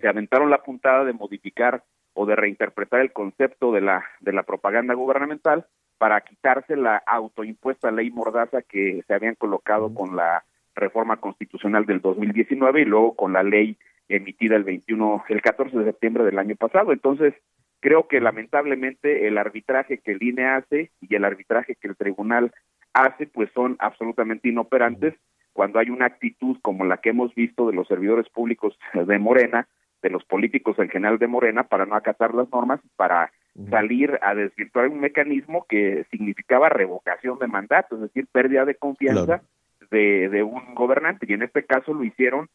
se 0.00 0.08
aventaron 0.08 0.50
la 0.50 0.62
puntada 0.62 1.04
de 1.04 1.12
modificar 1.12 1.82
o 2.14 2.26
de 2.26 2.36
reinterpretar 2.36 3.00
el 3.00 3.12
concepto 3.12 3.72
de 3.72 3.80
la, 3.80 4.04
de 4.20 4.32
la 4.32 4.42
propaganda 4.42 4.94
gubernamental 4.94 5.66
para 5.98 6.20
quitarse 6.22 6.76
la 6.76 6.96
autoimpuesta 6.96 7.90
ley 7.90 8.10
mordaza 8.10 8.62
que 8.62 9.04
se 9.06 9.14
habían 9.14 9.34
colocado 9.34 9.92
con 9.92 10.16
la 10.16 10.44
reforma 10.74 11.18
constitucional 11.18 11.84
del 11.84 12.00
2019 12.00 12.80
y 12.80 12.84
luego 12.84 13.14
con 13.14 13.32
la 13.32 13.42
ley 13.42 13.76
emitida 14.08 14.56
el 14.56 14.64
21, 14.64 15.24
el 15.28 15.42
14 15.42 15.78
de 15.78 15.84
septiembre 15.84 16.24
del 16.24 16.38
año 16.38 16.56
pasado. 16.56 16.92
Entonces, 16.92 17.34
creo 17.80 18.08
que 18.08 18.20
lamentablemente 18.20 19.26
el 19.26 19.38
arbitraje 19.38 19.98
que 19.98 20.12
el 20.12 20.22
INE 20.22 20.46
hace 20.46 20.90
y 21.00 21.14
el 21.14 21.24
arbitraje 21.24 21.76
que 21.76 21.88
el 21.88 21.96
tribunal 21.96 22.52
hace, 22.92 23.26
pues 23.26 23.50
son 23.54 23.76
absolutamente 23.78 24.48
inoperantes. 24.48 25.14
Cuando 25.52 25.78
hay 25.78 25.90
una 25.90 26.06
actitud 26.06 26.56
como 26.62 26.84
la 26.84 26.98
que 26.98 27.10
hemos 27.10 27.34
visto 27.34 27.68
de 27.68 27.74
los 27.74 27.88
servidores 27.88 28.28
públicos 28.28 28.78
de 28.94 29.18
Morena, 29.18 29.68
de 30.02 30.10
los 30.10 30.24
políticos 30.24 30.78
en 30.78 30.88
general 30.88 31.18
de 31.18 31.26
Morena 31.26 31.64
para 31.64 31.86
no 31.86 31.94
acatar 31.94 32.34
las 32.34 32.50
normas, 32.50 32.80
para 32.96 33.32
salir 33.68 34.18
a 34.22 34.34
desvirtuar 34.34 34.88
un 34.88 35.00
mecanismo 35.00 35.66
que 35.68 36.06
significaba 36.10 36.68
revocación 36.68 37.38
de 37.38 37.46
mandato, 37.48 37.96
es 37.96 38.02
decir, 38.02 38.26
pérdida 38.32 38.64
de 38.64 38.76
confianza 38.76 39.42
de, 39.90 40.28
de 40.28 40.42
un 40.42 40.74
gobernante. 40.74 41.26
Y 41.28 41.34
en 41.34 41.42
este 41.42 41.64
caso 41.64 41.92
lo 41.92 42.04
hicieron 42.04 42.48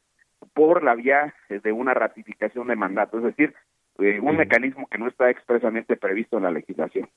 por 0.53 0.83
la 0.83 0.95
vía 0.95 1.33
de 1.49 1.71
una 1.71 1.93
ratificación 1.93 2.67
de 2.67 2.75
mandato, 2.75 3.17
es 3.17 3.23
decir, 3.25 3.53
eh, 3.99 4.19
un 4.19 4.37
mecanismo 4.37 4.87
que 4.87 4.97
no 4.97 5.07
está 5.07 5.29
expresamente 5.29 5.95
previsto 5.95 6.37
en 6.37 6.43
la 6.43 6.51
legislación. 6.51 7.09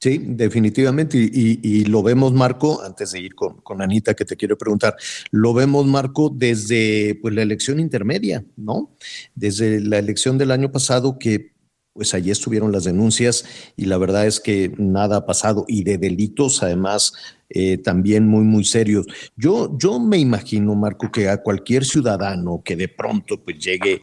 Sí, 0.00 0.20
definitivamente. 0.24 1.18
Y, 1.18 1.84
lo 1.86 2.04
vemos, 2.04 2.32
Marco, 2.32 2.82
antes 2.82 3.10
de 3.12 3.20
ir 3.20 3.34
con, 3.34 3.60
con, 3.62 3.82
Anita, 3.82 4.14
que 4.14 4.24
te 4.24 4.36
quiero 4.36 4.56
preguntar, 4.56 4.96
lo 5.32 5.52
vemos, 5.52 5.86
Marco, 5.86 6.30
desde 6.32 7.18
pues, 7.20 7.34
la 7.34 7.42
elección 7.42 7.80
intermedia, 7.80 8.44
¿no? 8.56 8.94
Desde 9.34 9.80
la 9.80 9.98
elección 9.98 10.38
del 10.38 10.52
año 10.52 10.70
pasado 10.70 11.18
que 11.18 11.52
pues 11.98 12.14
allí 12.14 12.30
estuvieron 12.30 12.70
las 12.70 12.84
denuncias 12.84 13.44
y 13.76 13.86
la 13.86 13.98
verdad 13.98 14.24
es 14.24 14.38
que 14.38 14.72
nada 14.78 15.16
ha 15.16 15.26
pasado 15.26 15.64
y 15.66 15.82
de 15.82 15.98
delitos 15.98 16.62
además 16.62 17.12
eh, 17.50 17.78
también 17.78 18.28
muy, 18.28 18.44
muy 18.44 18.62
serios. 18.62 19.06
Yo, 19.36 19.76
yo 19.76 19.98
me 19.98 20.18
imagino, 20.18 20.76
Marco, 20.76 21.10
que 21.10 21.28
a 21.28 21.42
cualquier 21.42 21.84
ciudadano 21.84 22.62
que 22.64 22.76
de 22.76 22.86
pronto 22.86 23.42
pues 23.42 23.58
llegue, 23.58 24.00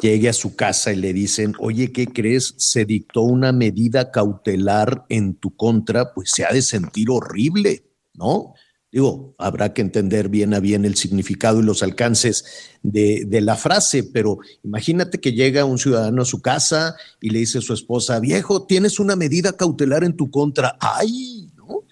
llegue 0.00 0.30
a 0.30 0.32
su 0.32 0.56
casa 0.56 0.94
y 0.94 0.96
le 0.96 1.12
dicen, 1.12 1.52
oye, 1.58 1.92
¿qué 1.92 2.06
crees? 2.06 2.54
Se 2.56 2.86
dictó 2.86 3.20
una 3.20 3.52
medida 3.52 4.10
cautelar 4.10 5.04
en 5.10 5.34
tu 5.34 5.54
contra, 5.54 6.14
pues 6.14 6.30
se 6.30 6.46
ha 6.46 6.52
de 6.52 6.62
sentir 6.62 7.10
horrible, 7.10 7.84
¿no? 8.14 8.54
Digo, 8.96 9.34
habrá 9.36 9.74
que 9.74 9.82
entender 9.82 10.30
bien 10.30 10.54
a 10.54 10.58
bien 10.58 10.86
el 10.86 10.94
significado 10.94 11.60
y 11.60 11.62
los 11.62 11.82
alcances 11.82 12.46
de, 12.82 13.28
la 13.42 13.54
frase, 13.54 14.04
pero 14.04 14.38
imagínate 14.64 15.20
que 15.20 15.34
llega 15.34 15.66
un 15.66 15.76
ciudadano 15.76 16.22
a 16.22 16.24
su 16.24 16.40
casa 16.40 16.96
y 17.20 17.28
le 17.28 17.40
dice 17.40 17.58
a 17.58 17.60
su 17.60 17.74
esposa, 17.74 18.18
viejo, 18.20 18.64
tienes 18.64 18.98
una 18.98 19.14
medida 19.14 19.52
cautelar 19.52 20.02
en 20.02 20.16
tu 20.16 20.30
contra. 20.30 20.78
¡Ay! 20.80 21.50
¿no? 21.58 21.84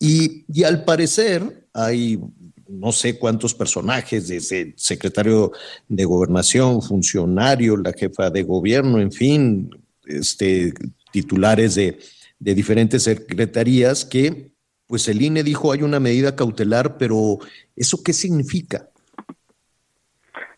Y, 0.00 0.46
y 0.50 0.64
al 0.64 0.82
parecer 0.86 1.68
hay 1.74 2.18
no 2.66 2.90
sé 2.90 3.18
cuántos 3.18 3.52
personajes, 3.52 4.28
desde 4.28 4.72
secretario 4.78 5.52
de 5.88 6.06
gobernación, 6.06 6.80
funcionario, 6.80 7.76
la 7.76 7.92
jefa 7.92 8.30
de 8.30 8.44
gobierno, 8.44 8.98
en 8.98 9.12
fin, 9.12 9.68
este, 10.06 10.72
titulares 11.12 11.74
de, 11.74 11.98
de 12.38 12.54
diferentes 12.54 13.02
secretarías 13.02 14.06
que 14.06 14.56
pues 14.88 15.06
el 15.08 15.22
INE 15.22 15.42
dijo 15.42 15.72
hay 15.72 15.82
una 15.82 16.00
medida 16.00 16.34
cautelar, 16.34 16.96
pero 16.98 17.38
¿eso 17.76 17.98
qué 18.04 18.12
significa? 18.12 18.88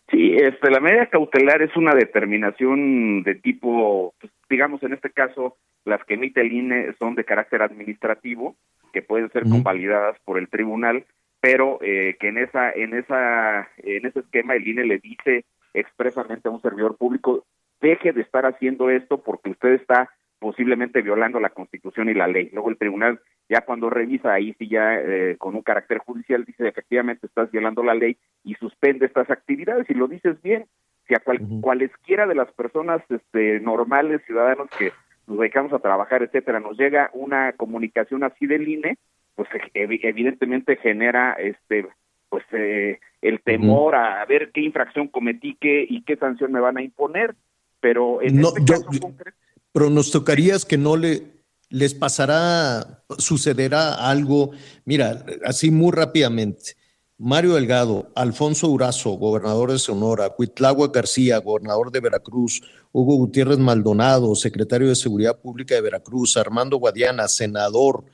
Sí, 0.09 0.35
este, 0.35 0.71
la 0.71 0.79
medida 0.79 1.05
cautelar 1.07 1.61
es 1.61 1.75
una 1.75 1.93
determinación 1.93 3.23
de 3.23 3.35
tipo, 3.35 4.13
pues, 4.19 4.31
digamos 4.49 4.81
en 4.83 4.93
este 4.93 5.09
caso, 5.09 5.57
las 5.85 6.03
que 6.05 6.15
emite 6.15 6.41
el 6.41 6.51
INE 6.51 6.93
son 6.97 7.15
de 7.15 7.25
carácter 7.25 7.61
administrativo, 7.61 8.55
que 8.91 9.01
pueden 9.01 9.31
ser 9.31 9.43
convalidadas 9.43 10.17
por 10.25 10.37
el 10.37 10.49
tribunal, 10.49 11.05
pero 11.39 11.79
eh, 11.81 12.17
que 12.19 12.27
en 12.27 12.37
esa, 12.37 12.71
en 12.71 12.93
esa, 12.93 13.69
en 13.77 14.05
ese 14.05 14.19
esquema 14.19 14.55
el 14.55 14.67
INE 14.67 14.85
le 14.85 14.99
dice 14.99 15.45
expresamente 15.73 16.47
a 16.47 16.51
un 16.51 16.61
servidor 16.61 16.97
público 16.97 17.45
deje 17.81 18.13
de 18.13 18.21
estar 18.21 18.45
haciendo 18.45 18.89
esto 18.89 19.23
porque 19.23 19.49
usted 19.49 19.69
está 19.69 20.09
posiblemente 20.39 21.01
violando 21.01 21.39
la 21.39 21.49
Constitución 21.49 22.09
y 22.09 22.13
la 22.13 22.27
ley. 22.27 22.49
Luego 22.53 22.69
el 22.69 22.77
tribunal 22.77 23.19
ya 23.51 23.65
cuando 23.65 23.89
revisa 23.89 24.33
ahí 24.33 24.55
sí 24.57 24.69
ya 24.69 24.95
eh, 24.95 25.35
con 25.37 25.55
un 25.55 25.61
carácter 25.61 25.97
judicial 25.97 26.45
dice 26.45 26.69
efectivamente 26.69 27.27
estás 27.27 27.51
violando 27.51 27.83
la 27.83 27.93
ley 27.93 28.15
y 28.45 28.53
suspende 28.55 29.05
estas 29.05 29.29
actividades 29.29 29.89
y 29.89 29.93
lo 29.93 30.07
dices 30.07 30.41
bien 30.41 30.67
si 31.05 31.15
a 31.15 31.21
cualesquiera 31.59 32.25
de 32.27 32.35
las 32.35 32.49
personas 32.53 33.01
este 33.09 33.59
normales 33.59 34.21
ciudadanos 34.25 34.69
que 34.79 34.93
nos 35.27 35.37
dedicamos 35.37 35.73
a 35.73 35.79
trabajar 35.79 36.23
etcétera 36.23 36.61
nos 36.61 36.77
llega 36.77 37.09
una 37.13 37.51
comunicación 37.51 38.23
así 38.23 38.47
del 38.47 38.69
INE 38.69 38.97
pues 39.35 39.49
evidentemente 39.73 40.77
genera 40.77 41.33
este 41.33 41.87
pues 42.29 42.45
eh, 42.53 43.01
el 43.21 43.41
temor 43.41 43.95
a 43.95 44.23
ver 44.27 44.51
qué 44.53 44.61
infracción 44.61 45.09
cometí 45.09 45.57
qué 45.59 45.85
y 45.89 46.03
qué 46.03 46.15
sanción 46.15 46.53
me 46.53 46.61
van 46.61 46.77
a 46.77 46.83
imponer 46.83 47.35
pero 47.81 48.21
en 48.21 48.39
este 48.39 48.63
caso 48.63 48.85
concreto 49.01 49.37
pronosticarías 49.73 50.63
que 50.63 50.77
no 50.77 50.95
le 50.95 51.40
les 51.71 51.93
pasará, 51.93 53.03
sucederá 53.17 53.93
algo. 53.93 54.51
Mira, 54.85 55.25
así 55.45 55.71
muy 55.71 55.91
rápidamente. 55.91 56.75
Mario 57.17 57.53
Delgado, 57.53 58.11
Alfonso 58.15 58.67
Urazo, 58.67 59.11
gobernador 59.11 59.71
de 59.71 59.79
Sonora, 59.79 60.31
Cuitlagua 60.31 60.89
García, 60.91 61.37
gobernador 61.37 61.91
de 61.91 61.99
Veracruz, 61.99 62.61
Hugo 62.91 63.15
Gutiérrez 63.15 63.59
Maldonado, 63.59 64.33
secretario 64.35 64.89
de 64.89 64.95
Seguridad 64.95 65.39
Pública 65.39 65.75
de 65.75 65.81
Veracruz, 65.81 66.35
Armando 66.35 66.77
Guadiana, 66.77 67.27
senador, 67.27 68.05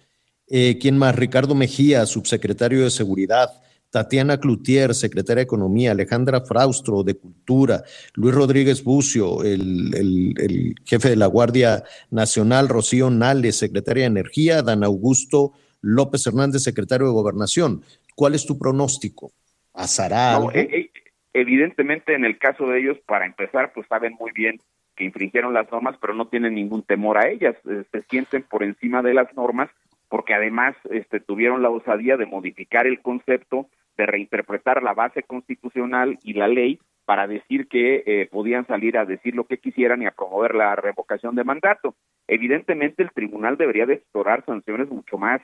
eh, 0.48 0.78
¿quién 0.80 0.98
más? 0.98 1.16
Ricardo 1.16 1.56
Mejía, 1.56 2.06
subsecretario 2.06 2.84
de 2.84 2.92
Seguridad, 2.92 3.50
Tatiana 3.98 4.40
Cloutier, 4.40 4.94
secretaria 4.94 5.38
de 5.38 5.46
Economía, 5.46 5.90
Alejandra 5.90 6.42
Fraustro, 6.42 7.02
de 7.02 7.16
Cultura, 7.16 7.82
Luis 8.14 8.36
Rodríguez 8.36 8.84
Bucio, 8.84 9.44
el, 9.44 10.76
jefe 10.86 11.10
de 11.10 11.16
la 11.16 11.26
Guardia 11.26 11.82
Nacional, 12.12 12.70
Rocío 12.70 13.10
Nales, 13.10 13.58
secretaria 13.58 14.04
de 14.04 14.10
Energía, 14.10 14.62
Dan 14.62 14.84
Augusto 14.84 15.54
López 15.82 16.28
Hernández, 16.28 16.62
secretario 16.62 17.08
de 17.08 17.14
Gobernación. 17.14 17.82
¿Cuál 18.16 18.36
es 18.36 18.46
tu 18.46 18.60
pronóstico? 18.60 19.32
¿Pasará 19.72 20.38
e, 20.54 20.60
e, 20.60 20.92
evidentemente, 21.34 22.14
en 22.14 22.24
el 22.24 22.38
caso 22.38 22.68
de 22.68 22.78
ellos, 22.82 22.98
para 23.08 23.26
empezar, 23.26 23.72
pues 23.74 23.88
saben 23.88 24.16
muy 24.20 24.32
bien 24.32 24.62
que 24.96 25.06
infringieron 25.06 25.56
las 25.56 25.72
normas, 25.72 25.96
pero 26.00 26.14
no 26.14 26.28
tienen 26.28 26.54
ningún 26.54 26.84
temor 26.84 27.18
a 27.18 27.30
ellas, 27.30 27.56
eh, 27.68 27.84
se 27.92 28.04
sienten 28.04 28.44
por 28.44 28.62
encima 28.62 29.02
de 29.02 29.16
las 29.16 29.36
normas 29.36 29.72
porque 30.10 30.34
además 30.34 30.76
este, 30.90 31.20
tuvieron 31.20 31.62
la 31.62 31.70
osadía 31.70 32.18
de 32.18 32.26
modificar 32.26 32.88
el 32.88 33.02
concepto, 33.02 33.70
de 33.98 34.06
reinterpretar 34.06 34.84
la 34.84 34.94
base 34.94 35.24
constitucional 35.24 36.18
y 36.24 36.34
la 36.34 36.48
ley 36.48 36.80
para 37.06 37.26
decir 37.26 37.68
que 37.68 38.04
eh, 38.06 38.28
podían 38.32 38.68
salir 38.68 38.98
a 38.98 39.06
decir 39.06 39.34
lo 39.36 39.46
que 39.46 39.60
quisieran 39.60 40.02
y 40.02 40.06
a 40.06 40.12
promover 40.12 40.56
la 40.56 40.76
revocación 40.76 41.36
de 41.36 41.44
mandato. 41.44 41.96
Evidentemente 42.28 43.02
el 43.02 43.12
tribunal 43.12 43.58
debería 43.58 43.86
de 43.86 43.96
explorar 43.96 44.44
sanciones 44.46 44.90
mucho 44.90 45.18
más 45.18 45.42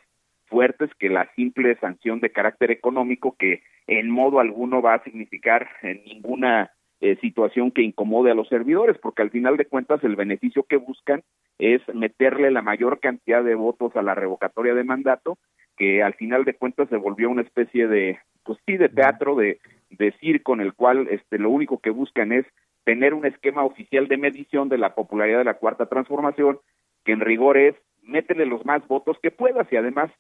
fuertes 0.47 0.89
que 0.99 1.09
la 1.09 1.29
simple 1.35 1.75
sanción 1.79 2.19
de 2.19 2.31
carácter 2.31 2.69
económico 2.69 3.35
que 3.39 3.63
en 3.87 4.09
modo 4.09 4.39
alguno 4.39 4.81
va 4.81 4.95
a 4.95 5.03
significar 5.03 5.69
en 5.81 6.03
ninguna 6.03 6.71
eh, 6.99 7.17
situación 7.21 7.71
que 7.71 7.81
incomode 7.81 8.31
a 8.31 8.35
los 8.35 8.47
servidores, 8.49 8.97
porque 8.97 9.21
al 9.21 9.29
final 9.29 9.57
de 9.57 9.65
cuentas 9.65 10.03
el 10.03 10.15
beneficio 10.15 10.63
que 10.63 10.77
buscan 10.77 11.23
es 11.59 11.81
meterle 11.93 12.51
la 12.51 12.61
mayor 12.61 12.99
cantidad 12.99 13.43
de 13.43 13.55
votos 13.55 13.95
a 13.95 14.01
la 14.01 14.15
revocatoria 14.15 14.73
de 14.73 14.83
mandato, 14.83 15.37
que 15.77 16.03
al 16.03 16.13
final 16.13 16.45
de 16.45 16.53
cuentas 16.53 16.89
se 16.89 16.97
volvió 16.97 17.29
una 17.29 17.41
especie 17.41 17.87
de, 17.87 18.19
pues 18.43 18.59
sí, 18.65 18.77
de 18.77 18.89
teatro, 18.89 19.35
de, 19.35 19.59
de 19.89 20.11
circo, 20.19 20.53
en 20.53 20.61
el 20.61 20.73
cual 20.73 21.07
este, 21.09 21.37
lo 21.39 21.49
único 21.49 21.79
que 21.79 21.89
buscan 21.89 22.31
es 22.31 22.45
tener 22.83 23.13
un 23.13 23.25
esquema 23.25 23.63
oficial 23.63 24.07
de 24.07 24.17
medición 24.17 24.69
de 24.69 24.77
la 24.77 24.93
popularidad 24.95 25.39
de 25.39 25.45
la 25.45 25.55
cuarta 25.55 25.85
transformación, 25.85 26.59
que 27.05 27.13
en 27.13 27.21
rigor 27.21 27.57
es 27.57 27.75
métele 28.03 28.45
los 28.45 28.65
más 28.65 28.85
votos 28.87 29.17
que 29.21 29.31
puedas 29.31 29.71
y 29.71 29.77
además 29.77 30.11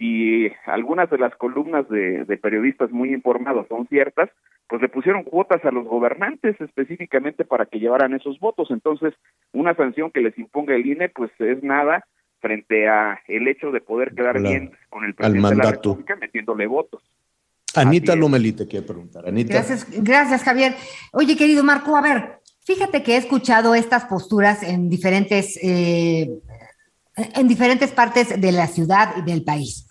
si 0.00 0.50
algunas 0.64 1.10
de 1.10 1.18
las 1.18 1.34
columnas 1.36 1.86
de, 1.88 2.38
periodistas 2.40 2.90
muy 2.90 3.12
informados 3.12 3.66
son 3.68 3.86
ciertas, 3.88 4.30
pues 4.66 4.80
le 4.80 4.88
pusieron 4.88 5.24
cuotas 5.24 5.62
a 5.64 5.70
los 5.70 5.86
gobernantes 5.86 6.58
específicamente 6.58 7.44
para 7.44 7.66
que 7.66 7.80
llevaran 7.80 8.14
esos 8.14 8.38
votos. 8.40 8.70
Entonces, 8.70 9.12
una 9.52 9.74
sanción 9.74 10.10
que 10.10 10.22
les 10.22 10.38
imponga 10.38 10.74
el 10.74 10.86
INE, 10.86 11.10
pues 11.10 11.30
es 11.38 11.62
nada 11.62 12.06
frente 12.40 12.88
a 12.88 13.20
el 13.28 13.46
hecho 13.48 13.70
de 13.70 13.80
poder 13.80 14.14
quedar 14.14 14.40
bien 14.40 14.72
con 14.88 15.04
el 15.04 15.14
presidente 15.14 15.48
de 15.48 15.56
la 15.56 15.70
República 15.70 16.16
metiéndole 16.16 16.66
votos. 16.66 17.02
Anita 17.74 18.16
Lomelí 18.16 18.52
te 18.52 18.66
quiere 18.66 18.86
preguntar. 18.86 19.28
Anita. 19.28 19.54
Gracias, 19.54 19.86
gracias, 19.88 20.42
Javier. 20.42 20.74
Oye, 21.12 21.36
querido 21.36 21.62
Marco, 21.62 21.96
a 21.96 22.00
ver, 22.00 22.40
fíjate 22.64 23.02
que 23.02 23.14
he 23.14 23.16
escuchado 23.16 23.74
estas 23.74 24.06
posturas 24.06 24.62
en 24.62 24.88
diferentes, 24.88 25.56
eh, 25.62 26.28
en 27.16 27.48
diferentes 27.48 27.92
partes 27.92 28.40
de 28.40 28.52
la 28.52 28.66
ciudad 28.66 29.14
y 29.16 29.22
del 29.22 29.44
país. 29.44 29.86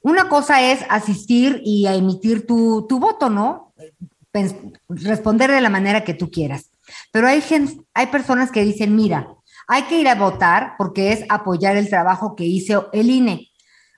Una 0.00 0.28
cosa 0.28 0.62
es 0.62 0.80
asistir 0.88 1.60
y 1.64 1.86
a 1.86 1.94
emitir 1.94 2.46
tu, 2.46 2.86
voto, 2.88 3.28
¿no? 3.28 3.74
responder 4.88 5.50
de 5.50 5.60
la 5.60 5.68
manera 5.68 6.04
que 6.04 6.14
tú 6.14 6.30
quieras. 6.30 6.70
Pero 7.10 7.26
hay, 7.26 7.42
hay 7.92 8.06
personas 8.06 8.52
que 8.52 8.62
dicen, 8.62 8.94
mira, 8.94 9.28
hay 9.68 9.82
que 9.82 10.00
ir 10.00 10.08
a 10.08 10.14
votar 10.14 10.74
porque 10.78 11.12
es 11.12 11.24
apoyar 11.28 11.76
el 11.76 11.90
trabajo 11.90 12.34
que 12.34 12.44
hizo 12.44 12.88
el 12.92 13.10
INE. 13.10 13.48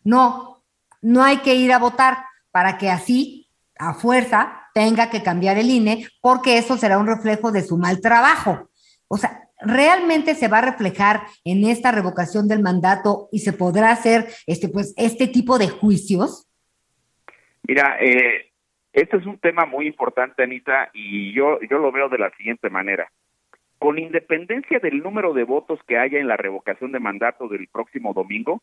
No, 0.02 0.64
no 1.00 1.22
hay 1.22 1.38
que 1.38 1.54
ir 1.54 1.72
a 1.72 1.78
votar 1.78 2.18
para 2.50 2.76
que 2.76 2.90
así, 2.90 3.48
a 3.78 3.94
fuerza, 3.94 4.68
tenga 4.74 5.10
que 5.10 5.22
cambiar 5.22 5.58
el 5.58 5.70
INE 5.70 6.08
porque 6.20 6.58
eso 6.58 6.76
será 6.76 6.98
un 6.98 7.06
reflejo 7.06 7.52
de 7.52 7.62
su 7.62 7.78
mal 7.78 8.00
trabajo. 8.00 8.68
O 9.06 9.16
sea, 9.16 9.48
realmente 9.60 10.34
se 10.34 10.48
va 10.48 10.58
a 10.58 10.72
reflejar 10.72 11.22
en 11.44 11.64
esta 11.64 11.92
revocación 11.92 12.48
del 12.48 12.62
mandato 12.62 13.28
y 13.30 13.38
se 13.38 13.52
podrá 13.52 13.92
hacer 13.92 14.26
este 14.46 14.68
pues 14.68 14.92
este 14.96 15.28
tipo 15.28 15.58
de 15.58 15.68
juicios? 15.68 16.48
Mira, 17.62 17.96
eh, 18.00 18.52
este 18.92 19.18
es 19.18 19.26
un 19.26 19.38
tema 19.38 19.66
muy 19.66 19.86
importante, 19.86 20.42
Anita, 20.42 20.90
y 20.92 21.32
yo 21.32 21.60
yo 21.70 21.78
lo 21.78 21.92
veo 21.92 22.08
de 22.08 22.18
la 22.18 22.30
siguiente 22.36 22.70
manera. 22.70 23.08
Con 23.80 23.98
independencia 23.98 24.78
del 24.78 24.98
número 24.98 25.32
de 25.32 25.44
votos 25.44 25.80
que 25.88 25.96
haya 25.96 26.18
en 26.18 26.28
la 26.28 26.36
revocación 26.36 26.92
de 26.92 27.00
mandato 27.00 27.48
del 27.48 27.66
próximo 27.66 28.12
domingo, 28.12 28.60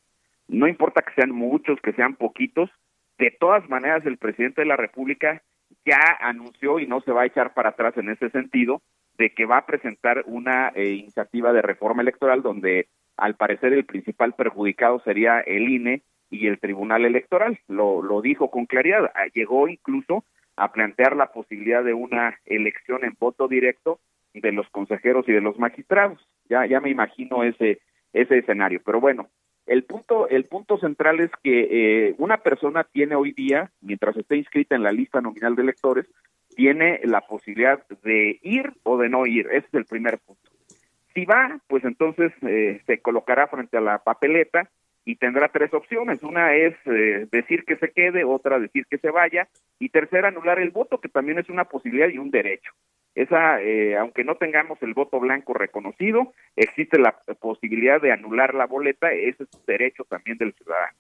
no 0.48 0.68
importa 0.68 1.02
que 1.02 1.16
sean 1.16 1.32
muchos, 1.32 1.82
que 1.82 1.94
sean 1.94 2.14
poquitos, 2.14 2.70
de 3.18 3.32
todas 3.32 3.68
maneras 3.68 4.06
el 4.06 4.18
presidente 4.18 4.62
de 4.62 4.68
la 4.68 4.76
República 4.76 5.42
ya 5.88 6.00
anunció 6.20 6.78
y 6.78 6.86
no 6.86 7.02
se 7.02 7.12
va 7.12 7.24
a 7.24 7.26
echar 7.26 7.56
para 7.56 7.70
atrás 7.70 7.98
en 7.98 8.10
ese 8.10 8.30
sentido 8.30 8.84
de 9.18 9.32
que 9.32 9.46
va 9.46 9.58
a 9.58 9.66
presentar 9.66 10.24
una 10.28 10.72
eh, 10.76 10.92
iniciativa 10.92 11.52
de 11.52 11.64
reforma 11.64 12.04
electoral 12.04 12.44
donde 12.44 12.88
al 13.18 13.34
parecer 13.38 13.74
el 13.74 13.86
principal 13.86 14.34
perjudicado 14.34 15.00
sería 15.00 15.40
el 15.40 15.68
INE 15.68 16.04
y 16.30 16.46
el 16.46 16.60
Tribunal 16.60 17.06
Electoral. 17.06 17.58
Lo, 17.68 18.04
lo 18.04 18.22
dijo 18.22 18.52
con 18.52 18.68
claridad. 18.68 19.12
Ah, 19.16 19.26
llegó 19.34 19.68
incluso 19.68 20.24
a 20.58 20.72
plantear 20.72 21.16
la 21.16 21.32
posibilidad 21.32 21.84
de 21.84 21.96
una 21.96 22.40
elección 22.46 23.04
en 23.04 23.16
voto 23.20 23.48
directo 23.48 24.00
de 24.42 24.52
los 24.52 24.70
consejeros 24.70 25.28
y 25.28 25.32
de 25.32 25.42
los 25.42 25.58
magistrados. 25.60 26.20
Ya, 26.50 26.66
ya 26.66 26.80
me 26.80 26.90
imagino 26.90 27.44
ese, 27.44 27.80
ese 28.14 28.38
escenario. 28.40 28.82
Pero 28.86 29.00
bueno, 29.00 29.30
el 29.66 29.84
punto, 29.84 30.30
el 30.30 30.46
punto 30.46 30.78
central 30.78 31.20
es 31.20 31.32
que 31.44 31.68
eh, 32.10 32.16
una 32.18 32.38
persona 32.38 32.86
tiene 32.86 33.16
hoy 33.16 33.34
día, 33.34 33.70
mientras 33.82 34.16
esté 34.16 34.38
inscrita 34.38 34.76
en 34.76 34.84
la 34.84 34.94
lista 34.94 35.20
nominal 35.20 35.56
de 35.56 35.64
electores, 35.64 36.06
tiene 36.56 37.02
la 37.04 37.22
posibilidad 37.22 37.86
de 38.04 38.40
ir 38.42 38.74
o 38.84 38.98
de 38.98 39.10
no 39.10 39.26
ir. 39.26 39.48
Ese 39.48 39.68
es 39.68 39.74
el 39.74 39.86
primer 39.86 40.20
punto. 40.20 40.50
Si 41.14 41.26
va, 41.26 41.60
pues 41.68 41.84
entonces 41.84 42.32
eh, 42.44 42.82
se 42.86 43.00
colocará 43.00 43.48
frente 43.48 43.78
a 43.78 43.82
la 43.82 44.00
papeleta 44.00 44.70
y 45.04 45.16
tendrá 45.16 45.50
tres 45.50 45.74
opciones. 45.74 46.24
Una 46.24 46.56
es 46.56 46.76
eh, 46.86 47.28
decir 47.32 47.64
que 47.66 47.76
se 47.78 47.92
quede, 47.92 48.24
otra 48.24 48.60
decir 48.60 48.86
que 48.90 48.98
se 48.98 49.12
vaya 49.12 49.48
y 49.80 49.90
tercera 49.90 50.30
anular 50.30 50.60
el 50.60 50.72
voto, 50.72 51.00
que 51.00 51.10
también 51.10 51.40
es 51.40 51.50
una 51.50 51.66
posibilidad 51.66 52.10
y 52.10 52.18
un 52.18 52.32
derecho. 52.32 52.72
Esa, 53.18 53.60
eh, 53.64 53.98
aunque 53.98 54.24
no 54.24 54.36
tengamos 54.36 54.78
el 54.84 54.94
voto 54.94 55.20
blanco 55.20 55.56
reconocido, 55.56 56.36
existe 56.56 57.00
la 57.00 57.18
posibilidad 57.40 58.00
de 58.00 58.12
anular 58.12 58.54
la 58.54 58.68
boleta, 58.68 59.12
ese 59.12 59.42
es 59.42 59.50
un 59.56 59.66
derecho 59.66 60.04
también 60.04 60.38
del 60.38 60.54
ciudadano. 60.54 60.96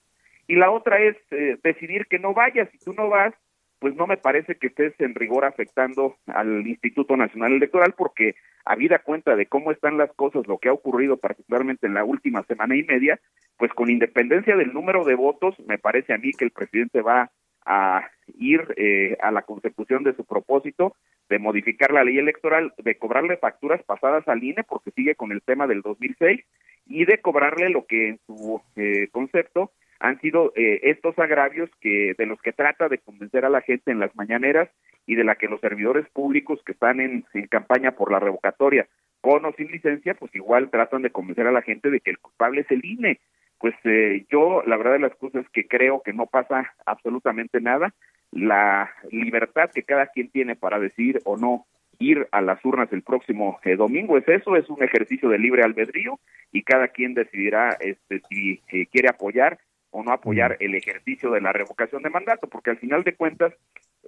Y 0.47 0.55
la 0.55 0.71
otra 0.71 0.99
es 0.99 1.15
eh, 1.29 1.59
decidir 1.61 2.07
que 2.07 2.17
no 2.17 2.33
vayas, 2.33 2.69
si 2.71 2.79
tú 2.79 2.93
no 2.93 3.07
vas, 3.07 3.35
pues 3.77 3.95
no 3.95 4.07
me 4.07 4.17
parece 4.17 4.55
que 4.55 4.65
estés 4.65 4.99
en 4.99 5.13
rigor 5.13 5.45
afectando 5.45 6.15
al 6.25 6.65
Instituto 6.65 7.15
Nacional 7.15 7.53
Electoral 7.53 7.93
porque 7.95 8.33
habida 8.65 8.97
cuenta 8.97 9.35
de 9.35 9.45
cómo 9.45 9.71
están 9.71 9.99
las 9.99 10.11
cosas, 10.13 10.47
lo 10.47 10.57
que 10.57 10.69
ha 10.69 10.73
ocurrido 10.73 11.17
particularmente 11.17 11.85
en 11.85 11.93
la 11.93 12.03
última 12.03 12.41
semana 12.45 12.75
y 12.75 12.81
media, 12.81 13.19
pues 13.57 13.71
con 13.73 13.91
independencia 13.91 14.55
del 14.55 14.73
número 14.73 15.03
de 15.03 15.13
votos, 15.13 15.55
me 15.67 15.77
parece 15.77 16.15
a 16.15 16.17
mí 16.17 16.31
que 16.31 16.45
el 16.45 16.51
presidente 16.51 17.03
va 17.03 17.29
a 17.63 18.09
ir 18.39 18.73
eh, 18.75 19.17
a 19.21 19.29
la 19.29 19.43
consecución 19.43 20.03
de 20.03 20.15
su 20.15 20.25
propósito 20.25 20.95
de 21.29 21.39
modificar 21.39 21.91
la 21.91 22.03
ley 22.03 22.17
electoral, 22.17 22.73
de 22.77 22.97
cobrarle 22.97 23.37
facturas 23.37 23.83
pasadas 23.83 24.27
al 24.27 24.43
INE 24.43 24.63
porque 24.63 24.91
sigue 24.91 25.15
con 25.15 25.31
el 25.31 25.41
tema 25.41 25.67
del 25.67 25.81
2006 25.81 26.43
y 26.85 27.05
de 27.05 27.19
cobrarle 27.19 27.69
lo 27.69 27.85
que 27.85 28.09
en 28.09 28.19
su 28.25 28.61
eh, 28.75 29.09
concepto 29.11 29.71
han 29.99 30.19
sido 30.21 30.53
eh, 30.55 30.79
estos 30.83 31.17
agravios 31.19 31.69
que 31.81 32.13
de 32.17 32.25
los 32.25 32.39
que 32.41 32.53
trata 32.53 32.87
de 32.87 32.99
convencer 32.99 33.45
a 33.45 33.49
la 33.49 33.61
gente 33.61 33.91
en 33.91 33.99
las 33.99 34.15
mañaneras 34.15 34.69
y 35.05 35.15
de 35.15 35.23
la 35.23 35.35
que 35.35 35.47
los 35.47 35.59
servidores 35.59 36.07
públicos 36.09 36.61
que 36.65 36.73
están 36.73 36.99
en, 36.99 37.25
en 37.33 37.47
campaña 37.47 37.91
por 37.91 38.11
la 38.11 38.19
revocatoria 38.19 38.87
con 39.21 39.43
o 39.45 39.51
sin 39.53 39.71
licencia, 39.71 40.13
pues 40.13 40.33
igual 40.35 40.69
tratan 40.69 41.01
de 41.01 41.09
convencer 41.09 41.47
a 41.47 41.51
la 41.51 41.61
gente 41.61 41.89
de 41.89 41.99
que 41.99 42.11
el 42.11 42.19
culpable 42.19 42.61
es 42.61 42.71
el 42.71 42.85
INE 42.85 43.19
pues 43.59 43.75
eh, 43.83 44.25
yo 44.29 44.61
la 44.65 44.77
verdad 44.77 44.93
de 44.93 44.99
las 44.99 45.15
cosas 45.15 45.45
es 45.45 45.49
que 45.49 45.67
creo 45.67 46.01
que 46.03 46.13
no 46.13 46.27
pasa 46.27 46.73
absolutamente 46.85 47.59
nada. 47.61 47.93
La 48.31 48.91
libertad 49.11 49.71
que 49.73 49.83
cada 49.83 50.07
quien 50.07 50.29
tiene 50.29 50.55
para 50.55 50.79
decidir 50.79 51.19
o 51.25 51.37
no 51.37 51.65
ir 51.99 52.27
a 52.31 52.41
las 52.41 52.63
urnas 52.63 52.91
el 52.93 53.01
próximo 53.01 53.59
eh, 53.63 53.75
domingo 53.75 54.17
es 54.17 54.27
eso, 54.27 54.55
es 54.55 54.69
un 54.69 54.83
ejercicio 54.83 55.29
de 55.29 55.39
libre 55.39 55.63
albedrío 55.63 56.19
y 56.51 56.61
cada 56.61 56.89
quien 56.89 57.15
decidirá 57.15 57.75
este, 57.79 58.21
si 58.29 58.61
eh, 58.71 58.85
quiere 58.91 59.09
apoyar 59.09 59.57
o 59.89 60.03
no 60.03 60.11
apoyar 60.11 60.57
el 60.59 60.75
ejercicio 60.75 61.31
de 61.31 61.41
la 61.41 61.53
revocación 61.53 62.03
de 62.03 62.11
mandato, 62.11 62.47
porque 62.47 62.69
al 62.69 62.77
final 62.77 63.03
de 63.03 63.15
cuentas 63.15 63.53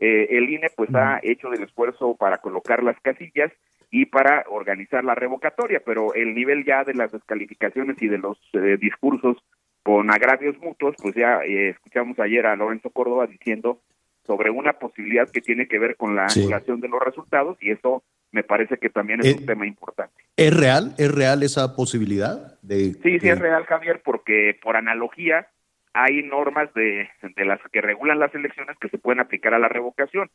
el 0.02 0.50
INE 0.50 0.70
pues 0.78 0.94
ha 0.96 1.20
hecho 1.24 1.52
el 1.52 1.62
esfuerzo 1.62 2.16
para 2.16 2.38
colocar 2.38 2.84
las 2.84 2.98
casillas 3.02 3.52
y 3.92 4.06
para 4.06 4.46
organizar 4.50 5.04
la 5.04 5.16
revocatoria, 5.16 5.82
pero 5.84 6.14
el 6.14 6.36
nivel 6.36 6.64
ya 6.66 6.84
de 6.84 6.94
las 6.94 7.12
descalificaciones 7.12 8.02
y 8.02 8.08
de 8.08 8.20
los 8.20 8.38
eh, 8.54 8.78
discursos 8.80 9.38
con 9.84 10.12
agravios 10.12 10.58
mutuos, 10.60 10.96
pues 11.02 11.16
ya 11.16 11.40
eh, 11.44 11.70
escuchamos 11.70 12.20
ayer 12.20 12.46
a 12.46 12.56
Lorenzo 12.56 12.92
Córdoba 12.92 13.26
diciendo 13.26 13.82
sobre 14.26 14.52
una 14.52 14.74
posibilidad 14.74 15.28
que 15.30 15.42
tiene 15.42 15.68
que 15.68 15.80
ver 15.80 15.96
con 15.96 16.16
la 16.16 16.28
anulación 16.28 16.82
de 16.82 16.88
los 16.88 17.02
resultados 17.02 17.58
y 17.62 17.72
eso 17.72 18.04
me 18.32 18.44
parece 18.44 18.78
que 18.78 18.90
también 18.90 19.22
es 19.22 19.28
eh, 19.28 19.38
un 19.40 19.46
tema 19.48 19.66
importante. 19.66 20.14
¿Es 20.38 20.56
real? 20.56 20.94
¿Es 21.00 21.12
real 21.12 21.42
esa 21.42 21.76
posibilidad? 21.76 22.60
De, 22.62 22.94
sí, 22.94 23.20
sí 23.20 23.28
es 23.30 23.40
real, 23.40 23.66
Javier, 23.66 24.02
porque 24.06 24.56
por 24.62 24.76
analogía 24.76 25.48
hay 25.94 26.22
normas 26.22 26.72
de, 26.76 27.10
de 27.36 27.46
las 27.46 27.60
que 27.72 27.82
regulan 27.82 28.20
las 28.20 28.34
elecciones 28.36 28.78
que 28.80 28.90
se 28.90 29.00
pueden 29.00 29.20
aplicar 29.20 29.56
a 29.56 29.60
la 29.60 29.68
revocación 29.68 30.30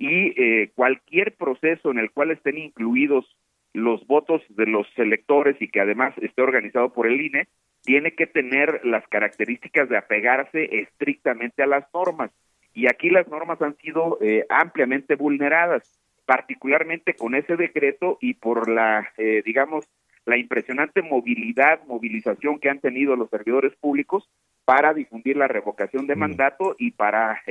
y 0.00 0.32
eh, 0.34 0.72
cualquier 0.74 1.36
proceso 1.36 1.90
en 1.90 1.98
el 1.98 2.10
cual 2.10 2.30
estén 2.30 2.56
incluidos 2.56 3.36
los 3.74 4.04
votos 4.06 4.42
de 4.48 4.64
los 4.64 4.86
electores 4.96 5.60
y 5.60 5.68
que 5.68 5.82
además 5.82 6.14
esté 6.22 6.40
organizado 6.40 6.90
por 6.94 7.06
el 7.06 7.20
INE, 7.20 7.48
tiene 7.82 8.14
que 8.14 8.26
tener 8.26 8.80
las 8.82 9.06
características 9.08 9.90
de 9.90 9.98
apegarse 9.98 10.80
estrictamente 10.80 11.62
a 11.62 11.66
las 11.66 11.84
normas. 11.92 12.30
Y 12.72 12.88
aquí 12.88 13.10
las 13.10 13.28
normas 13.28 13.60
han 13.60 13.76
sido 13.76 14.16
eh, 14.22 14.46
ampliamente 14.48 15.16
vulneradas, 15.16 15.82
particularmente 16.24 17.12
con 17.12 17.34
ese 17.34 17.56
decreto 17.56 18.16
y 18.22 18.34
por 18.34 18.70
la, 18.70 19.06
eh, 19.18 19.42
digamos, 19.44 19.86
la 20.24 20.38
impresionante 20.38 21.02
movilidad, 21.02 21.80
movilización 21.86 22.58
que 22.58 22.70
han 22.70 22.80
tenido 22.80 23.16
los 23.16 23.28
servidores 23.28 23.74
públicos 23.76 24.26
para 24.64 24.94
difundir 24.94 25.36
la 25.36 25.48
revocación 25.48 26.06
de 26.06 26.16
mandato 26.16 26.74
y 26.78 26.92
para 26.92 27.42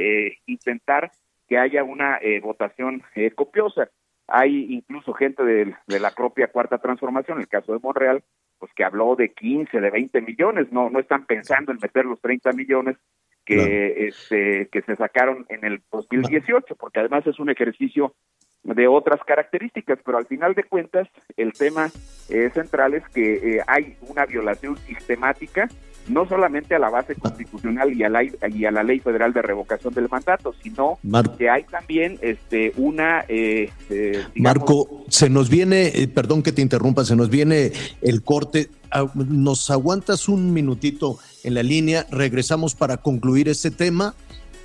intentar 0.47 1.11
que 1.49 1.57
haya 1.57 1.83
una 1.83 2.17
eh, 2.21 2.39
votación 2.39 3.01
eh, 3.15 3.31
copiosa. 3.31 3.89
Hay 4.27 4.67
incluso 4.69 5.13
gente 5.13 5.43
de, 5.43 5.75
la 5.87 6.11
propia 6.11 6.47
Cuarta 6.47 6.77
Transformación, 6.77 7.37
en 7.37 7.41
el 7.41 7.47
caso 7.47 7.73
de 7.73 7.79
Monreal, 7.79 8.23
pues 8.59 8.71
que 8.75 8.83
habló 8.83 9.15
de 9.15 9.33
15, 9.33 9.81
de 9.81 9.89
20 9.89 10.21
millones, 10.21 10.71
no 10.71 10.89
no 10.91 10.99
están 10.99 11.25
pensando 11.25 11.71
en 11.71 11.79
meter 11.81 12.05
los 12.05 12.21
30 12.21 12.51
millones 12.51 12.97
que 13.45 14.07
este 14.07 14.67
que 14.71 14.83
se 14.83 14.95
sacaron 14.95 15.47
en 15.49 15.65
el 15.65 15.81
2018, 15.91 16.75
porque 16.75 16.99
además 16.99 17.25
es 17.25 17.39
un 17.39 17.49
ejercicio 17.49 18.13
de 18.61 18.87
otras 18.87 19.23
características, 19.23 19.97
pero 20.05 20.19
al 20.19 20.27
final 20.27 20.53
de 20.53 20.65
cuentas 20.65 21.07
el 21.35 21.53
tema 21.53 21.87
eh, 22.29 22.51
central 22.53 22.93
es 22.93 23.07
que 23.09 23.61
hay 23.65 23.97
una 24.07 24.25
violación 24.25 24.77
sistemática 24.77 25.67
no 26.09 26.27
solamente 26.27 26.75
a 26.75 26.79
la 26.79 26.89
base 26.89 27.15
constitucional 27.15 27.93
y 27.93 28.03
a 28.03 28.09
la, 28.09 28.23
y 28.23 28.65
a 28.65 28.71
la 28.71 28.83
ley 28.83 28.99
federal 28.99 29.31
de 29.31 29.41
revocación 29.41 29.93
del 29.93 30.09
mandato, 30.09 30.53
sino 30.61 30.99
que 31.37 31.49
hay 31.49 31.63
también 31.63 32.17
este 32.21 32.73
una... 32.77 33.23
Eh, 33.27 33.69
eh, 33.89 34.25
Marco, 34.35 35.05
se 35.07 35.29
nos 35.29 35.49
viene, 35.49 35.87
eh, 35.87 36.07
perdón 36.07 36.43
que 36.43 36.51
te 36.51 36.61
interrumpa, 36.61 37.05
se 37.05 37.15
nos 37.15 37.29
viene 37.29 37.71
el 38.01 38.23
corte. 38.23 38.69
Ah, 38.91 39.05
¿Nos 39.13 39.69
aguantas 39.69 40.27
un 40.27 40.51
minutito 40.51 41.19
en 41.43 41.53
la 41.53 41.63
línea? 41.63 42.07
Regresamos 42.11 42.75
para 42.75 42.97
concluir 42.97 43.47
este 43.47 43.71
tema 43.71 44.15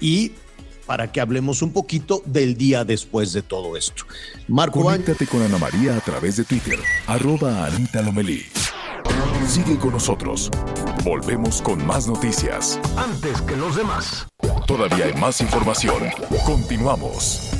y 0.01 0.33
para 0.87 1.13
que 1.13 1.21
hablemos 1.21 1.63
un 1.63 1.73
poquito 1.73 2.23
del 2.27 2.57
día 2.57 2.85
después 2.85 3.33
de 3.33 3.43
todo 3.43 3.77
esto. 3.77 4.05
Marco, 4.49 4.83
conéctate 4.83 5.27
con 5.27 5.43
Ana 5.43 5.59
María 5.59 5.97
a 5.97 6.01
través 6.01 6.37
de 6.37 6.45
Twitter, 6.45 6.79
arroba 7.07 7.67
Anita 7.67 8.03
Lomelí. 8.03 8.43
Sigue 9.47 9.79
con 9.79 9.93
nosotros. 9.93 10.51
Volvemos 11.05 11.63
con 11.63 11.87
más 11.87 12.09
noticias. 12.09 12.81
Antes 12.97 13.41
que 13.43 13.57
los 13.57 13.77
demás. 13.77 14.27
Todavía 14.67 15.05
hay 15.05 15.15
más 15.15 15.41
información. 15.41 16.03
Continuamos. 16.45 17.51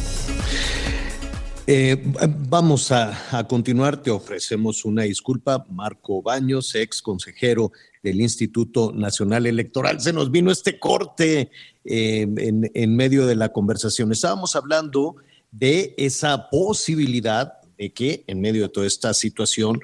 Eh, 1.67 2.03
vamos 2.49 2.91
a, 2.91 3.47
continuar. 3.49 4.03
Te 4.03 4.11
ofrecemos 4.11 4.85
una 4.85 5.03
disculpa. 5.03 5.65
Marco 5.71 6.21
Baños, 6.21 6.75
ex 6.75 7.01
consejero 7.01 7.73
del 8.03 8.21
Instituto 8.21 8.93
Nacional 8.93 9.47
Electoral. 9.47 10.01
Se 10.01 10.13
nos 10.13 10.31
vino 10.31 10.51
este 10.51 10.79
corte 10.79 11.51
eh, 11.85 12.27
en, 12.39 12.71
en 12.75 12.97
medio 12.97 13.27
de 13.27 13.37
la 13.37 13.51
conversación. 13.51 14.11
Estábamos 14.11 14.57
hablando 14.57 15.17
de 15.53 15.95
esa 15.97 16.51
posibilidad 16.51 17.55
de 17.79 17.93
que 17.93 18.25
en 18.27 18.41
medio 18.41 18.63
de 18.63 18.69
toda 18.69 18.87
esta 18.87 19.15
situación 19.15 19.81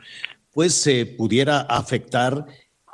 pues 0.52 0.74
se 0.74 1.06
pudiera 1.06 1.60
afectar 1.60 2.44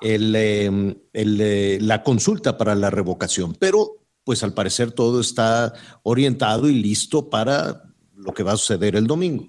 em, 0.00 0.94
eh, 1.12 1.78
la 1.80 2.02
consulta 2.02 2.56
para 2.58 2.74
la 2.74 2.90
revocación. 2.90 3.54
Pero 3.58 3.96
pues 4.24 4.42
al 4.42 4.54
parecer 4.54 4.92
todo 4.92 5.20
está 5.20 5.72
orientado 6.02 6.68
y 6.68 6.74
listo 6.82 7.30
para 7.30 7.82
lo 8.16 8.32
que 8.32 8.42
va 8.42 8.52
a 8.52 8.56
suceder 8.56 8.96
el 8.96 9.06
domingo. 9.06 9.48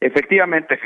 Efectivamente, 0.00 0.78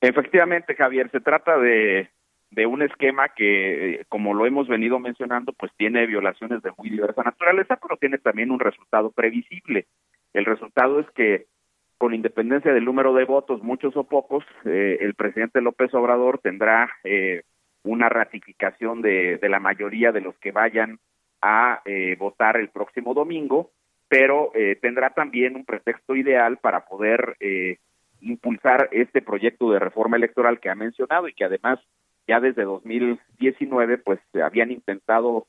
efectivamente, 0.00 0.74
Javier, 0.74 1.10
se 1.10 1.20
trata 1.20 1.56
de, 1.58 2.10
de 2.50 2.66
un 2.66 2.82
esquema 2.82 3.30
que, 3.30 4.04
como 4.08 4.34
lo 4.34 4.46
hemos 4.46 4.68
venido 4.68 4.98
mencionando, 4.98 5.52
pues 5.52 5.72
tiene 5.76 6.06
violaciones 6.06 6.62
de 6.62 6.72
muy 6.76 6.90
diversa 6.90 7.22
naturaleza, 7.22 7.78
pero 7.80 7.96
tiene 7.96 8.18
también 8.18 8.50
un 8.50 8.60
resultado 8.60 9.10
previsible. 9.10 9.86
El 10.34 10.44
resultado 10.44 11.00
es 11.00 11.06
que 11.12 11.46
con 11.98 12.14
independencia 12.14 12.72
del 12.72 12.84
número 12.84 13.14
de 13.14 13.24
votos, 13.24 13.62
muchos 13.62 13.96
o 13.96 14.04
pocos, 14.04 14.44
eh, 14.64 14.98
el 15.00 15.14
presidente 15.14 15.60
López 15.60 15.92
Obrador 15.94 16.40
tendrá 16.42 16.90
eh, 17.04 17.42
una 17.84 18.08
ratificación 18.08 19.00
de, 19.00 19.38
de, 19.38 19.48
la 19.48 19.60
mayoría 19.60 20.12
de 20.12 20.20
los 20.20 20.36
que 20.38 20.52
vayan 20.52 20.98
a 21.40 21.80
eh, 21.84 22.16
votar 22.18 22.58
el 22.58 22.68
próximo 22.68 23.14
domingo, 23.14 23.70
pero 24.08 24.52
tendrá 24.80 25.10
también 25.10 25.56
un 25.56 25.64
pretexto 25.64 26.14
ideal 26.14 26.58
para 26.58 26.86
poder 26.86 27.36
impulsar 28.20 28.88
este 28.92 29.20
proyecto 29.20 29.72
de 29.72 29.80
reforma 29.80 30.16
electoral 30.16 30.60
que 30.60 30.70
ha 30.70 30.76
mencionado 30.76 31.26
y 31.26 31.32
que 31.32 31.44
además 31.44 31.80
ya 32.28 32.38
desde 32.38 32.62
2019 32.62 33.98
pues 33.98 34.20
habían 34.40 34.70
intentado 34.70 35.48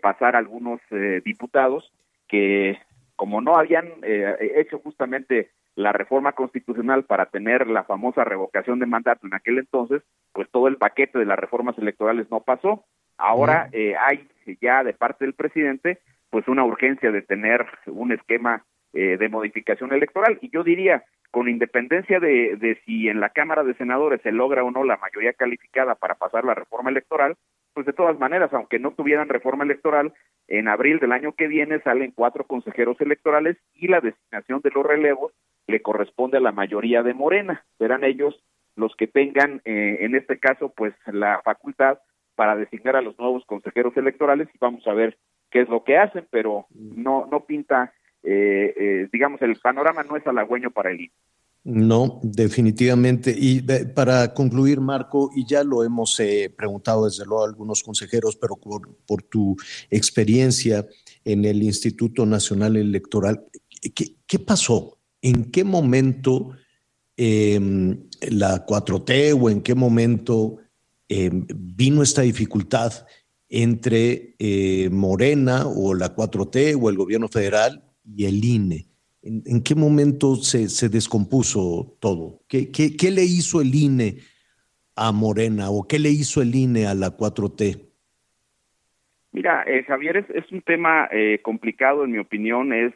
pasar 0.00 0.36
algunos 0.36 0.80
diputados 1.24 1.92
que 2.28 2.78
como 3.16 3.40
no 3.40 3.56
habían 3.56 3.88
hecho 4.04 4.78
justamente 4.78 5.50
la 5.76 5.92
reforma 5.92 6.32
constitucional 6.32 7.04
para 7.04 7.26
tener 7.26 7.68
la 7.68 7.84
famosa 7.84 8.24
revocación 8.24 8.78
de 8.78 8.86
mandato 8.86 9.26
en 9.26 9.34
aquel 9.34 9.58
entonces, 9.58 10.02
pues 10.32 10.50
todo 10.50 10.68
el 10.68 10.78
paquete 10.78 11.18
de 11.18 11.26
las 11.26 11.38
reformas 11.38 11.76
electorales 11.78 12.28
no 12.30 12.40
pasó. 12.40 12.84
Ahora 13.18 13.68
eh, 13.72 13.94
hay 13.96 14.26
ya 14.60 14.82
de 14.82 14.94
parte 14.94 15.24
del 15.24 15.34
presidente 15.34 16.00
pues 16.30 16.48
una 16.48 16.64
urgencia 16.64 17.12
de 17.12 17.22
tener 17.22 17.66
un 17.86 18.12
esquema 18.12 18.64
eh, 18.94 19.16
de 19.18 19.28
modificación 19.28 19.92
electoral 19.92 20.38
y 20.40 20.50
yo 20.50 20.64
diría 20.64 21.04
con 21.30 21.48
independencia 21.48 22.20
de, 22.20 22.56
de 22.56 22.80
si 22.86 23.08
en 23.08 23.20
la 23.20 23.28
Cámara 23.28 23.62
de 23.62 23.74
Senadores 23.74 24.22
se 24.22 24.32
logra 24.32 24.64
o 24.64 24.70
no 24.70 24.82
la 24.84 24.96
mayoría 24.96 25.34
calificada 25.34 25.94
para 25.94 26.14
pasar 26.14 26.44
la 26.44 26.54
reforma 26.54 26.90
electoral, 26.90 27.36
pues 27.76 27.84
de 27.84 27.92
todas 27.92 28.18
maneras, 28.18 28.50
aunque 28.54 28.78
no 28.78 28.92
tuvieran 28.92 29.28
reforma 29.28 29.62
electoral, 29.62 30.14
en 30.48 30.66
abril 30.66 30.98
del 30.98 31.12
año 31.12 31.34
que 31.34 31.46
viene 31.46 31.78
salen 31.80 32.10
cuatro 32.10 32.44
consejeros 32.46 32.98
electorales 33.02 33.58
y 33.74 33.88
la 33.88 34.00
designación 34.00 34.62
de 34.62 34.70
los 34.74 34.86
relevos 34.86 35.34
le 35.66 35.82
corresponde 35.82 36.38
a 36.38 36.40
la 36.40 36.52
mayoría 36.52 37.02
de 37.02 37.12
Morena. 37.12 37.66
Serán 37.76 38.02
ellos 38.02 38.42
los 38.76 38.96
que 38.96 39.06
tengan, 39.06 39.60
eh, 39.66 39.98
en 40.00 40.14
este 40.14 40.38
caso, 40.38 40.72
pues 40.74 40.94
la 41.04 41.42
facultad 41.44 41.98
para 42.34 42.56
designar 42.56 42.96
a 42.96 43.02
los 43.02 43.18
nuevos 43.18 43.44
consejeros 43.44 43.94
electorales 43.98 44.48
y 44.54 44.58
vamos 44.58 44.86
a 44.86 44.94
ver 44.94 45.18
qué 45.50 45.60
es 45.60 45.68
lo 45.68 45.84
que 45.84 45.98
hacen, 45.98 46.26
pero 46.30 46.64
no 46.70 47.28
no 47.30 47.44
pinta, 47.44 47.92
eh, 48.22 48.72
eh, 48.74 49.08
digamos, 49.12 49.42
el 49.42 49.56
panorama 49.56 50.02
no 50.02 50.16
es 50.16 50.26
halagüeño 50.26 50.70
para 50.70 50.92
el 50.92 51.00
INE. 51.02 51.12
No, 51.68 52.20
definitivamente. 52.22 53.34
Y 53.36 53.60
para 53.94 54.32
concluir, 54.32 54.80
Marco, 54.80 55.30
y 55.34 55.44
ya 55.46 55.64
lo 55.64 55.82
hemos 55.82 56.16
preguntado 56.56 57.06
desde 57.06 57.24
luego 57.24 57.42
a 57.42 57.48
algunos 57.48 57.82
consejeros, 57.82 58.36
pero 58.36 58.56
por, 58.56 59.22
tu 59.24 59.56
experiencia 59.90 60.86
en 61.24 61.44
el 61.44 61.62
Instituto 61.62 62.24
Nacional 62.24 62.76
Electoral, 62.76 63.44
¿qué, 63.94 64.14
qué 64.26 64.38
pasó? 64.38 64.96
¿en 65.26 65.50
qué 65.50 65.64
momento 65.64 66.50
em, 67.16 68.08
la 68.30 68.64
4T 68.64 69.36
o 69.40 69.50
en 69.50 69.60
qué 69.60 69.74
momento 69.74 70.58
em, 71.08 71.46
vino 71.48 72.02
esta 72.02 72.22
dificultad 72.22 72.92
entre 73.48 74.36
eh, 74.38 74.88
Morena 74.90 75.66
o 75.66 75.94
la 75.94 76.14
4T 76.14 76.78
o 76.80 76.90
el 76.90 76.96
gobierno 76.96 77.28
federal 77.28 77.82
y 78.04 78.26
el 78.26 78.44
INE? 78.44 78.88
¿En, 79.26 79.62
qué 79.62 79.74
momento 79.74 80.36
se, 80.36 80.88
descompuso 80.88 81.96
todo? 82.00 82.42
¿Qué, 82.48 83.10
le 83.10 83.24
hizo 83.24 83.60
el 83.60 83.74
INE 83.74 84.18
a 84.94 85.10
Morena 85.10 85.68
o 85.70 85.86
qué 85.88 85.98
le 85.98 86.10
hizo 86.10 86.42
el 86.42 86.54
INE 86.54 86.86
a 86.86 86.94
la 86.94 87.08
4T? 87.08 87.82
Mira, 89.32 89.64
eh, 89.66 89.82
Javier, 89.82 90.24
es, 90.32 90.52
un 90.52 90.62
tema 90.62 91.08
eh, 91.10 91.40
complicado, 91.42 92.04
en 92.04 92.12
mi 92.12 92.18
opinión, 92.18 92.72
es 92.72 92.94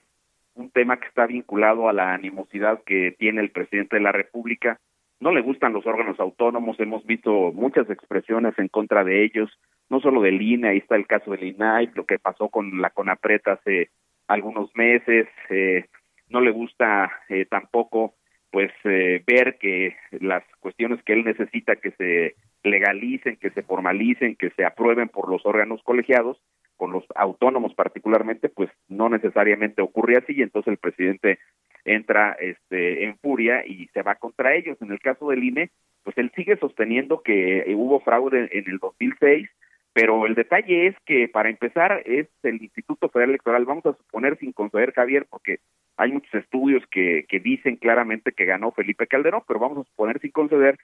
un 0.55 0.71
tema 0.71 1.01
que 1.01 1.09
está 1.09 1.27
vinculado 1.27 1.89
a 1.89 1.93
la 1.93 2.15
animosidad 2.15 2.81
que 2.85 3.15
tiene 3.19 3.41
el 3.41 3.51
presidente 3.51 3.97
de 3.97 4.03
la 4.03 4.13
República. 4.13 4.79
No 5.19 5.33
le 5.33 5.43
gustan 5.43 5.73
los 5.73 5.85
órganos 5.85 6.21
autónomos, 6.21 6.79
hemos 6.79 7.05
visto 7.05 7.53
muchas 7.53 7.91
expresiones 7.91 8.57
en 8.59 8.69
contra 8.69 9.03
de 9.03 9.25
ellos, 9.25 9.51
no 9.89 10.01
solo 10.01 10.23
del 10.23 10.41
INE, 10.41 10.69
ahí 10.69 10.79
está 10.79 10.95
el 10.95 11.09
caso 11.09 11.33
del 11.33 11.43
INAI, 11.43 11.91
lo 11.95 12.07
que 12.07 12.21
pasó 12.21 12.49
con 12.49 12.81
la 12.81 12.91
CONAPRET 12.91 13.49
hace 13.49 13.91
algunos 14.29 14.71
meses, 14.77 15.27
eh, 15.51 15.87
no 16.31 16.41
le 16.41 16.51
gusta 16.51 17.13
eh, 17.29 17.45
tampoco 17.45 18.15
pues 18.51 18.73
eh, 18.85 19.23
ver 19.27 19.59
que 19.59 19.97
las 20.21 20.43
cuestiones 20.59 21.03
que 21.05 21.13
él 21.13 21.25
necesita 21.25 21.77
que 21.77 21.93
se 21.93 22.35
legalicen, 22.65 23.37
que 23.37 23.51
se 23.51 23.63
formalicen, 23.63 24.35
que 24.35 24.51
se 24.51 24.65
aprueben 24.65 25.09
por 25.09 25.29
los 25.29 25.47
órganos 25.47 25.83
colegiados, 25.85 26.41
con 26.77 26.93
los 26.93 27.05
autónomos 27.15 27.75
particularmente, 27.75 28.49
pues 28.49 28.71
no 28.89 29.09
necesariamente 29.09 29.83
ocurre 29.83 30.17
así 30.17 30.33
y 30.33 30.43
entonces 30.43 30.73
el 30.73 30.79
presidente 30.79 31.39
entra 31.85 32.33
este 32.41 33.05
en 33.05 33.17
furia 33.19 33.65
y 33.67 33.87
se 33.89 34.03
va 34.03 34.17
contra 34.17 34.55
ellos. 34.55 34.79
En 34.81 34.91
el 34.91 34.99
caso 34.99 35.29
del 35.29 35.45
INE, 35.45 35.71
pues 36.03 36.17
él 36.19 36.33
sigue 36.35 36.57
sosteniendo 36.57 37.23
que 37.23 37.65
hubo 37.77 38.01
fraude 38.01 38.49
en 38.51 38.65
el 38.67 38.79
2006, 38.79 39.49
pero 39.93 40.27
el 40.27 40.35
detalle 40.35 40.87
es 40.87 40.97
que 41.05 41.29
para 41.29 41.51
empezar 41.51 42.03
es 42.07 42.29
el 42.43 42.63
Instituto 42.63 43.09
Federal 43.09 43.31
Electoral, 43.31 43.65
vamos 43.65 43.87
a 43.87 43.95
suponer 43.95 44.39
sin 44.39 44.53
conceder 44.53 44.93
Javier, 44.93 45.27
porque 45.29 45.59
hay 45.97 46.13
muchos 46.13 46.35
estudios 46.35 46.83
que, 46.91 47.27
que 47.29 47.41
dicen 47.41 47.77
claramente 47.77 48.33
que 48.33 48.45
ganó 48.45 48.73
Felipe 48.73 49.07
Calderón, 49.07 49.43
pero 49.47 49.61
vamos 49.61 49.79
a 49.79 49.91
suponer 49.91 50.21
sin 50.21 50.31
conceder 50.31 50.79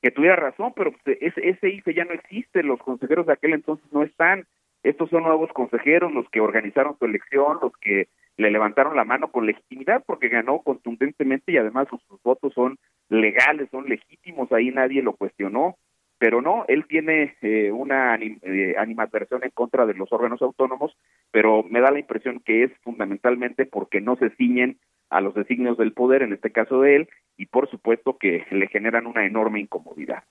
que 0.00 0.10
tuviera 0.10 0.36
razón, 0.36 0.72
pero 0.76 0.92
pues, 0.92 1.18
ese, 1.20 1.48
ese 1.48 1.70
IFE 1.70 1.94
ya 1.94 2.04
no 2.04 2.12
existe, 2.12 2.62
los 2.62 2.78
consejeros 2.80 3.26
de 3.26 3.32
aquel 3.32 3.54
entonces 3.54 3.86
no 3.92 4.02
están, 4.02 4.46
estos 4.82 5.08
son 5.08 5.22
nuevos 5.22 5.50
consejeros, 5.52 6.12
los 6.12 6.28
que 6.28 6.40
organizaron 6.40 6.98
su 6.98 7.06
elección, 7.06 7.58
los 7.62 7.72
que 7.78 8.08
le 8.36 8.50
levantaron 8.50 8.96
la 8.96 9.04
mano 9.04 9.28
con 9.28 9.46
legitimidad 9.46 10.02
porque 10.06 10.28
ganó 10.28 10.60
contundentemente 10.60 11.52
y 11.52 11.56
además 11.56 11.88
sus, 11.88 12.00
votos 12.22 12.52
son 12.52 12.78
legales, 13.08 13.68
son 13.70 13.88
legítimos, 13.88 14.50
ahí 14.52 14.70
nadie 14.70 15.02
lo 15.02 15.14
cuestionó, 15.14 15.76
pero 16.24 16.40
no, 16.40 16.64
él 16.68 16.86
tiene 16.88 17.36
eh, 17.42 17.70
una 17.70 18.16
eh, 18.16 18.76
animadversión 18.78 19.44
en 19.44 19.50
contra 19.50 19.84
de 19.84 19.92
los 19.92 20.10
órganos 20.10 20.40
autónomos, 20.40 20.96
pero 21.30 21.62
me 21.64 21.82
da 21.82 21.90
la 21.90 21.98
impresión 21.98 22.40
que 22.40 22.64
es 22.64 22.70
fundamentalmente 22.82 23.66
porque 23.66 24.00
no 24.00 24.16
se 24.16 24.30
ciñen 24.30 24.78
a 25.10 25.20
los 25.20 25.34
designios 25.34 25.76
del 25.76 25.92
poder, 25.92 26.22
en 26.22 26.32
este 26.32 26.50
caso 26.50 26.80
de 26.80 26.96
él, 26.96 27.08
y 27.36 27.44
por 27.44 27.70
supuesto 27.70 28.16
que 28.16 28.46
le 28.52 28.68
generan 28.68 29.06
una 29.06 29.26
enorme 29.26 29.60
incomodidad. 29.60 30.24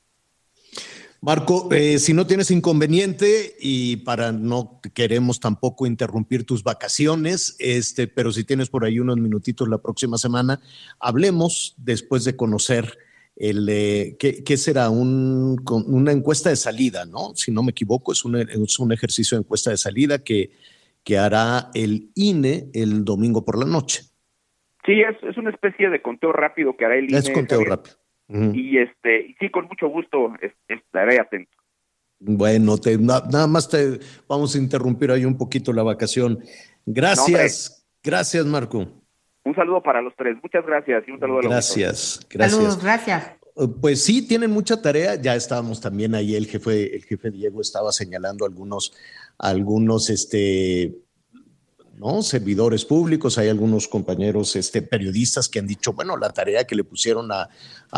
Marco, 1.21 1.69
eh, 1.71 1.99
si 1.99 2.15
no 2.15 2.25
tienes 2.25 2.49
inconveniente 2.49 3.53
y 3.59 3.97
para 3.97 4.31
no 4.31 4.81
queremos 4.95 5.39
tampoco 5.39 5.85
interrumpir 5.85 6.43
tus 6.43 6.63
vacaciones, 6.63 7.55
este, 7.59 8.07
pero 8.07 8.31
si 8.31 8.43
tienes 8.43 8.67
por 8.71 8.83
ahí 8.83 8.97
unos 8.97 9.17
minutitos 9.17 9.67
la 9.67 9.77
próxima 9.77 10.17
semana, 10.17 10.59
hablemos 10.99 11.75
después 11.77 12.23
de 12.23 12.35
conocer 12.35 12.97
el 13.35 13.67
eh, 13.69 14.15
¿qué, 14.19 14.57
será 14.57 14.89
un, 14.89 15.61
una 15.87 16.11
encuesta 16.11 16.49
de 16.49 16.55
salida, 16.55 17.05
¿no? 17.05 17.33
Si 17.35 17.51
no 17.51 17.63
me 17.63 17.71
equivoco, 17.71 18.11
es 18.11 18.23
un, 18.25 18.35
es 18.35 18.79
un 18.79 18.91
ejercicio 18.91 19.37
de 19.37 19.41
encuesta 19.41 19.71
de 19.71 19.77
salida 19.77 20.23
que, 20.23 20.51
que 21.03 21.17
hará 21.17 21.71
el 21.73 22.11
INE 22.15 22.69
el 22.73 23.03
domingo 23.03 23.43
por 23.43 23.57
la 23.57 23.65
noche. 23.65 24.03
Sí, 24.85 25.01
es, 25.01 25.15
es 25.23 25.37
una 25.37 25.49
especie 25.49 25.89
de 25.89 26.01
conteo 26.01 26.31
rápido 26.31 26.75
que 26.77 26.85
hará 26.85 26.95
el 26.95 27.05
INE. 27.05 27.17
Es 27.17 27.29
conteo 27.29 27.63
rápido. 27.63 27.95
Y 28.29 28.77
este, 28.77 29.35
sí, 29.39 29.49
con 29.49 29.67
mucho 29.67 29.87
gusto 29.89 30.33
estaré 30.67 31.19
atento. 31.19 31.51
Bueno, 32.19 32.77
te, 32.77 32.97
nada 32.97 33.47
más 33.47 33.69
te 33.69 33.99
vamos 34.27 34.55
a 34.55 34.57
interrumpir 34.57 35.11
ahí 35.11 35.25
un 35.25 35.37
poquito 35.37 35.73
la 35.73 35.83
vacación. 35.83 36.39
Gracias, 36.85 37.85
gracias 38.01 38.45
Marco. 38.45 39.02
Un 39.45 39.55
saludo 39.55 39.83
para 39.83 40.01
los 40.01 40.13
tres, 40.15 40.37
muchas 40.41 40.65
gracias 40.65 41.03
y 41.07 41.11
un 41.11 41.19
saludo 41.19 41.41
Gracias, 41.41 42.25
gracias. 42.29 42.57
Saludos, 42.57 42.81
gracias. 42.81 43.31
Eh, 43.55 43.67
pues 43.81 44.03
sí, 44.03 44.27
tienen 44.27 44.51
mucha 44.51 44.81
tarea. 44.81 45.15
Ya 45.15 45.35
estábamos 45.35 45.81
también 45.81 46.15
ahí, 46.15 46.35
el 46.35 46.47
jefe, 46.47 46.95
el 46.95 47.03
jefe 47.03 47.29
Diego 47.29 47.61
estaba 47.61 47.91
señalando 47.91 48.45
algunos, 48.45 48.93
algunos 49.37 50.09
este, 50.09 50.95
¿no? 51.97 52.21
Servidores 52.21 52.85
públicos, 52.85 53.37
hay 53.37 53.49
algunos 53.49 53.87
compañeros 53.87 54.55
este, 54.55 54.81
periodistas 54.81 55.47
que 55.47 55.59
han 55.59 55.67
dicho, 55.67 55.93
bueno, 55.93 56.17
la 56.17 56.31
tarea 56.31 56.65
que 56.65 56.75
le 56.75 56.83
pusieron 56.83 57.29
a, 57.31 57.49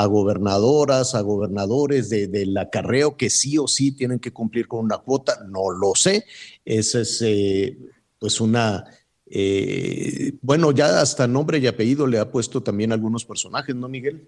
gobernadoras, 0.05 1.15
a 1.15 1.22
gobernadores 1.22 2.09
de, 2.09 2.27
del 2.27 2.57
acarreo, 2.57 3.15
que 3.15 3.30
sí 3.30 3.57
o 3.57 3.67
sí 3.67 3.91
tienen 3.93 4.19
que 4.19 4.34
cumplir 4.34 4.67
con 4.67 4.84
una 4.84 4.97
cuota, 4.97 5.39
no 5.47 5.72
lo 5.72 5.95
sé. 5.95 6.26
Esa 6.65 7.01
es 7.01 7.22
eh, 7.22 7.77
pues 8.19 8.41
una, 8.41 8.84
eh, 9.27 10.34
bueno, 10.41 10.72
ya 10.72 11.02
hasta 11.02 11.27
nombre 11.27 11.57
y 11.57 11.68
apellido 11.68 12.07
le 12.07 12.19
ha 12.19 12.31
puesto 12.31 12.61
también 12.61 12.91
algunos 12.91 13.26
personajes, 13.26 13.76
¿no, 13.76 13.88
Miguel? 13.88 14.27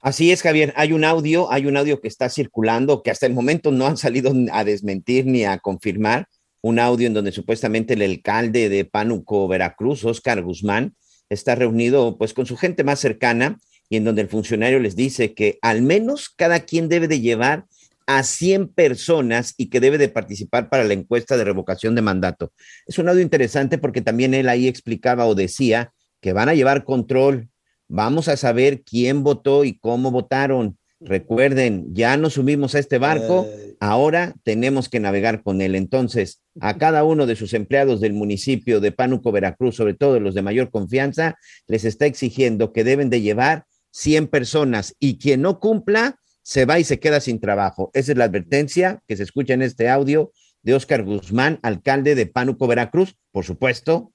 Así 0.00 0.30
es, 0.30 0.42
Javier. 0.42 0.72
Hay 0.76 0.92
un 0.92 1.04
audio, 1.04 1.50
hay 1.50 1.66
un 1.66 1.76
audio 1.76 2.00
que 2.00 2.08
está 2.08 2.28
circulando 2.28 3.02
que 3.02 3.10
hasta 3.10 3.26
el 3.26 3.34
momento 3.34 3.72
no 3.72 3.86
han 3.86 3.96
salido 3.96 4.32
a 4.52 4.64
desmentir 4.64 5.26
ni 5.26 5.44
a 5.44 5.58
confirmar, 5.58 6.26
un 6.60 6.78
audio 6.78 7.06
en 7.06 7.14
donde 7.14 7.32
supuestamente 7.32 7.94
el 7.94 8.02
alcalde 8.02 8.68
de 8.68 8.84
Pánuco, 8.84 9.48
Veracruz, 9.48 10.04
Oscar 10.04 10.42
Guzmán, 10.42 10.94
está 11.28 11.54
reunido 11.54 12.16
pues 12.18 12.34
con 12.34 12.46
su 12.46 12.56
gente 12.56 12.84
más 12.84 13.00
cercana 13.00 13.58
y 13.88 13.96
en 13.96 14.04
donde 14.04 14.22
el 14.22 14.28
funcionario 14.28 14.80
les 14.80 14.96
dice 14.96 15.34
que 15.34 15.58
al 15.62 15.82
menos 15.82 16.28
cada 16.28 16.60
quien 16.60 16.88
debe 16.88 17.08
de 17.08 17.20
llevar 17.20 17.66
a 18.08 18.22
100 18.22 18.68
personas 18.68 19.54
y 19.56 19.68
que 19.68 19.78
debe 19.78 19.98
de 19.98 20.08
participar 20.08 20.68
para 20.70 20.82
la 20.82 20.94
encuesta 20.94 21.36
de 21.36 21.44
revocación 21.44 21.94
de 21.94 22.02
mandato. 22.02 22.52
Es 22.86 22.98
un 22.98 23.08
audio 23.08 23.20
interesante 23.20 23.78
porque 23.78 24.00
también 24.00 24.32
él 24.34 24.48
ahí 24.48 24.66
explicaba 24.66 25.26
o 25.26 25.34
decía 25.34 25.92
que 26.20 26.32
van 26.32 26.48
a 26.48 26.54
llevar 26.54 26.84
control, 26.84 27.48
vamos 27.86 28.28
a 28.28 28.36
saber 28.36 28.82
quién 28.82 29.22
votó 29.22 29.64
y 29.64 29.78
cómo 29.78 30.10
votaron, 30.10 30.78
Recuerden, 31.00 31.94
ya 31.94 32.16
nos 32.16 32.32
subimos 32.32 32.74
a 32.74 32.80
este 32.80 32.98
barco, 32.98 33.46
ahora 33.78 34.34
tenemos 34.42 34.88
que 34.88 34.98
navegar 34.98 35.44
con 35.44 35.60
él. 35.60 35.76
Entonces, 35.76 36.42
a 36.60 36.76
cada 36.76 37.04
uno 37.04 37.26
de 37.26 37.36
sus 37.36 37.54
empleados 37.54 38.00
del 38.00 38.14
municipio 38.14 38.80
de 38.80 38.90
Pánuco, 38.90 39.30
Veracruz, 39.30 39.76
sobre 39.76 39.94
todo 39.94 40.18
los 40.18 40.34
de 40.34 40.42
mayor 40.42 40.70
confianza, 40.70 41.36
les 41.68 41.84
está 41.84 42.06
exigiendo 42.06 42.72
que 42.72 42.82
deben 42.82 43.10
de 43.10 43.20
llevar 43.20 43.64
100 43.92 44.26
personas 44.26 44.96
y 44.98 45.18
quien 45.18 45.42
no 45.42 45.60
cumpla, 45.60 46.18
se 46.48 46.64
va 46.64 46.78
y 46.78 46.84
se 46.84 46.98
queda 46.98 47.20
sin 47.20 47.40
trabajo. 47.40 47.90
Esa 47.92 48.12
es 48.12 48.16
la 48.16 48.24
advertencia 48.24 49.02
que 49.06 49.18
se 49.18 49.22
escucha 49.22 49.52
en 49.52 49.60
este 49.60 49.90
audio 49.90 50.32
de 50.62 50.72
Óscar 50.72 51.04
Guzmán, 51.04 51.60
alcalde 51.62 52.14
de 52.14 52.24
Pánuco, 52.24 52.66
Veracruz. 52.66 53.16
Por 53.32 53.44
supuesto, 53.44 54.14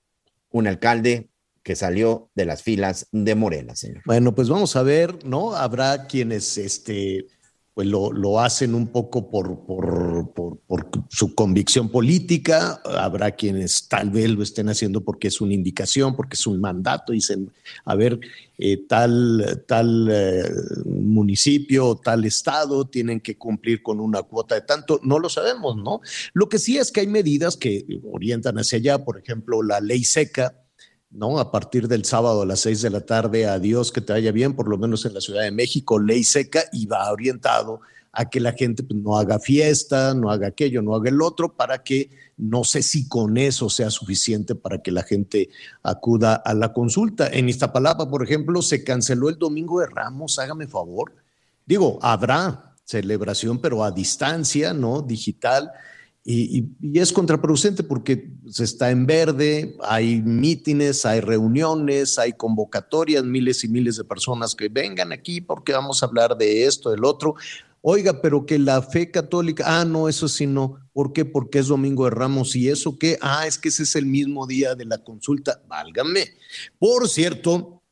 un 0.49 0.65
alcalde 0.65 1.29
que 1.61 1.75
salió 1.75 2.31
de 2.33 2.45
las 2.45 2.63
filas 2.63 3.07
de 3.11 3.35
Morena, 3.35 3.75
señor. 3.75 4.01
Bueno, 4.07 4.33
pues 4.33 4.49
vamos 4.49 4.75
a 4.75 4.81
ver, 4.81 5.23
¿no? 5.23 5.53
Habrá 5.53 6.07
quienes 6.07 6.57
este, 6.57 7.27
pues 7.73 7.87
lo, 7.87 8.11
lo 8.11 8.39
hacen 8.39 8.75
un 8.75 8.87
poco 8.87 9.31
por, 9.31 9.65
por, 9.65 10.31
por, 10.33 10.59
por, 10.59 10.89
su 11.09 11.33
convicción 11.33 11.89
política, 11.89 12.81
habrá 12.85 13.31
quienes 13.31 13.87
tal 13.87 14.11
vez 14.11 14.29
lo 14.29 14.43
estén 14.43 14.69
haciendo 14.69 15.03
porque 15.03 15.27
es 15.27 15.41
una 15.41 15.53
indicación, 15.53 16.15
porque 16.15 16.35
es 16.35 16.45
un 16.45 16.61
mandato, 16.61 17.13
dicen, 17.13 17.51
a 17.85 17.95
ver, 17.95 18.19
eh, 18.59 18.85
tal, 18.87 19.63
tal 19.67 20.07
eh, 20.11 20.43
municipio, 20.85 21.95
tal 21.95 22.25
estado 22.25 22.85
tienen 22.85 23.19
que 23.19 23.37
cumplir 23.37 23.81
con 23.81 23.99
una 23.99 24.21
cuota 24.21 24.55
de 24.55 24.61
tanto, 24.61 24.99
no 25.03 25.17
lo 25.17 25.29
sabemos, 25.29 25.75
¿no? 25.77 26.01
Lo 26.33 26.49
que 26.49 26.59
sí 26.59 26.77
es 26.77 26.91
que 26.91 27.01
hay 27.01 27.07
medidas 27.07 27.57
que 27.57 27.85
orientan 28.11 28.57
hacia 28.59 28.77
allá, 28.77 29.03
por 29.03 29.17
ejemplo, 29.17 29.63
la 29.63 29.79
ley 29.79 30.03
seca, 30.03 30.62
¿no? 31.13 31.39
A 31.39 31.51
partir 31.51 31.87
del 31.87 32.05
sábado 32.05 32.41
a 32.41 32.45
las 32.45 32.61
seis 32.61 32.81
de 32.81 32.89
la 32.89 33.01
tarde, 33.01 33.45
adiós, 33.45 33.91
que 33.91 34.01
te 34.01 34.13
vaya 34.13 34.31
bien, 34.31 34.55
por 34.55 34.67
lo 34.67 34.77
menos 34.77 35.05
en 35.05 35.13
la 35.13 35.21
Ciudad 35.21 35.43
de 35.43 35.51
México, 35.51 35.99
ley 35.99 36.23
seca 36.23 36.63
y 36.71 36.87
va 36.87 37.11
orientado 37.11 37.81
a 38.11 38.29
que 38.29 38.39
la 38.39 38.53
gente 38.53 38.83
pues, 38.83 38.99
no 38.99 39.17
haga 39.17 39.39
fiesta, 39.39 40.13
no 40.13 40.29
haga 40.29 40.47
aquello, 40.47 40.81
no 40.81 40.95
haga 40.95 41.09
el 41.09 41.21
otro, 41.21 41.53
para 41.55 41.83
que 41.83 42.09
no 42.37 42.63
sé 42.63 42.83
si 42.83 43.07
con 43.07 43.37
eso 43.37 43.69
sea 43.69 43.89
suficiente 43.89 44.55
para 44.55 44.81
que 44.81 44.91
la 44.91 45.03
gente 45.03 45.49
acuda 45.81 46.35
a 46.35 46.53
la 46.53 46.73
consulta. 46.73 47.27
En 47.27 47.47
Iztapalapa, 47.47 48.09
por 48.09 48.23
ejemplo, 48.23 48.61
se 48.61 48.83
canceló 48.83 49.29
el 49.29 49.37
domingo 49.37 49.79
de 49.79 49.87
Ramos, 49.87 50.39
hágame 50.39 50.67
favor. 50.67 51.13
Digo, 51.65 51.99
habrá 52.01 52.75
celebración, 52.83 53.59
pero 53.59 53.83
a 53.83 53.91
distancia, 53.91 54.73
¿no? 54.73 55.01
Digital 55.01 55.71
y, 56.25 56.69
es 56.93 57.11
contraproducente 57.11 57.83
porque 57.83 58.31
se 58.47 58.63
está 58.63 58.91
en 58.91 59.05
verde, 59.05 59.75
hay 59.81 60.21
mítines, 60.21 61.05
hay 61.05 61.19
reuniones, 61.19 62.17
hay 62.17 62.31
convocatorias, 62.33 63.25
miles 63.25 63.63
y 63.63 63.67
miles 63.67 63.97
de 63.97 64.05
personas 64.05 64.55
que 64.55 64.69
vengan 64.69 65.11
aquí 65.11 65.41
porque 65.41 65.73
vamos 65.73 66.01
a 66.01 66.05
hablar 66.05 66.37
de 66.37 66.65
esto, 66.65 66.91
del 66.91 67.03
otro. 67.03 67.35
Oiga, 67.81 68.21
pero 68.21 68.45
que 68.45 68.57
la 68.57 68.81
fe 68.81 69.11
católica, 69.11 69.65
ah, 69.67 69.83
no, 69.83 70.07
eso 70.07 70.29
sí 70.29 70.47
no. 70.47 70.77
¿Por 70.93 71.11
qué? 71.11 71.25
Porque 71.25 71.59
es 71.59 71.67
Domingo 71.67 72.05
de 72.05 72.11
Ramos. 72.11 72.55
¿Y 72.55 72.69
eso 72.69 72.97
qué? 72.97 73.17
Ah, 73.19 73.45
es 73.45 73.57
que 73.57 73.67
ese 73.67 73.83
es 73.83 73.97
el 73.97 74.05
mismo 74.05 74.47
día 74.47 74.75
de 74.75 74.85
la 74.85 74.99
consulta. 74.99 75.61
Válgame. 75.67 76.27
Por 76.79 77.09
cierto, 77.09 77.83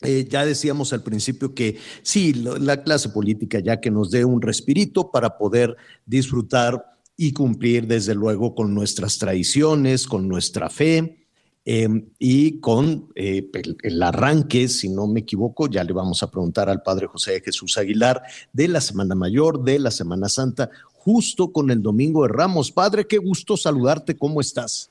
eh, 0.00 0.26
ya 0.30 0.46
decíamos 0.46 0.94
al 0.94 1.02
principio 1.02 1.54
que 1.54 1.78
sí, 2.02 2.32
la 2.32 2.82
clase 2.82 3.10
política 3.10 3.60
ya 3.60 3.80
que 3.82 3.90
nos 3.90 4.10
dé 4.10 4.24
un 4.24 4.40
respirito 4.40 5.10
para 5.10 5.36
poder 5.36 5.76
disfrutar 6.06 6.93
y 7.16 7.32
cumplir 7.32 7.86
desde 7.86 8.14
luego 8.14 8.54
con 8.54 8.74
nuestras 8.74 9.18
tradiciones, 9.18 10.06
con 10.06 10.28
nuestra 10.28 10.68
fe 10.68 11.18
em, 11.64 12.06
y 12.18 12.60
con 12.60 13.08
eh, 13.14 13.50
el, 13.82 14.02
arranque, 14.02 14.68
si 14.68 14.88
no 14.88 15.06
me 15.06 15.20
equivoco, 15.20 15.68
ya 15.68 15.84
le 15.84 15.92
vamos 15.92 16.22
a 16.22 16.30
preguntar 16.30 16.68
al 16.68 16.82
Padre 16.82 17.06
José 17.06 17.40
Jesús 17.40 17.78
Aguilar 17.78 18.22
de 18.52 18.68
la 18.68 18.80
Semana 18.80 19.14
Mayor, 19.14 19.62
de 19.62 19.78
la 19.78 19.90
Semana 19.90 20.28
Santa, 20.28 20.70
justo 20.92 21.52
con 21.52 21.70
el 21.70 21.82
Domingo 21.82 22.26
de 22.26 22.32
Ramos. 22.32 22.72
Padre, 22.72 23.06
qué 23.06 23.18
gusto 23.18 23.56
saludarte, 23.56 24.16
¿cómo 24.16 24.40
estás? 24.40 24.90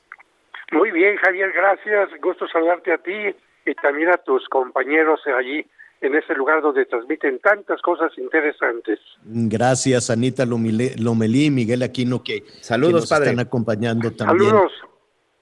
Muy 0.71 0.91
bien, 0.91 1.17
Javier, 1.17 1.51
gracias. 1.51 2.09
Gusto 2.21 2.47
saludarte 2.47 2.93
a 2.93 2.97
ti 2.97 3.35
y 3.65 3.75
también 3.75 4.09
a 4.09 4.17
tus 4.17 4.47
compañeros 4.49 5.19
allí 5.37 5.65
en 6.03 6.15
ese 6.15 6.35
lugar 6.35 6.61
donde 6.61 6.85
transmiten 6.85 7.39
tantas 7.39 7.81
cosas 7.81 8.11
interesantes. 8.17 8.99
Gracias, 9.23 10.09
Anita 10.09 10.45
Lomelí, 10.45 11.49
Miguel 11.49 11.81
Aquino, 11.81 12.23
que, 12.23 12.43
Saludos, 12.61 13.09
nos 13.09 13.11
están 13.11 13.39
acompañando 13.39 14.11
también. 14.11 14.49
Saludos. 14.49 14.71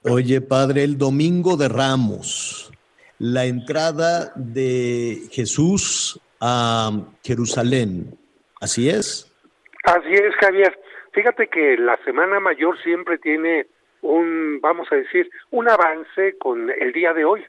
Oye, 0.04 0.40
padre, 0.40 0.84
el 0.84 0.96
domingo 0.98 1.56
de 1.56 1.68
Ramos, 1.68 2.72
la 3.18 3.44
entrada 3.44 4.32
de 4.36 5.22
Jesús 5.30 6.20
a 6.40 6.90
Jerusalén, 7.22 8.16
¿así 8.60 8.88
es? 8.88 9.32
Así 9.84 10.12
es, 10.12 10.34
Javier. 10.40 10.76
Fíjate 11.12 11.48
que 11.48 11.76
la 11.76 11.96
Semana 12.04 12.40
Mayor 12.40 12.80
siempre 12.82 13.18
tiene 13.18 13.66
un, 14.00 14.60
vamos 14.60 14.88
a 14.90 14.96
decir, 14.96 15.28
un 15.50 15.68
avance 15.68 16.36
con 16.38 16.70
el 16.70 16.92
día 16.92 17.12
de 17.12 17.24
hoy. 17.24 17.44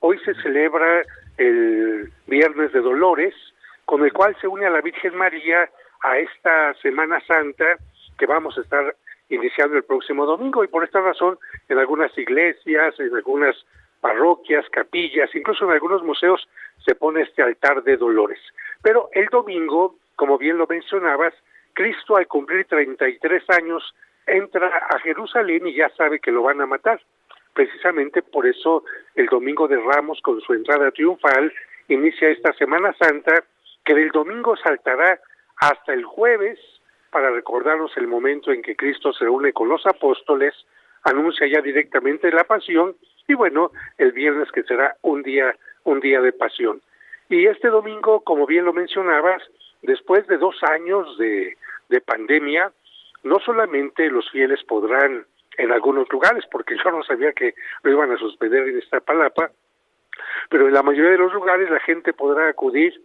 Hoy 0.00 0.18
se 0.24 0.34
celebra 0.42 1.02
el 1.38 2.12
Viernes 2.32 2.72
de 2.72 2.80
Dolores, 2.80 3.34
con 3.84 4.02
el 4.06 4.12
cual 4.14 4.34
se 4.40 4.48
une 4.48 4.64
a 4.64 4.70
la 4.70 4.80
Virgen 4.80 5.14
María 5.14 5.68
a 6.00 6.16
esta 6.16 6.72
Semana 6.80 7.20
Santa 7.26 7.76
que 8.18 8.24
vamos 8.24 8.56
a 8.56 8.62
estar 8.62 8.96
iniciando 9.28 9.76
el 9.76 9.84
próximo 9.84 10.24
domingo 10.24 10.64
y 10.64 10.68
por 10.68 10.82
esta 10.82 11.02
razón 11.02 11.38
en 11.68 11.76
algunas 11.76 12.16
iglesias, 12.16 12.98
en 12.98 13.14
algunas 13.14 13.54
parroquias, 14.00 14.64
capillas, 14.70 15.28
incluso 15.34 15.66
en 15.66 15.72
algunos 15.72 16.02
museos 16.02 16.48
se 16.82 16.94
pone 16.94 17.20
este 17.20 17.42
altar 17.42 17.82
de 17.82 17.98
dolores. 17.98 18.40
Pero 18.82 19.10
el 19.12 19.26
domingo, 19.26 19.96
como 20.16 20.38
bien 20.38 20.56
lo 20.56 20.66
mencionabas, 20.66 21.34
Cristo 21.74 22.16
al 22.16 22.28
cumplir 22.28 22.64
33 22.64 23.42
años 23.50 23.94
entra 24.26 24.68
a 24.88 24.98
Jerusalén 25.00 25.66
y 25.66 25.74
ya 25.74 25.90
sabe 25.98 26.18
que 26.18 26.32
lo 26.32 26.44
van 26.44 26.62
a 26.62 26.66
matar. 26.66 26.98
Precisamente 27.52 28.22
por 28.22 28.46
eso 28.46 28.84
el 29.16 29.26
domingo 29.26 29.68
de 29.68 29.76
Ramos, 29.76 30.22
con 30.22 30.40
su 30.40 30.54
entrada 30.54 30.90
triunfal, 30.92 31.52
inicia 31.94 32.28
esta 32.28 32.52
Semana 32.54 32.92
Santa, 32.94 33.44
que 33.84 33.94
del 33.94 34.10
domingo 34.10 34.56
saltará 34.56 35.20
hasta 35.56 35.92
el 35.92 36.04
jueves 36.04 36.58
para 37.10 37.30
recordarnos 37.30 37.96
el 37.96 38.06
momento 38.06 38.52
en 38.52 38.62
que 38.62 38.76
Cristo 38.76 39.12
se 39.12 39.24
reúne 39.24 39.52
con 39.52 39.68
los 39.68 39.86
apóstoles, 39.86 40.54
anuncia 41.04 41.46
ya 41.46 41.60
directamente 41.60 42.30
la 42.30 42.44
pasión 42.44 42.96
y 43.28 43.34
bueno, 43.34 43.70
el 43.98 44.12
viernes 44.12 44.50
que 44.50 44.62
será 44.62 44.96
un 45.02 45.22
día 45.22 45.54
un 45.84 46.00
día 46.00 46.20
de 46.20 46.32
pasión. 46.32 46.80
Y 47.28 47.46
este 47.46 47.68
domingo, 47.68 48.20
como 48.20 48.46
bien 48.46 48.64
lo 48.64 48.72
mencionabas, 48.72 49.42
después 49.82 50.26
de 50.26 50.38
dos 50.38 50.56
años 50.62 51.18
de, 51.18 51.56
de 51.88 52.00
pandemia, 52.00 52.72
no 53.24 53.40
solamente 53.40 54.10
los 54.10 54.30
fieles 54.30 54.62
podrán 54.64 55.24
en 55.58 55.72
algunos 55.72 56.10
lugares, 56.10 56.44
porque 56.50 56.76
yo 56.82 56.90
no 56.90 57.02
sabía 57.02 57.32
que 57.32 57.54
lo 57.82 57.90
iban 57.90 58.10
a 58.10 58.16
suspender 58.16 58.68
en 58.68 58.78
esta 58.78 59.00
palapa, 59.00 59.50
pero 60.52 60.68
en 60.68 60.74
la 60.74 60.82
mayoría 60.82 61.12
de 61.12 61.18
los 61.18 61.32
lugares 61.32 61.70
la 61.70 61.80
gente 61.80 62.12
podrá 62.12 62.46
acudir 62.46 63.00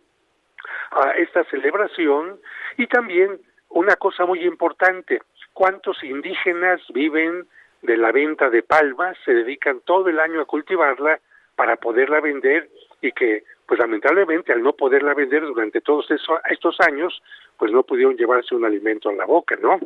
a 0.92 1.12
esta 1.12 1.46
celebración 1.46 2.42
y 2.76 2.88
también 2.88 3.40
una 3.70 3.96
cosa 3.96 4.26
muy 4.26 4.44
importante, 4.44 5.22
cuántos 5.54 6.04
indígenas 6.04 6.82
viven 6.94 7.48
de 7.84 7.96
la 7.96 8.12
venta 8.12 8.50
de 8.50 8.64
palmas, 8.64 9.18
se 9.24 9.34
dedican 9.34 9.80
todo 9.86 10.10
el 10.10 10.20
año 10.20 10.42
a 10.42 10.46
cultivarla 10.46 11.22
para 11.56 11.78
poderla 11.78 12.20
vender 12.20 12.70
y 13.00 13.14
que 13.14 13.46
pues 13.66 13.80
lamentablemente 13.80 14.52
al 14.52 14.62
no 14.62 14.74
poderla 14.74 15.14
vender 15.14 15.44
durante 15.44 15.80
todos 15.80 16.06
estos 16.50 16.78
años, 16.82 17.24
pues 17.58 17.72
no 17.72 17.84
pudieron 17.84 18.18
llevarse 18.18 18.56
un 18.56 18.66
alimento 18.66 19.08
a 19.08 19.14
la 19.14 19.26
boca, 19.26 19.56
¿no? 19.56 19.80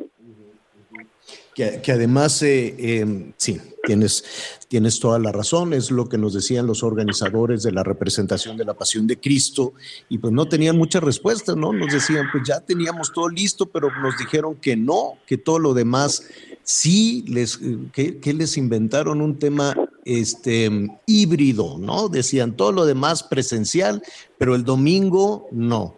Que, 1.54 1.82
además, 1.92 2.42
eh, 2.42 2.74
em, 2.78 3.32
sí, 3.36 3.60
tienes, 3.84 4.58
tienes 4.68 4.98
toda 4.98 5.18
la 5.18 5.32
razón, 5.32 5.74
es 5.74 5.90
lo 5.90 6.08
que 6.08 6.16
nos 6.16 6.32
decían 6.32 6.66
los 6.66 6.82
organizadores 6.82 7.62
de 7.62 7.72
la 7.72 7.82
representación 7.82 8.56
de 8.56 8.64
la 8.64 8.72
Pasión 8.72 9.06
de 9.06 9.20
Cristo, 9.20 9.74
y 10.08 10.16
pues 10.16 10.32
no 10.32 10.48
tenían 10.48 10.78
mucha 10.78 10.98
respuesta, 11.00 11.54
¿no? 11.54 11.72
Nos 11.72 11.92
decían, 11.92 12.28
pues 12.32 12.44
ya 12.46 12.60
teníamos 12.60 13.12
todo 13.12 13.28
listo, 13.28 13.66
pero 13.66 13.90
nos 14.00 14.16
dijeron 14.16 14.56
que 14.56 14.76
no, 14.76 15.18
que 15.26 15.36
todo 15.36 15.58
lo 15.58 15.74
demás 15.74 16.26
sí, 16.62 17.24
les, 17.28 17.60
que, 17.92 18.18
que 18.18 18.32
les 18.32 18.56
inventaron 18.56 19.20
un 19.20 19.38
tema 19.38 19.74
este, 20.04 20.70
híbrido, 21.06 21.76
¿no? 21.78 22.08
Decían 22.08 22.56
todo 22.56 22.72
lo 22.72 22.86
demás 22.86 23.22
presencial, 23.22 24.02
pero 24.38 24.54
el 24.54 24.64
domingo 24.64 25.48
no. 25.52 25.94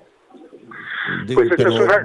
Pues 1.33 1.51
es, 1.53 1.67
una 1.67 2.03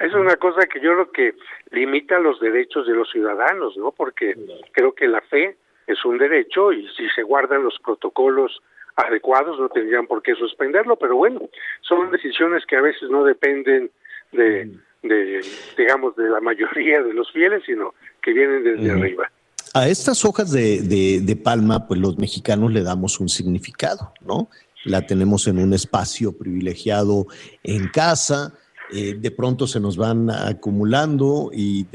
es 0.00 0.14
una 0.14 0.36
cosa 0.36 0.66
que 0.66 0.80
yo 0.80 0.92
creo 0.92 1.12
que 1.12 1.34
limita 1.70 2.18
los 2.18 2.40
derechos 2.40 2.86
de 2.86 2.94
los 2.94 3.10
ciudadanos, 3.10 3.76
¿no? 3.76 3.92
Porque 3.92 4.36
creo 4.72 4.92
que 4.92 5.08
la 5.08 5.20
fe 5.22 5.56
es 5.86 6.04
un 6.04 6.18
derecho 6.18 6.72
y 6.72 6.88
si 6.96 7.08
se 7.14 7.22
guardan 7.22 7.64
los 7.64 7.78
protocolos 7.84 8.60
adecuados 8.96 9.58
no 9.58 9.68
tendrían 9.68 10.06
por 10.06 10.22
qué 10.22 10.34
suspenderlo, 10.34 10.96
pero 10.96 11.16
bueno, 11.16 11.40
son 11.80 12.10
decisiones 12.10 12.64
que 12.66 12.76
a 12.76 12.80
veces 12.80 13.08
no 13.10 13.24
dependen 13.24 13.90
de, 14.32 14.70
de 15.02 15.40
digamos, 15.76 16.16
de 16.16 16.28
la 16.28 16.40
mayoría 16.40 17.02
de 17.02 17.14
los 17.14 17.30
fieles, 17.32 17.62
sino 17.64 17.94
que 18.22 18.32
vienen 18.32 18.64
desde 18.64 18.90
arriba. 18.90 19.30
A 19.72 19.88
estas 19.88 20.24
hojas 20.24 20.50
de, 20.50 20.80
de, 20.82 21.20
de, 21.20 21.36
palma, 21.36 21.86
pues 21.86 22.00
los 22.00 22.18
mexicanos 22.18 22.72
le 22.72 22.82
damos 22.82 23.20
un 23.20 23.28
significado, 23.28 24.12
¿no? 24.20 24.48
La 24.84 25.06
tenemos 25.06 25.46
en 25.46 25.58
un 25.58 25.72
espacio 25.72 26.36
privilegiado 26.36 27.26
en 27.62 27.88
casa, 27.88 28.52
eh, 28.92 29.16
de 29.18 29.30
pronto 29.30 29.66
se 29.66 29.80
nos 29.80 29.96
van 29.96 30.30
acumulando 30.30 31.50
y 31.52 31.86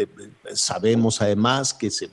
sabemos 0.54 1.22
además 1.22 1.74
que 1.74 1.92
se 1.92 2.10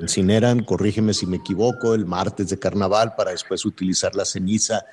incineran, 0.00 0.64
corrígeme 0.64 1.14
si 1.14 1.26
me 1.26 1.38
equivoco, 1.38 1.94
el 1.94 2.06
martes 2.06 2.48
de 2.50 2.58
carnaval 2.58 3.14
para 3.16 3.32
después 3.32 3.64
utilizar 3.64 4.14
la 4.14 4.24
ceniza 4.24 4.84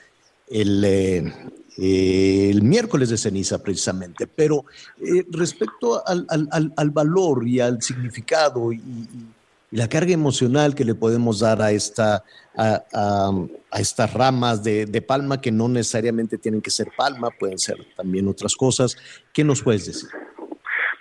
el, 0.47 0.83
eh, 0.85 2.49
el 2.49 2.61
miércoles 2.61 3.09
de 3.09 3.17
ceniza 3.17 3.61
precisamente. 3.61 4.27
Pero 4.27 4.65
eh, 5.01 5.25
respecto 5.31 6.05
al, 6.07 6.25
al, 6.29 6.73
al, 6.75 6.89
valor 6.91 7.47
y 7.47 7.59
al 7.59 7.81
significado 7.81 8.71
y 8.71 8.79
la 9.75 9.89
carga 9.89 10.13
emocional 10.13 10.73
que 10.73 10.85
le 10.85 10.95
podemos 10.95 11.41
dar 11.41 11.61
a, 11.61 11.71
esta, 11.71 12.23
a, 12.57 13.31
estas 13.77 14.13
ramas 14.13 14.63
de, 14.63 14.85
de, 14.85 15.01
palma 15.01 15.41
que 15.41 15.51
no 15.51 15.67
necesariamente 15.67 16.37
tienen 16.37 16.61
que 16.61 16.69
ser 16.69 16.87
palma, 16.95 17.29
pueden 17.29 17.57
ser 17.57 17.77
también 17.95 18.27
otras 18.29 18.55
cosas. 18.55 18.95
¿Qué 19.33 19.43
nos 19.43 19.61
puedes 19.61 19.85
decir? 19.85 20.09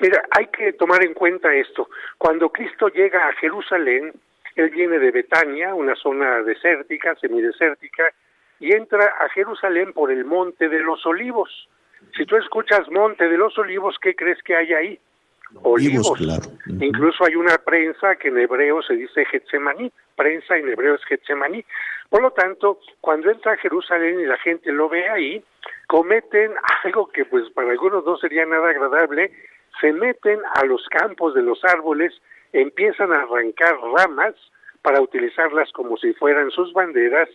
Mira, 0.01 0.25
hay 0.33 0.49
que 0.49 0.73
tomar 0.73 1.05
en 1.05 1.15
cuenta 1.15 1.55
esto. 1.55 1.89
Cuando 2.19 2.51
Cristo 2.51 2.89
llega 2.89 3.29
a 3.29 3.33
Jerusalén, 3.35 4.13
él 4.57 4.71
viene 4.71 4.99
de 4.99 5.13
Betania, 5.13 5.73
una 5.73 5.95
zona 5.95 6.43
desértica, 6.43 7.15
semidesértica, 7.21 8.13
y 8.59 8.73
entra 8.73 9.05
a 9.21 9.29
Jerusalén 9.29 9.93
por 9.93 10.11
el 10.11 10.25
Monte 10.25 10.69
de 10.69 10.81
los 10.81 11.07
Olivos. 11.07 11.69
Si 12.17 12.27
tú 12.27 12.37
escuchas 12.37 12.91
Monte 12.91 13.29
de 13.29 13.37
los 13.37 13.57
Olivos, 13.57 13.97
¿qué 14.03 14.17
crees 14.17 14.43
que 14.43 14.57
hay 14.57 14.73
ahí? 14.73 15.01
Olivos. 15.63 16.13
Claro. 16.17 16.43
Incluso 16.67 17.25
hay 17.25 17.37
una 17.37 17.59
prensa 17.59 18.17
que 18.17 18.29
en 18.29 18.39
hebreo 18.39 18.83
se 18.83 18.95
dice 18.95 19.25
Getsemaní, 19.25 19.91
prensa 20.17 20.57
en 20.57 20.69
hebreo 20.69 20.95
es 20.95 21.05
Getsemaní. 21.05 21.65
Por 22.11 22.23
lo 22.23 22.31
tanto, 22.33 22.81
cuando 23.01 23.31
entra 23.31 23.53
a 23.53 23.57
Jerusalén 23.57 24.21
y 24.21 24.27
la 24.27 24.39
gente 24.39 24.71
lo 24.73 24.89
ve 24.89 25.09
ahí, 25.09 25.45
cometen 25.87 26.53
algo 26.85 27.09
que 27.09 27.25
pues 27.25 27.49
para 27.51 27.71
algunos 27.71 28.05
no 28.05 28.17
sería 28.17 28.47
nada 28.47 28.71
agradable, 28.71 29.33
se 29.81 29.93
meten 29.93 30.41
a 30.55 30.65
los 30.65 30.87
campos 30.89 31.35
de 31.35 31.43
los 31.43 31.65
árboles, 31.65 32.15
empiezan 32.53 33.13
a 33.13 33.23
arrancar 33.23 33.77
ramas 33.97 34.35
para 34.83 35.01
utilizarlas 35.01 35.73
como 35.73 35.97
si 35.97 36.13
fueran 36.15 36.51
sus 36.51 36.73
banderas 36.73 37.29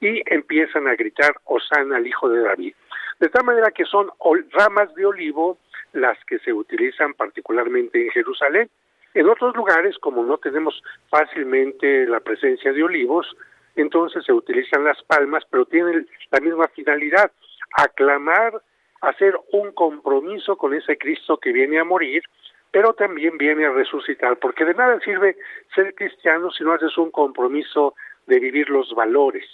y 0.00 0.22
empiezan 0.26 0.88
a 0.88 0.94
gritar 0.94 1.34
Osana 1.44 1.96
al 1.96 2.06
hijo 2.06 2.28
de 2.28 2.42
David. 2.42 2.74
De 3.20 3.28
tal 3.30 3.44
manera 3.44 3.70
que 3.70 3.84
son 3.84 4.10
ramas 4.52 4.94
de 4.94 5.06
olivo 5.06 5.56
las 5.96 6.22
que 6.26 6.38
se 6.40 6.52
utilizan 6.52 7.14
particularmente 7.14 8.00
en 8.04 8.10
Jerusalén. 8.10 8.68
En 9.14 9.28
otros 9.28 9.56
lugares, 9.56 9.96
como 9.98 10.24
no 10.24 10.38
tenemos 10.38 10.82
fácilmente 11.08 12.06
la 12.06 12.20
presencia 12.20 12.72
de 12.72 12.82
olivos, 12.82 13.26
entonces 13.74 14.24
se 14.24 14.32
utilizan 14.32 14.84
las 14.84 15.02
palmas, 15.04 15.44
pero 15.50 15.64
tienen 15.64 16.06
la 16.30 16.40
misma 16.40 16.68
finalidad, 16.68 17.30
aclamar, 17.72 18.60
hacer 19.00 19.34
un 19.52 19.72
compromiso 19.72 20.56
con 20.56 20.74
ese 20.74 20.98
Cristo 20.98 21.38
que 21.38 21.52
viene 21.52 21.78
a 21.78 21.84
morir, 21.84 22.22
pero 22.70 22.92
también 22.92 23.38
viene 23.38 23.64
a 23.64 23.70
resucitar, 23.70 24.38
porque 24.38 24.64
de 24.64 24.74
nada 24.74 25.00
sirve 25.00 25.36
ser 25.74 25.94
cristiano 25.94 26.50
si 26.50 26.64
no 26.64 26.72
haces 26.72 26.96
un 26.98 27.10
compromiso 27.10 27.94
de 28.26 28.38
vivir 28.38 28.68
los 28.68 28.94
valores, 28.94 29.46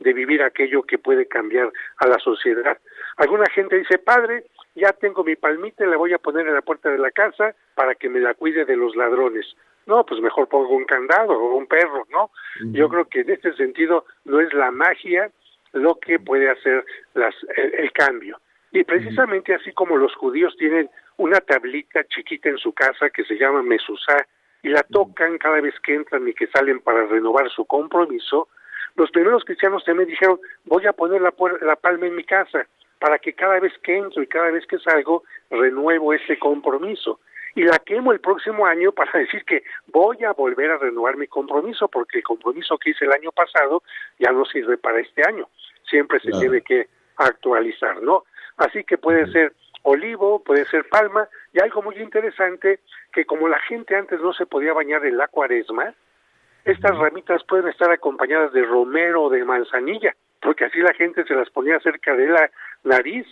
de 0.00 0.12
vivir 0.12 0.42
aquello 0.42 0.82
que 0.82 0.98
puede 0.98 1.26
cambiar 1.26 1.70
a 1.98 2.08
la 2.08 2.18
sociedad. 2.18 2.78
Alguna 3.16 3.46
gente 3.54 3.78
dice, 3.78 3.98
padre, 3.98 4.44
ya 4.74 4.92
tengo 4.92 5.22
mi 5.22 5.36
palmita 5.36 5.84
y 5.84 5.88
la 5.88 5.96
voy 5.96 6.12
a 6.12 6.18
poner 6.18 6.46
en 6.46 6.54
la 6.54 6.62
puerta 6.62 6.90
de 6.90 6.98
la 6.98 7.10
casa 7.10 7.54
para 7.74 7.94
que 7.94 8.08
me 8.08 8.20
la 8.20 8.34
cuide 8.34 8.64
de 8.64 8.76
los 8.76 8.96
ladrones. 8.96 9.46
No, 9.86 10.04
pues 10.04 10.20
mejor 10.20 10.48
pongo 10.48 10.74
un 10.74 10.84
candado 10.84 11.32
o 11.32 11.56
un 11.56 11.66
perro, 11.66 12.06
¿no? 12.10 12.30
Yo 12.72 12.88
creo 12.88 13.04
que 13.04 13.20
en 13.20 13.30
este 13.30 13.52
sentido 13.54 14.06
no 14.24 14.40
es 14.40 14.52
la 14.54 14.70
magia 14.70 15.30
lo 15.72 15.96
que 15.96 16.18
puede 16.18 16.50
hacer 16.50 16.84
las, 17.14 17.34
el, 17.56 17.92
cambio. 17.92 18.40
Y 18.72 18.84
precisamente 18.84 19.54
así 19.54 19.72
como 19.72 19.96
los 19.96 20.14
judíos 20.14 20.56
tienen 20.56 20.88
una 21.18 21.40
tablita 21.40 22.04
chiquita 22.04 22.48
en 22.48 22.58
su 22.58 22.72
casa 22.72 23.10
que 23.10 23.24
se 23.24 23.34
llama 23.34 23.62
Mesusá 23.62 24.26
y 24.62 24.68
la 24.70 24.82
tocan 24.82 25.36
cada 25.38 25.60
vez 25.60 25.74
que 25.80 25.94
entran 25.94 26.26
y 26.26 26.32
que 26.32 26.46
salen 26.46 26.80
para 26.80 27.04
renovar 27.06 27.50
su 27.50 27.66
compromiso, 27.66 28.48
los 28.96 29.10
primeros 29.10 29.44
cristianos 29.44 29.84
también 29.84 30.08
dijeron, 30.08 30.40
voy 30.64 30.86
a 30.86 30.92
poner 30.92 31.20
la, 31.20 31.34
la 31.60 31.76
palma 31.76 32.06
en 32.06 32.16
mi 32.16 32.24
casa 32.24 32.66
para 33.04 33.18
que 33.18 33.34
cada 33.34 33.60
vez 33.60 33.74
que 33.82 33.98
entro 33.98 34.22
y 34.22 34.26
cada 34.26 34.50
vez 34.50 34.66
que 34.66 34.78
salgo 34.78 35.24
renuevo 35.50 36.14
ese 36.14 36.38
compromiso. 36.38 37.20
Y 37.54 37.62
la 37.62 37.78
quemo 37.78 38.12
el 38.12 38.20
próximo 38.20 38.64
año 38.64 38.92
para 38.96 39.12
decir 39.18 39.44
que 39.44 39.62
voy 39.88 40.24
a 40.24 40.32
volver 40.32 40.70
a 40.70 40.78
renovar 40.78 41.18
mi 41.18 41.26
compromiso, 41.26 41.86
porque 41.88 42.16
el 42.16 42.24
compromiso 42.24 42.78
que 42.78 42.90
hice 42.90 43.04
el 43.04 43.12
año 43.12 43.30
pasado 43.30 43.82
ya 44.18 44.32
no 44.32 44.46
sirve 44.46 44.78
para 44.78 45.00
este 45.00 45.20
año. 45.28 45.50
Siempre 45.86 46.18
se 46.20 46.30
tiene 46.30 46.62
que 46.62 46.88
actualizar, 47.16 48.02
¿no? 48.02 48.24
Así 48.56 48.84
que 48.84 48.96
puede 48.96 49.30
ser 49.30 49.52
olivo, 49.82 50.42
puede 50.42 50.64
ser 50.64 50.88
palma, 50.88 51.28
y 51.52 51.60
algo 51.60 51.82
muy 51.82 51.96
interesante, 51.96 52.80
que 53.12 53.26
como 53.26 53.48
la 53.48 53.58
gente 53.58 53.96
antes 53.96 54.18
no 54.18 54.32
se 54.32 54.46
podía 54.46 54.72
bañar 54.72 55.04
en 55.04 55.18
la 55.18 55.28
cuaresma, 55.28 55.92
estas 56.64 56.96
ramitas 56.96 57.44
pueden 57.44 57.68
estar 57.68 57.92
acompañadas 57.92 58.54
de 58.54 58.62
romero 58.64 59.24
o 59.24 59.28
de 59.28 59.44
manzanilla 59.44 60.14
porque 60.44 60.66
así 60.66 60.78
la 60.78 60.92
gente 60.92 61.24
se 61.24 61.34
las 61.34 61.48
ponía 61.48 61.80
cerca 61.80 62.14
de 62.14 62.26
la 62.26 62.50
nariz 62.84 63.26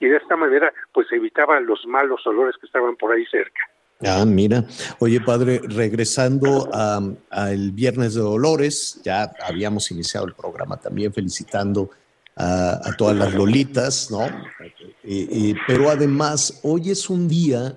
y 0.00 0.06
de 0.06 0.16
esta 0.16 0.36
manera 0.36 0.72
pues 0.92 1.06
evitaba 1.12 1.58
los 1.60 1.86
malos 1.86 2.26
olores 2.26 2.56
que 2.60 2.66
estaban 2.66 2.96
por 2.96 3.12
ahí 3.12 3.24
cerca. 3.26 3.60
Ah, 4.04 4.24
mira. 4.26 4.64
Oye, 4.98 5.20
padre, 5.20 5.60
regresando 5.62 6.68
al 6.72 7.72
Viernes 7.72 8.14
de 8.14 8.20
Dolores, 8.20 9.00
ya 9.02 9.30
habíamos 9.42 9.90
iniciado 9.90 10.26
el 10.26 10.34
programa 10.34 10.78
también 10.78 11.14
felicitando 11.14 11.90
a, 12.36 12.78
todas 12.98 13.16
las 13.16 13.34
lolitas, 13.34 14.10
¿no? 14.10 14.28
pero 15.66 15.88
además, 15.88 16.60
hoy 16.62 16.90
es 16.90 17.08
un 17.08 17.26
día 17.26 17.74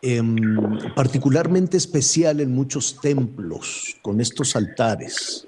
em, 0.00 0.36
particularmente 0.96 1.76
especial 1.76 2.40
en 2.40 2.52
muchos 2.52 3.00
templos, 3.00 3.96
con 4.02 4.20
estos 4.20 4.56
altares. 4.56 5.46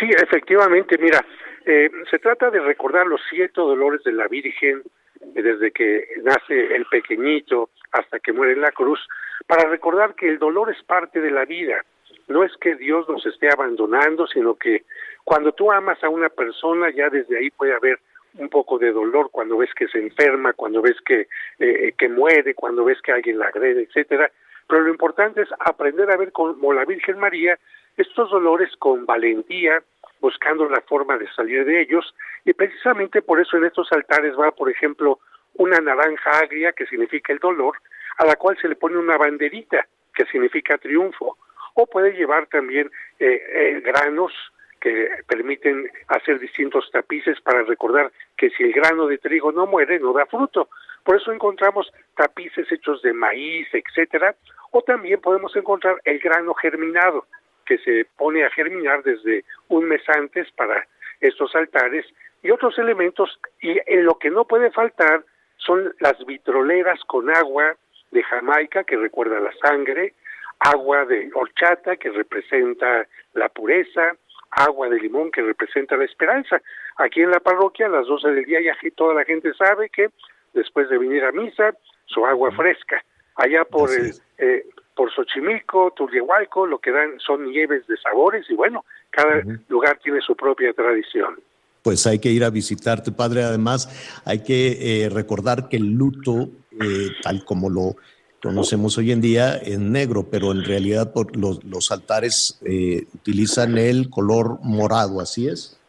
Sí, 0.00 0.08
efectivamente, 0.20 0.98
mira, 0.98 1.24
eh, 1.70 1.90
se 2.10 2.18
trata 2.18 2.50
de 2.50 2.58
recordar 2.60 3.06
los 3.06 3.20
siete 3.30 3.60
dolores 3.60 4.02
de 4.02 4.12
la 4.12 4.26
Virgen 4.26 4.82
eh, 5.20 5.42
desde 5.42 5.70
que 5.70 6.04
nace 6.22 6.74
el 6.74 6.84
pequeñito 6.86 7.70
hasta 7.92 8.18
que 8.18 8.32
muere 8.32 8.54
en 8.54 8.60
la 8.60 8.72
cruz, 8.72 8.98
para 9.46 9.68
recordar 9.68 10.14
que 10.14 10.28
el 10.28 10.38
dolor 10.38 10.70
es 10.70 10.82
parte 10.82 11.20
de 11.20 11.30
la 11.30 11.44
vida. 11.44 11.84
No 12.28 12.42
es 12.44 12.52
que 12.60 12.74
Dios 12.74 13.08
nos 13.08 13.24
esté 13.26 13.48
abandonando, 13.48 14.26
sino 14.26 14.54
que 14.54 14.84
cuando 15.24 15.52
tú 15.52 15.70
amas 15.70 16.02
a 16.02 16.08
una 16.08 16.28
persona, 16.28 16.90
ya 16.90 17.08
desde 17.08 17.38
ahí 17.38 17.50
puede 17.50 17.74
haber 17.74 17.98
un 18.34 18.48
poco 18.48 18.78
de 18.78 18.92
dolor 18.92 19.30
cuando 19.30 19.58
ves 19.58 19.70
que 19.74 19.88
se 19.88 19.98
enferma, 19.98 20.52
cuando 20.52 20.82
ves 20.82 20.96
que, 21.04 21.28
eh, 21.58 21.92
que 21.96 22.08
muere, 22.08 22.54
cuando 22.54 22.84
ves 22.84 23.00
que 23.02 23.12
alguien 23.12 23.38
la 23.38 23.46
agrede, 23.46 23.82
etcétera. 23.82 24.30
Pero 24.68 24.82
lo 24.82 24.90
importante 24.90 25.42
es 25.42 25.48
aprender 25.58 26.10
a 26.10 26.16
ver 26.16 26.32
como 26.32 26.72
la 26.72 26.84
Virgen 26.84 27.18
María 27.18 27.58
estos 27.96 28.30
dolores 28.30 28.70
con 28.78 29.04
valentía, 29.04 29.82
buscando 30.20 30.68
la 30.68 30.80
forma 30.82 31.16
de 31.18 31.30
salir 31.32 31.64
de 31.64 31.80
ellos 31.80 32.14
y 32.44 32.52
precisamente 32.52 33.22
por 33.22 33.40
eso 33.40 33.56
en 33.56 33.64
estos 33.64 33.90
altares 33.92 34.34
va, 34.38 34.50
por 34.52 34.70
ejemplo, 34.70 35.18
una 35.54 35.80
naranja 35.80 36.30
agria 36.38 36.72
que 36.72 36.86
significa 36.86 37.32
el 37.32 37.38
dolor, 37.38 37.76
a 38.18 38.24
la 38.24 38.36
cual 38.36 38.56
se 38.60 38.68
le 38.68 38.76
pone 38.76 38.98
una 38.98 39.16
banderita 39.16 39.86
que 40.14 40.24
significa 40.26 40.78
triunfo, 40.78 41.38
o 41.74 41.86
puede 41.86 42.12
llevar 42.12 42.46
también 42.46 42.90
eh, 43.18 43.42
eh, 43.52 43.80
granos 43.84 44.32
que 44.80 45.08
permiten 45.26 45.90
hacer 46.08 46.38
distintos 46.38 46.90
tapices 46.90 47.40
para 47.42 47.62
recordar 47.62 48.10
que 48.36 48.50
si 48.50 48.64
el 48.64 48.72
grano 48.72 49.06
de 49.06 49.18
trigo 49.18 49.52
no 49.52 49.66
muere, 49.66 50.00
no 50.00 50.12
da 50.12 50.26
fruto. 50.26 50.70
Por 51.04 51.16
eso 51.16 51.32
encontramos 51.32 51.92
tapices 52.16 52.70
hechos 52.72 53.02
de 53.02 53.12
maíz, 53.12 53.68
etcétera, 53.72 54.34
o 54.70 54.82
también 54.82 55.20
podemos 55.20 55.54
encontrar 55.54 55.96
el 56.04 56.18
grano 56.18 56.54
germinado, 56.54 57.26
que 57.70 57.78
se 57.78 58.04
pone 58.16 58.44
a 58.44 58.50
germinar 58.50 59.04
desde 59.04 59.44
un 59.68 59.84
mes 59.84 60.02
antes 60.08 60.50
para 60.56 60.88
estos 61.20 61.54
altares 61.54 62.04
y 62.42 62.50
otros 62.50 62.76
elementos 62.80 63.38
y 63.60 63.78
en 63.86 64.04
lo 64.04 64.18
que 64.18 64.28
no 64.28 64.44
puede 64.44 64.72
faltar 64.72 65.22
son 65.56 65.94
las 66.00 66.18
vitroleras 66.26 66.98
con 67.04 67.30
agua 67.30 67.76
de 68.10 68.24
Jamaica 68.24 68.82
que 68.82 68.96
recuerda 68.96 69.38
la 69.38 69.52
sangre, 69.62 70.14
agua 70.58 71.04
de 71.04 71.30
horchata 71.32 71.96
que 71.96 72.10
representa 72.10 73.06
la 73.34 73.48
pureza, 73.48 74.16
agua 74.50 74.88
de 74.88 74.98
limón 74.98 75.30
que 75.30 75.42
representa 75.42 75.96
la 75.96 76.06
esperanza. 76.06 76.60
Aquí 76.96 77.22
en 77.22 77.30
la 77.30 77.38
parroquia 77.38 77.86
a 77.86 77.90
las 77.90 78.06
12 78.08 78.32
del 78.32 78.46
día 78.46 78.60
ya 78.60 78.76
toda 78.96 79.14
la 79.14 79.24
gente 79.24 79.54
sabe 79.54 79.90
que 79.90 80.08
después 80.54 80.88
de 80.88 80.98
venir 80.98 81.22
a 81.24 81.30
misa, 81.30 81.72
su 82.06 82.26
agua 82.26 82.50
fresca. 82.50 83.00
Allá 83.36 83.64
por 83.64 83.90
el, 83.92 84.10
eh, 84.38 84.64
por 85.00 85.10
Xochimilco, 85.14 85.94
Turrihualco, 85.96 86.66
lo 86.66 86.78
que 86.78 86.90
dan 86.90 87.18
son 87.20 87.50
nieves 87.50 87.86
de 87.86 87.96
sabores 87.96 88.44
y 88.50 88.54
bueno, 88.54 88.84
cada 89.08 89.40
lugar 89.70 89.98
tiene 90.04 90.20
su 90.20 90.36
propia 90.36 90.74
tradición. 90.74 91.40
Pues 91.82 92.06
hay 92.06 92.18
que 92.18 92.28
ir 92.28 92.44
a 92.44 92.50
visitarte, 92.50 93.10
padre. 93.10 93.42
Además, 93.42 93.88
hay 94.26 94.42
que 94.42 95.04
eh, 95.04 95.08
recordar 95.08 95.70
que 95.70 95.78
el 95.78 95.94
luto, 95.94 96.50
eh, 96.72 97.08
tal 97.22 97.46
como 97.46 97.70
lo 97.70 97.96
conocemos 98.42 98.98
hoy 98.98 99.12
en 99.12 99.22
día, 99.22 99.56
es 99.56 99.78
negro, 99.78 100.26
pero 100.30 100.52
en 100.52 100.64
realidad 100.64 101.14
por 101.14 101.34
los, 101.34 101.64
los 101.64 101.90
altares 101.90 102.60
eh, 102.66 103.06
utilizan 103.14 103.78
el 103.78 104.10
color 104.10 104.58
morado, 104.62 105.22
¿así 105.22 105.48
es? 105.48 105.80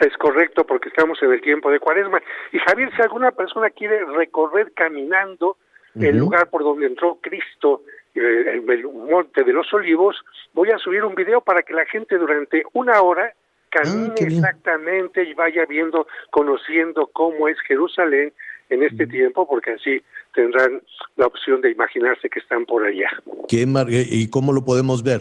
Es 0.00 0.16
correcto, 0.16 0.64
porque 0.64 0.88
estamos 0.88 1.22
en 1.22 1.34
el 1.34 1.42
tiempo 1.42 1.70
de 1.70 1.80
cuaresma. 1.80 2.22
Y 2.50 2.58
Javier, 2.60 2.90
si 2.96 3.02
alguna 3.02 3.30
persona 3.32 3.68
quiere 3.68 4.06
recorrer 4.06 4.72
caminando 4.72 5.58
el 5.96 6.16
lugar 6.16 6.48
por 6.48 6.64
donde 6.64 6.86
entró 6.86 7.18
Cristo 7.20 7.82
eh, 8.14 8.62
el 8.68 8.84
Monte 8.84 9.44
de 9.44 9.52
los 9.52 9.72
Olivos, 9.72 10.16
voy 10.52 10.70
a 10.70 10.78
subir 10.78 11.04
un 11.04 11.14
video 11.14 11.40
para 11.40 11.62
que 11.62 11.74
la 11.74 11.86
gente 11.86 12.16
durante 12.16 12.64
una 12.72 13.00
hora 13.02 13.32
camine 13.70 14.14
ah, 14.20 14.24
exactamente 14.24 15.24
y 15.24 15.34
vaya 15.34 15.66
viendo, 15.66 16.06
conociendo 16.30 17.08
cómo 17.08 17.48
es 17.48 17.58
Jerusalén 17.66 18.32
en 18.70 18.82
este 18.82 19.06
tiempo, 19.06 19.46
porque 19.46 19.72
así 19.72 20.02
tendrán 20.32 20.80
la 21.16 21.26
opción 21.26 21.60
de 21.60 21.70
imaginarse 21.70 22.30
que 22.30 22.38
están 22.38 22.64
por 22.64 22.84
allá. 22.84 23.10
¿Qué, 23.48 23.66
¿Y 24.10 24.30
cómo 24.30 24.52
lo 24.52 24.64
podemos 24.64 25.02
ver? 25.02 25.20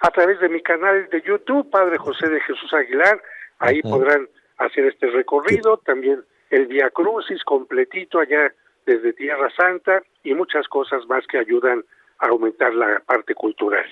a 0.00 0.10
través 0.10 0.40
de 0.40 0.48
mi 0.48 0.62
canal 0.62 1.08
de 1.10 1.22
YouTube, 1.22 1.70
Padre 1.70 1.98
José 1.98 2.28
de 2.28 2.40
Jesús 2.40 2.72
Aguilar. 2.72 3.20
Ahí 3.58 3.82
podrán 3.82 4.28
hacer 4.58 4.84
este 4.86 5.10
recorrido, 5.10 5.78
también 5.78 6.22
el 6.50 6.66
Via 6.66 6.90
Crucis 6.90 7.42
completito 7.44 8.20
allá 8.20 8.52
desde 8.86 9.12
Tierra 9.12 9.50
Santa 9.56 10.02
y 10.22 10.34
muchas 10.34 10.68
cosas 10.68 11.06
más 11.08 11.26
que 11.26 11.38
ayudan 11.38 11.84
aumentar 12.18 12.74
la 12.74 13.00
parte 13.06 13.34
cultural. 13.34 13.84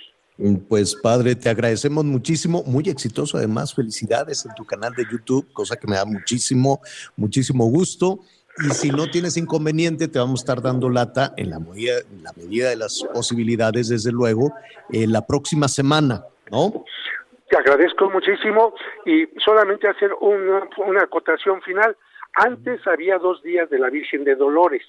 Pues 0.69 0.95
padre, 0.95 1.35
te 1.35 1.49
agradecemos 1.49 2.05
muchísimo, 2.05 2.63
muy 2.67 2.85
exitoso 2.91 3.39
además, 3.39 3.75
felicidades 3.75 4.45
en 4.45 4.55
tu 4.55 4.67
canal 4.67 4.93
de 4.95 5.05
YouTube, 5.11 5.51
cosa 5.53 5.77
que 5.77 5.87
me 5.87 5.97
da 5.97 6.05
muchísimo, 6.05 6.81
muchísimo 7.17 7.65
gusto. 7.67 8.21
Y 8.59 8.71
si 8.71 8.91
no 8.91 9.11
tienes 9.11 9.37
inconveniente, 9.37 10.09
te 10.09 10.19
vamos 10.19 10.41
a 10.41 10.43
estar 10.43 10.63
dando 10.63 10.91
lata 10.91 11.33
en 11.39 11.51
la 11.51 11.59
medida, 11.59 11.95
en 12.11 12.23
la 12.23 12.33
medida 12.37 12.69
de 12.69 12.77
las 12.77 13.03
posibilidades, 13.15 13.89
desde 13.89 14.13
luego, 14.13 14.53
eh, 14.93 15.07
la 15.07 15.27
próxima 15.27 15.69
semana, 15.69 16.25
¿no? 16.51 16.85
Te 17.49 17.57
agradezco 17.57 18.11
muchísimo 18.11 18.75
y 19.07 19.27
solamente 19.43 19.89
hacer 19.89 20.11
una, 20.21 20.69
una 20.79 21.03
acotación 21.03 21.63
final. 21.63 21.97
Antes 22.35 22.87
había 22.87 23.19
dos 23.19 23.43
días 23.43 23.71
de 23.71 23.79
la 23.79 23.89
Virgen 23.89 24.25
de 24.25 24.35
Dolores, 24.35 24.83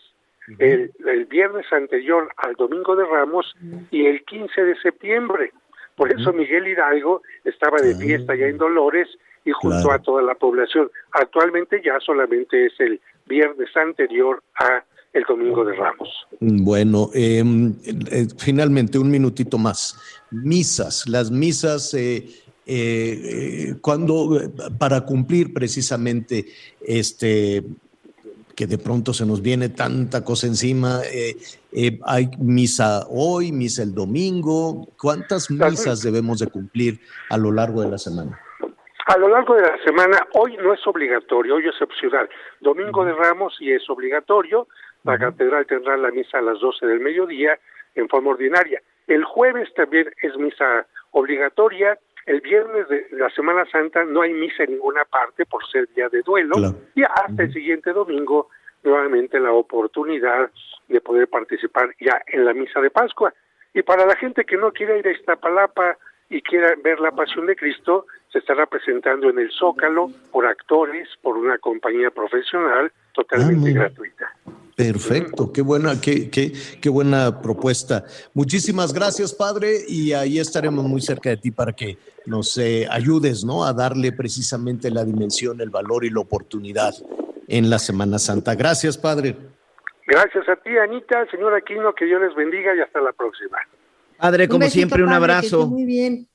el, 0.59 0.91
el, 1.05 1.25
viernes 1.25 1.65
anterior 1.71 2.29
al 2.37 2.55
Domingo 2.55 2.95
de 2.95 3.05
Ramos 3.05 3.55
y 3.91 4.05
el 4.05 4.23
15 4.25 4.61
de 4.61 4.75
septiembre. 4.79 5.51
Por 5.95 6.11
eso 6.11 6.31
Miguel 6.31 6.67
Hidalgo 6.67 7.23
estaba 7.43 7.79
de 7.79 7.95
fiesta 7.95 8.35
ya 8.35 8.45
en 8.45 8.57
Dolores 8.57 9.07
y 9.45 9.51
junto 9.51 9.91
a 9.91 9.99
toda 9.99 10.21
la 10.21 10.35
población. 10.35 10.91
Actualmente 11.11 11.81
ya 11.83 11.99
solamente 11.99 12.67
es 12.67 12.73
el 12.79 12.99
viernes 13.25 13.75
anterior 13.75 14.43
a 14.55 14.83
el 15.13 15.23
Domingo 15.23 15.65
de 15.65 15.73
Ramos. 15.73 16.09
Bueno, 16.39 17.09
em, 17.13 17.73
eh, 18.11 18.27
finalmente 18.37 18.99
un 18.99 19.09
minutito 19.09 19.57
más. 19.57 19.97
Misas, 20.29 21.07
las 21.07 21.31
misas, 21.31 21.93
eh, 21.93 22.27
eh, 22.65 23.75
cuando 23.81 24.39
para 24.77 25.01
cumplir 25.01 25.53
precisamente 25.53 26.45
este 26.81 27.63
que 28.57 28.65
de 28.65 28.79
pronto 28.79 29.13
se 29.13 29.23
nos 29.23 29.43
viene 29.43 29.69
tanta 29.69 30.25
cosa 30.25 30.47
encima. 30.47 31.01
hay 32.05 32.29
misa 32.39 33.05
hoy, 33.07 33.51
misa 33.51 33.83
el 33.83 33.93
domingo. 33.93 34.87
¿Cuántas 34.99 35.51
misas 35.51 36.01
debemos 36.01 36.39
de 36.39 36.47
cumplir 36.47 36.99
a 37.29 37.37
lo 37.37 37.51
largo 37.51 37.83
de 37.83 37.91
la 37.91 37.99
semana? 37.99 38.41
A 39.05 39.17
lo 39.17 39.29
largo 39.29 39.53
de 39.53 39.61
la 39.61 39.77
semana, 39.85 40.17
hoy 40.33 40.57
no 40.57 40.73
es 40.73 40.85
obligatorio, 40.87 41.55
hoy 41.55 41.67
es 41.67 41.79
opcional. 41.79 42.27
Domingo 42.59 43.05
de 43.05 43.13
Ramos 43.13 43.55
sí 43.59 43.71
es 43.71 43.87
obligatorio. 43.91 44.67
La 45.03 45.19
catedral 45.19 45.67
tendrá 45.67 45.95
la 45.95 46.09
misa 46.09 46.39
a 46.39 46.41
las 46.41 46.59
12 46.59 46.87
del 46.87 46.99
mediodía 46.99 47.59
en 47.93 48.09
forma 48.09 48.31
ordinaria. 48.31 48.81
El 49.05 49.23
jueves 49.23 49.71
también 49.75 50.09
es 50.23 50.35
misa 50.35 50.87
obligatoria. 51.11 51.99
El 52.27 52.41
viernes 52.41 52.89
de 52.89 53.07
la 53.11 53.29
Semana 53.29 53.65
Santa 53.71 54.03
no 54.03 54.21
hay 54.21 54.33
misa 54.33 54.63
en 54.63 54.71
ninguna 54.71 55.05
parte 55.05 55.45
por 55.45 55.65
ser 55.71 55.87
día 55.95 56.09
de 56.09 56.21
duelo. 56.23 56.55
Y 56.93 57.01
hasta 57.03 57.43
el 57.43 57.53
siguiente 57.53 57.93
domingo, 57.93 58.49
nuevamente 58.83 59.39
la 59.39 59.53
oportunidad 59.53 60.51
de 60.89 60.99
poder 60.99 61.29
participar 61.29 61.95
ya 62.01 62.21
en 62.27 62.43
la 62.43 62.53
misa 62.53 62.81
de 62.81 62.89
Pascua. 62.89 63.33
Y 63.73 63.81
para 63.81 64.05
la 64.05 64.17
gente 64.17 64.43
que 64.43 64.57
no 64.57 64.73
quiere 64.73 64.99
ir 64.99 65.07
a 65.07 65.11
Iztapalapa 65.11 65.97
y 66.29 66.41
quiera 66.41 66.73
ver 66.83 66.99
la 66.99 67.11
Pasión 67.11 67.45
de 67.45 67.55
Cristo, 67.55 68.07
se 68.29 68.39
estará 68.39 68.65
presentando 68.65 69.29
en 69.29 69.39
el 69.39 69.49
Zócalo 69.49 70.09
por 70.29 70.45
actores, 70.45 71.07
por 71.21 71.37
una 71.37 71.57
compañía 71.59 72.11
profesional 72.11 72.91
totalmente 73.13 73.71
gratuita. 73.71 74.33
Perfecto, 74.77 75.51
qué 75.51 75.63
buena, 75.63 75.99
qué, 75.99 76.29
qué, 76.29 76.53
qué 76.79 76.89
buena 76.89 77.41
propuesta. 77.41 78.05
Muchísimas 78.35 78.93
gracias, 78.93 79.33
padre, 79.33 79.79
y 79.87 80.13
ahí 80.13 80.37
estaremos 80.37 80.85
muy 80.85 81.01
cerca 81.01 81.31
de 81.31 81.37
ti 81.37 81.49
para 81.49 81.73
que 81.73 81.97
nos 82.27 82.55
eh, 82.59 82.87
ayudes, 82.91 83.43
¿no? 83.43 83.65
A 83.65 83.73
darle 83.73 84.11
precisamente 84.11 84.91
la 84.91 85.03
dimensión, 85.03 85.61
el 85.61 85.71
valor 85.71 86.05
y 86.05 86.11
la 86.11 86.19
oportunidad 86.19 86.93
en 87.47 87.71
la 87.71 87.79
Semana 87.79 88.19
Santa. 88.19 88.53
Gracias, 88.53 88.99
padre. 88.99 89.35
Gracias 90.05 90.47
a 90.47 90.55
ti, 90.57 90.77
Anita, 90.77 91.25
señor 91.31 91.55
Aquino, 91.55 91.95
que 91.95 92.05
Dios 92.05 92.21
les 92.21 92.35
bendiga 92.35 92.75
y 92.75 92.81
hasta 92.81 93.01
la 93.01 93.13
próxima. 93.13 93.57
Padre, 94.19 94.47
como 94.47 94.69
siempre, 94.69 95.01
un 95.01 95.11
abrazo. 95.11 95.65
muy 95.65 95.85
bien. 95.85 96.27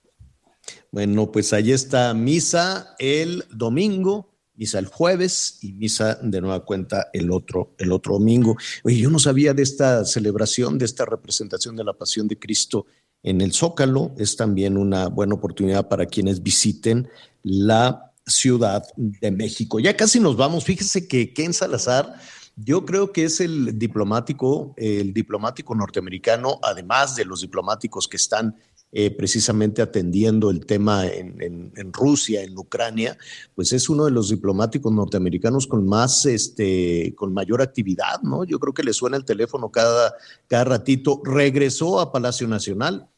Bueno, 0.91 1.31
pues 1.31 1.53
ahí 1.53 1.71
está 1.71 2.13
misa 2.13 2.97
el 2.99 3.45
domingo, 3.51 4.32
misa 4.63 4.79
el 4.79 4.87
jueves 4.87 5.59
y 5.61 5.73
misa 5.73 6.15
de 6.23 6.41
nueva 6.41 6.65
cuenta 6.65 7.09
el 7.13 7.33
otro, 7.33 7.75
el 7.79 7.91
otro 7.91 8.15
domingo. 8.15 8.57
Oye, 8.85 8.99
yo 8.99 9.11
no 9.11 9.19
sabía 9.19 9.55
de 9.55 9.65
esta 9.65 10.05
celebración, 10.05 10.79
de 10.79 10.85
esta 10.85 11.05
representación 11.05 11.75
de 11.75 11.83
la 11.83 11.95
Pasión 11.95 12.29
de 12.29 12.39
Cristo 12.39 12.87
en 13.25 13.41
el 13.41 13.53
Zócalo. 13.53 14.15
Es 14.19 14.37
también 14.37 14.77
una 14.77 15.09
buena 15.09 15.35
oportunidad 15.35 15.89
para 15.89 16.07
quienes 16.07 16.45
visiten 16.45 17.09
la 17.43 18.13
Ciudad 18.25 18.85
de 18.97 19.33
México. 19.33 19.81
Ya 19.81 19.97
casi 19.97 20.21
nos 20.21 20.37
vamos. 20.37 20.63
Fíjese 20.63 21.09
que 21.09 21.35
Ken 21.35 21.53
Salazar, 21.53 22.15
yo 22.55 22.85
creo 22.85 23.11
que 23.11 23.25
es 23.25 23.41
el 23.41 23.81
diplomático, 23.81 24.75
el 24.77 25.13
diplomático 25.13 25.75
norteamericano, 25.75 26.61
además 26.63 27.17
de 27.17 27.25
los 27.25 27.41
diplomáticos 27.41 28.07
que 28.07 28.17
están 28.17 28.55
eh, 28.95 29.11
precisamente 29.11 29.81
atendiendo 29.81 30.51
el 30.51 30.67
tema 30.67 31.07
en, 31.07 31.73
Rusia, 31.95 32.43
en 32.43 32.59
Ucrania, 32.59 33.17
pues 33.55 33.73
es 33.73 33.89
uno 33.89 34.05
de 34.05 34.11
los 34.11 34.29
diplomáticos 34.29 34.93
norteamericanos 34.93 35.67
con 35.67 35.87
más, 35.87 36.27
este, 36.27 37.15
con 37.17 37.33
mayor 37.33 37.63
actividad, 37.63 38.21
¿no? 38.23 38.45
Yo 38.45 38.59
creo 38.59 38.75
que 38.75 38.83
le 38.83 38.93
suena 38.93 39.17
el 39.17 39.25
teléfono 39.25 39.71
cada, 39.71 40.15
cada 40.47 40.65
ratito. 40.65 41.23
Regresó 41.25 42.01
a 42.01 42.13
Palacio 42.13 42.47
Nacional. 42.47 43.09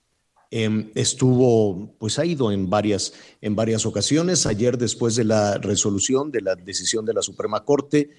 Em, 0.52 0.92
estuvo, 0.94 1.96
pues 1.98 2.20
ha 2.20 2.24
ido 2.24 2.52
en 2.52 2.70
varias, 2.70 3.12
en 3.40 3.56
varias 3.56 3.84
ocasiones. 3.84 4.46
Ayer, 4.46 4.78
después 4.78 5.16
de 5.16 5.24
la 5.24 5.58
resolución 5.58 6.30
de 6.30 6.42
la 6.42 6.54
decisión 6.54 7.04
de 7.04 7.14
la 7.14 7.22
Suprema 7.22 7.64
Corte, 7.64 8.10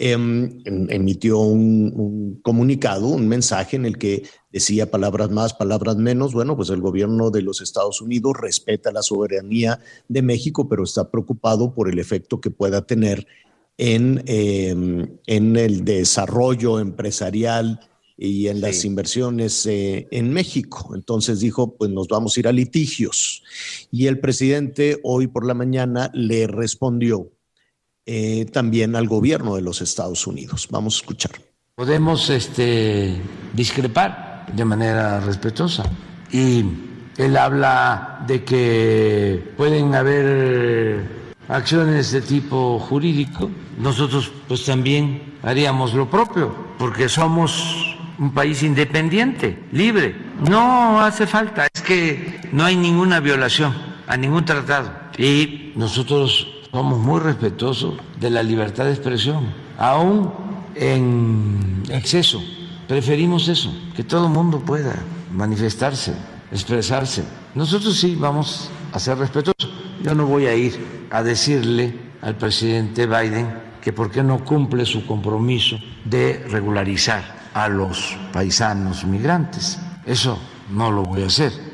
Em, 0.00 0.62
emitió 0.64 1.40
un, 1.40 2.38
comunicado, 2.42 3.08
un 3.08 3.26
mensaje 3.26 3.74
en 3.74 3.84
el 3.84 3.98
que 3.98 4.22
decía 4.52 4.92
palabras 4.92 5.28
más, 5.30 5.54
palabras 5.54 5.96
menos. 5.96 6.32
Bueno, 6.32 6.56
pues 6.56 6.70
el 6.70 6.80
gobierno 6.80 7.32
de 7.32 7.42
los 7.42 7.60
Estados 7.60 8.00
Unidos 8.00 8.36
respeta 8.40 8.92
la 8.92 9.02
soberanía 9.02 9.80
de 10.06 10.22
México, 10.22 10.68
pero 10.68 10.84
está 10.84 11.10
preocupado 11.10 11.74
por 11.74 11.90
el 11.90 11.98
efecto 11.98 12.40
que 12.40 12.52
pueda 12.52 12.86
tener 12.86 13.26
en, 13.76 14.22
em, 14.26 15.18
en 15.26 15.56
el 15.56 15.84
desarrollo 15.84 16.78
empresarial 16.78 17.80
y 18.16 18.46
en 18.46 18.60
las 18.60 18.84
inversiones 18.84 19.66
eh, 19.66 20.06
en 20.12 20.32
México. 20.32 20.92
Entonces 20.94 21.40
dijo, 21.40 21.74
pues 21.76 21.90
nos 21.90 22.06
vamos 22.06 22.36
a 22.36 22.40
ir 22.40 22.46
a 22.46 22.52
litigios. 22.52 23.42
Y 23.90 24.06
el 24.06 24.20
presidente 24.20 25.00
hoy 25.02 25.26
por 25.26 25.44
la 25.44 25.54
mañana 25.54 26.08
le 26.14 26.46
respondió 26.46 27.32
eh, 28.10 28.46
también 28.46 28.96
al 28.96 29.06
gobierno 29.06 29.54
de 29.54 29.60
los 29.60 29.82
Estados 29.82 30.26
Unidos. 30.26 30.66
Vamos 30.70 30.94
a 30.94 30.96
escuchar. 31.00 31.32
Podemos 31.74 32.30
este, 32.30 33.20
discrepar 33.52 34.46
de 34.50 34.64
manera 34.64 35.20
respetuosa 35.20 35.84
y 36.32 36.64
él 37.18 37.36
habla 37.36 38.24
de 38.26 38.44
que 38.44 39.52
pueden 39.58 39.94
haber 39.94 41.06
acciones 41.48 42.10
de 42.12 42.22
tipo 42.22 42.78
jurídico. 42.78 43.50
Nosotros 43.78 44.32
pues 44.48 44.64
también 44.64 45.34
haríamos 45.42 45.92
lo 45.92 46.08
propio 46.08 46.54
porque 46.78 47.10
somos 47.10 47.94
un 48.18 48.32
país 48.32 48.62
independiente, 48.62 49.64
libre. 49.72 50.16
No 50.48 50.98
hace 51.02 51.26
falta, 51.26 51.66
es 51.74 51.82
que 51.82 52.40
no 52.52 52.64
hay 52.64 52.74
ninguna 52.74 53.20
violación 53.20 53.74
a 54.06 54.16
ningún 54.16 54.46
tratado 54.46 54.90
y 55.18 55.74
nosotros 55.76 56.57
somos 56.72 56.98
muy 56.98 57.20
respetuosos 57.20 57.94
de 58.20 58.30
la 58.30 58.42
libertad 58.42 58.84
de 58.84 58.92
expresión, 58.92 59.52
aún 59.78 60.32
en 60.74 61.82
exceso. 61.90 62.42
Preferimos 62.86 63.48
eso, 63.48 63.72
que 63.94 64.04
todo 64.04 64.26
el 64.26 64.32
mundo 64.32 64.60
pueda 64.60 64.94
manifestarse, 65.32 66.14
expresarse. 66.50 67.24
Nosotros 67.54 67.98
sí 67.98 68.16
vamos 68.18 68.70
a 68.92 68.98
ser 68.98 69.18
respetuosos. 69.18 69.70
Yo 70.02 70.14
no 70.14 70.26
voy 70.26 70.46
a 70.46 70.54
ir 70.54 71.06
a 71.10 71.22
decirle 71.22 71.94
al 72.22 72.36
presidente 72.36 73.06
Biden 73.06 73.68
que 73.82 73.92
por 73.92 74.10
qué 74.10 74.22
no 74.22 74.44
cumple 74.44 74.84
su 74.84 75.06
compromiso 75.06 75.76
de 76.04 76.44
regularizar 76.48 77.50
a 77.54 77.68
los 77.68 78.16
paisanos 78.32 79.04
migrantes. 79.04 79.78
Eso 80.06 80.38
no 80.70 80.90
lo 80.90 81.02
voy 81.02 81.22
a 81.22 81.26
hacer. 81.26 81.67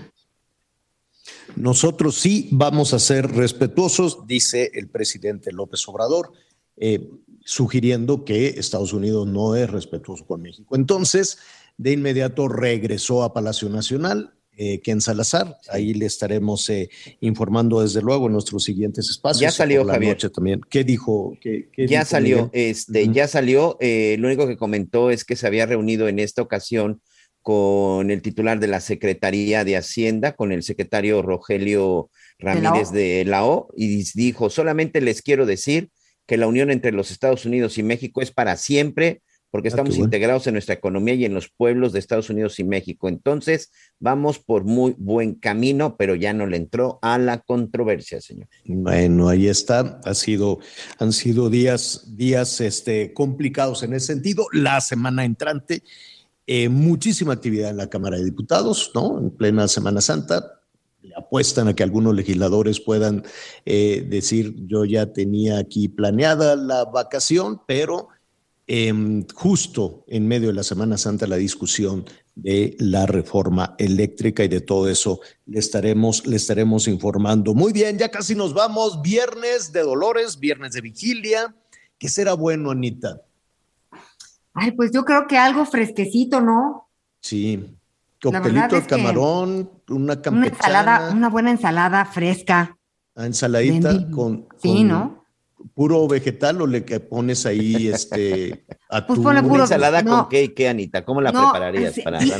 Nosotros 1.56 2.16
sí 2.16 2.48
vamos 2.50 2.94
a 2.94 2.98
ser 2.98 3.30
respetuosos, 3.30 4.26
dice 4.26 4.70
el 4.74 4.88
presidente 4.88 5.52
López 5.52 5.86
Obrador, 5.88 6.32
eh, 6.76 7.08
sugiriendo 7.44 8.24
que 8.24 8.48
Estados 8.48 8.92
Unidos 8.92 9.26
no 9.26 9.54
es 9.54 9.70
respetuoso 9.70 10.26
con 10.26 10.42
México. 10.42 10.76
Entonces, 10.76 11.38
de 11.76 11.92
inmediato 11.92 12.48
regresó 12.48 13.22
a 13.22 13.32
Palacio 13.32 13.68
Nacional. 13.68 14.32
Eh, 14.56 14.80
Ken 14.80 15.00
Salazar, 15.00 15.58
ahí 15.68 15.94
le 15.94 16.06
estaremos 16.06 16.70
eh, 16.70 16.88
informando 17.20 17.80
desde 17.80 18.00
luego 18.00 18.26
en 18.26 18.34
nuestros 18.34 18.62
siguientes 18.62 19.10
espacios. 19.10 19.40
Ya 19.40 19.50
salió 19.50 19.84
Javier. 19.84 20.16
también. 20.30 20.60
¿Qué 20.70 20.84
dijo? 20.84 21.36
¿Qué, 21.40 21.68
ya 21.88 22.04
salió, 22.04 22.50
este, 22.52 23.08
ya 23.12 23.26
salió. 23.26 23.76
lo 23.80 24.28
único 24.28 24.46
que 24.46 24.56
comentó 24.56 25.10
es 25.10 25.24
que 25.24 25.34
se 25.34 25.48
había 25.48 25.66
reunido 25.66 26.06
en 26.06 26.20
esta 26.20 26.40
ocasión 26.40 27.02
con 27.44 28.10
el 28.10 28.22
titular 28.22 28.58
de 28.58 28.68
la 28.68 28.80
Secretaría 28.80 29.64
de 29.64 29.76
Hacienda, 29.76 30.32
con 30.32 30.50
el 30.50 30.62
secretario 30.62 31.20
Rogelio 31.20 32.08
Ramírez 32.38 32.90
de 32.90 33.22
la 33.26 33.44
O, 33.44 33.68
y 33.76 34.02
dijo, 34.14 34.48
solamente 34.48 35.02
les 35.02 35.20
quiero 35.20 35.44
decir 35.44 35.90
que 36.26 36.38
la 36.38 36.46
unión 36.46 36.70
entre 36.70 36.90
los 36.90 37.10
Estados 37.10 37.44
Unidos 37.44 37.76
y 37.76 37.82
México 37.82 38.22
es 38.22 38.30
para 38.30 38.56
siempre, 38.56 39.20
porque 39.50 39.68
estamos 39.68 39.98
integrados 39.98 40.46
en 40.46 40.54
nuestra 40.54 40.74
economía 40.74 41.12
y 41.14 41.26
en 41.26 41.34
los 41.34 41.50
pueblos 41.50 41.92
de 41.92 41.98
Estados 41.98 42.30
Unidos 42.30 42.58
y 42.60 42.64
México. 42.64 43.08
Entonces, 43.10 43.70
vamos 44.00 44.38
por 44.38 44.64
muy 44.64 44.94
buen 44.96 45.34
camino, 45.34 45.96
pero 45.98 46.14
ya 46.14 46.32
no 46.32 46.46
le 46.46 46.56
entró 46.56 46.98
a 47.02 47.18
la 47.18 47.40
controversia, 47.40 48.22
señor. 48.22 48.48
Bueno, 48.64 49.28
ahí 49.28 49.48
está. 49.48 50.00
Ha 50.04 50.14
sido, 50.14 50.60
han 50.98 51.12
sido 51.12 51.50
días, 51.50 52.16
días 52.16 52.62
este, 52.62 53.12
complicados 53.12 53.82
en 53.82 53.92
ese 53.92 54.14
sentido. 54.14 54.46
La 54.50 54.80
semana 54.80 55.26
entrante, 55.26 55.82
eh, 56.46 56.68
muchísima 56.68 57.32
actividad 57.32 57.70
en 57.70 57.78
la 57.78 57.90
Cámara 57.90 58.16
de 58.16 58.24
Diputados, 58.24 58.90
¿no? 58.94 59.18
En 59.18 59.30
plena 59.30 59.68
Semana 59.68 60.00
Santa. 60.00 60.60
Le 61.02 61.14
apuestan 61.16 61.68
a 61.68 61.74
que 61.74 61.82
algunos 61.82 62.14
legisladores 62.14 62.80
puedan 62.80 63.24
eh, 63.66 64.06
decir, 64.08 64.54
yo 64.66 64.84
ya 64.84 65.12
tenía 65.12 65.58
aquí 65.58 65.88
planeada 65.88 66.56
la 66.56 66.84
vacación, 66.84 67.60
pero 67.66 68.08
Em, 68.66 69.26
justo 69.34 70.04
en 70.08 70.26
medio 70.26 70.48
de 70.48 70.54
la 70.54 70.62
Semana 70.62 70.96
Santa 70.96 71.26
la 71.26 71.36
discusión 71.36 72.06
de 72.34 72.74
la 72.78 73.04
reforma 73.04 73.74
eléctrica 73.78 74.42
y 74.42 74.48
de 74.48 74.62
todo 74.62 74.88
eso 74.88 75.20
le 75.44 75.58
estaremos, 75.58 76.26
le 76.26 76.36
estaremos 76.36 76.88
informando. 76.88 77.54
Muy 77.54 77.74
bien, 77.74 77.98
ya 77.98 78.10
casi 78.10 78.34
nos 78.34 78.54
vamos. 78.54 79.02
Viernes 79.02 79.70
de 79.72 79.82
Dolores, 79.82 80.40
viernes 80.40 80.72
de 80.72 80.80
vigilia. 80.80 81.54
¿Qué 81.98 82.08
será 82.08 82.32
bueno, 82.32 82.70
Anita? 82.70 83.20
Ay, 84.54 84.72
pues 84.72 84.90
yo 84.92 85.04
creo 85.04 85.26
que 85.26 85.36
algo 85.36 85.66
fresquecito, 85.66 86.40
¿no? 86.40 86.88
Sí. 87.20 87.76
Coctelito 88.22 88.76
de 88.76 88.86
camarón, 88.86 89.70
una 89.88 90.22
campechana. 90.22 90.36
Una 90.38 90.46
ensalada, 90.46 91.10
una 91.12 91.28
buena 91.28 91.50
ensalada 91.50 92.04
fresca. 92.06 92.78
Ah, 93.16 93.26
ensaladita 93.26 94.10
con, 94.10 94.46
Sí, 94.62 94.82
¿no? 94.84 95.24
puro 95.72 96.06
vegetal 96.06 96.60
o 96.60 96.66
le 96.66 96.82
pones 96.82 97.46
ahí 97.46 97.88
este 97.88 98.64
atún? 98.90 99.22
Pues 99.22 99.42
puro, 99.42 99.54
Una 99.54 99.62
ensalada 99.64 100.04
con 100.04 100.28
qué, 100.28 100.52
qué, 100.52 100.68
Anita, 100.68 101.04
¿cómo 101.04 101.20
la 101.20 101.32
prepararías 101.32 101.98
para 102.04 102.20
mira, 102.20 102.36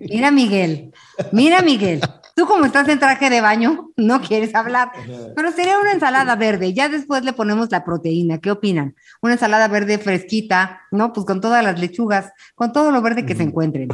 mira, 0.00 0.30
Miguel, 0.30 0.92
mira 1.32 1.62
Miguel, 1.62 2.00
tú 2.34 2.46
como 2.46 2.64
estás 2.64 2.88
en 2.88 2.98
traje 2.98 3.30
de 3.30 3.40
baño, 3.40 3.90
no 3.96 4.20
quieres 4.20 4.54
hablar, 4.54 4.92
pero 5.34 5.52
sería 5.52 5.78
una 5.78 5.92
ensalada 5.92 6.36
verde, 6.36 6.72
ya 6.72 6.88
después 6.88 7.24
le 7.24 7.32
ponemos 7.32 7.70
la 7.70 7.84
proteína, 7.84 8.38
¿qué 8.38 8.50
opinan? 8.50 8.94
Una 9.20 9.34
ensalada 9.34 9.68
verde 9.68 9.98
fresquita, 9.98 10.82
¿no? 10.90 11.12
Pues 11.12 11.26
con 11.26 11.40
todas 11.40 11.62
las 11.64 11.78
lechugas, 11.78 12.30
con 12.54 12.72
todo 12.72 12.90
lo 12.90 13.02
verde 13.02 13.26
que 13.26 13.36
se 13.36 13.42
encuentren. 13.42 13.88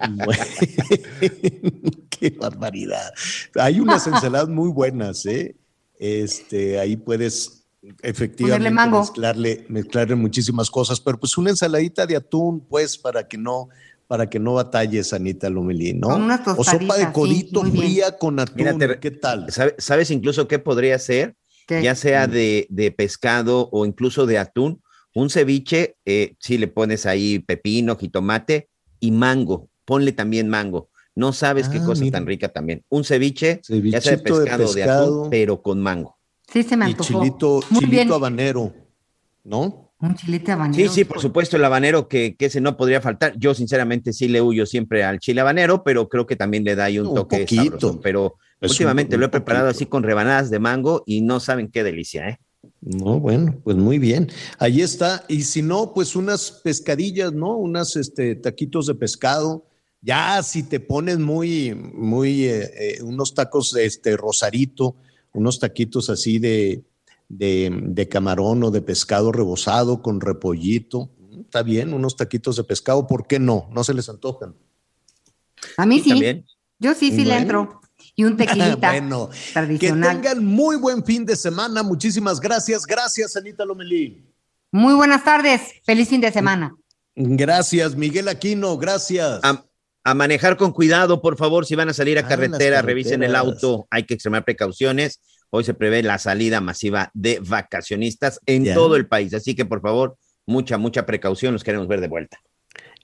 qué 2.10 2.30
barbaridad. 2.30 3.12
Hay 3.58 3.80
unas 3.80 4.06
ensaladas 4.06 4.48
muy 4.48 4.70
buenas, 4.70 5.26
¿eh? 5.26 5.56
Este, 5.98 6.78
ahí 6.78 6.96
puedes 6.96 7.60
efectivamente 8.02 8.70
mezclarle, 8.70 9.64
mezclarle 9.68 10.14
muchísimas 10.14 10.70
cosas, 10.70 11.00
pero 11.00 11.18
pues 11.18 11.36
una 11.38 11.50
ensaladita 11.50 12.06
de 12.06 12.16
atún, 12.16 12.60
pues, 12.60 12.98
para 12.98 13.26
que 13.26 13.38
no, 13.38 13.68
para 14.10 14.28
que 14.28 14.40
no 14.40 14.54
batalles, 14.54 15.12
Anita 15.12 15.48
Lomelí, 15.48 15.92
¿no? 15.92 16.08
o 16.56 16.64
sopa 16.64 16.96
de 16.96 17.12
codito 17.12 17.62
fría 17.62 18.18
con 18.18 18.40
atún, 18.40 18.66
¿qué 19.00 19.12
tal? 19.12 19.46
¿Sabes 19.78 20.10
incluso 20.10 20.48
qué 20.48 20.58
podría 20.58 20.98
ser? 20.98 21.36
Ya 21.68 21.94
sea 21.94 22.26
mm. 22.26 22.30
de, 22.32 22.94
pescado 22.98 23.68
o 23.70 23.86
incluso 23.86 24.26
de 24.26 24.38
atún, 24.38 24.82
un 25.14 25.30
ceviche, 25.30 25.94
eh, 26.04 26.34
si 26.40 26.58
le 26.58 26.66
pones 26.66 27.06
ahí 27.06 27.38
pepino, 27.38 27.96
jitomate 27.96 28.68
y 28.98 29.12
mango, 29.12 29.68
ponle 29.84 30.10
también 30.10 30.48
mango. 30.48 30.88
No 31.14 31.32
sabes 31.32 31.68
qué 31.68 31.78
ah, 31.78 31.84
cosa 31.84 32.04
tan 32.10 32.26
rica 32.26 32.48
también. 32.48 32.84
Un 32.88 33.04
ceviche, 33.04 33.60
ya 33.68 34.00
sea 34.00 34.16
de 34.16 34.22
pescado, 34.24 34.74
de, 34.74 34.74
de, 34.74 34.90
atún, 34.90 35.30
pero 35.30 35.62
con 35.62 35.80
mango. 35.80 36.18
Sí, 36.52 36.64
se 36.64 36.76
me 36.76 36.86
antojó. 36.86 37.12
Y 37.12 37.28
chilito, 37.28 37.60
chilito 37.78 38.16
habanero, 38.16 38.74
¿no? 39.44 39.89
Un 40.00 40.14
chilito 40.14 40.52
habanero. 40.52 40.88
Sí, 40.88 40.94
sí, 40.94 41.04
por 41.04 41.20
supuesto, 41.20 41.56
el 41.56 41.64
habanero 41.64 42.08
que, 42.08 42.34
que, 42.36 42.46
ese 42.46 42.60
no 42.60 42.76
podría 42.76 43.00
faltar. 43.00 43.34
Yo, 43.38 43.54
sinceramente, 43.54 44.12
sí 44.12 44.28
le 44.28 44.40
huyo 44.40 44.64
siempre 44.66 45.04
al 45.04 45.18
chile 45.18 45.42
habanero, 45.42 45.82
pero 45.84 46.08
creo 46.08 46.26
que 46.26 46.36
también 46.36 46.64
le 46.64 46.74
da 46.74 46.84
ahí 46.84 46.98
un, 46.98 47.14
toque 47.14 47.46
sabroso. 47.46 48.00
Pero 48.00 48.36
últimamente 48.60 49.16
lo 49.16 49.26
he 49.26 49.28
preparado 49.28 49.68
así 49.68 49.86
con 49.86 50.02
rebanadas 50.02 50.50
de 50.50 50.58
mango 50.58 51.02
y 51.06 51.20
no 51.20 51.38
saben 51.38 51.70
qué 51.70 51.82
delicia, 51.84 52.28
¿eh? 52.28 52.38
No, 52.80 53.20
bueno, 53.20 53.58
pues 53.62 53.76
muy 53.76 53.98
bien. 53.98 54.30
Ahí 54.58 54.80
está. 54.80 55.24
Y 55.28 55.42
si 55.42 55.62
no, 55.62 55.92
pues 55.94 56.16
unas 56.16 56.60
pescadillas, 56.64 57.32
¿no? 57.32 57.56
Unas 57.56 57.96
este, 57.96 58.36
taquitos 58.36 58.86
de 58.86 58.94
pescado 58.94 59.66
ya 60.02 60.42
si 60.42 60.62
te 60.62 60.80
pones 60.80 61.18
muy, 61.18 61.74
muy, 61.74 62.44
eh, 62.44 62.70
eh, 62.78 63.02
unos 63.02 63.34
tacos 63.34 63.72
de 63.72 63.84
este 63.84 64.16
rosarito, 64.16 64.96
unos 65.32 65.58
taquitos 65.58 66.08
así 66.08 66.38
de, 66.38 66.82
de, 67.30 68.08
camarón 68.10 68.62
o 68.64 68.70
de 68.70 68.82
pescado 68.82 69.32
rebozado 69.32 70.02
con 70.02 70.20
repollito, 70.20 71.10
está 71.40 71.62
bien, 71.62 71.94
unos 71.94 72.16
taquitos 72.16 72.56
de 72.56 72.64
pescado, 72.64 73.06
¿por 73.06 73.26
qué 73.26 73.38
no? 73.38 73.68
No 73.72 73.84
se 73.84 73.94
les 73.94 74.08
antojan. 74.08 74.54
A 75.76 75.86
mí 75.86 76.00
sí. 76.00 76.44
Yo 76.78 76.94
sí, 76.94 77.10
sí 77.12 77.24
le 77.24 77.36
entro. 77.36 77.80
Y 78.16 78.24
un 78.24 78.36
tequilita 78.36 78.90
bueno, 78.90 79.30
tradicional. 79.52 80.20
Que 80.20 80.28
tengan 80.28 80.44
muy 80.44 80.76
buen 80.76 81.04
fin 81.04 81.24
de 81.24 81.36
semana. 81.36 81.82
Muchísimas 81.82 82.40
gracias. 82.40 82.84
Gracias, 82.86 83.36
Anita 83.36 83.64
Lomelí. 83.64 84.26
Muy 84.72 84.94
buenas 84.94 85.22
tardes. 85.22 85.60
Feliz 85.84 86.08
fin 86.08 86.20
de 86.20 86.32
semana. 86.32 86.74
Gracias, 87.14 87.94
Miguel 87.94 88.28
Aquino. 88.28 88.78
Gracias 88.78 89.40
a 90.02 90.14
manejar 90.14 90.56
con 90.56 90.72
cuidado, 90.72 91.20
por 91.20 91.36
favor, 91.36 91.66
si 91.66 91.74
van 91.74 91.90
a 91.90 91.94
salir 91.94 92.16
a 92.18 92.22
ah, 92.22 92.28
carretera, 92.28 92.80
revisen 92.80 93.22
el 93.22 93.36
auto, 93.36 93.86
hay 93.90 94.04
que 94.04 94.14
extremar 94.14 94.44
precauciones. 94.44 95.20
Hoy 95.50 95.64
se 95.64 95.74
prevé 95.74 96.02
la 96.04 96.18
salida 96.18 96.60
masiva 96.60 97.10
de 97.12 97.40
vacacionistas 97.40 98.40
en 98.46 98.72
todo 98.72 98.94
el 98.94 99.08
país, 99.08 99.34
así 99.34 99.56
que 99.56 99.64
por 99.64 99.80
favor, 99.80 100.16
mucha, 100.46 100.78
mucha 100.78 101.06
precaución, 101.06 101.52
los 101.52 101.64
queremos 101.64 101.88
ver 101.88 102.00
de 102.00 102.08
vuelta. 102.08 102.38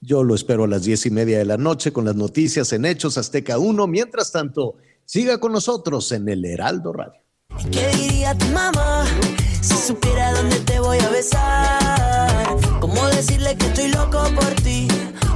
Yo 0.01 0.23
lo 0.23 0.33
espero 0.33 0.63
a 0.63 0.67
las 0.67 0.83
diez 0.83 1.05
y 1.05 1.09
media 1.09 1.39
de 1.39 1.45
la 1.45 1.57
noche 1.57 1.91
con 1.91 2.05
las 2.05 2.15
noticias 2.15 2.71
en 2.71 2.85
Hechos 2.85 3.17
Azteca 3.17 3.57
1. 3.57 3.87
Mientras 3.87 4.31
tanto, 4.31 4.75
siga 5.03 5.39
con 5.39 5.51
nosotros 5.51 6.11
en 6.11 6.29
el 6.29 6.45
Heraldo 6.45 6.93
Radio. 6.93 7.21
¿Qué 7.71 7.87
diría 7.97 8.37
tu 8.37 8.45
mamá 8.47 9.05
si 9.61 9.75
supiera 9.75 10.31
dónde 10.33 10.57
te 10.59 10.79
voy 10.79 10.99
a 10.99 11.09
besar? 11.09 12.57
¿Cómo 12.79 13.07
decirle 13.07 13.57
que 13.57 13.65
estoy 13.65 13.89
loco 13.89 14.23
por 14.35 14.53
ti? 14.61 14.87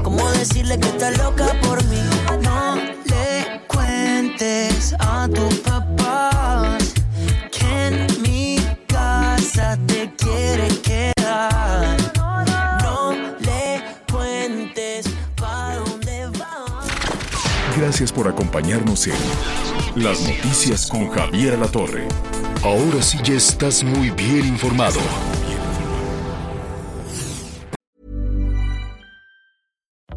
¿Cómo 0.04 0.30
decirle 0.32 0.80
que 0.80 0.88
estás 0.88 1.18
loca 1.18 1.60
por 1.62 1.84
mí? 1.86 2.02
No 2.44 2.76
le 2.76 3.68
cuentes 3.68 4.96
a 5.00 5.28
tus 5.28 5.56
papás 5.60 6.81
quiere 10.18 10.68
quedar. 10.82 11.98
No 12.84 13.14
le 13.40 13.84
cuentes 14.12 15.08
para 15.36 15.78
dónde 15.78 16.28
vas. 16.40 16.86
Gracias 17.78 18.12
por 18.12 18.28
acompañarnos 18.28 19.08
en 19.08 19.16
Las 19.96 20.22
Noticias 20.22 20.88
con 20.88 21.10
Javier 21.10 21.58
La 21.58 21.68
Torre. 21.68 22.08
Ahora 22.64 23.02
sí 23.02 23.18
ya 23.24 23.34
estás 23.34 23.84
muy 23.84 24.12
bien 24.12 24.46
informado. 24.46 25.00